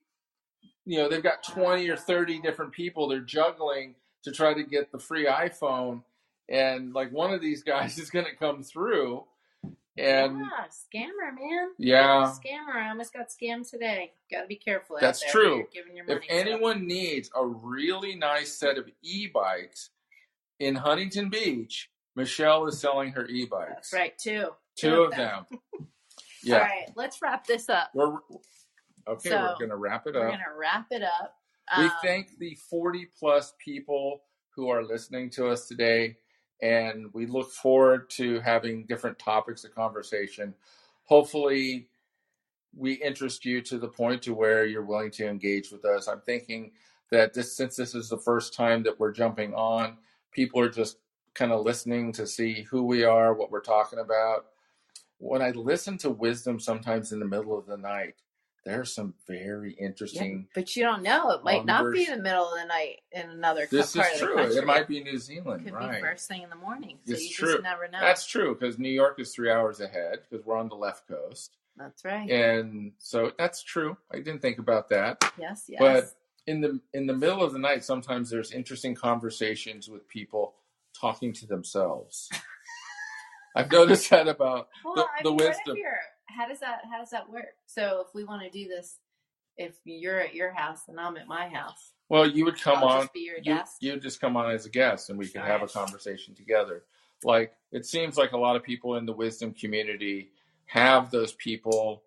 you 0.84 0.98
know 0.98 1.08
they've 1.08 1.22
got 1.22 1.42
20 1.42 1.88
or 1.88 1.96
30 1.96 2.40
different 2.40 2.72
people 2.72 3.08
they're 3.08 3.20
juggling 3.20 3.94
to 4.24 4.32
try 4.32 4.52
to 4.52 4.62
get 4.62 4.90
the 4.92 4.98
free 4.98 5.26
iphone 5.26 6.02
and 6.48 6.92
like 6.92 7.12
one 7.12 7.32
of 7.32 7.40
these 7.40 7.62
guys 7.64 7.98
is 7.98 8.10
going 8.10 8.24
to 8.24 8.34
come 8.36 8.62
through 8.62 9.24
and 9.98 10.38
yeah, 10.38 11.02
scammer, 11.02 11.34
man. 11.38 11.68
yeah 11.76 12.32
Scammer. 12.32 12.76
I 12.76 12.88
almost 12.88 13.12
got 13.12 13.26
scammed 13.28 13.68
today. 13.68 14.12
Got 14.30 14.42
to 14.42 14.46
be 14.46 14.56
careful. 14.56 14.96
out 14.96 15.02
That's 15.02 15.30
true. 15.30 15.56
You're 15.56 15.84
giving 15.84 15.96
your 15.96 16.08
if 16.08 16.22
anyone 16.30 16.86
needs 16.86 17.28
a 17.36 17.44
really 17.44 18.14
nice 18.14 18.52
set 18.52 18.78
of 18.78 18.88
e-bikes 19.02 19.90
in 20.58 20.76
huntington 20.76 21.28
beach 21.28 21.90
michele 22.16 22.66
is 22.66 22.78
selling 22.78 23.12
her 23.12 23.26
e-bikes 23.26 23.90
That's 23.90 23.92
right. 23.92 24.18
Two. 24.80 24.90
two 24.90 25.02
of 25.04 25.10
them 25.12 25.46
yeah 26.42 26.54
All 26.56 26.60
right. 26.62 26.90
Let's 26.96 27.20
wrap 27.22 27.46
this 27.46 27.68
up. 27.68 27.90
we're 27.94 28.14
okay 29.08 29.30
So, 29.30 29.36
we're 29.42 29.54
going 29.58 29.70
to 29.70 29.76
wrap 29.76 30.06
it 30.06 30.16
up. 30.16 30.22
We're 30.22 30.28
up 30.28 30.32
gonna 30.34 30.56
wrap 30.58 30.86
it 30.90 31.02
up. 31.02 31.36
We 31.78 31.84
Um, 31.84 31.92
thank 32.02 32.38
the 32.38 32.54
40 32.68 33.06
plus 33.18 33.54
people 33.58 34.22
who 34.56 34.68
are 34.68 34.82
listening 34.82 35.30
to 35.30 35.48
us 35.48 35.68
today, 35.68 36.16
and 36.62 37.12
we 37.14 37.26
look 37.26 37.50
forward 37.52 38.10
to 38.10 38.40
having 38.40 38.86
different 38.86 39.18
topics 39.18 39.64
of 39.64 39.74
conversation. 39.74 40.54
Hopefully, 41.04 41.88
we 42.76 42.94
interest 42.94 43.44
you 43.44 43.60
to 43.62 43.78
the 43.78 43.88
point 43.88 44.22
to 44.22 44.34
where 44.34 44.64
you're 44.64 44.84
willing 44.84 45.10
to 45.12 45.28
engage 45.28 45.70
with 45.70 45.84
us. 45.84 46.08
I'm 46.08 46.20
thinking 46.22 46.72
that 47.10 47.34
this, 47.34 47.56
since 47.56 47.76
this 47.76 47.94
is 47.94 48.08
the 48.08 48.18
first 48.18 48.54
time 48.54 48.82
that 48.84 48.98
we're 48.98 49.12
jumping 49.12 49.54
on, 49.54 49.98
people 50.32 50.60
are 50.60 50.68
just 50.68 50.98
kind 51.34 51.52
of 51.52 51.64
listening 51.64 52.12
to 52.12 52.26
see 52.26 52.62
who 52.62 52.84
we 52.84 53.04
are, 53.04 53.34
what 53.34 53.50
we're 53.50 53.60
talking 53.60 53.98
about. 54.00 54.46
When 55.20 55.42
I 55.42 55.50
listen 55.50 55.98
to 55.98 56.10
wisdom 56.10 56.58
sometimes 56.58 57.12
in 57.12 57.20
the 57.20 57.26
middle 57.26 57.56
of 57.56 57.66
the 57.66 57.76
night, 57.76 58.14
there's 58.64 58.92
some 58.92 59.14
very 59.26 59.76
yeah, 59.78 59.86
interesting 59.86 60.46
but 60.54 60.74
you 60.76 60.82
don't 60.82 61.02
know. 61.02 61.30
It 61.30 61.42
might 61.44 61.64
not 61.64 61.92
be 61.92 62.04
in 62.04 62.16
the 62.18 62.22
middle 62.22 62.44
of 62.52 62.58
the 62.60 62.66
night 62.66 63.00
in 63.12 63.30
another 63.30 63.66
This 63.70 63.96
is 63.96 64.02
true. 64.18 64.38
It 64.38 64.66
might 64.66 64.86
be 64.88 65.02
New 65.02 65.18
Zealand, 65.18 65.62
It 65.62 65.70
Could 65.70 65.74
right? 65.74 65.94
be 65.94 66.00
first 66.00 66.28
thing 66.28 66.42
in 66.42 66.50
the 66.50 66.56
morning. 66.56 66.98
So 67.06 67.12
It's 67.14 67.22
you 67.22 67.34
true. 67.34 67.52
just 67.52 67.62
never 67.62 67.88
know. 67.88 68.00
That's 68.00 68.26
true 68.26 68.54
because 68.54 68.78
New 68.78 68.90
York 68.90 69.18
is 69.18 69.34
three 69.34 69.50
hours 69.50 69.80
ahead 69.80 70.20
because 70.28 70.44
we're 70.44 70.56
on 70.58 70.68
the 70.68 70.74
left 70.74 71.06
coast, 71.08 71.56
That's 71.76 72.04
right. 72.04 72.28
and 72.30 72.92
so 72.98 73.32
that's 73.38 73.62
true. 73.62 73.96
I 74.12 74.16
didn't 74.16 74.40
think 74.42 74.58
about 74.58 74.88
that. 74.90 75.22
Yes, 75.38 75.64
yes. 75.68 75.78
But 75.80 76.14
in 76.46 76.60
the 76.60 76.80
in 76.94 77.06
the 77.06 77.14
middle 77.16 77.42
of 77.42 77.52
the 77.52 77.58
night, 77.58 77.84
sometimes 77.84 78.28
there's 78.30 78.52
interesting 78.52 78.94
conversations 78.94 79.88
with 79.88 80.06
people 80.08 80.54
talking 80.98 81.32
to 81.34 81.46
themselves. 81.46 82.28
I've 83.54 83.70
noticed 83.70 84.10
that 84.10 84.28
about 84.28 84.68
well, 84.84 84.94
the, 84.94 85.04
I 85.04 85.22
mean, 85.24 85.36
wisdom. 85.36 85.76
how 86.26 86.48
does 86.48 86.60
that 86.60 86.82
how 86.90 86.98
does 86.98 87.10
that 87.10 87.28
work? 87.30 87.46
So 87.66 88.04
if 88.06 88.14
we 88.14 88.24
want 88.24 88.42
to 88.42 88.50
do 88.50 88.68
this, 88.68 88.98
if 89.56 89.76
you're 89.84 90.20
at 90.20 90.34
your 90.34 90.52
house 90.52 90.82
and 90.88 90.98
I'm 91.00 91.16
at 91.16 91.26
my 91.26 91.48
house, 91.48 91.92
Well, 92.08 92.26
you 92.28 92.44
would 92.44 92.60
come 92.60 92.78
I'll 92.78 92.84
on. 92.88 93.00
just 93.02 93.12
be 93.12 93.20
your 93.20 93.38
you, 93.38 93.42
guest. 93.44 93.76
you 93.80 93.92
would 93.92 94.02
just 94.02 94.20
come 94.20 94.36
on 94.36 94.50
as 94.50 94.66
a 94.66 94.70
guest, 94.70 95.10
and 95.10 95.18
we 95.18 95.26
could 95.28 95.42
have 95.42 95.62
a 95.62 95.66
conversation 95.68 96.34
together. 96.34 96.84
Like 97.24 97.52
it 97.72 97.84
seems 97.86 98.16
like 98.16 98.32
a 98.32 98.38
lot 98.38 98.56
of 98.56 98.62
people 98.62 98.96
in 98.96 99.04
the 99.06 99.12
wisdom 99.12 99.52
community 99.52 100.30
have 100.66 101.10
those 101.10 101.32
people, 101.32 102.02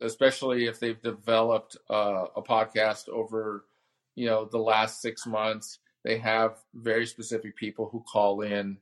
especially 0.00 0.66
if 0.66 0.80
they've 0.80 1.00
developed 1.02 1.76
uh, 1.90 2.26
a 2.36 2.42
podcast 2.42 3.08
over, 3.08 3.64
you 4.14 4.26
know, 4.26 4.46
the 4.46 4.58
last 4.58 5.00
six 5.02 5.26
months. 5.26 5.78
They 6.04 6.18
have 6.18 6.56
very 6.74 7.06
specific 7.06 7.54
people 7.56 7.88
who 7.90 8.02
call 8.10 8.40
in 8.40 8.78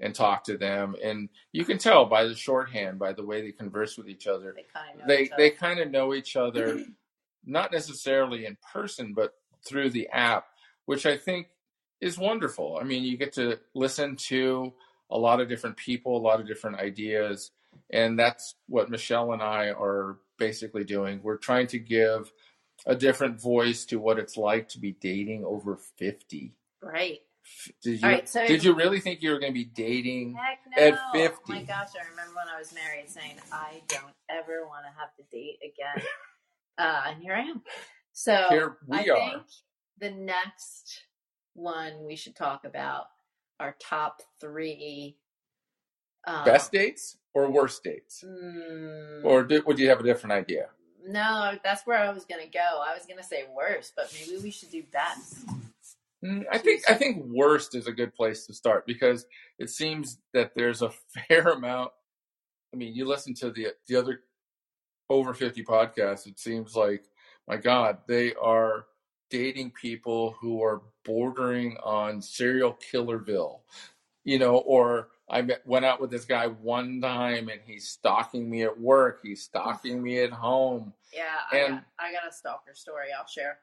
and 0.00 0.14
talk 0.14 0.44
to 0.44 0.56
them, 0.58 0.96
and 1.02 1.28
you 1.52 1.64
can 1.64 1.78
tell 1.78 2.04
by 2.04 2.24
the 2.24 2.34
shorthand, 2.34 2.98
by 2.98 3.12
the 3.12 3.24
way 3.24 3.42
they 3.42 3.52
converse 3.52 3.96
with 3.96 4.08
each 4.08 4.26
other, 4.26 4.52
They 4.56 4.64
kind 4.72 5.00
of 5.00 5.06
know 5.06 5.14
they 5.14 5.30
they 5.36 5.50
kind 5.50 5.80
of 5.80 5.90
know 5.90 6.14
each 6.14 6.36
other 6.36 6.80
not 7.46 7.72
necessarily 7.72 8.46
in 8.46 8.56
person 8.72 9.12
but 9.14 9.34
through 9.66 9.90
the 9.90 10.08
app 10.08 10.46
which 10.86 11.04
i 11.04 11.14
think 11.16 11.48
is 12.00 12.18
wonderful. 12.18 12.78
I 12.80 12.84
mean 12.84 13.02
you 13.04 13.16
get 13.16 13.32
to 13.34 13.58
listen 13.74 14.16
to 14.16 14.72
a 15.10 15.18
lot 15.18 15.40
of 15.40 15.48
different 15.48 15.76
people 15.76 16.16
a 16.16 16.18
lot 16.18 16.40
of 16.40 16.46
different 16.46 16.78
ideas 16.78 17.50
and 17.90 18.18
that's 18.18 18.54
what 18.66 18.90
michele 18.90 19.32
and 19.32 19.42
i 19.42 19.70
are 19.70 20.18
basically 20.38 20.84
doing. 20.84 21.20
We're 21.22 21.36
trying 21.36 21.66
to 21.68 21.78
give 21.78 22.32
a 22.86 22.96
different 22.96 23.40
voice 23.40 23.84
to 23.86 23.98
what 23.98 24.18
it's 24.18 24.36
like 24.36 24.68
to 24.70 24.78
be 24.80 24.92
dating 25.00 25.44
over 25.44 25.76
50 25.76 26.52
Right. 26.82 27.20
Did 27.82 28.00
you 28.00 28.06
All 28.06 28.10
right, 28.14 28.28
so- 28.28 28.46
did 28.46 28.64
you 28.64 28.74
really 28.74 29.00
think 29.00 29.22
you 29.22 29.30
were 29.30 29.38
going 29.38 29.52
to 29.52 29.58
be 29.58 29.64
dating 29.64 30.32
no. 30.32 30.82
At 30.82 30.94
Oh 31.16 31.38
my 31.48 31.62
gosh, 31.62 31.90
I 32.00 32.08
remember 32.10 32.34
when 32.34 32.48
I 32.54 32.58
was 32.58 32.72
married 32.74 33.08
saying, 33.08 33.36
I 33.52 33.82
don't 33.88 34.14
ever 34.30 34.66
want 34.66 34.84
to 34.86 35.00
have 35.00 35.14
to 35.16 35.22
date 35.30 35.58
again. 35.62 36.04
uh, 36.78 37.02
and 37.08 37.22
here 37.22 37.34
I 37.34 37.40
am. 37.42 37.62
So 38.12 38.46
Here 38.50 38.76
we 38.86 38.98
I 38.98 39.00
are. 39.02 39.30
think 39.30 39.42
the 40.00 40.10
next 40.10 41.02
one 41.54 42.04
we 42.04 42.16
should 42.16 42.34
talk 42.36 42.64
about 42.64 43.06
our 43.60 43.76
top 43.80 44.22
three 44.40 45.16
um, 46.26 46.44
best 46.44 46.72
dates 46.72 47.16
or 47.34 47.50
worst 47.50 47.84
dates 47.84 48.24
mm, 48.26 49.24
or 49.24 49.44
did, 49.44 49.64
would 49.66 49.78
you 49.78 49.88
have 49.88 50.00
a 50.00 50.02
different 50.02 50.32
idea 50.32 50.68
no, 51.06 51.52
that's 51.62 51.86
where 51.86 51.98
I 51.98 52.10
was 52.12 52.24
gonna 52.24 52.48
go. 52.52 52.60
I 52.60 52.94
was 52.94 53.04
gonna 53.06 53.22
say 53.22 53.44
worst, 53.54 53.92
but 53.94 54.10
maybe 54.18 54.42
we 54.42 54.50
should 54.50 54.70
do 54.70 54.82
best. 54.90 55.44
Mm, 56.24 56.44
I 56.50 56.58
think 56.58 56.82
I 56.88 56.94
think 56.94 57.22
worst 57.26 57.74
is 57.74 57.86
a 57.86 57.92
good 57.92 58.14
place 58.14 58.46
to 58.46 58.54
start 58.54 58.86
because 58.86 59.26
it 59.58 59.68
seems 59.70 60.18
that 60.32 60.52
there's 60.54 60.82
a 60.82 60.90
fair 61.28 61.50
amount. 61.50 61.90
I 62.72 62.76
mean, 62.76 62.94
you 62.94 63.04
listen 63.06 63.34
to 63.34 63.50
the 63.50 63.68
the 63.88 63.96
other 63.96 64.20
over 65.10 65.34
fifty 65.34 65.62
podcasts. 65.62 66.26
It 66.26 66.38
seems 66.38 66.74
like, 66.74 67.04
my 67.46 67.56
God, 67.56 67.98
they 68.06 68.34
are 68.34 68.86
dating 69.30 69.72
people 69.72 70.34
who 70.40 70.62
are 70.62 70.82
bordering 71.04 71.76
on 71.82 72.22
serial 72.22 72.78
killerville, 72.92 73.60
you 74.24 74.38
know. 74.38 74.56
Or 74.58 75.08
I 75.28 75.42
met, 75.42 75.66
went 75.66 75.84
out 75.84 76.00
with 76.00 76.10
this 76.10 76.24
guy 76.24 76.46
one 76.46 77.00
time 77.02 77.48
and 77.48 77.60
he's 77.66 77.88
stalking 77.88 78.48
me 78.48 78.62
at 78.62 78.78
work. 78.80 79.20
He's 79.22 79.42
stalking 79.42 80.02
me 80.02 80.20
at 80.20 80.30
home. 80.32 80.92
Yeah, 81.12 81.24
I, 81.52 81.56
And- 81.58 81.74
got, 81.74 81.84
I 81.98 82.12
got 82.12 82.28
a 82.28 82.32
stalker 82.32 82.72
story 82.74 83.06
I'll 83.18 83.26
share. 83.26 83.58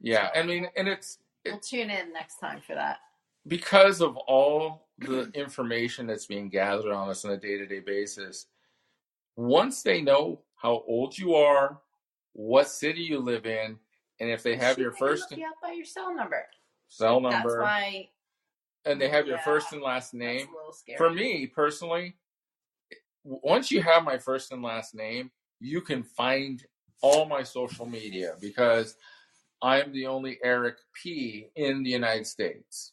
Yeah, 0.00 0.28
I 0.34 0.42
mean, 0.42 0.68
and 0.76 0.86
it's 0.88 1.18
We'll 1.50 1.60
tune 1.60 1.90
in 1.90 2.12
next 2.12 2.38
time 2.38 2.60
for 2.66 2.74
that. 2.74 2.98
because 3.46 4.00
of 4.00 4.16
all 4.16 4.88
the 4.98 5.30
information 5.34 6.06
that's 6.06 6.26
being 6.26 6.48
gathered 6.48 6.92
on 6.92 7.08
us 7.08 7.24
on 7.24 7.32
a 7.32 7.36
day-to-day 7.36 7.80
basis 7.80 8.46
once 9.36 9.82
they 9.82 10.00
know 10.00 10.40
how 10.56 10.82
old 10.86 11.16
you 11.16 11.34
are 11.34 11.78
what 12.32 12.68
city 12.68 13.02
you 13.02 13.18
live 13.18 13.46
in 13.46 13.78
and 14.20 14.30
if 14.30 14.42
they 14.42 14.56
have 14.56 14.76
She 14.76 14.82
your 14.82 14.92
first 14.92 15.30
look 15.30 15.38
you 15.40 15.46
up 15.46 15.54
by 15.62 15.72
your 15.72 15.84
cell 15.84 16.14
number. 16.14 16.44
cell 16.88 17.20
That's 17.20 17.34
number 17.34 17.60
why 17.60 18.08
and 18.86 19.00
they 19.00 19.08
have 19.08 19.26
your 19.26 19.36
yeah, 19.36 19.44
first 19.44 19.72
and 19.72 19.82
last 19.82 20.12
that's 20.12 20.14
name 20.14 20.46
a 20.48 20.56
little 20.56 20.72
scary. 20.72 20.96
for 20.98 21.10
me 21.10 21.46
personally 21.46 22.16
once 23.24 23.70
you 23.70 23.82
have 23.82 24.04
my 24.04 24.16
first 24.18 24.52
and 24.52 24.62
last 24.62 24.94
name 24.94 25.30
you 25.60 25.80
can 25.80 26.02
find 26.02 26.64
all 27.02 27.26
my 27.26 27.42
social 27.42 27.84
media 27.86 28.34
because 28.40 28.96
i'm 29.66 29.92
the 29.92 30.06
only 30.06 30.38
erik 30.42 30.76
p 30.94 31.48
in 31.56 31.82
the 31.82 31.90
united 31.90 32.26
states 32.26 32.92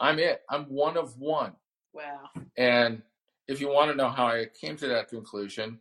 i'm 0.00 0.18
it 0.18 0.42
i'm 0.50 0.64
one 0.64 0.96
of 0.96 1.16
one 1.18 1.52
wow. 1.92 2.30
And 2.56 3.02
if 3.48 3.60
you 3.60 3.68
want 3.68 3.90
to 3.90 3.96
know 3.96 4.08
how 4.08 4.26
I 4.26 4.46
came 4.58 4.76
to 4.76 4.86
that 4.88 5.08
conclusion, 5.08 5.78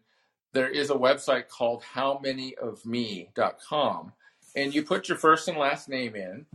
there 0.54 0.70
is 0.70 0.90
a 0.90 0.96
website 0.96 1.48
called 1.48 1.84
howmanyofme.com. 1.84 4.14
And 4.56 4.74
you 4.74 4.82
put 4.84 5.08
your 5.08 5.20
first 5.20 5.48
and 5.48 5.58
last 5.58 5.90
name 5.90 6.16
in, 6.16 6.48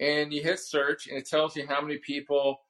and 0.00 0.32
you 0.32 0.42
hit 0.42 0.58
search, 0.58 1.06
and 1.06 1.16
it 1.16 1.26
tells 1.26 1.54
you 1.56 1.64
how 1.66 1.80
many 1.80 1.98
people 1.98 2.62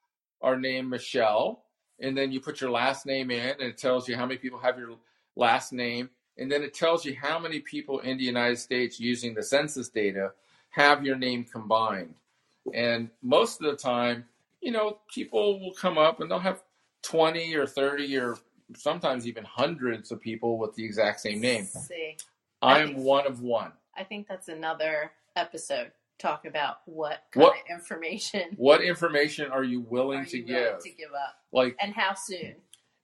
are 0.43 0.59
named 0.59 0.90
Michelle. 0.90 1.62
And 1.98 2.14
then 2.16 2.31
you 2.31 2.40
put 2.40 2.60
your 2.60 2.70
last 2.70 3.06
name 3.06 3.31
in, 3.31 3.52
and 3.52 3.62
it 3.62 3.78
tells 3.78 4.06
you 4.06 4.16
how 4.16 4.27
many 4.27 4.36
people 4.36 4.59
have 4.59 4.78
your 4.78 4.97
last 5.35 5.73
name. 5.73 6.10
And 6.38 6.50
then 6.52 6.62
it 6.62 6.74
tells 6.74 7.04
you 7.04 7.14
how 7.16 7.38
many 7.38 7.60
people 7.60 8.00
in 8.00 8.18
the 8.18 8.24
United 8.24 8.58
States 8.58 9.00
using 9.00 9.34
the 9.34 9.42
census 9.42 9.88
data 9.88 10.32
have 10.70 11.04
your 11.04 11.16
name 11.16 11.44
combined. 11.44 12.14
And 12.74 13.10
most 13.22 13.62
of 13.62 13.70
the 13.70 13.76
time, 13.76 14.26
you 14.60 14.72
know, 14.72 14.98
people 15.12 15.58
will 15.60 15.72
come 15.72 15.96
up 15.98 16.20
and 16.20 16.30
they'll 16.30 16.38
have 16.38 16.62
20 17.02 17.54
or 17.54 17.66
30 17.66 18.16
or 18.18 18.36
sometimes 18.76 19.26
even 19.26 19.44
hundreds 19.44 20.10
of 20.10 20.20
people 20.20 20.58
with 20.58 20.74
the 20.74 20.84
exact 20.84 21.20
same 21.20 21.40
name. 21.40 21.64
See, 21.64 22.16
I 22.60 22.80
I'm 22.80 22.88
think- 22.88 22.98
one 23.00 23.26
of 23.26 23.40
one. 23.40 23.72
I 23.96 24.04
think 24.04 24.26
that's 24.28 24.48
another 24.48 25.12
episode. 25.36 25.92
Talk 26.18 26.44
about 26.46 26.78
what 26.86 27.24
kind 27.30 27.44
What- 27.44 27.56
of 27.56 27.62
information 27.70 28.54
What 28.56 28.82
information 28.82 29.50
are 29.50 29.62
you 29.64 29.80
willing 29.80 30.20
are 30.20 30.24
to 30.26 30.36
you 30.38 30.42
give? 30.44 30.56
willing 30.66 30.80
to 30.82 30.90
give 30.90 31.12
up, 31.12 31.36
Like, 31.52 31.76
and 31.80 31.94
how 31.94 32.14
soon? 32.14 32.56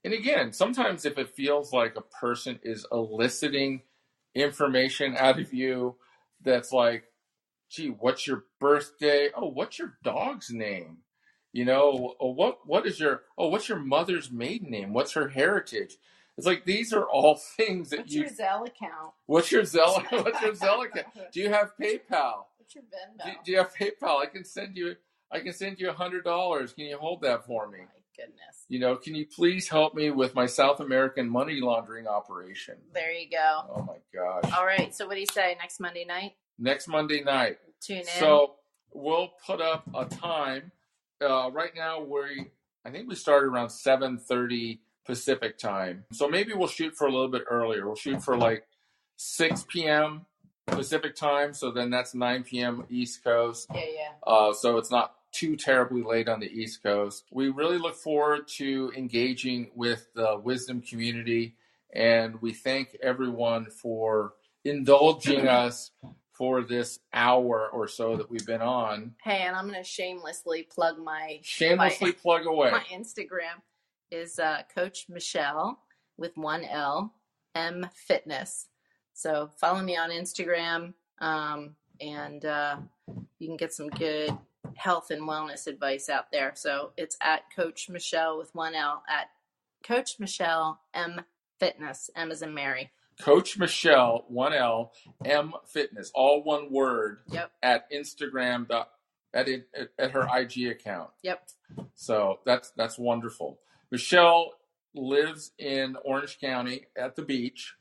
And 0.04 0.12
again, 0.12 0.52
sometimes 0.52 1.04
if 1.04 1.18
it 1.18 1.34
feels 1.34 1.72
like 1.72 1.96
a 1.96 2.00
person 2.00 2.58
is 2.62 2.86
eliciting 2.90 3.82
information 4.34 5.16
out 5.16 5.38
of 5.38 5.52
you 5.52 5.96
that's 6.42 6.72
like, 6.72 7.04
gee, 7.70 7.88
what's 7.88 8.26
your 8.26 8.44
birthday? 8.60 9.30
Oh, 9.34 9.48
what's 9.48 9.78
your 9.78 9.94
dog's 10.02 10.50
name? 10.50 10.98
You 11.52 11.66
know, 11.66 12.14
oh, 12.18 12.30
what 12.30 12.66
what 12.66 12.86
is 12.86 12.98
your 12.98 13.22
oh, 13.36 13.48
what's 13.48 13.68
your 13.68 13.78
mother's 13.78 14.30
maiden 14.30 14.70
name? 14.70 14.92
What's 14.92 15.12
her 15.12 15.28
heritage? 15.28 15.98
It's 16.38 16.46
like 16.46 16.64
these 16.64 16.92
are 16.92 17.04
all 17.04 17.36
things 17.56 17.90
that 17.90 18.00
What's 18.00 18.14
you 18.14 18.22
your 18.22 18.30
Zelle 18.30 18.66
account? 18.66 19.12
What's 19.26 19.52
your 19.52 19.62
Zelle? 19.62 20.02
What's 20.24 20.40
your 20.40 20.52
Zelle 20.52 20.86
account? 20.86 21.06
Do 21.32 21.40
you 21.40 21.50
have 21.50 21.72
PayPal? 21.80 22.44
What's 22.56 22.74
your 22.74 22.84
Venmo? 22.84 23.24
Do, 23.24 23.30
do 23.44 23.52
you 23.52 23.58
have 23.58 23.74
PayPal? 23.74 24.22
I 24.22 24.26
can 24.26 24.44
send 24.44 24.76
you. 24.76 24.96
I 25.30 25.40
can 25.40 25.52
send 25.52 25.78
you 25.78 25.90
a 25.90 25.92
hundred 25.92 26.24
dollars. 26.24 26.72
Can 26.72 26.86
you 26.86 26.96
hold 26.96 27.20
that 27.22 27.46
for 27.46 27.68
me? 27.68 27.78
Oh 27.82 28.01
Goodness. 28.26 28.66
You 28.68 28.78
know, 28.78 28.96
can 28.96 29.14
you 29.14 29.26
please 29.26 29.68
help 29.68 29.94
me 29.94 30.10
with 30.10 30.34
my 30.34 30.46
South 30.46 30.80
American 30.80 31.28
money 31.28 31.60
laundering 31.60 32.06
operation? 32.06 32.76
There 32.94 33.12
you 33.12 33.28
go. 33.30 33.64
Oh 33.76 33.82
my 33.82 33.98
gosh! 34.14 34.52
All 34.56 34.64
right. 34.64 34.94
So 34.94 35.06
what 35.06 35.14
do 35.14 35.20
you 35.20 35.26
say 35.32 35.56
next 35.60 35.80
Monday 35.80 36.04
night? 36.04 36.32
Next 36.58 36.88
Monday 36.88 37.22
night. 37.22 37.58
Tune 37.80 37.98
in. 37.98 38.04
So 38.04 38.54
we'll 38.92 39.32
put 39.46 39.60
up 39.60 39.88
a 39.94 40.04
time. 40.04 40.72
Uh, 41.20 41.50
right 41.52 41.72
now, 41.74 42.02
we 42.02 42.50
I 42.84 42.90
think 42.90 43.08
we 43.08 43.14
started 43.14 43.46
around 43.46 43.70
seven 43.70 44.18
thirty 44.18 44.80
Pacific 45.04 45.58
time. 45.58 46.04
So 46.12 46.28
maybe 46.28 46.52
we'll 46.54 46.68
shoot 46.68 46.94
for 46.94 47.06
a 47.06 47.10
little 47.10 47.28
bit 47.28 47.42
earlier. 47.50 47.86
We'll 47.86 47.96
shoot 47.96 48.22
for 48.22 48.36
like 48.36 48.64
six 49.16 49.64
p.m. 49.68 50.26
Pacific 50.66 51.16
time. 51.16 51.52
So 51.54 51.72
then 51.72 51.90
that's 51.90 52.14
nine 52.14 52.44
p.m. 52.44 52.84
East 52.88 53.24
Coast. 53.24 53.66
yeah, 53.74 53.80
yeah. 53.80 54.08
Uh, 54.24 54.52
so 54.52 54.78
it's 54.78 54.90
not 54.90 55.14
too 55.32 55.56
terribly 55.56 56.02
late 56.02 56.28
on 56.28 56.40
the 56.40 56.46
East 56.46 56.82
Coast. 56.82 57.24
We 57.30 57.48
really 57.48 57.78
look 57.78 57.96
forward 57.96 58.46
to 58.56 58.92
engaging 58.96 59.70
with 59.74 60.08
the 60.14 60.38
wisdom 60.38 60.82
community, 60.82 61.56
and 61.92 62.40
we 62.40 62.52
thank 62.52 62.96
everyone 63.02 63.66
for 63.66 64.34
indulging 64.64 65.48
us 65.48 65.90
for 66.32 66.62
this 66.62 66.98
hour 67.12 67.68
or 67.72 67.86
so 67.88 68.16
that 68.16 68.30
we've 68.30 68.46
been 68.46 68.62
on. 68.62 69.14
Hey, 69.22 69.42
and 69.42 69.56
I'm 69.56 69.66
gonna 69.66 69.84
shamelessly 69.84 70.64
plug 70.64 70.98
my 70.98 71.40
Shamelessly 71.42 72.10
my, 72.10 72.16
plug 72.22 72.46
away. 72.46 72.70
my 72.70 72.84
Instagram 72.92 73.60
is 74.10 74.38
uh, 74.38 74.62
Coach 74.74 75.06
Michele 75.08 75.78
with 76.16 76.36
one 76.36 76.64
L 76.64 77.14
M 77.54 77.88
Fitness. 77.94 78.68
So 79.14 79.50
follow 79.56 79.82
me 79.82 79.96
on 79.96 80.10
Instagram, 80.10 80.94
um, 81.20 81.76
and 82.00 82.44
uh, 82.44 82.76
you 83.38 83.46
can 83.46 83.56
get 83.56 83.72
some 83.72 83.88
good 83.90 84.36
health 84.76 85.10
and 85.10 85.22
wellness 85.22 85.66
advice 85.66 86.08
out 86.08 86.30
there. 86.32 86.52
So 86.54 86.92
it's 86.96 87.16
at 87.20 87.42
Coach 87.54 87.88
Michele 87.88 88.38
with 88.38 88.54
one 88.54 88.74
L 88.74 89.02
at 89.08 89.26
Coach 89.84 90.18
Michele 90.18 90.80
M 90.94 91.20
Fitness. 91.58 92.10
M 92.16 92.30
is 92.30 92.42
in 92.42 92.54
Mary. 92.54 92.90
Coach 93.20 93.58
Michele, 93.58 94.24
one 94.28 94.52
L, 94.52 94.92
M 95.24 95.52
Fitness, 95.66 96.10
all 96.14 96.42
one 96.42 96.72
word 96.72 97.18
Yep. 97.28 97.52
at 97.62 97.90
Instagram 97.92 98.66
dot 98.68 98.88
at 99.34 99.48
it 99.48 99.68
at, 99.74 99.88
at 99.98 100.10
her 100.12 100.26
IG 100.34 100.66
account. 100.68 101.10
Yep. 101.22 101.48
So 101.94 102.40
that's 102.46 102.70
that's 102.76 102.98
wonderful. 102.98 103.58
Michele 103.90 104.52
lives 104.94 105.52
in 105.58 105.96
Orange 106.04 106.38
County 106.40 106.86
at 106.96 107.16
the 107.16 107.22
beach, 107.22 107.74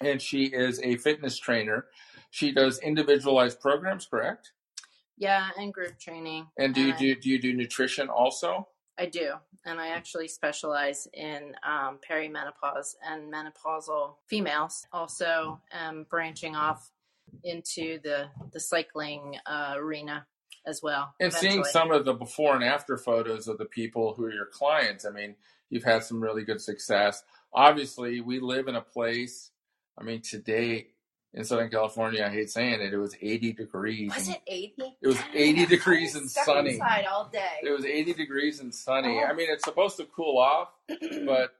and 0.00 0.20
she 0.20 0.44
is 0.46 0.80
a 0.82 0.96
fitness 0.96 1.38
trainer. 1.38 1.86
She 2.30 2.52
does 2.52 2.78
individualized 2.78 3.60
programs, 3.60 4.06
correct? 4.06 4.52
Yeah, 5.22 5.50
and 5.56 5.72
group 5.72 6.00
training. 6.00 6.48
And 6.58 6.74
do 6.74 6.82
you 6.82 6.94
I- 6.94 6.96
do 6.96 7.14
do 7.14 7.30
you 7.30 7.40
do 7.40 7.52
nutrition 7.52 8.08
also? 8.08 8.66
I 8.98 9.06
do, 9.06 9.34
and 9.64 9.80
I 9.80 9.90
actually 9.90 10.26
specialize 10.26 11.06
in 11.14 11.54
um, 11.62 12.00
perimenopause 12.08 12.96
and 13.08 13.32
menopausal 13.32 14.16
females. 14.26 14.84
Also, 14.92 15.60
um, 15.72 16.06
branching 16.10 16.56
off 16.56 16.90
into 17.44 18.00
the 18.02 18.30
the 18.52 18.58
cycling 18.58 19.36
uh, 19.46 19.74
arena 19.76 20.26
as 20.66 20.82
well. 20.82 21.14
And 21.20 21.32
seeing 21.32 21.62
some 21.62 21.92
of 21.92 22.04
the 22.04 22.14
before 22.14 22.56
and 22.56 22.64
after 22.64 22.98
photos 22.98 23.46
of 23.46 23.58
the 23.58 23.64
people 23.64 24.14
who 24.14 24.24
are 24.24 24.32
your 24.32 24.46
clients, 24.46 25.04
I 25.04 25.10
mean, 25.10 25.36
you've 25.70 25.84
had 25.84 26.02
some 26.02 26.20
really 26.20 26.42
good 26.42 26.60
success. 26.60 27.22
Obviously, 27.54 28.20
we 28.20 28.40
live 28.40 28.66
in 28.66 28.74
a 28.74 28.80
place. 28.80 29.52
I 29.96 30.02
mean, 30.02 30.20
today 30.20 30.88
in 31.34 31.44
Southern 31.44 31.70
California, 31.70 32.24
I 32.24 32.30
hate 32.30 32.50
saying 32.50 32.80
it, 32.80 32.92
it 32.92 32.98
was 32.98 33.16
80 33.20 33.54
degrees. 33.54 34.14
was 34.14 34.28
it 34.28 34.42
eighty? 34.46 34.96
It 35.00 35.06
was 35.06 35.18
80 35.34 35.66
degrees 35.66 36.14
and 36.14 36.30
sunny. 36.30 36.74
inside 36.74 37.06
all 37.06 37.30
day. 37.32 37.60
It 37.62 37.70
was 37.70 37.84
80 37.84 38.12
degrees 38.14 38.60
and 38.60 38.74
sunny. 38.74 39.20
Oh. 39.22 39.26
I 39.26 39.32
mean, 39.32 39.48
it's 39.50 39.64
supposed 39.64 39.96
to 39.96 40.04
cool 40.04 40.38
off, 40.38 40.68
but 40.88 41.54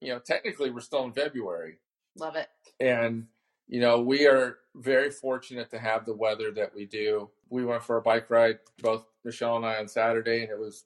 you 0.00 0.12
know, 0.12 0.18
technically, 0.18 0.70
we're 0.70 0.80
still 0.80 1.04
in 1.04 1.12
February. 1.12 1.78
Love 2.16 2.36
it. 2.36 2.48
And, 2.80 3.26
you 3.66 3.80
know, 3.80 4.00
we 4.00 4.26
are 4.26 4.58
very 4.76 5.10
fortunate 5.10 5.70
to 5.70 5.78
have 5.78 6.04
the 6.04 6.14
weather 6.14 6.50
that 6.52 6.74
we 6.74 6.84
do. 6.84 7.30
We 7.48 7.64
went 7.64 7.82
for 7.82 7.96
a 7.96 8.02
bike 8.02 8.30
ride, 8.30 8.58
both 8.80 9.04
Michele 9.24 9.56
and 9.56 9.66
I, 9.66 9.78
on 9.78 9.88
Saturday, 9.88 10.42
and 10.42 10.50
it 10.50 10.58
was 10.58 10.84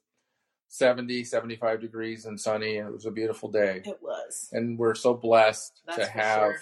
70, 0.69 1.23
75 1.23 1.81
degrees 1.81 2.25
and 2.25 2.39
sunny, 2.39 2.77
and 2.77 2.87
it 2.87 2.93
was 2.93 3.05
a 3.05 3.11
beautiful 3.11 3.49
day. 3.49 3.83
It 3.85 3.99
was. 4.01 4.49
And 4.51 4.79
we're 4.79 4.95
so 4.95 5.13
blessed 5.13 5.81
That's 5.85 5.99
to 5.99 6.05
have 6.07 6.39
sure. 6.39 6.61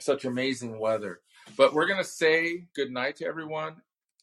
Such 0.00 0.24
amazing 0.24 0.78
weather. 0.78 1.20
But 1.56 1.74
we're 1.74 1.86
going 1.86 1.98
to 2.02 2.08
say 2.08 2.64
good 2.74 2.90
night 2.90 3.16
to 3.16 3.26
everyone 3.26 3.76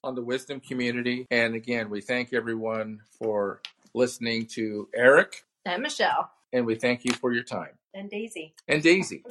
on 0.03 0.15
the 0.15 0.21
Wisdom 0.21 0.59
community. 0.59 1.25
And 1.31 1.55
again, 1.55 1.89
we 1.89 2.01
thank 2.01 2.33
everyone 2.33 2.99
for 3.17 3.61
listening 3.93 4.45
to 4.53 4.87
Erik, 4.95 5.43
And 5.65 5.81
Michele 5.81 6.29
and 6.53 6.65
we 6.65 6.75
thank 6.75 7.03
you 7.03 7.13
for 7.13 7.33
your 7.33 7.43
time. 7.43 7.71
and 7.93 8.09
Daisy. 8.09 8.53
And 8.67 8.81
Daisy. 8.83 9.23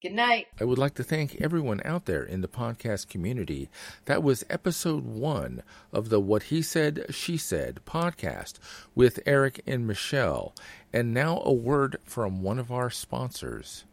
Good 0.00 0.12
night. 0.14 0.46
I 0.60 0.64
would 0.64 0.78
like 0.78 0.94
to 0.94 1.04
thank 1.04 1.40
everyone 1.40 1.80
out 1.84 2.06
there 2.06 2.24
in 2.24 2.40
the 2.40 2.48
podcast 2.48 3.08
community. 3.08 3.68
That 4.06 4.22
was 4.24 4.44
episode 4.50 5.04
one 5.04 5.62
of 5.92 6.08
the 6.08 6.18
What 6.18 6.44
He 6.44 6.60
Said, 6.62 7.06
She 7.10 7.36
Said 7.36 7.80
podcast 7.86 8.54
with 8.96 9.20
Erik 9.26 9.60
and 9.64 9.86
Michele. 9.86 10.54
And 10.92 11.14
now 11.14 11.40
a 11.44 11.52
word 11.52 11.98
from 12.04 12.42
one 12.42 12.58
of 12.58 12.72
our 12.72 12.90
sponsors. 12.90 13.84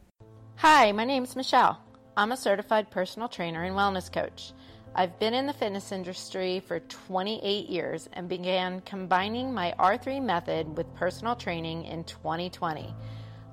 Hi, 0.55 0.91
my 0.91 1.05
name's 1.05 1.35
Michele. 1.35 1.79
I'm 2.17 2.31
a 2.31 2.37
certified 2.37 2.89
personal 2.89 3.29
trainer 3.29 3.63
and 3.63 3.75
wellness 3.75 4.11
coach. 4.11 4.53
I've 4.95 5.19
been 5.19 5.33
in 5.33 5.45
the 5.45 5.53
fitness 5.53 5.91
industry 5.91 6.59
for 6.59 6.79
28 6.79 7.69
years 7.69 8.09
and 8.13 8.27
began 8.27 8.81
combining 8.81 9.53
my 9.53 9.73
R3 9.79 10.21
method 10.21 10.77
with 10.77 10.93
personal 10.95 11.35
training 11.35 11.85
in 11.85 12.03
2020. 12.03 12.93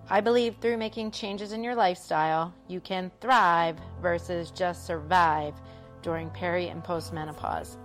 I 0.09 0.21
believe 0.21 0.57
through 0.57 0.79
making 0.79 1.11
changes 1.11 1.53
in 1.53 1.63
your 1.63 1.75
lifestyle, 1.75 2.55
you 2.69 2.81
can 2.81 3.11
thrive 3.21 3.77
versus 4.01 4.51
just 4.51 4.87
survive 4.87 5.55
during 6.03 6.31
peri 6.31 6.69
and 6.69 6.83
postmenopause. 6.83 7.77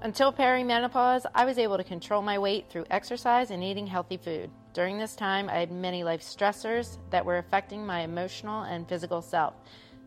Until 0.00 0.32
perimenopause, 0.32 1.26
I 1.34 1.44
was 1.44 1.58
able 1.58 1.76
to 1.76 1.84
control 1.84 2.22
my 2.22 2.38
weight 2.38 2.66
through 2.70 2.84
exercise 2.90 3.50
and 3.50 3.64
eating 3.64 3.86
healthy 3.86 4.16
food. 4.16 4.48
During 4.72 4.96
this 4.96 5.16
time, 5.16 5.48
I 5.48 5.58
had 5.58 5.72
many 5.72 6.04
life 6.04 6.22
stressors 6.22 6.98
that 7.10 7.24
were 7.24 7.38
affecting 7.38 7.84
my 7.84 8.02
emotional 8.02 8.62
and 8.62 8.88
physical 8.88 9.20
self. 9.20 9.54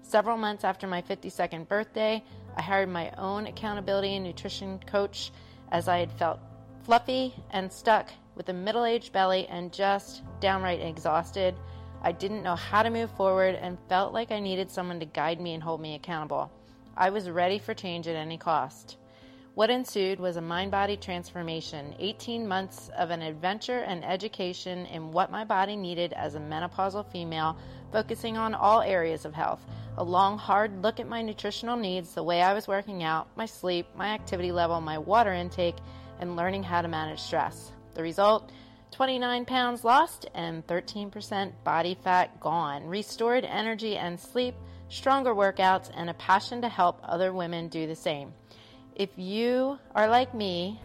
Several 0.04 0.38
months 0.38 0.64
after 0.64 0.88
my 0.88 1.02
52nd 1.02 1.68
birthday, 1.68 2.24
I 2.58 2.62
hired 2.62 2.90
my 2.90 3.12
own 3.18 3.48
accountability 3.48 4.16
and 4.16 4.26
nutrition 4.26 4.80
coach 4.86 5.32
as 5.72 5.88
I 5.88 6.00
had 6.00 6.12
felt 6.12 6.40
fluffy 6.84 7.34
and 7.52 7.72
stuck 7.72 8.10
with 8.36 8.50
a 8.50 8.54
middle 8.54 8.86
aged 8.86 9.14
belly 9.14 9.48
and 9.48 9.72
just 9.72 10.24
downright 10.40 10.82
exhausted. 10.82 11.56
I 12.02 12.12
didn't 12.12 12.44
know 12.44 12.56
how 12.56 12.84
to 12.84 12.90
move 12.90 13.12
forward 13.12 13.56
and 13.56 13.78
felt 13.88 14.14
like 14.14 14.32
I 14.32 14.40
needed 14.40 14.72
someone 14.72 15.00
to 15.00 15.06
guide 15.06 15.40
me 15.40 15.54
and 15.54 15.64
hold 15.64 15.80
me 15.80 15.96
accountable. 15.96 16.52
I 16.98 17.10
was 17.10 17.30
ready 17.30 17.60
for 17.60 17.74
change 17.74 18.08
at 18.08 18.16
any 18.16 18.38
cost. 18.38 18.98
What 19.54 19.70
ensued 19.70 20.20
was 20.20 20.38
a 20.38 20.42
mind 20.42 20.72
body 20.72 20.96
transformation, 20.96 21.94
18 22.00 22.48
months 22.48 22.90
of 22.98 23.12
an 23.12 23.22
adventure 23.22 23.80
and 23.80 24.04
education 24.04 24.86
in 24.86 25.12
what 25.12 25.30
my 25.30 25.44
body 25.44 25.76
needed 25.76 26.14
as 26.14 26.36
a 26.36 26.40
menopausal 26.40 27.06
female, 27.12 27.58
focusing 27.92 28.38
on 28.38 28.54
all 28.54 28.82
areas 28.82 29.26
of 29.26 29.34
health. 29.34 29.62
A 29.98 30.04
long, 30.04 30.38
hard 30.38 30.82
look 30.82 31.00
at 31.00 31.08
my 31.08 31.22
nutritional 31.22 31.78
needs, 31.78 32.14
the 32.14 32.24
way 32.24 32.42
I 32.42 32.54
was 32.54 32.68
working 32.68 33.04
out, 33.04 33.28
my 33.36 33.46
sleep, 33.46 33.88
my 33.96 34.08
activity 34.08 34.52
level, 34.52 34.80
my 34.82 34.98
water 34.98 35.34
intake, 35.34 35.76
and 36.20 36.36
learning 36.36 36.64
how 36.64 36.82
to 36.82 36.88
manage 36.88 37.20
stress. 37.20 37.72
The 37.94 38.02
result 38.02 38.52
29 38.92 39.46
pounds 39.46 39.84
lost 39.84 40.30
and 40.34 40.66
13% 40.68 41.52
body 41.64 41.98
fat 42.04 42.40
gone, 42.40 42.86
restored 42.86 43.46
energy 43.46 43.98
and 43.98 44.20
sleep, 44.20 44.56
stronger 44.90 45.34
workouts, 45.34 45.90
and 45.96 46.10
a 46.10 46.14
passion 46.16 46.62
to 46.62 46.70
help 46.70 47.00
other 47.04 47.34
women 47.34 47.70
do 47.70 47.88
the 47.88 47.96
same. 47.96 48.34
If 48.96 49.10
you 49.16 49.80
are 49.96 50.08
like 50.08 50.34
me, 50.34 50.80